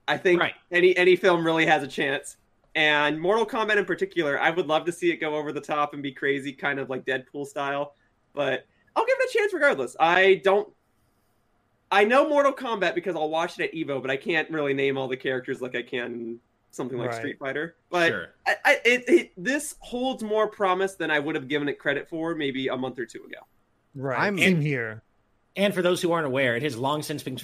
I 0.08 0.16
think 0.16 0.40
Right. 0.40 0.54
any 0.70 0.96
any 0.96 1.14
film 1.14 1.44
really 1.44 1.66
has 1.66 1.82
a 1.82 1.88
chance. 1.88 2.38
And 2.74 3.20
Mortal 3.20 3.44
Kombat 3.44 3.76
in 3.76 3.84
particular, 3.84 4.40
I 4.40 4.48
would 4.48 4.66
love 4.66 4.86
to 4.86 4.92
see 4.92 5.10
it 5.10 5.16
go 5.18 5.34
over 5.36 5.52
the 5.52 5.60
top 5.60 5.92
and 5.92 6.02
be 6.02 6.10
crazy, 6.12 6.54
kind 6.54 6.80
of 6.80 6.88
like 6.88 7.04
Deadpool 7.04 7.44
style. 7.46 7.94
But 8.32 8.64
I'll 8.96 9.04
give 9.04 9.16
it 9.20 9.28
a 9.28 9.38
chance 9.38 9.52
regardless. 9.52 9.94
I 10.00 10.40
don't. 10.42 10.72
I 11.92 12.04
know 12.04 12.28
Mortal 12.28 12.52
Kombat 12.52 12.94
because 12.96 13.14
I'll 13.14 13.28
watch 13.30 13.58
it 13.60 13.64
at 13.64 13.72
Evo, 13.74 14.00
but 14.02 14.10
I 14.10 14.16
can't 14.16 14.50
really 14.50 14.74
name 14.74 14.96
all 14.98 15.06
the 15.08 15.16
characters 15.16 15.60
like 15.60 15.76
I 15.76 15.82
can 15.82 16.38
something 16.70 16.96
like 16.98 17.10
Right. 17.10 17.16
Street 17.18 17.38
Fighter. 17.38 17.76
But 17.90 18.08
sure. 18.08 18.28
I, 18.46 18.54
I, 18.64 18.80
it, 18.84 19.04
it, 19.08 19.32
this 19.36 19.76
holds 19.80 20.22
more 20.22 20.48
promise 20.48 20.94
than 20.94 21.10
I 21.10 21.18
would 21.18 21.34
have 21.34 21.46
given 21.46 21.68
it 21.68 21.78
credit 21.78 22.08
for 22.08 22.34
maybe 22.34 22.68
a 22.68 22.76
month 22.76 22.98
or 22.98 23.04
two 23.06 23.18
ago. 23.24 23.38
right 23.94 24.18
I'm- 24.18 24.38
in 24.38 24.62
here 24.62 25.02
And 25.54 25.74
for 25.74 25.82
those 25.82 26.00
who 26.00 26.12
aren't 26.12 26.26
aware, 26.26 26.56
it 26.56 26.62
has 26.62 26.78
long 26.78 27.02
since 27.02 27.22
been 27.22 27.36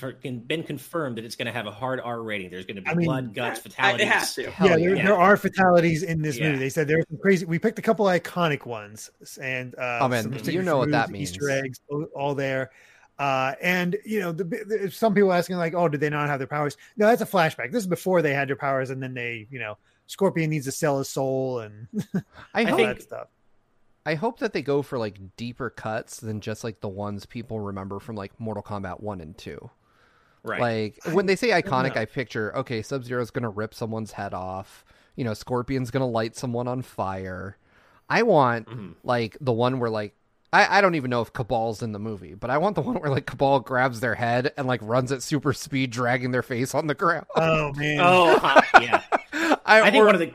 been 0.47 0.63
confirmed 0.63 1.19
that 1.19 1.27
it's 1.27 1.37
going 1.37 1.45
to 1.45 1.53
have 1.53 1.67
a 1.67 1.71
hard 1.71 2.01
R 2.03 2.23
rating. 2.23 2.49
There's 2.49 2.65
going 2.65 2.77
to 2.77 2.81
be 2.83 2.89
I 2.89 2.95
mean, 2.95 3.05
blood, 3.05 3.35
guts, 3.35 3.61
fatalities. 3.61 4.07
It 4.07 4.09
has 4.11 4.35
to. 4.37 4.43
Yeah, 4.45 4.77
there, 4.79 4.97
yeah. 4.97 5.05
there 5.05 5.19
are 5.19 5.37
fatalities 5.37 6.03
in 6.05 6.23
this 6.23 6.39
Yeah. 6.39 6.47
movie. 6.47 6.59
They 6.61 6.71
said 6.71 6.89
there's 6.89 7.05
some 7.11 7.19
crazy. 7.19 7.45
We 7.45 7.59
picked 7.59 7.79
a 7.79 7.83
couple 7.83 8.07
iconic 8.07 8.65
ones, 8.65 9.11
and 9.43 9.75
uh, 9.75 9.99
Oh, 10.01 10.09
man, 10.09 10.23
some 10.23 10.33
you 10.33 10.39
signature 10.39 10.63
know 10.63 10.79
what 10.79 10.91
that 10.93 11.11
means. 11.11 11.33
Easter 11.33 11.51
eggs, 11.51 11.81
all- 11.91 12.09
all 12.17 12.35
there. 12.35 12.71
Uh, 13.19 13.55
and 13.61 13.97
you 14.05 14.21
know, 14.21 14.31
the, 14.33 14.45
the, 14.45 14.91
some 14.93 15.15
people 15.15 15.33
asking 15.33 15.57
like, 15.57 15.75
"Oh, 15.75 15.89
did 15.89 16.01
they 16.01 16.11
not 16.11 16.29
have 16.29 16.39
their 16.39 16.47
powers?" 16.47 16.77
No, 16.97 17.07
that's 17.07 17.23
a 17.23 17.27
flashback. 17.27 17.73
This 17.73 17.83
is 17.83 17.89
before 17.89 18.23
they 18.23 18.33
had 18.33 18.49
their 18.49 18.57
powers, 18.57 18.91
and 18.91 19.03
then 19.03 19.13
they, 19.15 19.49
you 19.51 19.59
know, 19.59 19.77
Scorpion 20.07 20.51
needs 20.51 20.67
to 20.67 20.73
sell 20.73 20.99
his 20.99 21.09
soul 21.09 21.61
and 21.61 21.89
I 22.15 22.23
I 22.55 22.65
all 22.65 22.69
hope 22.71 22.77
think- 22.77 22.89
that 22.99 23.03
stuff. 23.03 23.29
I 24.07 24.15
hope 24.15 24.39
that 24.39 24.55
they 24.55 24.63
go 24.63 24.81
for 24.81 24.97
like 24.99 25.19
deeper 25.37 25.69
cuts 25.69 26.21
than 26.21 26.41
just 26.41 26.65
like 26.65 26.81
the 26.81 26.89
ones 26.89 27.27
people 27.27 27.61
remember 27.61 27.99
from 27.99 28.17
like 28.17 28.33
Mortal 28.41 28.63
Kombat 28.63 29.01
1 29.01 29.21
and 29.21 29.37
2. 29.37 29.71
Right. 30.45 30.61
Like 30.61 31.15
when 31.15 31.27
they 31.27 31.37
say 31.37 31.49
iconic, 31.63 31.95
know. 31.95 32.01
I 32.01 32.05
picture 32.07 32.57
okay, 32.57 32.81
Sub 32.81 33.05
Zero's 33.05 33.31
gonna 33.31 33.51
rip 33.51 33.75
someone's 33.75 34.13
head 34.13 34.33
off. 34.33 34.85
You 35.17 35.25
know, 35.25 35.35
Scorpion's 35.35 35.91
gonna 35.91 36.07
light 36.09 36.37
someone 36.37 36.69
on 36.69 36.81
fire. 36.81 37.59
I 38.09 38.23
want 38.23 38.69
Mhm. 38.69 38.95
like 39.03 39.37
the 39.43 39.53
one 39.53 39.79
where 39.79 39.91
like 39.91 40.15
I, 40.53 40.79
I 40.79 40.81
don't 40.81 40.95
even 40.95 41.11
know 41.11 41.21
if 41.21 41.33
Kabal's 41.33 41.83
in 41.83 41.93
the 41.93 41.99
movie, 41.99 42.35
but 42.35 42.49
I 42.51 42.59
want 42.59 42.75
the 42.75 42.81
one 42.83 42.97
where 43.01 43.11
like 43.11 43.27
Kabal 43.27 43.61
grabs 43.61 44.01
their 44.01 44.15
head 44.15 44.53
and 44.57 44.67
like 44.67 44.81
runs 44.83 45.13
at 45.13 45.23
super 45.23 45.53
speed, 45.53 45.91
dragging 45.91 46.31
their 46.31 46.43
face 46.43 46.75
on 46.75 46.87
the 46.87 46.95
ground. 46.95 47.27
Oh 47.37 47.73
man, 47.75 48.01
Oh, 48.03 48.39
uh, 48.43 48.63
yeah. 48.81 49.03
I, 49.65 49.83
I 49.83 49.91
think 49.91 50.03
or- 50.03 50.07
one 50.07 50.15
of 50.15 50.21
the 50.21 50.33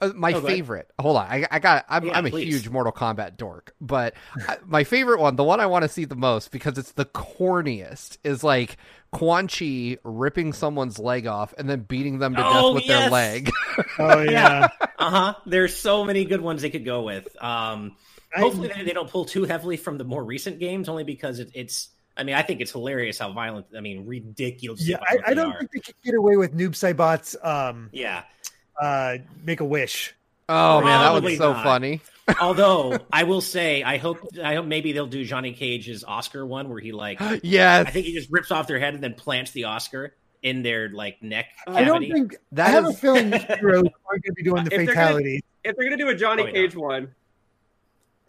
uh, 0.00 0.10
my 0.16 0.32
Oh, 0.32 0.40
favorite. 0.40 0.90
Hold 1.00 1.16
on, 1.18 1.26
I, 1.28 1.46
I 1.52 1.58
got. 1.60 1.84
I'm, 1.88 2.04
Yeah, 2.06 2.18
I'm 2.18 2.26
a 2.26 2.30
please. 2.30 2.52
huge 2.52 2.68
Mortal 2.68 2.92
Kombat 2.92 3.36
dork, 3.36 3.74
but 3.80 4.14
I- 4.48 4.58
my 4.66 4.82
favorite 4.84 5.20
one, 5.20 5.36
the 5.36 5.44
one 5.44 5.60
I 5.60 5.66
want 5.66 5.82
to 5.84 5.88
see 5.88 6.04
the 6.04 6.16
most 6.16 6.50
because 6.50 6.78
it's 6.78 6.92
the 6.92 7.04
corniest, 7.04 8.18
is 8.24 8.42
like 8.42 8.76
Quan 9.12 9.46
Chi 9.48 9.98
ripping 10.02 10.52
someone's 10.52 10.98
leg 10.98 11.26
off 11.28 11.54
and 11.58 11.70
then 11.70 11.80
beating 11.80 12.18
them 12.18 12.34
to 12.34 12.42
Oh, 12.44 12.52
death 12.52 12.74
with 12.74 12.86
their 12.88 13.08
leg. 13.10 13.50
oh 14.00 14.20
yeah. 14.20 14.68
uh 14.98 15.10
huh. 15.10 15.34
There's 15.46 15.76
so 15.76 16.04
many 16.04 16.24
good 16.24 16.40
ones 16.40 16.62
they 16.62 16.70
could 16.70 16.84
go 16.84 17.02
with. 17.02 17.28
Um, 17.42 17.96
I- 18.34 18.40
hopefully 18.40 18.68
they, 18.74 18.82
they 18.84 18.92
don't 18.92 19.08
pull 19.10 19.24
too 19.24 19.44
heavily 19.44 19.76
from 19.76 19.98
the 19.98 20.04
more 20.04 20.24
recent 20.24 20.58
games, 20.58 20.88
only 20.88 21.04
because 21.04 21.38
it, 21.38 21.50
it's. 21.54 21.88
I 22.16 22.22
mean, 22.22 22.36
I 22.36 22.42
think 22.42 22.60
it's 22.60 22.70
hilarious 22.70 23.18
how 23.18 23.32
violent. 23.32 23.66
I 23.76 23.80
mean, 23.80 24.06
ridiculous. 24.06 24.86
yeah, 24.86 24.98
I, 25.02 25.18
I 25.28 25.34
don't 25.34 25.52
Are. 25.52 25.58
think 25.58 25.72
they 25.72 25.80
can 25.80 25.94
get 26.04 26.14
away 26.14 26.36
with 26.36 26.56
Noob 26.56 26.70
Saibot's 26.70 27.34
um, 27.42 27.90
Yeah. 27.92 28.22
uh, 28.80 29.16
Make 29.42 29.60
a 29.60 29.64
Wish. 29.64 30.14
Oh 30.48 30.80
man, 30.82 31.00
that 31.00 31.22
was 31.22 31.38
so 31.38 31.54
not. 31.54 31.64
funny. 31.64 32.00
Although 32.40 32.98
I 33.12 33.24
will 33.24 33.40
say, 33.40 33.82
I 33.82 33.96
hope, 33.96 34.18
I 34.42 34.54
hope 34.54 34.66
maybe 34.66 34.92
they'll 34.92 35.06
do 35.06 35.24
Johnny 35.24 35.52
Cage's 35.54 36.04
Oscar 36.04 36.44
one 36.46 36.68
where 36.68 36.78
he 36.80 36.92
like, 36.92 37.18
Yeah 37.42 37.82
I 37.86 37.90
think 37.90 38.06
he 38.06 38.12
just 38.14 38.30
rips 38.30 38.50
off 38.50 38.66
their 38.66 38.78
head 38.78 38.94
and 38.94 39.02
then 39.02 39.14
plants 39.14 39.50
the 39.52 39.64
Oscar 39.64 40.14
in 40.42 40.62
their 40.62 40.90
like 40.90 41.22
neck 41.22 41.46
I 41.66 41.80
I 41.80 41.84
don't 41.84 42.02
cavity. 42.02 42.12
think 42.12 42.36
That 42.52 42.66
I 42.68 42.70
have 42.70 42.84
is- 42.84 42.90
a 42.94 42.98
feeling 42.98 43.30
the 43.30 43.38
heroes 43.38 43.84
aren't 44.08 44.22
going 44.22 44.22
to 44.22 44.32
be 44.34 44.42
doing 44.42 44.64
the 44.64 44.70
If 44.72 44.76
they're 44.76 44.78
gonna- 44.86 44.94
fatality. 44.94 45.40
If 45.64 45.76
they're 45.76 45.84
gonna 45.86 45.96
do 45.96 46.08
a 46.10 46.14
Johnny 46.14 46.42
Probably 46.42 46.60
Cage 46.60 46.76
one, 46.76 47.14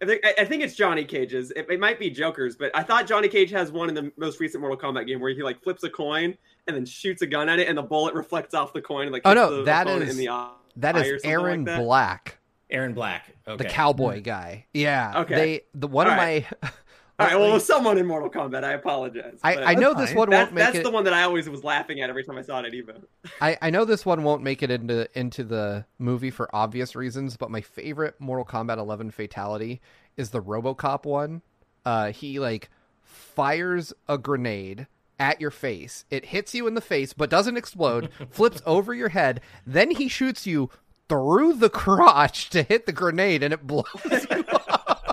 if 0.07 0.21
they, 0.21 0.27
I, 0.27 0.43
I 0.43 0.45
think 0.45 0.63
it's 0.63 0.75
Johnny 0.75 1.03
Cage's. 1.03 1.51
It, 1.51 1.67
it 1.69 1.79
might 1.79 1.99
be 1.99 2.09
Joker's, 2.09 2.55
but 2.55 2.71
I 2.75 2.83
thought 2.83 3.07
Johnny 3.07 3.27
Cage 3.27 3.51
has 3.51 3.71
one 3.71 3.89
in 3.89 3.95
the 3.95 4.11
most 4.17 4.39
recent 4.39 4.61
Mortal 4.61 4.77
Kombat 4.77 5.07
game 5.07 5.19
where 5.19 5.33
he 5.33 5.43
like 5.43 5.61
flips 5.61 5.83
a 5.83 5.89
coin 5.89 6.37
and 6.67 6.75
then 6.75 6.85
shoots 6.85 7.21
a 7.21 7.27
gun 7.27 7.49
at 7.49 7.59
it, 7.59 7.67
and 7.67 7.77
the 7.77 7.83
bullet 7.83 8.13
reflects 8.13 8.53
off 8.53 8.73
the 8.73 8.81
coin 8.81 9.03
and 9.03 9.11
like 9.11 9.23
Oh, 9.25 9.33
no, 9.33 9.57
the 9.57 9.63
that 9.63 9.87
opponent 9.87 10.09
is- 10.09 10.17
in 10.17 10.17
the 10.17 10.29
eye. 10.29 10.51
that 10.77 10.95
eye 10.95 11.01
is 11.01 11.07
or 11.11 11.19
something 11.19 11.31
Erron 11.31 11.57
like 11.57 11.65
that. 11.65 11.79
Black, 11.83 12.37
Erron 12.71 12.93
Black, 12.93 13.35
okay. 13.47 13.63
the 13.63 13.69
cowboy 13.69 14.17
hmm. 14.17 14.23
guy. 14.23 14.65
Yeah. 14.73 15.21
Okay. 15.21 15.35
They 15.35 15.61
the 15.73 15.87
one 15.87 16.07
All 16.07 16.13
of 16.13 16.17
right. 16.17 16.45
my. 16.61 16.69
All 17.17 17.27
right, 17.27 17.35
well, 17.37 17.49
it 17.49 17.53
was 17.53 17.65
someone 17.65 17.97
in 17.97 18.05
Mortal 18.05 18.29
Kombat. 18.29 18.65
I 18.65 18.73
apologize. 18.73 19.39
I, 19.41 19.55
I 19.55 19.75
know 19.75 19.93
this 19.93 20.09
fine. 20.09 20.17
one 20.17 20.29
won't 20.31 20.53
make 20.53 20.65
that's 20.65 20.77
it. 20.77 20.83
the 20.83 20.91
one 20.91 21.05
that 21.05 21.13
I 21.13 21.23
always 21.23 21.47
was 21.47 21.63
laughing 21.63 22.01
at 22.01 22.09
every 22.09 22.25
time 22.25 22.37
I 22.37 22.41
saw 22.41 22.59
it 22.59 22.65
at 22.65 22.73
Evo. 22.73 23.01
I, 23.39 23.57
I 23.61 23.69
know 23.69 23.85
this 23.85 24.05
one 24.05 24.23
won't 24.23 24.43
make 24.43 24.61
it 24.61 24.69
into 24.69 25.07
into 25.17 25.45
the 25.45 25.85
movie 25.97 26.29
for 26.29 26.53
obvious 26.53 26.93
reasons, 26.93 27.37
but 27.37 27.49
my 27.49 27.61
favorite 27.61 28.15
Mortal 28.19 28.43
Kombat 28.43 28.79
11 28.79 29.11
fatality 29.11 29.79
is 30.17 30.31
the 30.31 30.41
RoboCop 30.41 31.05
one. 31.05 31.41
Uh, 31.85 32.11
he 32.11 32.37
like 32.39 32.69
fires 33.01 33.93
a 34.09 34.17
grenade 34.17 34.87
at 35.17 35.39
your 35.39 35.51
face. 35.51 36.03
It 36.09 36.25
hits 36.25 36.53
you 36.53 36.67
in 36.67 36.73
the 36.73 36.81
face, 36.81 37.13
but 37.13 37.29
doesn't 37.29 37.55
explode. 37.55 38.09
flips 38.29 38.61
over 38.65 38.93
your 38.93 39.09
head. 39.09 39.39
Then 39.65 39.91
he 39.91 40.09
shoots 40.09 40.45
you 40.45 40.69
through 41.07 41.53
the 41.53 41.69
crotch 41.69 42.49
to 42.49 42.63
hit 42.63 42.85
the 42.85 42.91
grenade, 42.91 43.41
and 43.41 43.53
it 43.53 43.65
blows 43.65 43.85
you 44.11 44.43
up. 44.49 45.04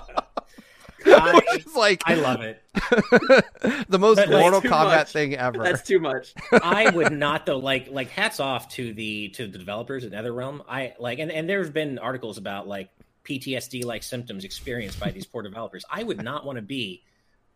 I, 1.23 1.33
Which 1.33 1.65
is 1.65 1.75
like 1.75 2.01
I 2.05 2.15
love 2.15 2.41
it. 2.41 2.61
the 3.89 3.99
most 3.99 4.17
But, 4.17 4.29
Mortal 4.29 4.61
too 4.61 4.69
Kombat 4.69 4.85
much. 4.85 5.11
thing 5.11 5.35
ever. 5.35 5.63
That's 5.63 5.81
too 5.81 5.99
much. 5.99 6.33
I 6.51 6.89
would 6.89 7.11
not 7.11 7.45
though. 7.45 7.57
Like 7.57 7.89
like 7.91 8.09
hats 8.09 8.39
off 8.39 8.69
to 8.69 8.93
the 8.93 9.29
to 9.29 9.47
the 9.47 9.57
developers 9.57 10.03
at 10.03 10.11
NetherRealm. 10.11 10.63
I 10.67 10.93
like 10.99 11.19
and 11.19 11.31
and 11.31 11.49
there's 11.49 11.69
been 11.69 11.99
articles 11.99 12.37
about 12.37 12.67
like 12.67 12.89
PTSD 13.25 13.85
like 13.85 14.03
symptoms 14.03 14.43
experienced 14.43 14.99
by 14.99 15.11
these 15.11 15.25
poor 15.25 15.43
developers. 15.43 15.85
I 15.89 16.03
would 16.03 16.21
not 16.21 16.45
want 16.45 16.57
to 16.57 16.61
be 16.61 17.03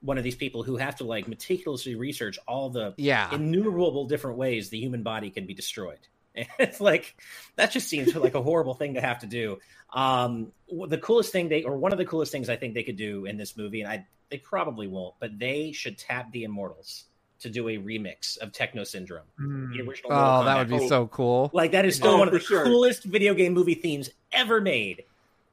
one 0.02 0.18
of 0.18 0.24
these 0.24 0.36
people 0.36 0.64
who 0.64 0.78
have 0.78 0.96
to 0.98 1.04
like 1.04 1.28
meticulously 1.28 1.96
research 1.96 2.38
all 2.48 2.70
the 2.70 2.94
yeah. 2.98 3.34
innumerable 3.34 4.06
different 4.06 4.38
ways 4.38 4.70
the 4.70 4.80
human 4.80 5.04
body 5.04 5.30
can 5.30 5.46
be 5.46 5.54
destroyed. 5.54 6.00
And 6.38 6.48
it's 6.60 6.80
like 6.80 7.16
that 7.56 7.72
just 7.72 7.88
seems 7.90 8.16
like 8.16 8.36
a 8.36 8.42
horrible 8.42 8.74
thing 8.76 8.94
to 8.94 9.02
have 9.02 9.20
to 9.20 9.26
do. 9.28 9.58
Um, 9.94 10.52
the 10.88 10.98
coolest 10.98 11.32
thing 11.32 11.50
they, 11.50 11.64
or 11.64 11.78
one 11.78 11.92
of 11.92 11.98
the 11.98 12.06
coolest 12.06 12.32
things 12.32 12.50
I 12.50 12.56
think 12.56 12.74
they 12.74 12.84
could 12.84 12.98
do 12.98 13.26
in 13.26 13.38
this 13.38 13.58
movie, 13.58 13.82
and 13.82 13.92
I 13.92 14.06
they 14.30 14.38
probably 14.38 14.88
won't, 14.88 15.16
but 15.20 15.40
they 15.40 15.72
should 15.72 15.98
tap 15.98 16.32
the 16.32 16.44
Immortals 16.44 17.06
to 17.40 17.50
do 17.50 17.70
a 17.70 17.78
remix 17.78 18.38
of 18.40 18.52
Techno 18.52 18.84
Syndrome, 18.84 19.24
Hmm. 19.38 19.72
the 19.72 19.82
original. 19.82 20.12
Mortal 20.12 20.42
Oh, 20.42 20.44
that 20.46 20.58
would 20.58 20.70
be 20.70 20.84
Oh. 20.86 20.88
so 20.90 21.08
cool. 21.08 21.50
like 21.54 21.72
that 21.72 21.86
is 21.86 21.96
still 21.96 22.12
Oh, 22.12 22.18
one 22.20 22.28
of 22.28 22.34
the 22.34 22.40
sure. 22.40 22.64
coolest 22.66 23.04
video 23.04 23.34
game 23.34 23.54
movie 23.54 23.76
themes 23.76 24.10
ever 24.32 24.60
made. 24.62 25.04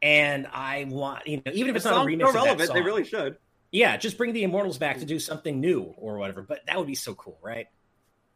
And 0.03 0.47
I 0.53 0.85
want 0.89 1.26
you 1.26 1.37
know, 1.39 1.53
even 1.53 1.70
if 1.70 1.76
It 1.76 1.76
it's 1.76 1.85
not 1.85 2.05
a 2.07 2.09
remix 2.11 2.20
so 2.22 2.28
of 2.28 2.35
that 2.35 2.45
relevant. 2.45 2.72
They 2.74 2.82
really 2.82 3.05
should. 3.05 3.37
yeah, 3.70 3.97
just 3.97 4.18
bring 4.18 4.32
the 4.32 4.43
Immortals 4.45 4.78
back 4.78 4.99
to 4.99 5.05
do 5.05 5.18
something 5.18 5.61
new 5.61 5.95
or 5.97 6.18
whatever. 6.18 6.43
But 6.43 6.66
that 6.66 6.76
would 6.76 6.87
be 6.87 6.95
so 6.95 7.14
cool, 7.14 7.39
right? 7.43 7.68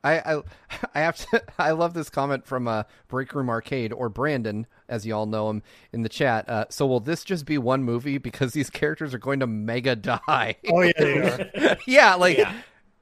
I, 0.05 0.19
I 0.37 0.43
I 0.95 1.01
have 1.01 1.17
to 1.31 1.43
I 1.59 1.73
love 1.73 1.95
this 1.95 2.11
comment 2.11 2.47
from 2.47 2.69
uh, 2.69 2.85
Break 3.09 3.35
Room 3.35 3.49
Arcade 3.51 3.93
or 3.93 4.09
Brandon, 4.09 4.67
as 4.89 5.07
you 5.07 5.15
all 5.15 5.27
know 5.27 5.51
him 5.51 5.63
in 5.93 6.03
the 6.03 6.09
chat. 6.09 6.49
Uh, 6.49 6.67
so 6.71 6.87
will 6.87 7.01
this 7.01 7.25
just 7.25 7.45
be 7.47 7.59
one 7.59 7.83
movie 7.83 8.19
because 8.19 8.53
these 8.53 8.71
characters 8.71 9.13
are 9.15 9.19
going 9.19 9.41
to 9.41 9.47
mega 9.47 9.97
die? 9.97 10.57
Oh 10.73 10.81
yeah, 10.83 10.93
they 10.99 11.19
are. 11.19 11.77
yeah, 11.87 12.15
like 12.15 12.39
Yeah. 12.39 12.53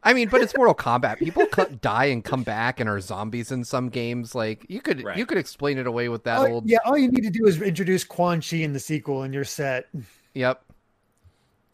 I 0.02 0.12
mean, 0.14 0.28
but 0.28 0.40
it's 0.40 0.56
Mortal 0.56 0.74
Kombat. 0.74 1.18
People 1.18 1.46
co- 1.46 1.64
die 1.64 2.04
and 2.06 2.22
come 2.22 2.44
back 2.44 2.78
and 2.78 2.88
are 2.88 3.00
zombies 3.00 3.50
in 3.50 3.64
some 3.64 3.88
games. 3.88 4.36
Like 4.36 4.64
you 4.68 4.80
could 4.80 5.02
Right. 5.02 5.16
you 5.18 5.26
could 5.26 5.38
explain 5.38 5.78
it 5.78 5.86
away 5.88 6.08
with 6.08 6.22
that 6.24 6.38
Oh, 6.40 6.46
old. 6.46 6.68
yeah, 6.70 6.78
all 6.84 6.96
you 6.96 7.10
need 7.10 7.24
to 7.24 7.30
do 7.30 7.44
is 7.46 7.60
introduce 7.60 8.04
Quan 8.04 8.40
Chi 8.40 8.58
in 8.58 8.72
the 8.72 8.78
sequel, 8.78 9.22
and 9.22 9.34
you're 9.34 9.42
set. 9.44 9.88
Yep. 10.34 10.62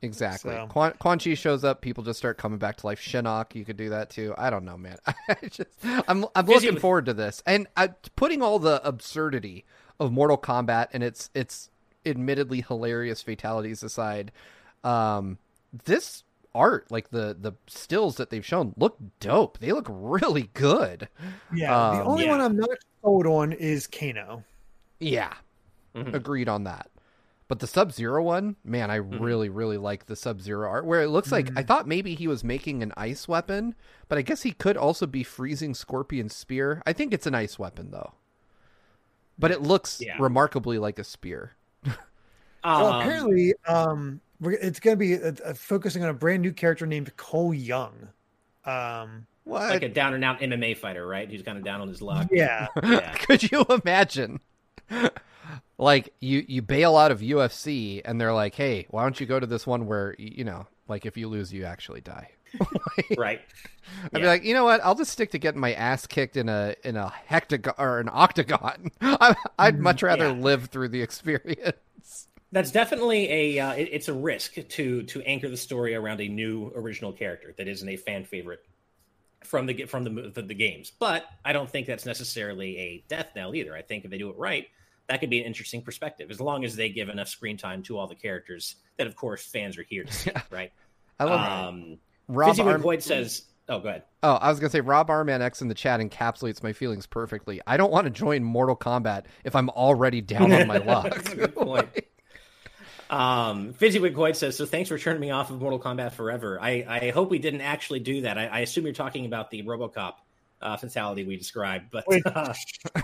Exactly. 0.02 0.54
So- 0.54 0.66
Quan, 0.68 0.92
Quan 0.98 1.18
Chi 1.18 1.34
shows 1.34 1.62
up, 1.64 1.80
people 1.80 2.02
just 2.04 2.18
start 2.18 2.36
coming 2.36 2.58
back 2.58 2.76
to 2.78 2.86
life. 2.86 3.00
Shinnok, 3.00 3.54
you 3.54 3.64
could 3.64 3.76
do 3.76 3.88
that 3.90 4.10
too. 4.10 4.34
I 4.36 4.50
don't 4.50 4.64
know, 4.64 4.76
man. 4.76 4.98
I 5.28 5.36
just, 5.48 5.70
I'm, 6.08 6.26
I'm 6.34 6.46
looking 6.46 6.78
forward 6.78 7.06
to 7.06 7.14
this, 7.14 7.42
and 7.46 7.68
uh, 7.76 7.88
putting 8.16 8.42
all 8.42 8.58
the 8.58 8.84
absurdity 8.86 9.64
of 10.00 10.10
Mortal 10.12 10.36
Kombat 10.38 10.88
and 10.92 11.02
its 11.04 11.30
its 11.34 11.70
admittedly 12.04 12.62
hilarious 12.66 13.22
fatalities 13.22 13.84
aside, 13.84 14.32
um, 14.82 15.38
this 15.84 16.24
art, 16.54 16.90
like 16.90 17.10
the 17.10 17.36
the 17.40 17.52
stills 17.68 18.16
that 18.16 18.30
they've 18.30 18.44
shown, 18.44 18.74
look 18.76 18.96
dope. 19.20 19.58
They 19.58 19.70
look 19.70 19.86
really 19.88 20.50
good. 20.54 21.08
Yeah, 21.54 21.68
the 21.94 22.00
Um, 22.02 22.08
only 22.08 22.24
yeah. 22.24 22.30
one 22.32 22.40
I'm 22.40 22.56
not 22.56 22.70
sold 23.02 23.26
on 23.26 23.52
is 23.52 23.86
Kano. 23.86 24.42
Yeah, 24.98 25.32
Mhm. 25.94 26.12
agreed 26.12 26.48
on 26.48 26.64
that. 26.64 26.90
But 27.52 27.58
the 27.58 27.66
Sub 27.66 27.92
Zero 27.92 28.22
one, 28.22 28.56
man, 28.64 28.90
I 28.90 28.94
really, 28.94 29.50
really 29.50 29.76
like 29.76 30.06
the 30.06 30.16
Sub 30.16 30.40
Zero 30.40 30.66
art. 30.70 30.86
Where 30.86 31.02
it 31.02 31.08
looks 31.10 31.30
like 31.30 31.50
I 31.54 31.62
thought 31.62 31.86
maybe 31.86 32.14
he 32.14 32.26
was 32.26 32.42
making 32.42 32.82
an 32.82 32.94
ice 32.96 33.28
weapon, 33.28 33.74
but 34.08 34.16
I 34.16 34.22
guess 34.22 34.40
he 34.40 34.52
could 34.52 34.78
also 34.78 35.06
be 35.06 35.22
freezing 35.22 35.74
Scorpion 35.74 36.30
spear. 36.30 36.80
I 36.86 36.94
think 36.94 37.12
it's 37.12 37.26
an 37.26 37.34
ice 37.34 37.58
weapon 37.58 37.90
though, 37.90 38.14
but 39.38 39.50
it 39.50 39.60
looks 39.60 40.00
Yeah. 40.00 40.16
remarkably 40.18 40.78
like 40.78 40.98
a 40.98 41.04
spear. 41.04 41.52
Well, 42.64 42.86
Um, 42.86 43.00
apparently, 43.02 43.52
um, 43.68 44.20
it's 44.40 44.80
going 44.80 44.94
to 44.94 44.98
be 44.98 45.16
uh 45.22 45.32
uh 45.44 45.52
focusing 45.52 46.02
on 46.02 46.08
a 46.08 46.14
brand 46.14 46.40
new 46.40 46.52
character 46.52 46.86
named 46.86 47.14
Cole 47.18 47.52
Young. 47.52 48.08
Um, 48.64 49.26
What? 49.44 49.68
like 49.68 49.82
a 49.82 49.90
down 49.90 50.14
and 50.14 50.24
out 50.24 50.40
MMA 50.40 50.78
fighter, 50.78 51.06
right? 51.06 51.30
Who's 51.30 51.42
kind 51.42 51.58
of 51.58 51.64
down 51.64 51.82
on 51.82 51.88
his 51.88 52.00
luck. 52.00 52.28
yeah, 52.32 52.68
Yeah. 52.82 53.12
could 53.18 53.42
you 53.52 53.66
imagine? 53.68 54.40
Like 55.78 56.12
you 56.20 56.44
you 56.48 56.62
bail 56.62 56.96
out 56.96 57.10
of 57.10 57.20
UFC 57.20 58.02
and 58.04 58.20
they're 58.20 58.32
like, 58.32 58.54
"Hey, 58.54 58.86
why 58.90 59.02
don't 59.02 59.18
you 59.20 59.26
go 59.26 59.40
to 59.40 59.46
this 59.46 59.66
one 59.66 59.86
where 59.86 60.14
you 60.18 60.44
know, 60.44 60.66
like 60.88 61.06
if 61.06 61.16
you 61.16 61.28
lose, 61.28 61.52
you 61.52 61.64
actually 61.64 62.00
die." 62.00 62.30
right. 63.16 63.40
I'd 64.14 64.20
be 64.20 64.26
like, 64.26 64.44
you 64.44 64.54
know 64.54 64.64
what? 64.64 64.80
I'll 64.84 64.94
just 64.94 65.12
stick 65.12 65.30
to 65.32 65.38
getting 65.38 65.60
my 65.60 65.72
ass 65.74 66.06
kicked 66.06 66.36
in 66.36 66.48
a 66.48 66.74
in 66.84 66.96
a 66.96 67.12
hectagon 67.28 67.74
or 67.78 68.00
an 68.00 68.08
octagon. 68.12 68.90
I, 69.00 69.34
I'd 69.58 69.80
much 69.80 70.02
rather 70.02 70.26
Yeah. 70.26 70.32
live 70.32 70.66
through 70.66 70.88
the 70.90 71.02
experience. 71.02 72.28
That's 72.52 72.70
definitely 72.70 73.30
a 73.30 73.58
uh, 73.60 73.72
it, 73.72 73.88
it's 73.92 74.08
a 74.08 74.12
risk 74.12 74.54
to 74.68 75.02
to 75.04 75.22
anchor 75.22 75.48
the 75.48 75.56
story 75.56 75.94
around 75.94 76.20
a 76.20 76.28
new 76.28 76.70
original 76.74 77.12
character 77.12 77.54
that 77.56 77.66
isn't 77.66 77.88
a 77.88 77.96
fan 77.96 78.24
favorite 78.24 78.60
from 79.44 79.66
the 79.66 79.86
from 79.86 80.04
the, 80.04 80.30
the 80.34 80.42
the 80.42 80.54
games. 80.54 80.92
But 80.98 81.26
I 81.44 81.52
don't 81.52 81.70
think 81.70 81.86
that's 81.86 82.06
necessarily 82.06 82.78
a 82.78 83.04
death 83.08 83.30
knell 83.34 83.54
either. 83.54 83.74
I 83.74 83.82
think 83.82 84.04
if 84.04 84.10
they 84.10 84.18
do 84.18 84.30
it 84.30 84.36
right, 84.36 84.68
that 85.12 85.20
could 85.20 85.28
be 85.28 85.40
an 85.40 85.46
interesting 85.46 85.82
perspective 85.82 86.30
as 86.30 86.40
long 86.40 86.64
as 86.64 86.74
they 86.74 86.88
give 86.88 87.10
enough 87.10 87.28
screen 87.28 87.58
time 87.58 87.82
to 87.82 87.98
all 87.98 88.06
the 88.06 88.14
characters 88.14 88.76
that, 88.96 89.06
of 89.06 89.14
course, 89.14 89.44
fans 89.44 89.76
are 89.76 89.82
here 89.82 90.04
to 90.04 90.12
see. 90.12 90.30
right? 90.50 90.72
I 91.20 91.24
love 91.24 91.68
um, 91.68 91.98
Rob 92.28 92.56
Fizzy 92.56 92.62
Arm- 92.62 93.00
says, 93.00 93.42
"Oh, 93.68 93.78
go 93.78 93.90
ahead." 93.90 94.04
Oh, 94.22 94.32
I 94.34 94.48
was 94.48 94.58
gonna 94.58 94.70
say 94.70 94.80
Rob 94.80 95.08
Arman 95.08 95.42
X 95.42 95.60
in 95.60 95.68
the 95.68 95.74
chat 95.74 96.00
encapsulates 96.00 96.62
my 96.62 96.72
feelings 96.72 97.06
perfectly. 97.06 97.60
I 97.66 97.76
don't 97.76 97.92
want 97.92 98.06
to 98.06 98.10
join 98.10 98.42
Mortal 98.42 98.74
Kombat 98.74 99.26
if 99.44 99.54
I'm 99.54 99.68
already 99.68 100.22
down 100.22 100.50
on 100.50 100.66
my 100.66 100.78
luck. 100.78 101.12
That's 101.14 101.32
a 101.32 101.36
good 101.36 101.54
point. 101.54 101.88
Um, 103.10 103.74
Fizzy 103.74 104.00
McCoy 104.00 104.34
says, 104.34 104.56
"So 104.56 104.64
thanks 104.64 104.88
for 104.88 104.96
turning 104.96 105.20
me 105.20 105.30
off 105.30 105.50
of 105.50 105.60
Mortal 105.60 105.78
Kombat 105.78 106.12
Forever. 106.12 106.58
I, 106.58 106.86
I 106.88 107.10
hope 107.10 107.30
we 107.30 107.38
didn't 107.38 107.60
actually 107.60 108.00
do 108.00 108.22
that. 108.22 108.38
I, 108.38 108.46
I 108.46 108.58
assume 108.60 108.84
you're 108.84 108.94
talking 108.94 109.26
about 109.26 109.50
the 109.50 109.62
RoboCop 109.62 110.14
uh, 110.62 110.76
fatality 110.76 111.24
we 111.24 111.36
described, 111.36 111.86
but 111.90 112.04
Wait. 112.06 112.22
uh, 112.34 112.54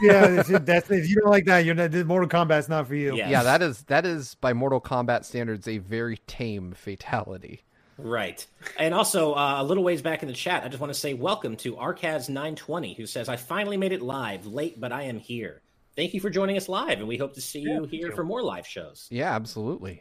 yeah, 0.01 0.27
that's, 0.29 0.49
that's 0.65 0.91
if 0.91 1.09
you 1.09 1.17
don't 1.17 1.31
like 1.31 1.45
that, 1.47 1.65
you're 1.65 1.75
not. 1.75 1.93
Mortal 2.07 2.29
Kombat's 2.29 2.69
not 2.69 2.87
for 2.87 2.95
you. 2.95 3.17
Yeah. 3.17 3.31
yeah, 3.31 3.43
that 3.43 3.63
is 3.63 3.83
that 3.85 4.07
is 4.07 4.35
by 4.37 4.53
Mortal 4.53 4.81
Kombat 4.81 5.25
standards 5.25 5.67
a 5.69 5.79
very 5.79 6.19
tame 6.27 6.73
fatality. 6.73 7.65
Right. 7.99 8.47
And 8.79 8.95
also, 8.95 9.35
uh, 9.35 9.57
a 9.59 9.65
little 9.65 9.83
ways 9.83 10.03
back 10.03 10.23
in 10.23 10.29
the 10.29 10.35
chat, 10.35 10.63
I 10.63 10.69
just 10.69 10.81
want 10.81 10.93
to 10.93 10.99
say 10.99 11.15
welcome 11.15 11.57
to 11.57 11.75
Arcaz920, 11.75 12.97
who 12.97 13.07
says, 13.07 13.29
I 13.29 13.35
finally 13.35 13.77
made 13.77 13.91
it 13.91 14.01
live, 14.01 14.47
late, 14.47 14.81
but 14.81 14.93
I 14.93 15.03
am 15.03 15.19
here. 15.19 15.63
Thank 15.97 16.15
you 16.15 16.21
for 16.21 16.31
joining 16.31 16.57
us 16.57 16.69
live, 16.69 17.01
and 17.01 17.09
we 17.09 17.17
hope 17.17 17.35
to 17.35 17.41
see 17.41 17.59
Yeah, 17.59 17.81
you 17.81 17.85
here 17.87 18.11
you. 18.11 18.15
for 18.15 18.23
more 18.23 18.41
live 18.41 18.65
shows. 18.65 19.09
Yeah, 19.11 19.35
absolutely. 19.35 20.01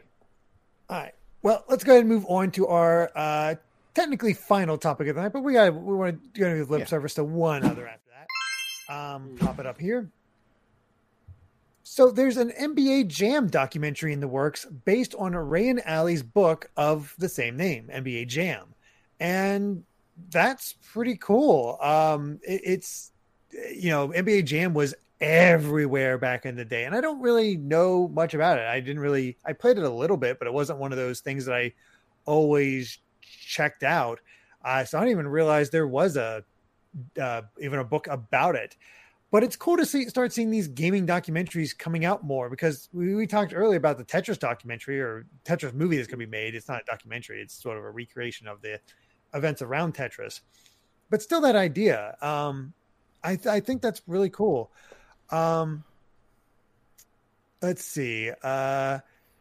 All 0.88 0.96
right. 0.96 1.14
Well, 1.42 1.64
let's 1.68 1.82
go 1.82 1.92
ahead 1.92 2.02
and 2.04 2.08
move 2.08 2.24
on 2.28 2.52
to 2.52 2.68
our 2.68 3.10
uh, 3.16 3.56
technically 3.98 4.32
final 4.32 4.78
topic 4.78 5.08
of 5.08 5.16
the 5.16 5.22
night, 5.22 5.32
but 5.32 5.42
we 5.42 5.54
got 5.54 5.74
we 5.74 5.94
want 5.94 6.34
to 6.34 6.40
go 6.40 6.54
to 6.54 6.70
lip 6.70 6.80
Yeah. 6.80 6.86
service 6.86 7.14
to 7.14 7.24
one 7.24 7.64
other 7.64 7.86
after 7.88 8.10
that. 8.10 8.94
Um, 8.94 9.36
pop 9.38 9.58
it 9.58 9.66
up 9.66 9.78
here. 9.80 10.08
So 11.82 12.10
there's 12.10 12.36
an 12.36 12.50
NBA 12.52 13.08
Jam 13.08 13.48
documentary 13.48 14.12
in 14.12 14.20
the 14.20 14.28
works 14.28 14.66
based 14.66 15.14
on 15.18 15.32
Reyan 15.32 15.80
Ali's 15.88 16.22
book 16.22 16.70
of 16.76 17.14
the 17.18 17.28
same 17.28 17.56
name, 17.56 17.88
NBA 17.92 18.26
Jam, 18.28 18.74
and 19.18 19.84
that's 20.30 20.74
pretty 20.92 21.16
cool. 21.16 21.78
Um, 21.80 22.40
it- 22.46 22.60
it's 22.64 23.12
you 23.74 23.90
know 23.90 24.08
NBA 24.12 24.42
Jam 24.44 24.74
was 24.74 24.94
everywhere 25.20 26.18
back 26.18 26.46
in 26.46 26.54
the 26.56 26.64
day, 26.64 26.84
and 26.84 26.94
I 26.94 27.00
don't 27.00 27.20
really 27.20 27.56
know 27.56 28.06
much 28.08 28.34
about 28.34 28.58
it. 28.58 28.66
I 28.66 28.78
didn't 28.80 29.00
really 29.00 29.36
I 29.44 29.52
played 29.54 29.78
it 29.78 29.84
a 29.84 29.90
little 29.90 30.16
bit, 30.18 30.38
but 30.38 30.46
it 30.46 30.52
wasn't 30.52 30.78
one 30.78 30.92
of 30.92 30.98
those 30.98 31.20
things 31.20 31.46
that 31.46 31.54
I 31.54 31.72
always 32.26 32.98
checked 33.28 33.82
out. 33.82 34.20
Uh, 34.64 34.84
so 34.84 34.98
I 34.98 35.02
didn't 35.02 35.12
even 35.12 35.28
realize 35.28 35.70
there 35.70 35.86
was 35.86 36.16
a 36.16 36.44
uh, 37.20 37.42
even 37.60 37.78
a 37.78 37.84
book 37.84 38.06
about 38.06 38.56
it. 38.56 38.76
But 39.30 39.44
it's 39.44 39.56
cool 39.56 39.76
to 39.76 39.84
see 39.84 40.06
start 40.06 40.32
seeing 40.32 40.50
these 40.50 40.68
gaming 40.68 41.06
documentaries 41.06 41.76
coming 41.76 42.06
out 42.06 42.24
more 42.24 42.48
because 42.48 42.88
we, 42.94 43.14
we 43.14 43.26
talked 43.26 43.52
earlier 43.54 43.76
about 43.76 43.98
the 43.98 44.04
Tetris 44.04 44.38
documentary 44.38 45.00
or 45.00 45.26
Tetris 45.44 45.74
movie 45.74 45.96
that's 45.96 46.08
going 46.08 46.18
to 46.18 46.26
be 46.26 46.30
made. 46.30 46.54
It's 46.54 46.68
not 46.68 46.80
a 46.80 46.84
documentary; 46.86 47.42
it's 47.42 47.54
sort 47.54 47.76
of 47.76 47.84
a 47.84 47.90
recreation 47.90 48.48
of 48.48 48.62
the 48.62 48.80
events 49.34 49.60
around 49.60 49.94
Tetris. 49.94 50.40
But 51.10 51.20
still, 51.20 51.42
that 51.42 51.56
idea, 51.56 52.16
um, 52.22 52.72
I, 53.22 53.36
th- 53.36 53.46
I 53.46 53.60
think 53.60 53.82
that's 53.82 54.02
really 54.06 54.30
cool. 54.30 54.70
Um, 55.30 55.84
let's 57.60 57.84
see. 57.84 58.30
Uh, 58.42 59.00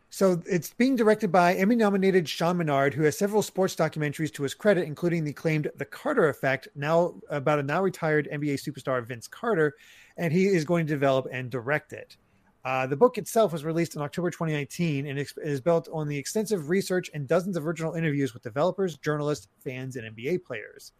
so 0.10 0.42
it's 0.46 0.74
being 0.74 0.96
directed 0.96 1.32
by 1.32 1.54
Emmy 1.56 1.76
nominated 1.76 2.28
Sean 2.30 2.58
Menard, 2.58 2.94
who 2.94 3.04
has 3.04 3.18
several 3.18 3.42
sports 3.42 3.76
documentaries 3.76 4.34
to 4.34 4.44
his 4.44 4.54
credit, 4.54 4.86
including 4.88 5.24
the 5.24 5.34
claimed 5.34 5.70
The 5.76 5.86
Carter 5.86 6.30
Effect, 6.30 6.68
now 6.76 7.16
about 7.30 7.60
a 7.60 7.64
now 7.64 7.82
retired 7.82 8.28
NBA 8.32 8.56
superstar 8.56 9.06
Vince 9.06 9.28
Carter, 9.28 9.76
and 10.18 10.32
he 10.32 10.48
is 10.48 10.64
going 10.66 10.88
to 10.88 10.94
develop 10.94 11.28
and 11.32 11.50
direct 11.50 11.94
it. 11.94 12.18
Uh, 12.66 12.86
the 12.88 12.98
book 12.98 13.18
itself 13.18 13.54
was 13.54 13.64
released 13.64 13.96
in 13.96 14.02
October 14.02 14.30
2019 14.30 15.08
and 15.08 15.26
is 15.44 15.62
built 15.62 15.88
on 15.94 16.08
the 16.08 16.18
extensive 16.18 16.70
research 16.70 17.10
and 17.14 17.28
dozens 17.28 17.56
of 17.56 17.66
original 17.66 17.94
interviews 17.94 18.34
with 18.34 18.44
developers, 18.44 18.98
journalists, 18.98 19.48
fans, 19.64 19.96
and 19.96 20.16
NBA 20.16 20.44
players. 20.44 20.92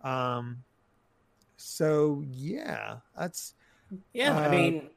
Um, 0.00 0.64
so 1.56 2.24
yeah, 2.26 2.98
that's 3.16 3.54
Yeah, 4.12 4.36
I 4.36 4.46
Uh, 4.46 4.50
mean, 4.50 4.90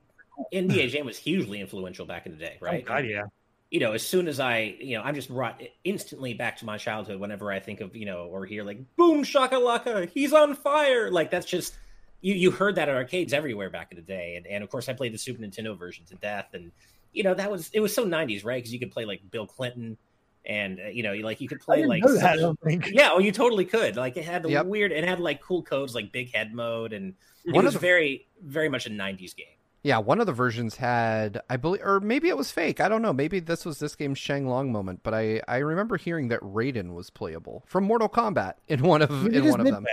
NBA 0.54 0.90
Jam 0.90 1.06
was 1.06 1.18
hugely 1.18 1.62
influential 1.62 2.06
back 2.06 2.26
in 2.26 2.32
the 2.32 2.38
day, 2.38 2.58
right? 2.62 2.84
Oh, 2.84 2.88
God, 2.88 3.06
yeah. 3.06 3.24
You 3.72 3.80
know, 3.82 3.92
as 3.94 4.06
soon 4.06 4.28
as 4.28 4.40
I, 4.40 4.76
you 4.80 4.98
know, 4.98 5.04
I'm 5.04 5.14
just 5.16 5.30
brought 5.30 5.62
instantly 5.84 6.34
back 6.34 6.58
to 6.58 6.66
my 6.66 6.78
childhood 6.78 7.20
whenever 7.20 7.52
I 7.52 7.60
think 7.60 7.82
of, 7.82 7.96
you 7.96 8.06
know, 8.06 8.26
or 8.26 8.46
hear 8.46 8.64
like 8.64 8.80
boom 8.96 9.24
shakalaka, 9.24 10.10
he's 10.10 10.32
on 10.34 10.56
fire. 10.56 11.12
Like 11.12 11.32
that's 11.32 11.46
just 11.46 11.76
you 12.22 12.34
you 12.34 12.50
heard 12.52 12.76
that 12.76 12.88
at 12.90 12.96
arcades 12.96 13.34
everywhere 13.34 13.70
back 13.70 13.88
in 13.92 13.98
the 13.98 14.02
day. 14.04 14.36
And 14.38 14.48
and 14.48 14.64
of 14.64 14.70
course 14.70 14.88
I 14.88 14.94
played 14.94 15.14
the 15.14 15.18
Super 15.18 15.42
Nintendo 15.42 15.78
version 15.78 16.06
to 16.06 16.16
death 16.16 16.48
and 16.54 16.72
you 17.14 17.24
know, 17.24 17.34
that 17.34 17.52
was 17.52 17.70
it 17.74 17.80
was 17.80 17.94
so 17.94 18.06
90s, 18.06 18.46
right? 18.46 18.64
Cuz 18.64 18.72
you 18.72 18.80
could 18.80 18.92
play 18.92 19.06
like 19.06 19.22
Bill 19.32 19.46
Clinton 19.48 19.98
and 20.46 20.80
uh, 20.80 20.88
you 20.88 21.04
know, 21.04 21.14
like 21.16 21.42
you 21.42 21.50
could 21.50 21.60
play 21.60 21.86
like 21.86 22.04
that. 22.04 22.24
I 22.24 22.36
don't 22.38 22.60
think. 22.62 22.88
yeah, 22.94 23.10
oh, 23.12 23.20
you 23.20 23.34
totally 23.34 23.66
could. 23.66 23.98
Like 23.98 24.16
it 24.16 24.24
had 24.24 24.44
the 24.44 24.50
Yep. 24.52 24.66
weird, 24.68 24.92
it 24.94 25.04
had 25.04 25.20
like 25.20 25.42
cool 25.42 25.62
codes 25.62 25.94
like 25.94 26.14
big 26.14 26.34
head 26.34 26.54
mode, 26.54 26.94
and 26.94 27.16
it 27.44 27.54
One 27.54 27.66
of 27.66 27.66
was 27.66 27.74
the- 27.74 27.80
very, 27.80 28.28
very 28.42 28.70
much 28.70 28.86
a 28.86 28.90
'90s 28.90 29.36
game. 29.36 29.57
Yeah, 29.88 30.00
one 30.00 30.20
of 30.20 30.26
the 30.26 30.34
versions 30.34 30.76
had, 30.76 31.40
I 31.50 31.56
believe, 31.56 31.82
or 31.82 32.02
maybe 32.02 32.28
it 32.28 32.36
was 32.36 32.52
fake. 32.52 32.82
I 32.82 32.90
don't 32.90 33.02
know. 33.02 33.14
Maybe 33.14 33.40
this 33.40 33.64
was 33.64 33.80
this 33.80 33.96
game's 33.96 34.18
Sheng 34.18 34.46
Long 34.46 34.70
moment, 34.70 35.00
but 35.02 35.14
I, 35.14 35.40
I 35.48 35.60
remember 35.60 35.96
hearing 35.96 36.28
that 36.28 36.42
Raiden 36.42 36.94
was 36.94 37.10
playable 37.10 37.64
from 37.66 37.86
Mortal 37.86 38.10
Kombat 38.10 38.56
in 38.68 38.82
one 38.84 39.02
of 39.02 39.28
It 39.28 39.34
in 39.34 39.48
one 39.50 39.62
of 39.62 39.66
them. 39.66 39.86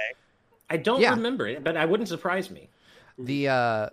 I 0.69 0.79
don't 0.79 1.01
Yeah. 1.01 1.11
remember 1.15 1.47
it, 1.47 1.63
but 1.63 1.77
I 1.77 1.85
wouldn't 1.85 2.09
surprise 2.09 2.51
me. 2.51 2.71
The 3.19 3.49
uh, 3.49 3.91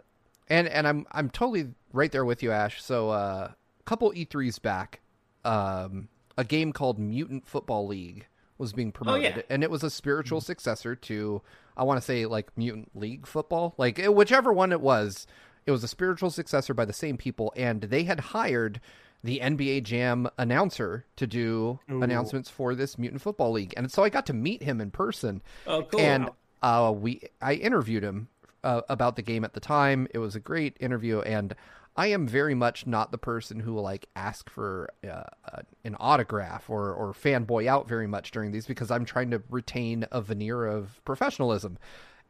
and 0.49 0.67
and 0.69 0.87
I'm 0.87 1.05
I'm 1.11 1.29
totally 1.29 1.67
right 1.93 2.11
there 2.11 2.25
with 2.25 2.41
you, 2.41 2.51
Ash. 2.51 2.81
So 2.81 3.11
uh, 3.11 3.51
a 3.51 3.83
couple 3.85 4.11
E3s 4.11 4.59
back, 4.59 5.01
um, 5.45 6.07
a 6.35 6.43
game 6.43 6.73
called 6.73 6.97
Mutant 6.97 7.45
Football 7.45 7.85
League 7.85 8.25
was 8.57 8.73
being 8.73 8.91
promoted, 8.91 9.35
yeah. 9.35 9.41
and 9.51 9.63
it 9.63 9.69
was 9.69 9.83
a 9.83 9.91
spiritual 9.91 10.41
successor 10.41 10.95
to 10.95 11.43
I 11.77 11.83
want 11.83 11.99
to 11.99 12.01
say 12.03 12.25
like 12.25 12.57
Mutant 12.57 12.89
League 12.95 13.27
Football, 13.27 13.75
like 13.77 13.99
whichever 14.03 14.51
one 14.51 14.71
it 14.71 14.81
was. 14.81 15.27
It 15.65 15.71
was 15.71 15.83
a 15.83 15.87
spiritual 15.87 16.29
successor 16.31 16.73
by 16.73 16.85
the 16.85 16.93
same 16.93 17.17
people, 17.17 17.53
and 17.55 17.81
they 17.81 18.03
had 18.03 18.19
hired 18.19 18.79
the 19.23 19.39
NBA 19.39 19.83
Jam 19.83 20.27
announcer 20.37 21.05
to 21.17 21.27
do 21.27 21.79
Ooh. 21.91 22.01
announcements 22.01 22.49
for 22.49 22.73
this 22.73 22.97
Mutant 22.97 23.21
Football 23.21 23.51
League, 23.51 23.73
and 23.77 23.91
so 23.91 24.03
I 24.03 24.09
got 24.09 24.25
to 24.27 24.33
meet 24.33 24.63
him 24.63 24.81
in 24.81 24.89
person 24.91 25.41
Oh, 25.67 25.83
cool. 25.83 25.99
and 25.99 26.29
uh, 26.63 26.91
we 26.95 27.21
I 27.41 27.53
interviewed 27.53 28.03
him 28.03 28.29
uh, 28.63 28.81
about 28.89 29.15
the 29.15 29.21
game 29.21 29.43
at 29.43 29.53
the 29.53 29.59
time. 29.59 30.07
It 30.13 30.17
was 30.19 30.35
a 30.35 30.39
great 30.39 30.75
interview, 30.79 31.21
and 31.21 31.53
I 31.95 32.07
am 32.07 32.27
very 32.27 32.55
much 32.55 32.87
not 32.87 33.11
the 33.11 33.17
person 33.19 33.59
who 33.59 33.73
will 33.73 33.83
like 33.83 34.07
ask 34.15 34.49
for 34.49 34.89
uh, 35.03 35.23
uh, 35.53 35.61
an 35.83 35.95
autograph 35.99 36.69
or 36.69 36.91
or 36.93 37.13
fanboy 37.13 37.67
out 37.67 37.87
very 37.87 38.07
much 38.07 38.31
during 38.31 38.51
these 38.51 38.65
because 38.65 38.89
I'm 38.89 39.05
trying 39.05 39.29
to 39.31 39.43
retain 39.49 40.05
a 40.11 40.21
veneer 40.21 40.65
of 40.65 40.99
professionalism. 41.05 41.77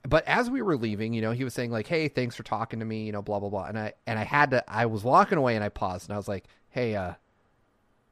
But 0.08 0.28
as 0.28 0.50
we 0.50 0.62
were 0.62 0.78
leaving, 0.78 1.14
you 1.14 1.22
know, 1.22 1.32
he 1.32 1.44
was 1.44 1.54
saying 1.54 1.72
like, 1.72 1.88
"Hey, 1.88 2.08
thanks 2.08 2.36
for 2.36 2.44
talking 2.44 2.80
to 2.80 2.86
me," 2.86 3.06
you 3.06 3.12
know, 3.12 3.22
blah 3.22 3.40
blah 3.40 3.50
blah, 3.50 3.66
and 3.66 3.78
I 3.78 3.94
and 4.08 4.18
I 4.18 4.24
had 4.24 4.52
to. 4.52 4.64
I 4.70 4.88
was 4.88 5.04
walking 5.04 5.38
away 5.38 5.56
and 5.56 5.64
I 5.64 5.70
paused 5.70 6.10
and 6.10 6.14
I 6.14 6.18
was 6.18 6.28
like, 6.28 6.46
"Hey, 6.70 6.96
uh, 6.96 7.14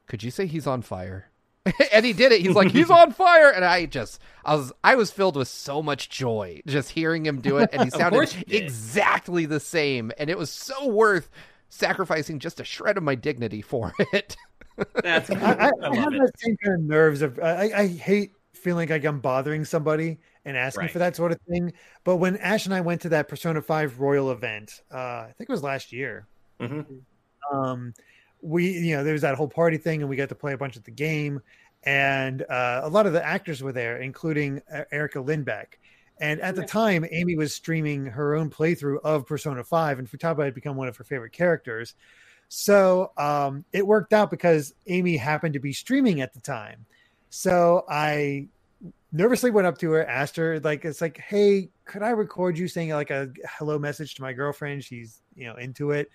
could 0.07 0.23
you 0.23 0.31
say 0.31 0.45
he's 0.45 0.67
on 0.67 0.81
fire?" 0.81 1.29
and 1.93 2.05
he 2.05 2.13
did 2.13 2.31
it. 2.31 2.41
He's 2.41 2.55
like, 2.55 2.71
he's 2.71 2.89
on 2.89 3.11
fire, 3.11 3.49
and 3.49 3.65
I 3.65 3.85
just, 3.85 4.19
I 4.45 4.55
was, 4.55 4.71
I 4.83 4.95
was 4.95 5.11
filled 5.11 5.35
with 5.35 5.47
so 5.47 5.81
much 5.83 6.09
joy 6.09 6.61
just 6.65 6.89
hearing 6.89 7.25
him 7.25 7.41
do 7.41 7.57
it, 7.57 7.69
and 7.71 7.83
he 7.83 7.89
sounded 7.95 8.11
course 8.11 8.35
exactly 8.49 9.45
the 9.45 9.59
same, 9.59 10.11
and 10.17 10.29
it 10.29 10.37
was 10.37 10.49
so 10.49 10.87
worth 10.87 11.29
sacrificing 11.69 12.39
just 12.39 12.59
a 12.59 12.63
shred 12.63 12.97
of 12.97 13.03
my 13.03 13.15
dignity 13.15 13.61
for 13.61 13.93
it. 14.13 14.35
That's 15.03 15.29
I, 15.29 15.35
I, 15.35 15.67
I 15.67 15.91
I 15.91 15.95
have 15.97 16.13
it. 16.13 16.19
that 16.19 16.31
same 16.39 16.57
kind 16.63 16.75
of 16.75 16.81
nerves 16.81 17.21
of 17.21 17.37
I, 17.39 17.71
I 17.75 17.87
hate 17.87 18.31
feeling 18.59 18.89
like 18.89 19.03
I'm 19.05 19.19
bothering 19.19 19.65
somebody 19.65 20.19
and 20.45 20.55
asking 20.57 20.81
Right. 20.81 20.91
for 20.91 20.99
that 20.99 21.15
sort 21.15 21.31
of 21.31 21.39
thing. 21.49 21.73
But 22.03 22.17
when 22.17 22.37
Ash 22.37 22.65
and 22.65 22.73
I 22.73 22.81
went 22.81 23.01
to 23.01 23.09
that 23.09 23.27
Persona 23.27 23.61
Five 23.61 23.99
Royal 23.99 24.31
event, 24.31 24.81
uh, 24.91 24.97
I 24.97 25.33
think 25.37 25.49
it 25.49 25.53
was 25.53 25.63
last 25.63 25.91
year. 25.91 26.27
Mhm. 26.59 27.01
Um, 27.51 27.93
we 28.41 28.71
you 28.71 28.95
know 28.95 29.03
there 29.03 29.13
was 29.13 29.21
that 29.23 29.35
whole 29.35 29.47
party 29.49 29.77
thing, 29.77 30.01
and 30.01 30.09
we 30.09 30.15
got 30.15 30.29
to 30.29 30.35
play 30.35 30.53
a 30.53 30.57
bunch 30.57 30.75
of 30.77 30.83
the 30.83 30.91
game, 30.91 31.41
and 31.83 32.41
uh, 32.43 32.81
a 32.83 32.89
lot 32.89 33.05
of 33.05 33.13
the 33.13 33.25
actors 33.25 33.61
were 33.63 33.71
there, 33.71 33.97
including 33.97 34.61
uh, 34.71 34.83
Erica 34.91 35.19
Lindbeck. 35.19 35.77
And 36.21 36.41
at 36.41 36.55
the 36.57 36.65
time, 36.65 37.05
Amy 37.11 37.37
was 37.37 37.53
streaming 37.53 38.05
her 38.07 38.35
own 38.35 38.49
playthrough 38.49 38.99
of 39.05 39.25
Persona 39.25 39.63
5, 39.63 39.99
and 39.99 40.09
Futaba 40.11 40.43
had 40.43 40.53
become 40.53 40.75
one 40.75 40.89
of 40.89 40.97
her 40.97 41.05
favorite 41.05 41.31
characters. 41.31 41.95
So 42.49 43.13
um, 43.15 43.63
it 43.71 43.87
worked 43.87 44.11
out 44.11 44.29
because 44.29 44.73
Amy 44.87 45.15
happened 45.15 45.53
to 45.53 45.59
be 45.59 45.71
streaming 45.71 46.19
at 46.19 46.33
the 46.33 46.41
time. 46.41 46.85
So 47.29 47.85
I 47.89 48.47
nervously 49.11 49.51
went 49.51 49.67
up 49.67 49.77
to 49.79 49.91
her, 49.91 50.05
asked 50.05 50.35
her, 50.35 50.59
like, 50.59 50.85
it's 50.85 51.01
like, 51.01 51.17
hey, 51.17 51.69
could 51.85 52.01
I 52.03 52.09
record 52.09 52.57
you 52.57 52.67
saying 52.67 52.89
like 52.91 53.11
a 53.11 53.29
hello 53.57 53.77
message 53.79 54.15
to 54.15 54.21
my 54.21 54.33
girlfriend? 54.33 54.83
She's, 54.83 55.21
you 55.35 55.45
know, 55.45 55.55
into 55.55 55.91
it. 55.91 56.09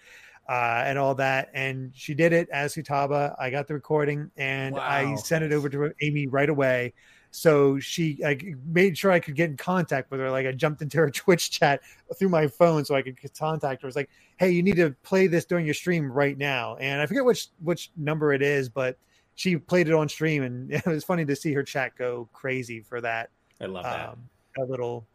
uh, 0.48 0.82
and 0.84 0.98
all 0.98 1.14
that. 1.14 1.50
And 1.54 1.90
she 1.94 2.14
did 2.14 2.32
it 2.32 2.48
as 2.50 2.74
Futaba. 2.74 3.34
I 3.38 3.50
got 3.50 3.66
the 3.66 3.74
recording 3.74 4.30
and 4.36 4.78
I 4.78 5.14
sent 5.16 5.42
it 5.44 5.52
over 5.52 5.68
to 5.70 5.92
Amy 6.02 6.26
right 6.26 6.48
away. 6.50 6.92
So 7.30 7.80
she 7.80 8.18
I 8.24 8.38
made 8.66 8.96
sure 8.96 9.10
I 9.10 9.18
could 9.20 9.34
get 9.34 9.50
in 9.50 9.56
contact 9.56 10.10
with 10.10 10.20
her. 10.20 10.30
Like 10.30 10.46
I 10.46 10.52
jumped 10.52 10.82
into 10.82 10.98
her 10.98 11.10
Twitch 11.22 11.50
chat 11.50 11.80
through 12.18 12.28
my 12.28 12.46
phone 12.46 12.84
so 12.84 12.94
I 12.94 13.02
could 13.02 13.18
contact 13.36 13.82
her. 13.82 13.86
It 13.86 13.88
was 13.88 13.96
like, 13.96 14.10
hey, 14.36 14.50
you 14.50 14.62
need 14.62 14.76
to 14.76 14.90
play 15.02 15.26
this 15.26 15.44
during 15.46 15.64
your 15.64 15.74
stream 15.74 16.12
right 16.12 16.36
now. 16.36 16.76
And 16.76 17.00
I 17.00 17.06
forget 17.06 17.24
which 17.24 17.48
which 17.62 17.90
number 17.96 18.32
it 18.34 18.42
is, 18.42 18.68
but 18.68 18.98
she 19.34 19.56
played 19.56 19.88
it 19.88 19.94
on 19.94 20.08
stream, 20.08 20.42
and 20.42 20.70
it 20.72 20.86
was 20.86 21.04
funny 21.04 21.24
to 21.24 21.36
see 21.36 21.52
her 21.54 21.62
chat 21.62 21.96
go 21.96 22.28
crazy 22.32 22.80
for 22.80 23.00
that. 23.00 23.30
I 23.60 23.66
love 23.66 23.84
that. 23.84 24.08
Um, 24.10 24.28
that 24.56 24.68
little 24.70 25.06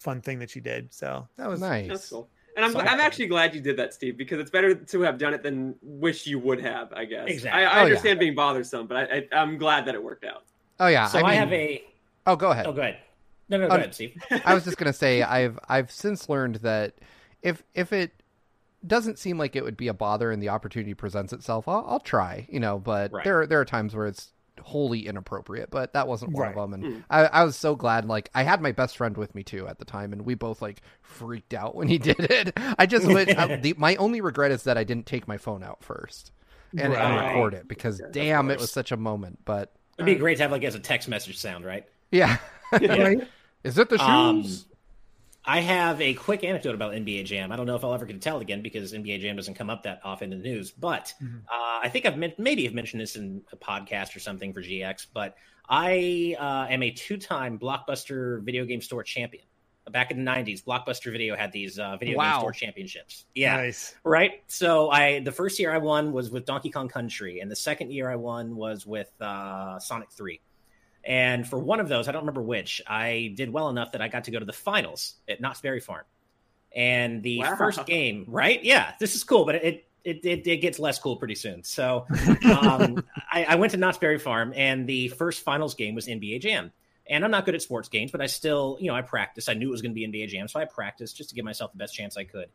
fun 0.00 0.20
thing 0.20 0.38
that 0.40 0.50
she 0.50 0.60
did. 0.60 0.92
So 0.92 1.26
that 1.36 1.48
was 1.48 1.60
Nice. 1.60 1.88
That's 1.88 2.08
cool. 2.10 2.28
And 2.56 2.64
I'm, 2.64 2.72
So- 2.72 2.80
I'm 2.80 3.00
actually 3.00 3.26
glad 3.26 3.54
you 3.54 3.60
did 3.60 3.76
that, 3.78 3.94
Steve, 3.94 4.16
because 4.16 4.38
it's 4.38 4.50
better 4.50 4.74
to 4.74 5.00
have 5.00 5.18
done 5.18 5.34
it 5.34 5.42
than 5.42 5.74
wish 5.82 6.26
you 6.26 6.38
would 6.38 6.60
have. 6.60 6.92
I 6.92 7.04
guess. 7.04 7.28
Exactly. 7.28 7.62
I, 7.62 7.64
I 7.64 7.72
Oh, 7.72 7.76
yeah. 7.78 7.82
understand 7.84 8.20
being 8.20 8.34
bothersome, 8.34 8.86
but 8.86 8.96
I, 8.96 9.02
I, 9.32 9.40
I'm 9.40 9.58
glad 9.58 9.86
that 9.86 9.94
it 9.94 10.02
worked 10.02 10.24
out. 10.24 10.44
Oh 10.78 10.86
yeah. 10.86 11.06
so 11.08 11.18
I, 11.20 11.30
I, 11.30 11.34
have 11.34 11.52
a. 11.52 11.82
Oh, 12.26 12.36
go 12.36 12.50
ahead. 12.50 12.66
Oh, 12.66 12.72
go 12.72 12.80
ahead. 12.82 12.98
No, 13.48 13.58
no, 13.58 13.68
go 13.68 13.74
Um, 13.74 13.80
ahead, 13.80 13.94
Steve. 13.94 14.16
I 14.44 14.54
was 14.54 14.64
just 14.64 14.76
gonna 14.76 14.92
say 14.92 15.22
I've 15.22 15.58
I've 15.68 15.90
since 15.90 16.28
learned 16.28 16.56
that 16.56 16.94
if 17.42 17.62
if 17.74 17.92
it 17.92 18.12
doesn't 18.86 19.18
seem 19.18 19.38
like 19.38 19.56
it 19.56 19.64
would 19.64 19.76
be 19.76 19.88
a 19.88 19.94
bother 19.94 20.30
and 20.30 20.42
the 20.42 20.48
opportunity 20.50 20.94
presents 20.94 21.32
itself, 21.32 21.66
I'll, 21.68 21.84
I'll 21.88 22.00
try. 22.00 22.46
You 22.50 22.60
know, 22.60 22.78
but 22.78 23.12
Right. 23.12 23.24
there 23.24 23.46
there 23.46 23.60
are 23.60 23.64
times 23.64 23.94
where 23.94 24.06
it's 24.06 24.30
wholly 24.62 25.06
inappropriate, 25.08 25.68
but 25.70 25.92
that 25.94 26.06
wasn't 26.06 26.32
one 26.32 26.42
Right. 26.42 26.56
of 26.56 26.70
them. 26.70 26.74
And 26.84 26.94
Mm. 26.96 27.04
I, 27.10 27.24
I 27.26 27.44
was 27.44 27.56
so 27.56 27.74
glad. 27.74 28.06
Like 28.06 28.30
I 28.34 28.44
had 28.44 28.60
my 28.62 28.72
best 28.72 28.96
friend 28.96 29.16
with 29.16 29.34
me 29.34 29.42
too 29.42 29.66
at 29.66 29.78
the 29.78 29.84
time, 29.84 30.12
and 30.12 30.22
we 30.22 30.34
both 30.34 30.62
like 30.62 30.80
freaked 31.02 31.54
out 31.54 31.74
when 31.74 31.88
he 31.88 31.98
did 32.10 32.20
it. 32.20 32.52
I 32.78 32.86
just 32.86 33.06
went. 33.06 33.36
I, 33.38 33.56
the, 33.56 33.74
my 33.76 33.96
only 33.96 34.20
regret 34.20 34.52
is 34.52 34.62
that 34.64 34.78
I 34.78 34.84
didn't 34.84 35.06
take 35.06 35.26
my 35.26 35.38
phone 35.38 35.62
out 35.64 35.82
first 35.82 36.30
and, 36.76 36.92
and 36.92 37.16
record 37.16 37.54
it 37.54 37.66
because 37.68 38.00
Of 38.00 38.12
damn, 38.12 38.50
it 38.50 38.58
was 38.60 38.70
such 38.70 38.92
a 38.92 38.96
moment. 38.96 39.40
But 39.44 39.72
It'd 39.98 40.06
be 40.06 40.14
great 40.16 40.36
to 40.38 40.42
have 40.44 40.52
like 40.52 40.64
as 40.64 40.74
a 40.74 40.80
text 40.80 41.08
message 41.08 41.38
sound, 41.38 41.64
right? 41.64 41.86
yeah, 42.10 42.38
right. 42.72 43.18
is 43.64 43.76
it 43.78 43.88
the 43.88 43.98
shoes? 43.98 44.06
Um, 44.08 44.73
I 45.46 45.60
have 45.60 46.00
a 46.00 46.14
quick 46.14 46.42
anecdote 46.42 46.74
about 46.74 46.92
NBA 46.94 47.24
Jam. 47.26 47.52
I 47.52 47.56
don't 47.56 47.66
know 47.66 47.76
if 47.76 47.84
I'll 47.84 47.92
ever 47.92 48.06
get 48.06 48.14
to 48.14 48.18
tell 48.18 48.38
it 48.38 48.42
again 48.42 48.62
because 48.62 48.92
NBA 48.94 49.20
Jam 49.20 49.36
doesn't 49.36 49.54
come 49.54 49.68
up 49.68 49.82
that 49.82 50.00
often 50.02 50.32
in 50.32 50.42
the 50.42 50.48
news. 50.48 50.70
But 50.70 51.12
Mhm. 51.22 51.42
uh, 51.44 51.80
I 51.82 51.88
think 51.90 52.06
I've 52.06 52.16
men- 52.16 52.32
maybe 52.38 52.64
have 52.64 52.72
mentioned 52.74 53.00
this 53.02 53.16
in 53.16 53.42
a 53.52 53.56
podcast 53.56 54.16
or 54.16 54.20
something 54.20 54.52
for 54.54 54.62
GX. 54.62 55.06
But 55.12 55.36
I 55.68 56.34
uh, 56.38 56.66
am 56.70 56.82
a 56.82 56.90
two-time 56.90 57.58
Blockbuster 57.58 58.42
video 58.42 58.64
game 58.64 58.80
store 58.80 59.02
champion. 59.02 59.44
Back 59.90 60.10
in 60.10 60.16
the 60.16 60.30
'90s, 60.30 60.62
Blockbuster 60.64 61.12
Video 61.12 61.36
had 61.36 61.52
these 61.52 61.78
uh, 61.78 61.98
video 61.98 62.16
Wow. 62.16 62.32
game 62.32 62.40
store 62.40 62.52
championships. 62.52 63.26
Yeah, 63.34 63.56
Nice. 63.56 63.94
right. 64.02 64.42
So 64.46 64.88
I 64.90 65.18
the 65.20 65.30
first 65.32 65.58
year 65.58 65.70
I 65.74 65.76
won 65.78 66.10
was 66.12 66.30
with 66.30 66.46
Donkey 66.46 66.70
Kong 66.70 66.88
Country, 66.88 67.40
and 67.40 67.50
the 67.50 67.56
second 67.56 67.92
year 67.92 68.08
I 68.10 68.16
won 68.16 68.56
was 68.56 68.86
with 68.86 69.12
uh, 69.20 69.78
Sonic 69.78 70.10
Three. 70.10 70.40
And 71.06 71.46
for 71.46 71.58
one 71.58 71.80
of 71.80 71.88
those, 71.88 72.08
I 72.08 72.12
don't 72.12 72.22
remember 72.22 72.42
which, 72.42 72.80
I 72.86 73.32
did 73.36 73.52
well 73.52 73.68
enough 73.68 73.92
that 73.92 74.00
I 74.00 74.08
got 74.08 74.24
to 74.24 74.30
go 74.30 74.38
to 74.38 74.44
the 74.44 74.52
finals 74.54 75.14
at 75.28 75.40
Knott's 75.40 75.60
Berry 75.60 75.80
Farm. 75.80 76.04
And 76.74 77.22
the 77.22 77.40
Wow. 77.40 77.56
first 77.56 77.86
game, 77.86 78.24
right? 78.26 78.62
Yeah, 78.64 78.92
this 78.98 79.14
is 79.14 79.22
cool, 79.22 79.44
but 79.44 79.56
it 79.56 79.86
it, 80.02 80.24
it, 80.24 80.46
it 80.46 80.56
gets 80.58 80.78
less 80.78 80.98
cool 80.98 81.16
pretty 81.16 81.34
soon. 81.34 81.62
So 81.64 82.06
um, 82.44 83.02
I, 83.32 83.44
I 83.44 83.54
went 83.54 83.72
to 83.72 83.78
Knott's 83.78 83.96
Berry 83.98 84.18
Farm, 84.18 84.52
and 84.54 84.86
the 84.86 85.08
first 85.08 85.42
finals 85.42 85.74
game 85.74 85.94
was 85.94 86.06
NBA 86.06 86.40
Jam. 86.42 86.72
And 87.06 87.24
I'm 87.24 87.30
not 87.30 87.44
good 87.46 87.54
at 87.54 87.62
sports 87.62 87.88
games, 87.88 88.10
but 88.10 88.20
I 88.20 88.26
still, 88.26 88.76
you 88.80 88.88
know, 88.88 88.94
I 88.94 89.02
practiced. 89.02 89.48
I 89.48 89.54
knew 89.54 89.68
it 89.68 89.70
was 89.70 89.82
going 89.82 89.92
to 89.92 89.94
be 89.94 90.06
NBA 90.06 90.28
Jam, 90.28 90.48
so 90.48 90.58
I 90.60 90.64
practiced 90.66 91.16
just 91.16 91.28
to 91.30 91.34
give 91.34 91.44
myself 91.44 91.72
the 91.72 91.78
best 91.78 91.94
chance 91.94 92.16
I 92.16 92.24
could. 92.24 92.48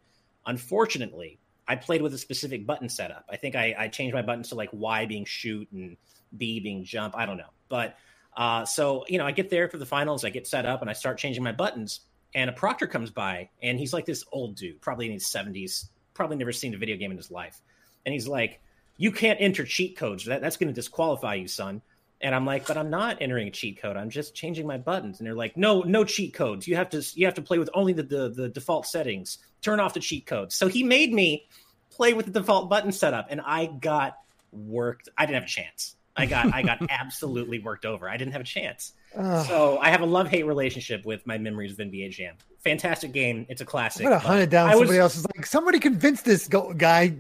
Unfortunately, 0.46 1.40
I 1.68 1.76
played 1.76 2.02
with 2.02 2.14
a 2.14 2.18
specific 2.18 2.66
button 2.66 2.90
setup. 2.90 3.26
I 3.30 3.38
think 3.38 3.56
I, 3.56 3.76
I 3.78 3.88
changed 3.88 4.14
my 4.16 4.22
buttons 4.24 4.50
to 4.50 4.56
like 4.56 4.70
Y 4.74 5.06
being 5.06 5.26
shoot 5.26 5.68
and 5.72 5.98
B 6.36 6.60
being 6.60 6.84
jump. 6.84 7.16
I 7.16 7.26
don't 7.26 7.38
know, 7.38 7.50
but 7.70 7.96
uh, 8.40 8.64
so 8.64 9.04
you 9.10 9.18
know, 9.18 9.26
I 9.26 9.32
get 9.32 9.50
there 9.50 9.68
for 9.68 9.78
the 9.78 9.86
finals. 9.86 10.24
I 10.24 10.30
get 10.30 10.48
set 10.48 10.66
up 10.66 10.80
and 10.80 10.90
I 10.90 10.94
start 10.94 11.18
changing 11.18 11.44
my 11.44 11.52
buttons. 11.52 12.00
And 12.34 12.50
a 12.50 12.54
proctor 12.54 12.88
comes 12.88 13.12
by, 13.12 13.50
and 13.62 13.78
he's 13.78 13.92
like 13.92 14.06
this 14.06 14.24
old 14.32 14.56
dude, 14.56 14.80
probably 14.82 15.08
in 15.08 15.12
his 15.12 15.28
seventies, 15.28 15.90
probably 16.14 16.38
never 16.38 16.54
seen 16.54 16.74
a 16.74 16.78
video 16.78 16.96
game 16.96 17.12
in 17.12 17.18
his 17.18 17.32
life. 17.32 17.60
And 18.06 18.14
he's 18.14 18.28
like, 18.28 18.62
"You 18.98 19.12
can't 19.12 19.42
enter 19.42 19.66
cheat 19.66 19.98
codes. 19.98 20.26
That, 20.26 20.40
that's 20.40 20.56
going 20.56 20.70
to 20.70 20.74
disqualify 20.74 21.36
you, 21.36 21.48
son." 21.50 21.82
And 22.22 22.34
I'm 22.34 22.46
like, 22.46 22.66
"But 22.66 22.78
I'm 22.78 22.90
not 22.90 23.18
entering 23.20 23.50
a 23.50 23.52
cheat 23.52 23.82
code. 23.82 23.98
I'm 23.98 24.10
just 24.10 24.36
changing 24.36 24.66
my 24.66 24.78
buttons." 24.78 25.20
And 25.20 25.28
they're 25.28 25.36
like, 25.36 25.58
"No, 25.58 25.82
no 25.82 26.06
cheat 26.06 26.34
codes. 26.34 26.66
You 26.66 26.78
have 26.78 26.92
to 26.92 27.04
you 27.16 27.26
have 27.26 27.36
to 27.36 27.42
play 27.42 27.58
with 27.60 27.70
only 27.74 27.92
the 27.92 28.04
the, 28.04 28.30
the 28.30 28.48
default 28.48 28.86
settings. 28.86 29.40
Turn 29.62 29.82
off 29.82 29.96
the 29.96 30.00
cheat 30.00 30.26
codes." 30.26 30.56
So 30.56 30.68
he 30.68 30.84
made 30.84 31.12
me 31.12 31.46
play 31.90 32.14
with 32.14 32.28
the 32.28 32.32
default 32.32 32.70
button 32.70 32.94
setup, 32.94 33.28
and 33.32 33.42
I 33.42 33.66
got 33.66 34.18
worked. 34.54 35.10
I 35.18 35.26
didn't 35.26 35.42
have 35.42 35.44
a 35.44 35.48
chance. 35.48 35.98
I 36.20 36.26
got 36.26 36.54
I 36.54 36.62
got 36.62 36.80
absolutely 36.90 37.60
worked 37.60 37.86
over. 37.86 38.10
I 38.10 38.18
didn't 38.18 38.34
have 38.34 38.42
a 38.42 38.46
chance. 38.46 38.94
Ugh. 39.16 39.46
So 39.48 39.78
I 39.80 39.90
have 39.90 40.02
a 40.02 40.06
love 40.06 40.28
hate 40.28 40.46
relationship 40.46 41.06
with 41.06 41.26
my 41.26 41.38
memories 41.38 41.72
of 41.72 41.78
NBA 41.78 42.12
Jam. 42.12 42.36
Fantastic 42.60 43.14
game. 43.14 43.46
It's 43.50 43.62
a 43.62 43.66
classic. 43.66 44.06
I'm 44.06 44.12
gonna 44.12 44.20
hunt 44.20 44.42
it 44.42 44.50
down. 44.50 44.70
I 44.70 44.76
was- 44.76 44.82
Somebody 44.82 45.00
else 45.00 45.16
is 45.18 45.26
like, 45.36 45.46
somebody 45.46 45.80
convince 45.80 46.22
this 46.24 46.48
go- 46.50 46.74
guy. 46.74 47.08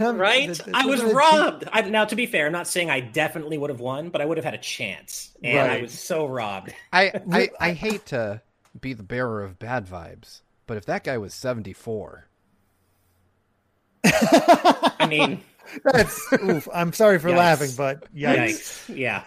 right? 0.00 0.48
that- 0.48 0.58
that- 0.58 0.74
I 0.74 0.86
was 0.86 1.02
robbed. 1.04 1.68
I, 1.72 1.82
now, 1.82 2.04
to 2.04 2.16
be 2.16 2.26
fair, 2.26 2.46
I'm 2.46 2.52
not 2.52 2.66
saying 2.66 2.90
I 2.90 3.00
definitely 3.00 3.58
would 3.58 3.70
have 3.70 3.80
won, 3.80 4.08
but 4.10 4.20
I 4.20 4.24
would 4.24 4.36
have 4.38 4.44
had 4.44 4.54
a 4.54 4.58
chance, 4.58 5.30
and 5.42 5.70
I 5.70 5.80
was 5.82 5.92
so 5.98 6.26
robbed. 6.26 6.74
I, 6.92 7.12
I 7.32 7.48
I 7.60 7.72
hate 7.72 8.06
to 8.06 8.42
be 8.80 8.92
the 8.92 9.04
bearer 9.04 9.42
of 9.44 9.58
bad 9.60 9.86
vibes, 9.86 10.40
but 10.66 10.76
if 10.76 10.84
that 10.86 11.04
guy 11.04 11.16
was 11.16 11.32
74, 11.32 12.26
I 14.04 15.06
mean, 15.08 15.40
That's 15.84 16.32
oof. 16.32 16.68
I'm 16.72 16.92
sorry 16.92 17.18
for 17.18 17.28
Yikes. 17.30 17.36
laughing, 17.36 17.70
but 17.76 18.14
yikes. 18.14 18.88
yikes. 18.88 18.96
Yeah. 18.96 19.24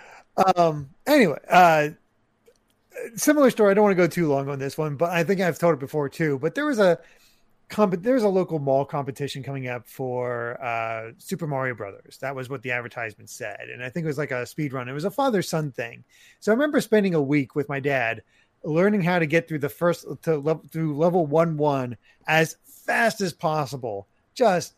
Um. 0.55 0.89
Anyway, 1.05 1.39
uh, 1.49 1.89
similar 3.15 3.49
story. 3.49 3.71
I 3.71 3.73
don't 3.73 3.83
want 3.83 3.91
to 3.97 4.03
go 4.03 4.07
too 4.07 4.27
long 4.27 4.49
on 4.49 4.59
this 4.59 4.77
one, 4.77 4.95
but 4.95 5.11
I 5.11 5.23
think 5.23 5.41
I've 5.41 5.59
told 5.59 5.73
it 5.73 5.79
before 5.79 6.09
too. 6.09 6.39
But 6.39 6.55
there 6.55 6.65
was 6.65 6.79
a 6.79 6.99
comp- 7.69 8.01
there 8.01 8.13
was 8.15 8.23
a 8.23 8.29
local 8.29 8.59
mall 8.59 8.85
competition 8.85 9.43
coming 9.43 9.67
up 9.67 9.87
for 9.87 10.61
uh, 10.63 11.11
Super 11.17 11.47
Mario 11.47 11.75
Brothers. 11.75 12.17
That 12.19 12.35
was 12.35 12.49
what 12.49 12.61
the 12.61 12.71
advertisement 12.71 13.29
said, 13.29 13.69
and 13.71 13.83
I 13.83 13.89
think 13.89 14.03
it 14.03 14.07
was 14.07 14.17
like 14.17 14.31
a 14.31 14.45
speed 14.45 14.73
run. 14.73 14.87
It 14.89 14.93
was 14.93 15.05
a 15.05 15.11
father 15.11 15.41
son 15.41 15.71
thing. 15.71 16.03
So 16.39 16.51
I 16.51 16.55
remember 16.55 16.81
spending 16.81 17.13
a 17.13 17.21
week 17.21 17.55
with 17.55 17.69
my 17.69 17.79
dad 17.79 18.23
learning 18.63 19.01
how 19.01 19.17
to 19.19 19.25
get 19.25 19.47
through 19.47 19.59
the 19.59 19.69
first 19.69 20.05
to 20.23 20.37
level 20.37 20.63
through 20.71 20.95
level 20.95 21.25
one 21.25 21.57
one 21.57 21.97
as 22.27 22.57
fast 22.85 23.19
as 23.21 23.33
possible 23.33 24.07
just 24.33 24.75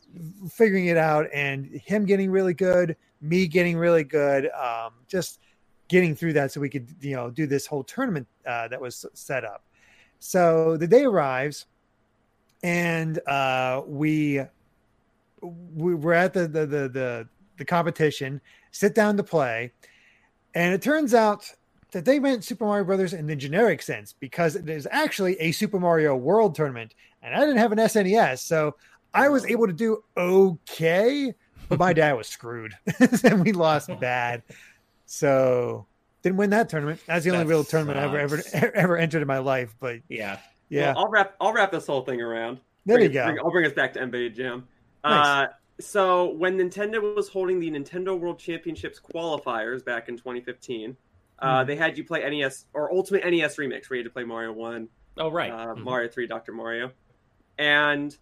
figuring 0.49 0.88
it 0.88 0.97
out 0.97 1.27
and 1.34 1.65
him 1.65 2.05
getting 2.05 2.30
really 2.30 2.53
good 2.53 2.95
me 3.21 3.47
getting 3.47 3.77
really 3.77 4.03
good 4.03 4.49
um 4.51 4.91
just 5.07 5.39
getting 5.88 6.15
through 6.15 6.34
that 6.34 6.51
so 6.51 6.59
we 6.59 6.69
could 6.69 6.88
you 7.01 7.15
know 7.15 7.30
do 7.30 7.45
this 7.45 7.65
whole 7.65 7.84
tournament 7.84 8.27
uh, 8.47 8.67
that 8.67 8.80
was 8.80 9.05
set 9.13 9.43
up. 9.43 9.63
So 10.19 10.77
the 10.77 10.88
day 10.88 11.03
arrives 11.03 11.65
and 12.63 13.19
uh 13.27 13.81
we 13.85 14.41
we 15.41 15.95
were 15.95 16.13
at 16.13 16.34
the 16.34 16.47
the 16.47 16.65
the 16.65 16.89
the, 16.89 17.27
the 17.57 17.65
competition 17.65 18.41
sit 18.71 18.93
down 18.93 19.15
to 19.17 19.23
play. 19.23 19.71
And 20.55 20.73
it 20.73 20.81
turns 20.81 21.13
out 21.13 21.49
that 21.91 22.05
they 22.05 22.19
meant 22.19 22.43
Super 22.43 22.65
Mario 22.65 22.84
Brothers 22.84 23.13
in 23.13 23.27
the 23.27 23.35
generic 23.35 23.81
sense 23.81 24.13
because 24.13 24.55
it 24.55 24.67
is 24.67 24.88
actually 24.91 25.39
a 25.39 25.51
Super 25.51 25.80
Mario 25.80 26.15
World 26.15 26.55
tournament, 26.55 26.95
and 27.21 27.34
I 27.34 27.39
didn't 27.39 27.57
have 27.57 27.71
an 27.71 27.77
SNES, 27.77 28.39
so 28.39 28.75
I 29.14 29.30
was 29.30 29.45
able 29.45 29.68
to 29.68 29.73
do 29.73 30.03
okay, 30.18 31.34
but 31.69 31.80
my 31.80 31.94
dad 31.94 32.14
was 32.14 32.27
screwed, 32.27 32.73
and 33.23 33.44
we 33.44 33.52
lost 33.52 33.90
bad. 33.99 34.44
So 35.06 35.85
didn't 36.22 36.38
win 36.38 36.49
that 36.52 36.69
tournament. 36.69 37.02
That's 37.06 37.26
the 37.26 37.31
only 37.31 37.44
That 37.44 37.49
real 37.49 37.64
tournament 37.64 37.99
I 37.99 38.03
ever 38.03 38.18
ever 38.18 38.41
ever 38.76 38.98
entered 38.98 39.22
in 39.22 39.27
my 39.27 39.40
life. 39.40 39.76
But 39.80 39.98
Yeah. 40.10 40.40
yeah, 40.69 40.94
Well, 40.94 41.06
I'll 41.06 41.10
wrap. 41.11 41.35
I'll 41.41 41.53
wrap 41.53 41.72
this 41.72 41.85
whole 41.88 42.02
thing 42.02 42.22
around. 42.22 42.60
there 42.85 42.98
Bring 42.98 43.03
you 43.06 43.10
it- 43.11 43.14
go. 43.14 43.26
bring- 43.26 43.40
I'll 43.40 43.52
bring 43.52 43.65
us 43.65 43.73
back 43.73 43.94
to 43.94 43.99
NBA 44.02 44.30
Jam. 44.35 44.68
Nice. 45.03 45.27
Uh, 45.27 45.53
so 45.80 46.31
when 46.34 46.57
Nintendo 46.57 47.15
was 47.15 47.27
holding 47.30 47.60
the 47.60 47.69
Nintendo 47.69 48.18
World 48.18 48.40
Championships 48.40 48.99
qualifiers 48.99 49.84
back 49.84 50.07
in 50.07 50.15
2015, 50.18 50.95
uh, 51.40 51.64
Mhm. 51.64 51.68
they 51.68 51.76
had 51.76 51.98
you 51.98 52.03
play 52.06 52.23
NES 52.23 52.65
or 52.73 52.91
Ultimate 52.94 53.23
NES 53.26 53.57
Remix, 53.57 53.90
where 53.90 53.98
you 53.98 54.03
had 54.03 54.10
to 54.10 54.14
play 54.14 54.23
Mario 54.23 54.53
One, 54.53 54.88
Oh, 55.18 55.30
right. 55.30 55.52
uh, 55.52 55.73
Mhm. 55.76 55.80
Mario 55.84 56.07
Three, 56.10 56.26
Doctor 56.27 56.52
Mario, 56.53 56.91
and 57.57 58.18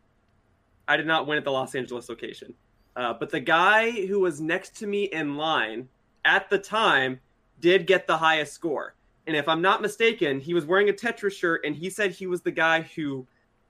I 0.92 0.98
did 0.98 1.08
not 1.08 1.26
win 1.26 1.38
at 1.38 1.46
the 1.46 1.52
Los 1.52 1.74
Angeles 1.74 2.10
location. 2.10 2.54
Uh, 2.98 3.14
but 3.14 3.30
the 3.30 3.40
guy 3.40 3.92
who 3.92 4.20
was 4.20 4.42
next 4.42 4.76
to 4.80 4.88
me 4.88 5.06
in 5.06 5.38
line 5.38 5.88
at 6.26 6.50
the 6.50 6.58
time 6.58 7.22
did 7.62 7.88
get 7.88 8.08
the 8.08 8.18
highest 8.18 8.52
score. 8.52 8.96
And 9.26 9.38
if 9.38 9.48
I'm 9.48 9.62
not 9.62 9.82
mistaken, 9.82 10.42
he 10.42 10.54
was 10.54 10.66
wearing 10.66 10.90
a 10.90 10.94
Tetris 10.94 11.32
shirt, 11.32 11.62
and 11.64 11.74
he 11.74 11.90
said 11.90 12.12
he 12.12 12.28
was 12.28 12.42
the 12.42 12.52
guy 12.52 12.82
who 12.82 13.26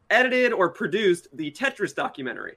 edited 0.09 0.51
or 0.51 0.69
produced 0.69 1.27
the 1.33 1.51
Tetris 1.51 1.93
documentary. 1.93 2.55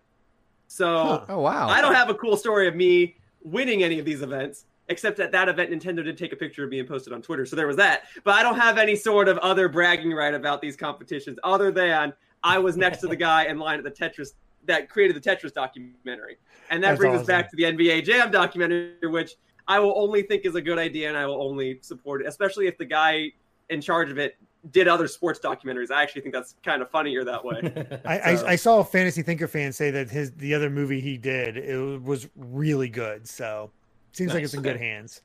So 0.66 1.24
oh 1.28 1.40
wow, 1.40 1.68
I 1.68 1.82
don't 1.82 1.94
have 1.94 2.08
a 2.08 2.14
cool 2.14 2.36
story 2.38 2.66
of 2.66 2.74
me 2.74 3.16
winning 3.42 3.82
any 3.82 3.98
of 3.98 4.06
these 4.06 4.22
events, 4.22 4.64
except 4.88 5.20
at 5.20 5.32
that 5.32 5.50
event, 5.50 5.70
Nintendo 5.70 6.02
did 6.02 6.16
take 6.16 6.32
a 6.32 6.36
picture 6.36 6.64
of 6.64 6.70
me 6.70 6.78
and 6.78 6.88
post 6.88 7.06
it 7.06 7.12
on 7.12 7.20
Twitter. 7.20 7.44
So 7.44 7.56
there 7.56 7.66
was 7.66 7.76
that. 7.76 8.04
But 8.24 8.34
I 8.34 8.42
don't 8.42 8.58
have 8.58 8.78
any 8.78 8.96
sort 8.96 9.28
of 9.28 9.36
other 9.38 9.68
bragging 9.68 10.12
right 10.12 10.32
about 10.32 10.62
these 10.62 10.76
competitions 10.76 11.38
other 11.44 11.70
than 11.70 12.14
I 12.42 12.58
was 12.58 12.78
next 12.78 13.00
to 13.00 13.08
the 13.08 13.16
guy 13.28 13.44
in 13.44 13.58
line 13.58 13.78
at 13.78 13.84
the 13.84 13.90
Tetris 13.90 14.30
that 14.66 14.88
created 14.88 15.16
the 15.16 15.20
Tetris 15.20 15.52
documentary, 15.52 16.38
and 16.70 16.82
that 16.82 16.90
That's 16.90 16.98
brings 16.98 17.14
awesome. 17.14 17.22
us 17.22 17.26
back 17.26 17.50
to 17.50 17.56
the 17.56 17.64
NBA 17.64 18.04
Jam 18.04 18.30
documentary, 18.30 18.94
which 19.02 19.36
I 19.68 19.78
will 19.80 19.94
only 19.96 20.22
think 20.22 20.44
is 20.44 20.54
a 20.54 20.62
good 20.62 20.78
idea, 20.78 21.08
and 21.08 21.16
I 21.16 21.26
will 21.26 21.42
only 21.42 21.78
support 21.82 22.20
it, 22.22 22.26
especially 22.28 22.66
if 22.66 22.76
the 22.78 22.84
guy 22.84 23.32
in 23.70 23.80
charge 23.80 24.10
of 24.10 24.18
it 24.18 24.36
did 24.70 24.88
other 24.88 25.06
sports 25.08 25.38
documentaries. 25.42 25.90
I 25.90 26.02
actually 26.02 26.22
think 26.22 26.34
that's 26.34 26.54
kind 26.64 26.80
of 26.82 26.90
funnier 26.90 27.24
that 27.24 27.44
way. 27.44 27.60
I, 28.04 28.36
So- 28.36 28.46
I, 28.46 28.50
I 28.52 28.56
saw 28.56 28.80
a 28.80 28.84
fantasy 28.84 29.22
thinker 29.22 29.48
fan 29.48 29.72
say 29.72 29.90
that 29.90 30.10
his 30.10 30.32
the 30.32 30.54
other 30.54 30.70
movie 30.70 31.00
he 31.00 31.16
did 31.18 31.56
it 31.56 32.02
was 32.02 32.28
really 32.36 32.88
good. 32.88 33.28
So 33.28 33.70
seems 34.12 34.32
like 34.34 34.44
it's 34.44 34.54
in 34.54 34.62
good 34.62 34.78
hands. 34.78 35.22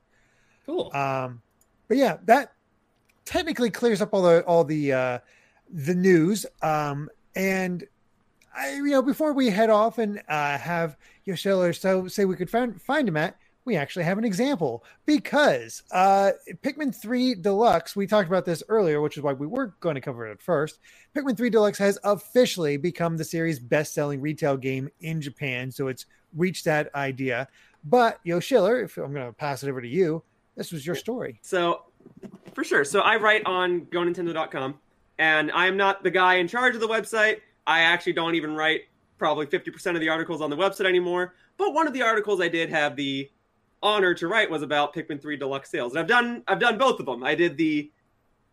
cool. 0.65 0.91
Um, 0.93 1.41
but 1.87 1.97
yeah, 1.97 2.17
that 2.25 2.53
technically 3.25 3.69
clears 3.69 4.01
up 4.01 4.13
all 4.13 4.21
the 4.21 4.43
all 4.43 4.63
the 4.63 4.91
uh, 4.93 5.19
the 5.71 5.95
news. 5.95 6.45
Um, 6.61 7.09
and 7.35 7.85
I, 8.55 8.75
you 8.75 8.91
know, 8.91 9.01
before 9.01 9.33
we 9.33 9.49
head 9.49 9.69
off 9.69 9.97
and 9.97 10.21
uh, 10.27 10.57
have 10.57 10.97
Yo 11.25 11.35
Schiller 11.35 11.73
so 11.73 12.07
say 12.07 12.25
we 12.25 12.35
could 12.35 12.49
find 12.49 12.81
find 12.81 13.07
him 13.07 13.17
at, 13.17 13.37
we 13.65 13.75
actually 13.75 14.05
have 14.05 14.17
an 14.17 14.23
example 14.23 14.83
because 15.05 15.83
uh, 15.91 16.31
Pikmin 16.63 16.95
Three 16.95 17.35
Deluxe. 17.35 17.95
We 17.95 18.07
talked 18.07 18.27
about 18.27 18.45
this 18.45 18.63
earlier, 18.67 19.01
which 19.01 19.17
is 19.17 19.23
why 19.23 19.33
we 19.33 19.47
were 19.47 19.75
going 19.79 19.95
to 19.95 20.01
cover 20.01 20.25
it 20.27 20.41
first. 20.41 20.79
Pikmin 21.15 21.37
3 21.37 21.49
Deluxe 21.49 21.77
has 21.77 21.99
officially 22.03 22.77
become 22.77 23.17
the 23.17 23.23
series' 23.23 23.59
best 23.59 23.93
selling 23.93 24.21
retail 24.21 24.57
game 24.57 24.89
in 25.01 25.21
Japan. 25.21 25.71
So 25.71 25.87
it's 25.87 26.05
reached 26.35 26.65
that 26.65 26.93
idea. 26.95 27.47
But 27.83 28.19
Yo 28.23 28.39
Schiller, 28.39 28.81
if 28.81 28.97
I'm 28.97 29.13
going 29.13 29.27
to 29.27 29.33
pass 29.33 29.63
it 29.63 29.69
over 29.69 29.81
to 29.81 29.87
you, 29.87 30.23
this 30.55 30.71
was 30.71 30.85
your 30.85 30.95
story. 30.95 31.39
So, 31.41 31.83
for 32.53 32.63
sure. 32.63 32.83
So 32.83 32.99
I 32.99 33.15
write 33.15 33.45
on 33.45 33.85
GoNintendo.com, 33.85 34.79
and 35.17 35.51
I'm 35.51 35.77
not 35.77 36.03
the 36.03 36.11
guy 36.11 36.35
in 36.35 36.47
charge 36.47 36.75
of 36.75 36.81
the 36.81 36.87
website. 36.87 37.39
I 37.69 37.81
actually 37.81 38.13
don't 38.13 38.33
even 38.33 38.55
write 38.55 38.85
probably 39.19 39.45
50% 39.45 39.93
of 39.93 40.01
the 40.01 40.09
articles 40.09 40.41
on 40.41 40.49
the 40.49 40.55
website 40.55 40.87
anymore. 40.87 41.35
But 41.55 41.75
one 41.75 41.85
of 41.85 41.93
the 41.93 42.01
articles 42.01 42.41
I 42.41 42.47
did 42.47 42.71
have 42.71 42.95
the 42.95 43.29
honor 43.83 44.15
to 44.15 44.27
write 44.27 44.49
was 44.49 44.63
about 44.63 44.91
Pikmin 44.95 45.21
3 45.21 45.37
Deluxe 45.37 45.69
sales. 45.69 45.93
And 45.93 45.99
I've 45.99 46.07
done 46.07 46.43
I've 46.47 46.59
done 46.59 46.79
both 46.79 46.99
of 46.99 47.05
them. 47.05 47.23
I 47.23 47.35
did 47.35 47.57
the 47.57 47.91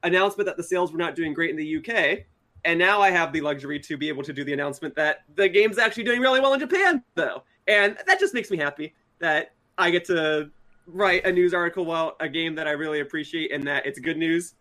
announcement 0.02 0.46
that 0.46 0.58
the 0.58 0.62
sales 0.62 0.92
were 0.92 0.98
not 0.98 1.16
doing 1.16 1.32
great 1.32 1.48
in 1.48 1.56
the 1.56 1.78
UK, 1.78 2.26
and 2.66 2.78
now 2.78 3.00
I 3.00 3.10
have 3.10 3.32
the 3.32 3.40
luxury 3.40 3.80
to 3.80 3.96
be 3.96 4.08
able 4.08 4.22
to 4.22 4.34
do 4.34 4.44
the 4.44 4.52
announcement 4.52 4.94
that 4.96 5.24
the 5.34 5.48
game's 5.48 5.78
actually 5.78 6.04
doing 6.04 6.20
really 6.20 6.40
well 6.40 6.52
in 6.52 6.60
Japan, 6.60 7.02
though. 7.14 7.42
And 7.66 7.96
that 8.06 8.20
just 8.20 8.34
makes 8.34 8.50
me 8.50 8.58
happy 8.58 8.94
that 9.18 9.54
I 9.78 9.90
get 9.90 10.04
to 10.06 10.50
write 10.86 11.24
a 11.24 11.32
news 11.32 11.54
article 11.54 11.84
about 11.84 12.16
a 12.20 12.28
game 12.28 12.54
that 12.56 12.68
I 12.68 12.72
really 12.72 13.00
appreciate 13.00 13.50
and 13.50 13.66
that 13.66 13.86
it's 13.86 13.98
good 13.98 14.18
news 14.18 14.54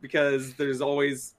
because 0.00 0.54
there's 0.54 0.80
always 0.80 1.34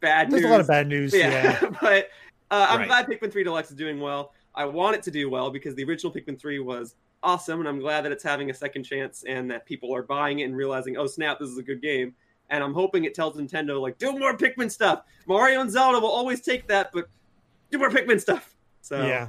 bad 0.00 0.30
There's 0.30 0.42
news. 0.42 0.48
a 0.50 0.52
lot 0.52 0.60
of 0.60 0.66
bad 0.68 0.88
news. 0.88 1.14
Yeah, 1.14 1.28
Yeah. 1.62 1.70
but 1.80 2.08
uh, 2.50 2.66
I'm 2.70 2.80
Right. 2.80 2.88
glad 2.88 3.06
Pikmin 3.06 3.32
3 3.32 3.44
Deluxe 3.44 3.70
is 3.70 3.76
doing 3.76 4.00
well. 4.00 4.32
I 4.54 4.64
want 4.64 4.96
it 4.96 5.02
to 5.04 5.10
do 5.10 5.28
well 5.28 5.50
because 5.50 5.74
the 5.74 5.84
original 5.84 6.12
Pikmin 6.12 6.38
3 6.38 6.60
was 6.60 6.94
awesome, 7.22 7.60
and 7.60 7.68
I'm 7.68 7.78
glad 7.80 8.02
that 8.04 8.12
it's 8.12 8.22
having 8.22 8.50
a 8.50 8.54
second 8.54 8.84
chance 8.84 9.24
and 9.26 9.50
that 9.50 9.66
people 9.66 9.94
are 9.94 10.02
buying 10.02 10.38
it 10.40 10.44
and 10.44 10.56
realizing, 10.56 10.96
oh 10.96 11.06
snap, 11.06 11.38
this 11.38 11.48
is 11.50 11.58
a 11.58 11.62
good 11.62 11.82
game. 11.82 12.14
And 12.50 12.62
I'm 12.62 12.72
hoping 12.72 13.04
it 13.04 13.14
tells 13.14 13.36
Nintendo 13.36 13.80
like, 13.80 13.98
do 13.98 14.16
more 14.18 14.36
Pikmin 14.36 14.70
stuff. 14.70 15.02
Mario 15.26 15.60
and 15.60 15.70
Zelda 15.70 15.98
will 15.98 16.08
always 16.10 16.40
take 16.40 16.68
that, 16.68 16.90
but 16.92 17.08
do 17.70 17.78
more 17.78 17.90
Pikmin 17.90 18.20
stuff. 18.20 18.54
So 18.82 19.04
yeah. 19.04 19.28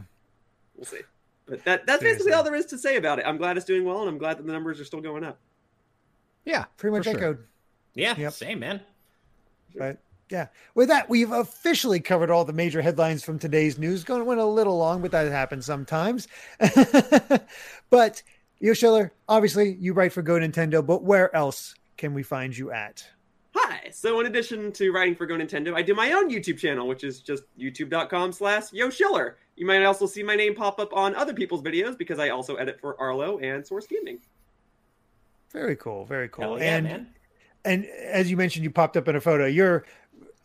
we'll 0.76 0.86
see. 0.86 1.00
But 1.48 1.64
that 1.64 1.88
that's 1.88 2.02
Seriously. 2.02 2.26
basically 2.26 2.34
all 2.34 2.44
there 2.44 2.56
is 2.56 2.66
to 2.68 2.78
say 2.78 2.98
about 2.98 3.18
it. 3.20 3.26
I'm 3.26 3.38
glad 3.38 3.58
it's 3.58 3.66
doing 3.66 3.84
well, 3.86 4.02
and 4.02 4.10
I'm 4.10 4.18
glad 4.20 4.38
that 4.38 4.46
the 4.46 4.52
numbers 4.54 4.80
are 4.80 4.86
still 4.86 5.02
going 5.02 5.24
up. 5.24 5.40
Yeah, 6.46 6.66
Pretty 6.78 6.96
much 6.96 7.06
for 7.06 7.12
sure. 7.12 7.20
echoed. 7.20 7.38
yeah, 7.96 8.16
Yep. 8.18 8.34
same 8.34 8.60
man. 8.60 8.82
But 9.76 9.98
yeah, 10.30 10.48
with 10.76 10.90
that, 10.90 11.10
we've 11.10 11.32
officially 11.32 12.00
covered 12.00 12.30
all 12.30 12.46
the 12.46 12.54
major 12.54 12.82
headlines 12.82 13.24
from 13.24 13.40
today's 13.40 13.78
news. 13.78 14.04
Going 14.04 14.26
went 14.26 14.40
a 14.40 14.46
little 14.46 14.78
long, 14.78 15.02
but 15.02 15.12
that 15.12 15.32
happens 15.32 15.66
sometimes. 15.66 16.28
but 17.90 18.24
Yo 18.60 18.74
Schiller, 18.74 19.14
obviously 19.30 19.76
you 19.80 19.94
write 19.94 20.14
for 20.14 20.22
Go 20.22 20.34
Nintendo, 20.34 20.86
but 20.86 21.04
where 21.04 21.34
else 21.36 21.76
can 21.98 22.14
we 22.14 22.24
find 22.24 22.58
you 22.58 22.72
at? 22.72 23.06
Hi. 23.56 23.90
So 23.92 24.20
in 24.20 24.28
addition 24.28 24.72
to 24.74 24.92
writing 24.92 25.16
for 25.16 25.26
Go 25.26 25.36
Nintendo, 25.36 25.76
I 25.76 25.82
do 25.82 25.94
my 25.94 26.12
own 26.14 26.30
YouTube 26.30 26.58
channel, 26.58 26.88
which 26.88 27.04
is 27.04 27.20
just 27.20 27.44
youtube.com 27.58 28.32
slash 28.32 28.72
Yo 28.72 28.90
Schiller. 28.90 29.38
You 29.56 29.66
might 29.66 29.84
also 29.84 30.06
see 30.06 30.24
my 30.24 30.36
name 30.36 30.56
pop 30.56 30.80
up 30.80 30.94
on 30.94 31.16
other 31.16 31.34
people's 31.34 31.62
videos 31.62 31.98
because 31.98 32.20
I 32.20 32.30
also 32.30 32.56
edit 32.56 32.80
for 32.80 33.00
Arlo 33.00 33.40
and 33.40 33.66
Source 33.66 33.88
Gaming. 33.88 34.20
Very 35.52 35.76
cool, 35.76 36.06
very 36.06 36.30
cool. 36.30 36.44
Hell 36.44 36.60
yeah, 36.60 36.76
and 36.76 36.86
man. 36.86 37.08
and 37.66 37.86
as 37.86 38.30
you 38.30 38.38
mentioned, 38.38 38.64
you 38.64 38.70
popped 38.70 38.98
up 38.98 39.08
in 39.08 39.16
a 39.16 39.22
photo. 39.22 39.46
You're 39.46 39.86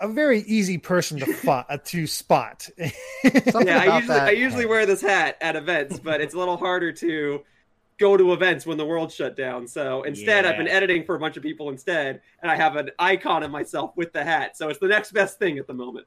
a 0.03 0.09
very 0.09 0.41
easy 0.41 0.77
person 0.79 1.19
to 1.21 1.27
fo- 1.33 1.65
uh, 1.69 1.79
to 1.87 2.07
spot. 2.07 2.69
Yeah, 3.25 3.79
I 3.79 3.99
usually 3.99 4.07
that 4.19 4.29
I 4.29 4.31
usually 4.33 4.67
wear 4.67 4.85
this 4.87 5.01
hat 5.01 5.37
at 5.41 5.57
events, 5.57 5.99
but 6.01 6.21
it's 6.21 6.35
a 6.35 6.39
little 6.39 6.57
harder 6.57 6.93
to 6.93 7.43
go 7.99 8.17
to 8.17 8.33
events 8.33 8.67
when 8.67 8.77
the 8.79 8.85
world 8.85 9.13
shut 9.13 9.37
down. 9.37 9.69
So 9.69 10.03
instead, 10.03 10.45
I've 10.45 10.57
been 10.59 10.67
editing 10.69 11.05
for 11.05 11.15
a 11.15 11.21
bunch 11.21 11.37
of 11.37 11.43
people 11.45 11.69
instead, 11.71 12.21
and 12.43 12.51
I 12.51 12.57
have 12.57 12.75
an 12.77 12.91
icon 12.99 13.43
of 13.45 13.51
myself 13.53 13.93
with 13.97 14.13
the 14.13 14.25
hat. 14.25 14.57
So 14.57 14.69
it's 14.69 14.81
the 14.81 14.89
next 14.89 15.13
best 15.13 15.39
thing 15.39 15.59
at 15.59 15.67
the 15.69 15.75
moment. 15.75 16.07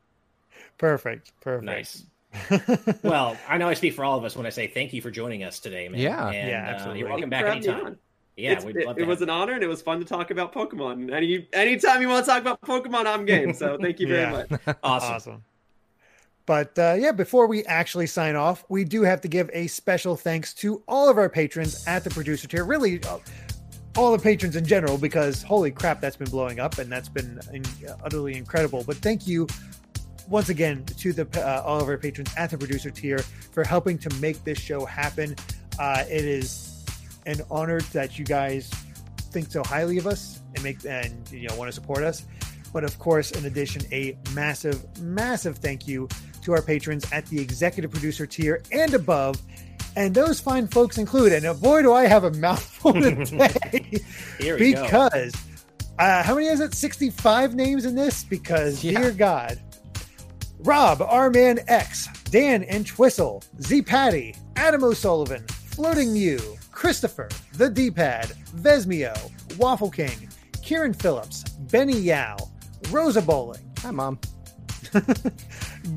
perfect, 0.77 1.31
perfect. 1.41 1.65
Nice. 1.65 2.05
Well, 3.03 3.37
I 3.47 3.57
know 3.57 3.69
I 3.69 3.75
speak 3.75 3.93
for 3.93 4.03
all 4.03 4.17
of 4.17 4.25
us 4.25 4.35
when 4.35 4.45
I 4.45 4.49
say 4.49 4.67
thank 4.67 4.91
you 4.91 5.01
for 5.01 5.09
joining 5.09 5.43
us 5.43 5.59
today, 5.61 5.87
man. 5.87 6.01
Yeah. 6.01 6.27
and, 6.27 6.49
Yeah, 6.49 6.67
uh, 6.67 6.71
absolutely. 6.73 6.99
you're 6.99 7.09
welcome 7.09 7.29
back 7.29 7.41
For 7.43 7.47
having 7.47 7.61
me 7.63 7.69
anytime. 7.69 7.97
On. 8.37 8.43
Yeah, 8.43 8.59
it, 8.93 8.97
it 8.99 9.07
was 9.07 9.21
an 9.21 9.29
honor, 9.29 9.53
and 9.53 9.63
it 9.63 9.67
was 9.67 9.81
fun 9.81 9.99
to 9.99 10.05
talk 10.05 10.31
about 10.31 10.53
Pokemon. 10.53 11.13
Any 11.13 11.47
anytime 11.53 12.01
you 12.01 12.09
want 12.09 12.25
to 12.25 12.31
talk 12.31 12.41
about 12.41 12.61
Pokemon, 12.61 13.05
I'm 13.05 13.25
game. 13.25 13.53
So 13.53 13.77
thank 13.81 13.99
you 13.99 14.07
very 14.07 14.21
Yeah. 14.21 14.43
much. 14.49 14.77
awesome. 14.83 15.13
Awesome. 15.13 15.43
But 16.45 16.77
uh, 16.77 16.95
yeah, 16.99 17.11
before 17.11 17.47
we 17.47 17.63
actually 17.65 18.05
sign 18.07 18.35
off, 18.35 18.63
we 18.69 18.83
do 18.83 19.01
have 19.01 19.21
to 19.21 19.27
give 19.27 19.49
a 19.53 19.67
special 19.67 20.15
thanks 20.15 20.53
to 20.55 20.83
all 20.87 21.09
of 21.09 21.17
our 21.17 21.29
patrons 21.29 21.83
at 21.87 22.03
the 22.03 22.09
producer 22.11 22.47
tier. 22.47 22.65
Really, 22.65 23.01
uh, 23.03 23.17
all 23.97 24.11
the 24.11 24.21
patrons 24.21 24.55
in 24.55 24.65
general, 24.65 24.97
because 24.97 25.41
holy 25.41 25.71
crap, 25.71 26.01
that's 26.01 26.17
been 26.17 26.29
blowing 26.29 26.59
up 26.59 26.77
and 26.77 26.91
that's 26.91 27.09
been 27.09 27.39
in, 27.53 27.63
utterly 28.03 28.35
incredible. 28.35 28.83
But 28.85 28.97
thank 28.97 29.25
you 29.25 29.47
once 30.29 30.49
again 30.49 30.83
to 30.85 31.13
the 31.13 31.27
uh, 31.41 31.63
all 31.65 31.79
of 31.79 31.87
our 31.87 31.97
patrons 31.97 32.31
at 32.37 32.51
the 32.51 32.57
producer 32.57 32.91
tier 32.91 33.19
for 33.19 33.63
helping 33.63 33.97
to 33.99 34.13
make 34.15 34.43
this 34.43 34.59
show 34.59 34.85
happen. 34.85 35.35
Uh, 35.79 36.03
it 36.09 36.25
is 36.25 36.74
an 37.25 37.41
honored 37.49 37.83
that 37.93 38.17
you 38.19 38.25
guys 38.25 38.69
think 39.31 39.51
so 39.51 39.63
highly 39.63 39.97
of 39.97 40.07
us 40.07 40.41
and 40.55 40.63
make 40.63 40.83
and 40.85 41.29
you 41.31 41.47
know 41.47 41.55
want 41.55 41.67
to 41.69 41.73
support 41.73 42.03
us. 42.03 42.25
But 42.73 42.83
of 42.83 42.99
course, 42.99 43.31
in 43.31 43.45
addition, 43.45 43.83
a 43.91 44.17
massive, 44.33 44.83
massive 45.01 45.57
thank 45.59 45.87
you 45.87 46.09
to 46.43 46.51
our 46.53 46.61
patrons 46.61 47.09
at 47.11 47.25
the 47.27 47.39
executive 47.39 47.89
producer 47.91 48.25
tier 48.25 48.61
and 48.71 48.93
above. 48.93 49.41
And 49.95 50.13
those 50.13 50.41
fine 50.41 50.67
folks 50.67 50.97
include, 50.97 51.31
and 51.31 51.61
boy, 51.61 51.81
do 51.81 51.93
I 51.93 52.05
have 52.05 52.25
a 52.25 52.31
mouthful 52.31 52.91
today 53.01 54.01
Here 54.39 54.59
we 54.59 54.73
go. 54.73 54.83
because 54.83 55.33
uh, 55.97 56.21
how 56.21 56.35
many 56.35 56.47
is 56.47 56.59
it? 56.59 56.73
65 56.73 57.55
names 57.55 57.85
in 57.85 57.95
this? 57.95 58.25
Because, 58.25 58.83
Yeah. 58.83 58.99
dear 58.99 59.11
God, 59.11 59.61
Rob, 60.59 61.01
R 61.01 61.29
Man 61.29 61.59
X, 61.67 62.09
Dan 62.25 62.63
and 62.63 62.85
Twistle, 62.85 63.41
Z 63.61 63.83
Patty, 63.83 64.35
Adam 64.57 64.83
O'Sullivan, 64.83 65.45
Floating 65.47 66.11
Mew, 66.11 66.39
Christopher, 66.75 67.29
The 67.53 67.69
D 67.69 67.89
Pad, 67.89 68.27
Vesmio, 68.57 69.15
Waffle 69.57 69.89
King, 69.89 70.29
Kieran 70.61 70.93
Phillips, 70.93 71.43
Benny 71.71 71.97
Yao, 71.97 72.35
Rosa 72.91 73.21
Bowling, 73.21 73.61
Hi, 73.79 73.91
mom. 73.91 74.19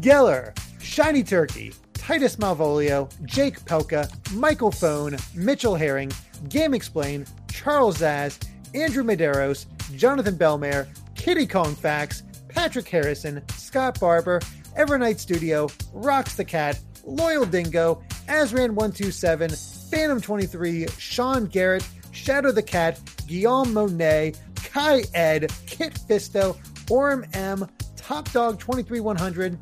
Geller, 0.00 0.56
Shiny 0.80 1.24
Turkey, 1.24 1.74
Titus 1.94 2.36
Malvolio, 2.36 3.10
Jake 3.24 3.60
Pelka, 3.64 4.08
Michael 4.32 4.70
Phone, 4.70 5.16
Mitchell 5.34 5.74
Herring, 5.74 6.10
GameXplain, 6.44 7.28
Charles 7.50 7.98
Zaz, 7.98 8.38
Andrew 8.72 9.02
Medeiros, 9.02 9.66
Jonathan 9.96 10.36
Belmare, 10.36 10.86
Kitty 11.16 11.46
Kong 11.46 11.74
Facts, 11.74 12.22
Patrick 12.48 12.88
Harrison, 12.88 13.42
Scott 13.56 13.98
Barber, 13.98 14.40
Evernight 14.78 15.18
Studio, 15.18 15.68
Rocks 15.92 16.36
the 16.36 16.44
Cat, 16.44 16.78
Loyal 17.04 17.46
Dingo, 17.46 18.00
Azran127, 18.28 19.77
Phantom 19.90 20.20
23, 20.20 20.86
Sean 20.98 21.46
Garrett, 21.46 21.86
Shadow 22.12 22.52
the 22.52 22.62
Cat, 22.62 23.00
Guillaume 23.26 23.72
Monet, 23.72 24.34
Kai 24.56 25.02
Ed, 25.14 25.50
Kit 25.66 25.94
Fisto, 26.08 26.56
Orm 26.90 27.24
M, 27.32 27.66
Top 27.96 28.30
Dog 28.32 28.60
23100, 28.60 29.58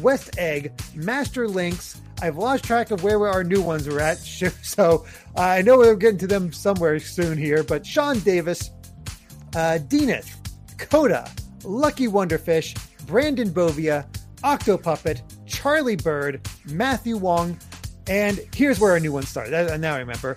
West 0.00 0.38
Egg, 0.38 0.72
Master 0.94 1.48
Links. 1.48 2.00
I've 2.20 2.36
lost 2.36 2.64
track 2.64 2.90
of 2.90 3.02
where 3.02 3.26
our 3.26 3.42
new 3.42 3.62
ones 3.62 3.88
are 3.88 4.00
at, 4.00 4.18
so 4.62 5.06
uh, 5.36 5.40
I 5.40 5.62
know 5.62 5.78
we're 5.78 5.94
getting 5.94 6.18
to 6.18 6.26
them 6.26 6.52
somewhere 6.52 6.98
soon 6.98 7.38
here. 7.38 7.62
But 7.62 7.86
Sean 7.86 8.18
Davis, 8.20 8.70
uh, 9.54 9.78
Deaneth, 9.88 10.36
Coda, 10.78 11.30
Lucky 11.64 12.06
Wonderfish, 12.06 12.76
Brandon 13.06 13.50
Bovia, 13.50 14.06
Octopuppet, 14.42 15.22
Charlie 15.46 15.96
Bird, 15.96 16.46
Matthew 16.66 17.16
Wong, 17.16 17.58
and 18.08 18.40
here's 18.54 18.78
where 18.80 18.92
our 18.92 19.00
new 19.00 19.12
one 19.12 19.24
started. 19.24 19.80
Now 19.80 19.94
I 19.94 19.98
remember. 19.98 20.36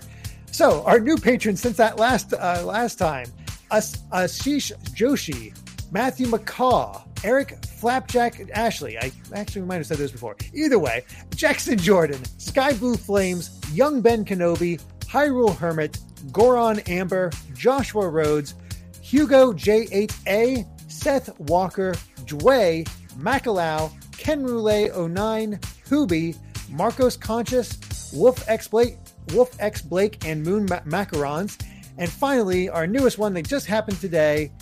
So 0.50 0.82
our 0.84 0.98
new 0.98 1.16
patrons 1.16 1.60
since 1.60 1.76
that 1.76 1.98
last 1.98 2.32
uh, 2.32 2.62
last 2.64 2.96
time: 2.96 3.26
As- 3.70 4.02
Ashish 4.12 4.72
Joshi, 4.94 5.54
Matthew 5.92 6.26
McCall, 6.26 7.02
Eric 7.24 7.58
Flapjack 7.80 8.50
Ashley. 8.52 8.98
I 8.98 9.12
actually 9.34 9.62
might 9.62 9.76
have 9.76 9.86
said 9.86 9.98
this 9.98 10.10
before. 10.10 10.36
Either 10.52 10.78
way, 10.78 11.04
Jackson 11.34 11.78
Jordan, 11.78 12.22
Sky 12.38 12.72
Blue 12.72 12.96
Flames, 12.96 13.60
Young 13.72 14.00
Ben 14.00 14.24
Kenobi, 14.24 14.80
Hyrule 15.00 15.56
Hermit, 15.56 15.98
Goron 16.32 16.80
Amber, 16.80 17.30
Joshua 17.54 18.08
Rhodes, 18.08 18.54
Hugo 19.00 19.52
J8A, 19.52 20.66
Seth 20.90 21.38
Walker, 21.40 21.94
Dway, 22.24 22.84
Macalau, 23.18 23.92
Ken 24.16 24.44
Roulette 24.44 24.94
09, 24.96 25.58
Hoobie, 25.88 26.36
Marcos 26.70 27.16
Conscious, 27.16 28.12
Wolf 28.14 28.48
X 28.48 28.68
Blake, 28.68 28.96
Wolf 29.32 29.54
X 29.58 29.82
Blake, 29.82 30.24
and 30.26 30.42
Moon 30.42 30.66
Ma- 30.68 30.80
Macarons. 30.80 31.62
And 31.96 32.10
finally, 32.10 32.68
our 32.68 32.86
newest 32.86 33.18
one 33.18 33.34
that 33.34 33.46
just 33.48 33.66
happened 33.66 34.00
today, 34.00 34.52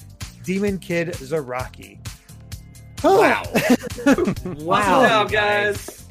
Demon 0.45 0.79
Kid 0.79 1.09
Zaraki. 1.09 1.99
Oh, 3.05 3.21
Wow. 3.21 3.43
wow, 4.65 5.01
Awesome 5.05 5.27
you 5.29 5.33
guys. 5.33 6.03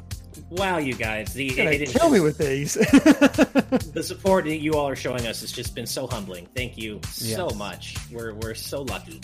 Wow, 0.50 0.78
you 0.78 0.94
guys. 0.94 1.34
The, 1.34 1.44
You're 1.46 1.56
gonna 1.56 1.70
it 1.72 1.82
is 1.82 1.92
kill 1.92 2.08
me 2.08 2.20
with 2.20 2.38
these. 2.38 2.74
the 2.74 4.02
support 4.04 4.44
that 4.44 4.58
you 4.58 4.74
all 4.74 4.88
are 4.88 4.94
showing 4.96 5.26
us 5.26 5.40
has 5.40 5.50
just 5.50 5.74
been 5.74 5.86
so 5.86 6.06
humbling. 6.06 6.46
Thank 6.54 6.78
you 6.78 7.00
so 7.04 7.50
much. 7.50 7.96
We're 8.12 8.34
we're 8.34 8.54
so 8.54 8.82
lucky. 8.82 9.20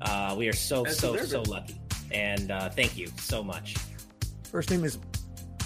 Uh, 0.00 0.34
we 0.38 0.48
are 0.48 0.54
so 0.54 0.82
That's 0.84 0.96
so 0.98 1.14
so 1.18 1.42
lucky, 1.42 1.78
and 2.10 2.50
uh, 2.50 2.70
thank 2.70 2.96
you 2.96 3.08
so 3.18 3.44
much. 3.44 3.76
first 4.50 4.70
name 4.70 4.82
is 4.82 4.98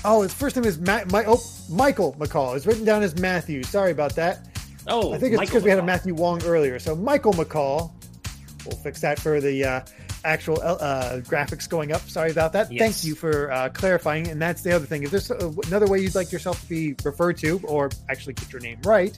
oh, 0.07 0.23
his 0.23 0.33
first 0.33 0.57
name 0.57 0.65
is 0.65 0.79
Ma- 0.79 1.05
my, 1.11 1.25
oh, 1.27 1.43
Michael 1.69 2.15
McCall. 2.15 2.57
It's 2.57 2.67
written 2.67 2.85
down 2.85 3.03
as 3.03 3.19
Matthew. 3.19 3.63
Sorry 3.63 3.91
about 3.91 4.15
that. 4.17 4.49
Oh, 4.87 5.13
I 5.13 5.19
think 5.19 5.35
it's 5.35 5.41
because 5.41 5.65
we 5.65 5.71
had 5.71 5.79
a 5.79 5.83
Matthew 5.83 6.15
Wong 6.15 6.43
earlier. 6.45 6.79
So 6.79 6.95
Michael 6.95 7.33
McCall. 7.33 7.93
We'll 8.65 8.77
fix 8.77 9.01
that 9.03 9.21
for 9.21 9.41
the 9.41 9.65
uh, 9.65 9.81
actual 10.25 10.61
uh, 10.61 11.21
graphics 11.21 11.69
going 11.69 11.93
up. 11.93 12.01
Sorry 12.03 12.33
about 12.33 12.53
that. 12.55 12.71
Yes. 12.73 12.81
Thank 12.81 13.05
you 13.05 13.15
for 13.15 13.53
uh, 13.53 13.69
clarifying. 13.69 14.27
And 14.29 14.43
that's 14.43 14.63
the 14.63 14.73
other 14.73 14.87
thing. 14.87 15.05
If 15.05 15.13
there's 15.13 15.31
uh, 15.31 15.53
another 15.69 15.87
way 15.87 16.01
you'd 16.01 16.17
like 16.17 16.33
yourself 16.33 16.61
to 16.63 16.69
be 16.69 16.97
referred 17.05 17.39
to, 17.39 17.61
or 17.65 17.91
actually 18.09 18.35
get 18.35 18.53
your 18.53 18.61
name 18.61 18.81
right, 18.85 19.17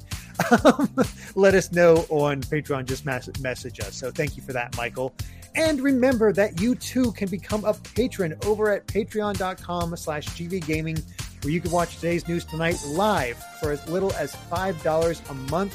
let 1.34 1.54
us 1.54 1.72
know 1.72 2.04
on 2.10 2.42
Patreon. 2.42 2.84
Just 2.84 3.06
mess- 3.06 3.30
message 3.40 3.80
us. 3.80 3.94
So 3.94 4.10
thank 4.10 4.36
you 4.36 4.42
for 4.42 4.52
that, 4.52 4.76
Michael. 4.76 5.14
And 5.54 5.80
remember 5.80 6.32
that 6.32 6.60
you 6.60 6.74
too 6.74 7.12
can 7.12 7.28
become 7.28 7.64
a 7.64 7.74
patron 7.74 8.36
over 8.44 8.72
at 8.72 8.86
patreon.com 8.86 9.96
slash 9.96 10.26
gvgaming, 10.28 11.02
where 11.42 11.52
you 11.52 11.60
can 11.60 11.70
watch 11.70 11.96
today's 11.96 12.26
news 12.28 12.44
tonight 12.44 12.82
live 12.86 13.36
for 13.60 13.70
as 13.70 13.86
little 13.88 14.12
as 14.14 14.34
$5 14.34 15.30
a 15.30 15.34
month. 15.50 15.74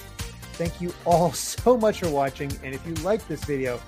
Thank 0.54 0.80
you 0.82 0.94
all 1.06 1.32
so 1.34 1.78
much 1.78 2.00
for 2.00 2.10
watching. 2.10 2.52
And 2.64 2.74
if 2.74 2.86
you 2.88 2.94
like 2.96 3.28
this 3.28 3.44
video, 3.44 3.80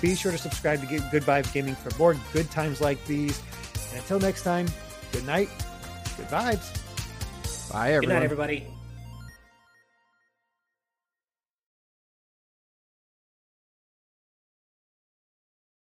be 0.00 0.14
sure 0.14 0.32
to 0.32 0.38
subscribe 0.38 0.80
to 0.80 0.86
get 0.86 1.10
Good 1.10 1.22
Vibes 1.22 1.52
Gaming 1.52 1.74
for 1.74 1.96
more 1.98 2.16
good 2.32 2.50
times 2.50 2.80
like 2.80 3.04
these. 3.06 3.40
And 3.90 3.98
until 4.00 4.20
next 4.20 4.42
time, 4.42 4.66
good 5.12 5.26
night, 5.26 5.48
good 6.16 6.26
vibes. 6.28 6.80
Bye, 7.72 7.92
everyone. 7.92 8.00
Good 8.00 8.14
night, 8.14 8.22
everybody. 8.24 8.73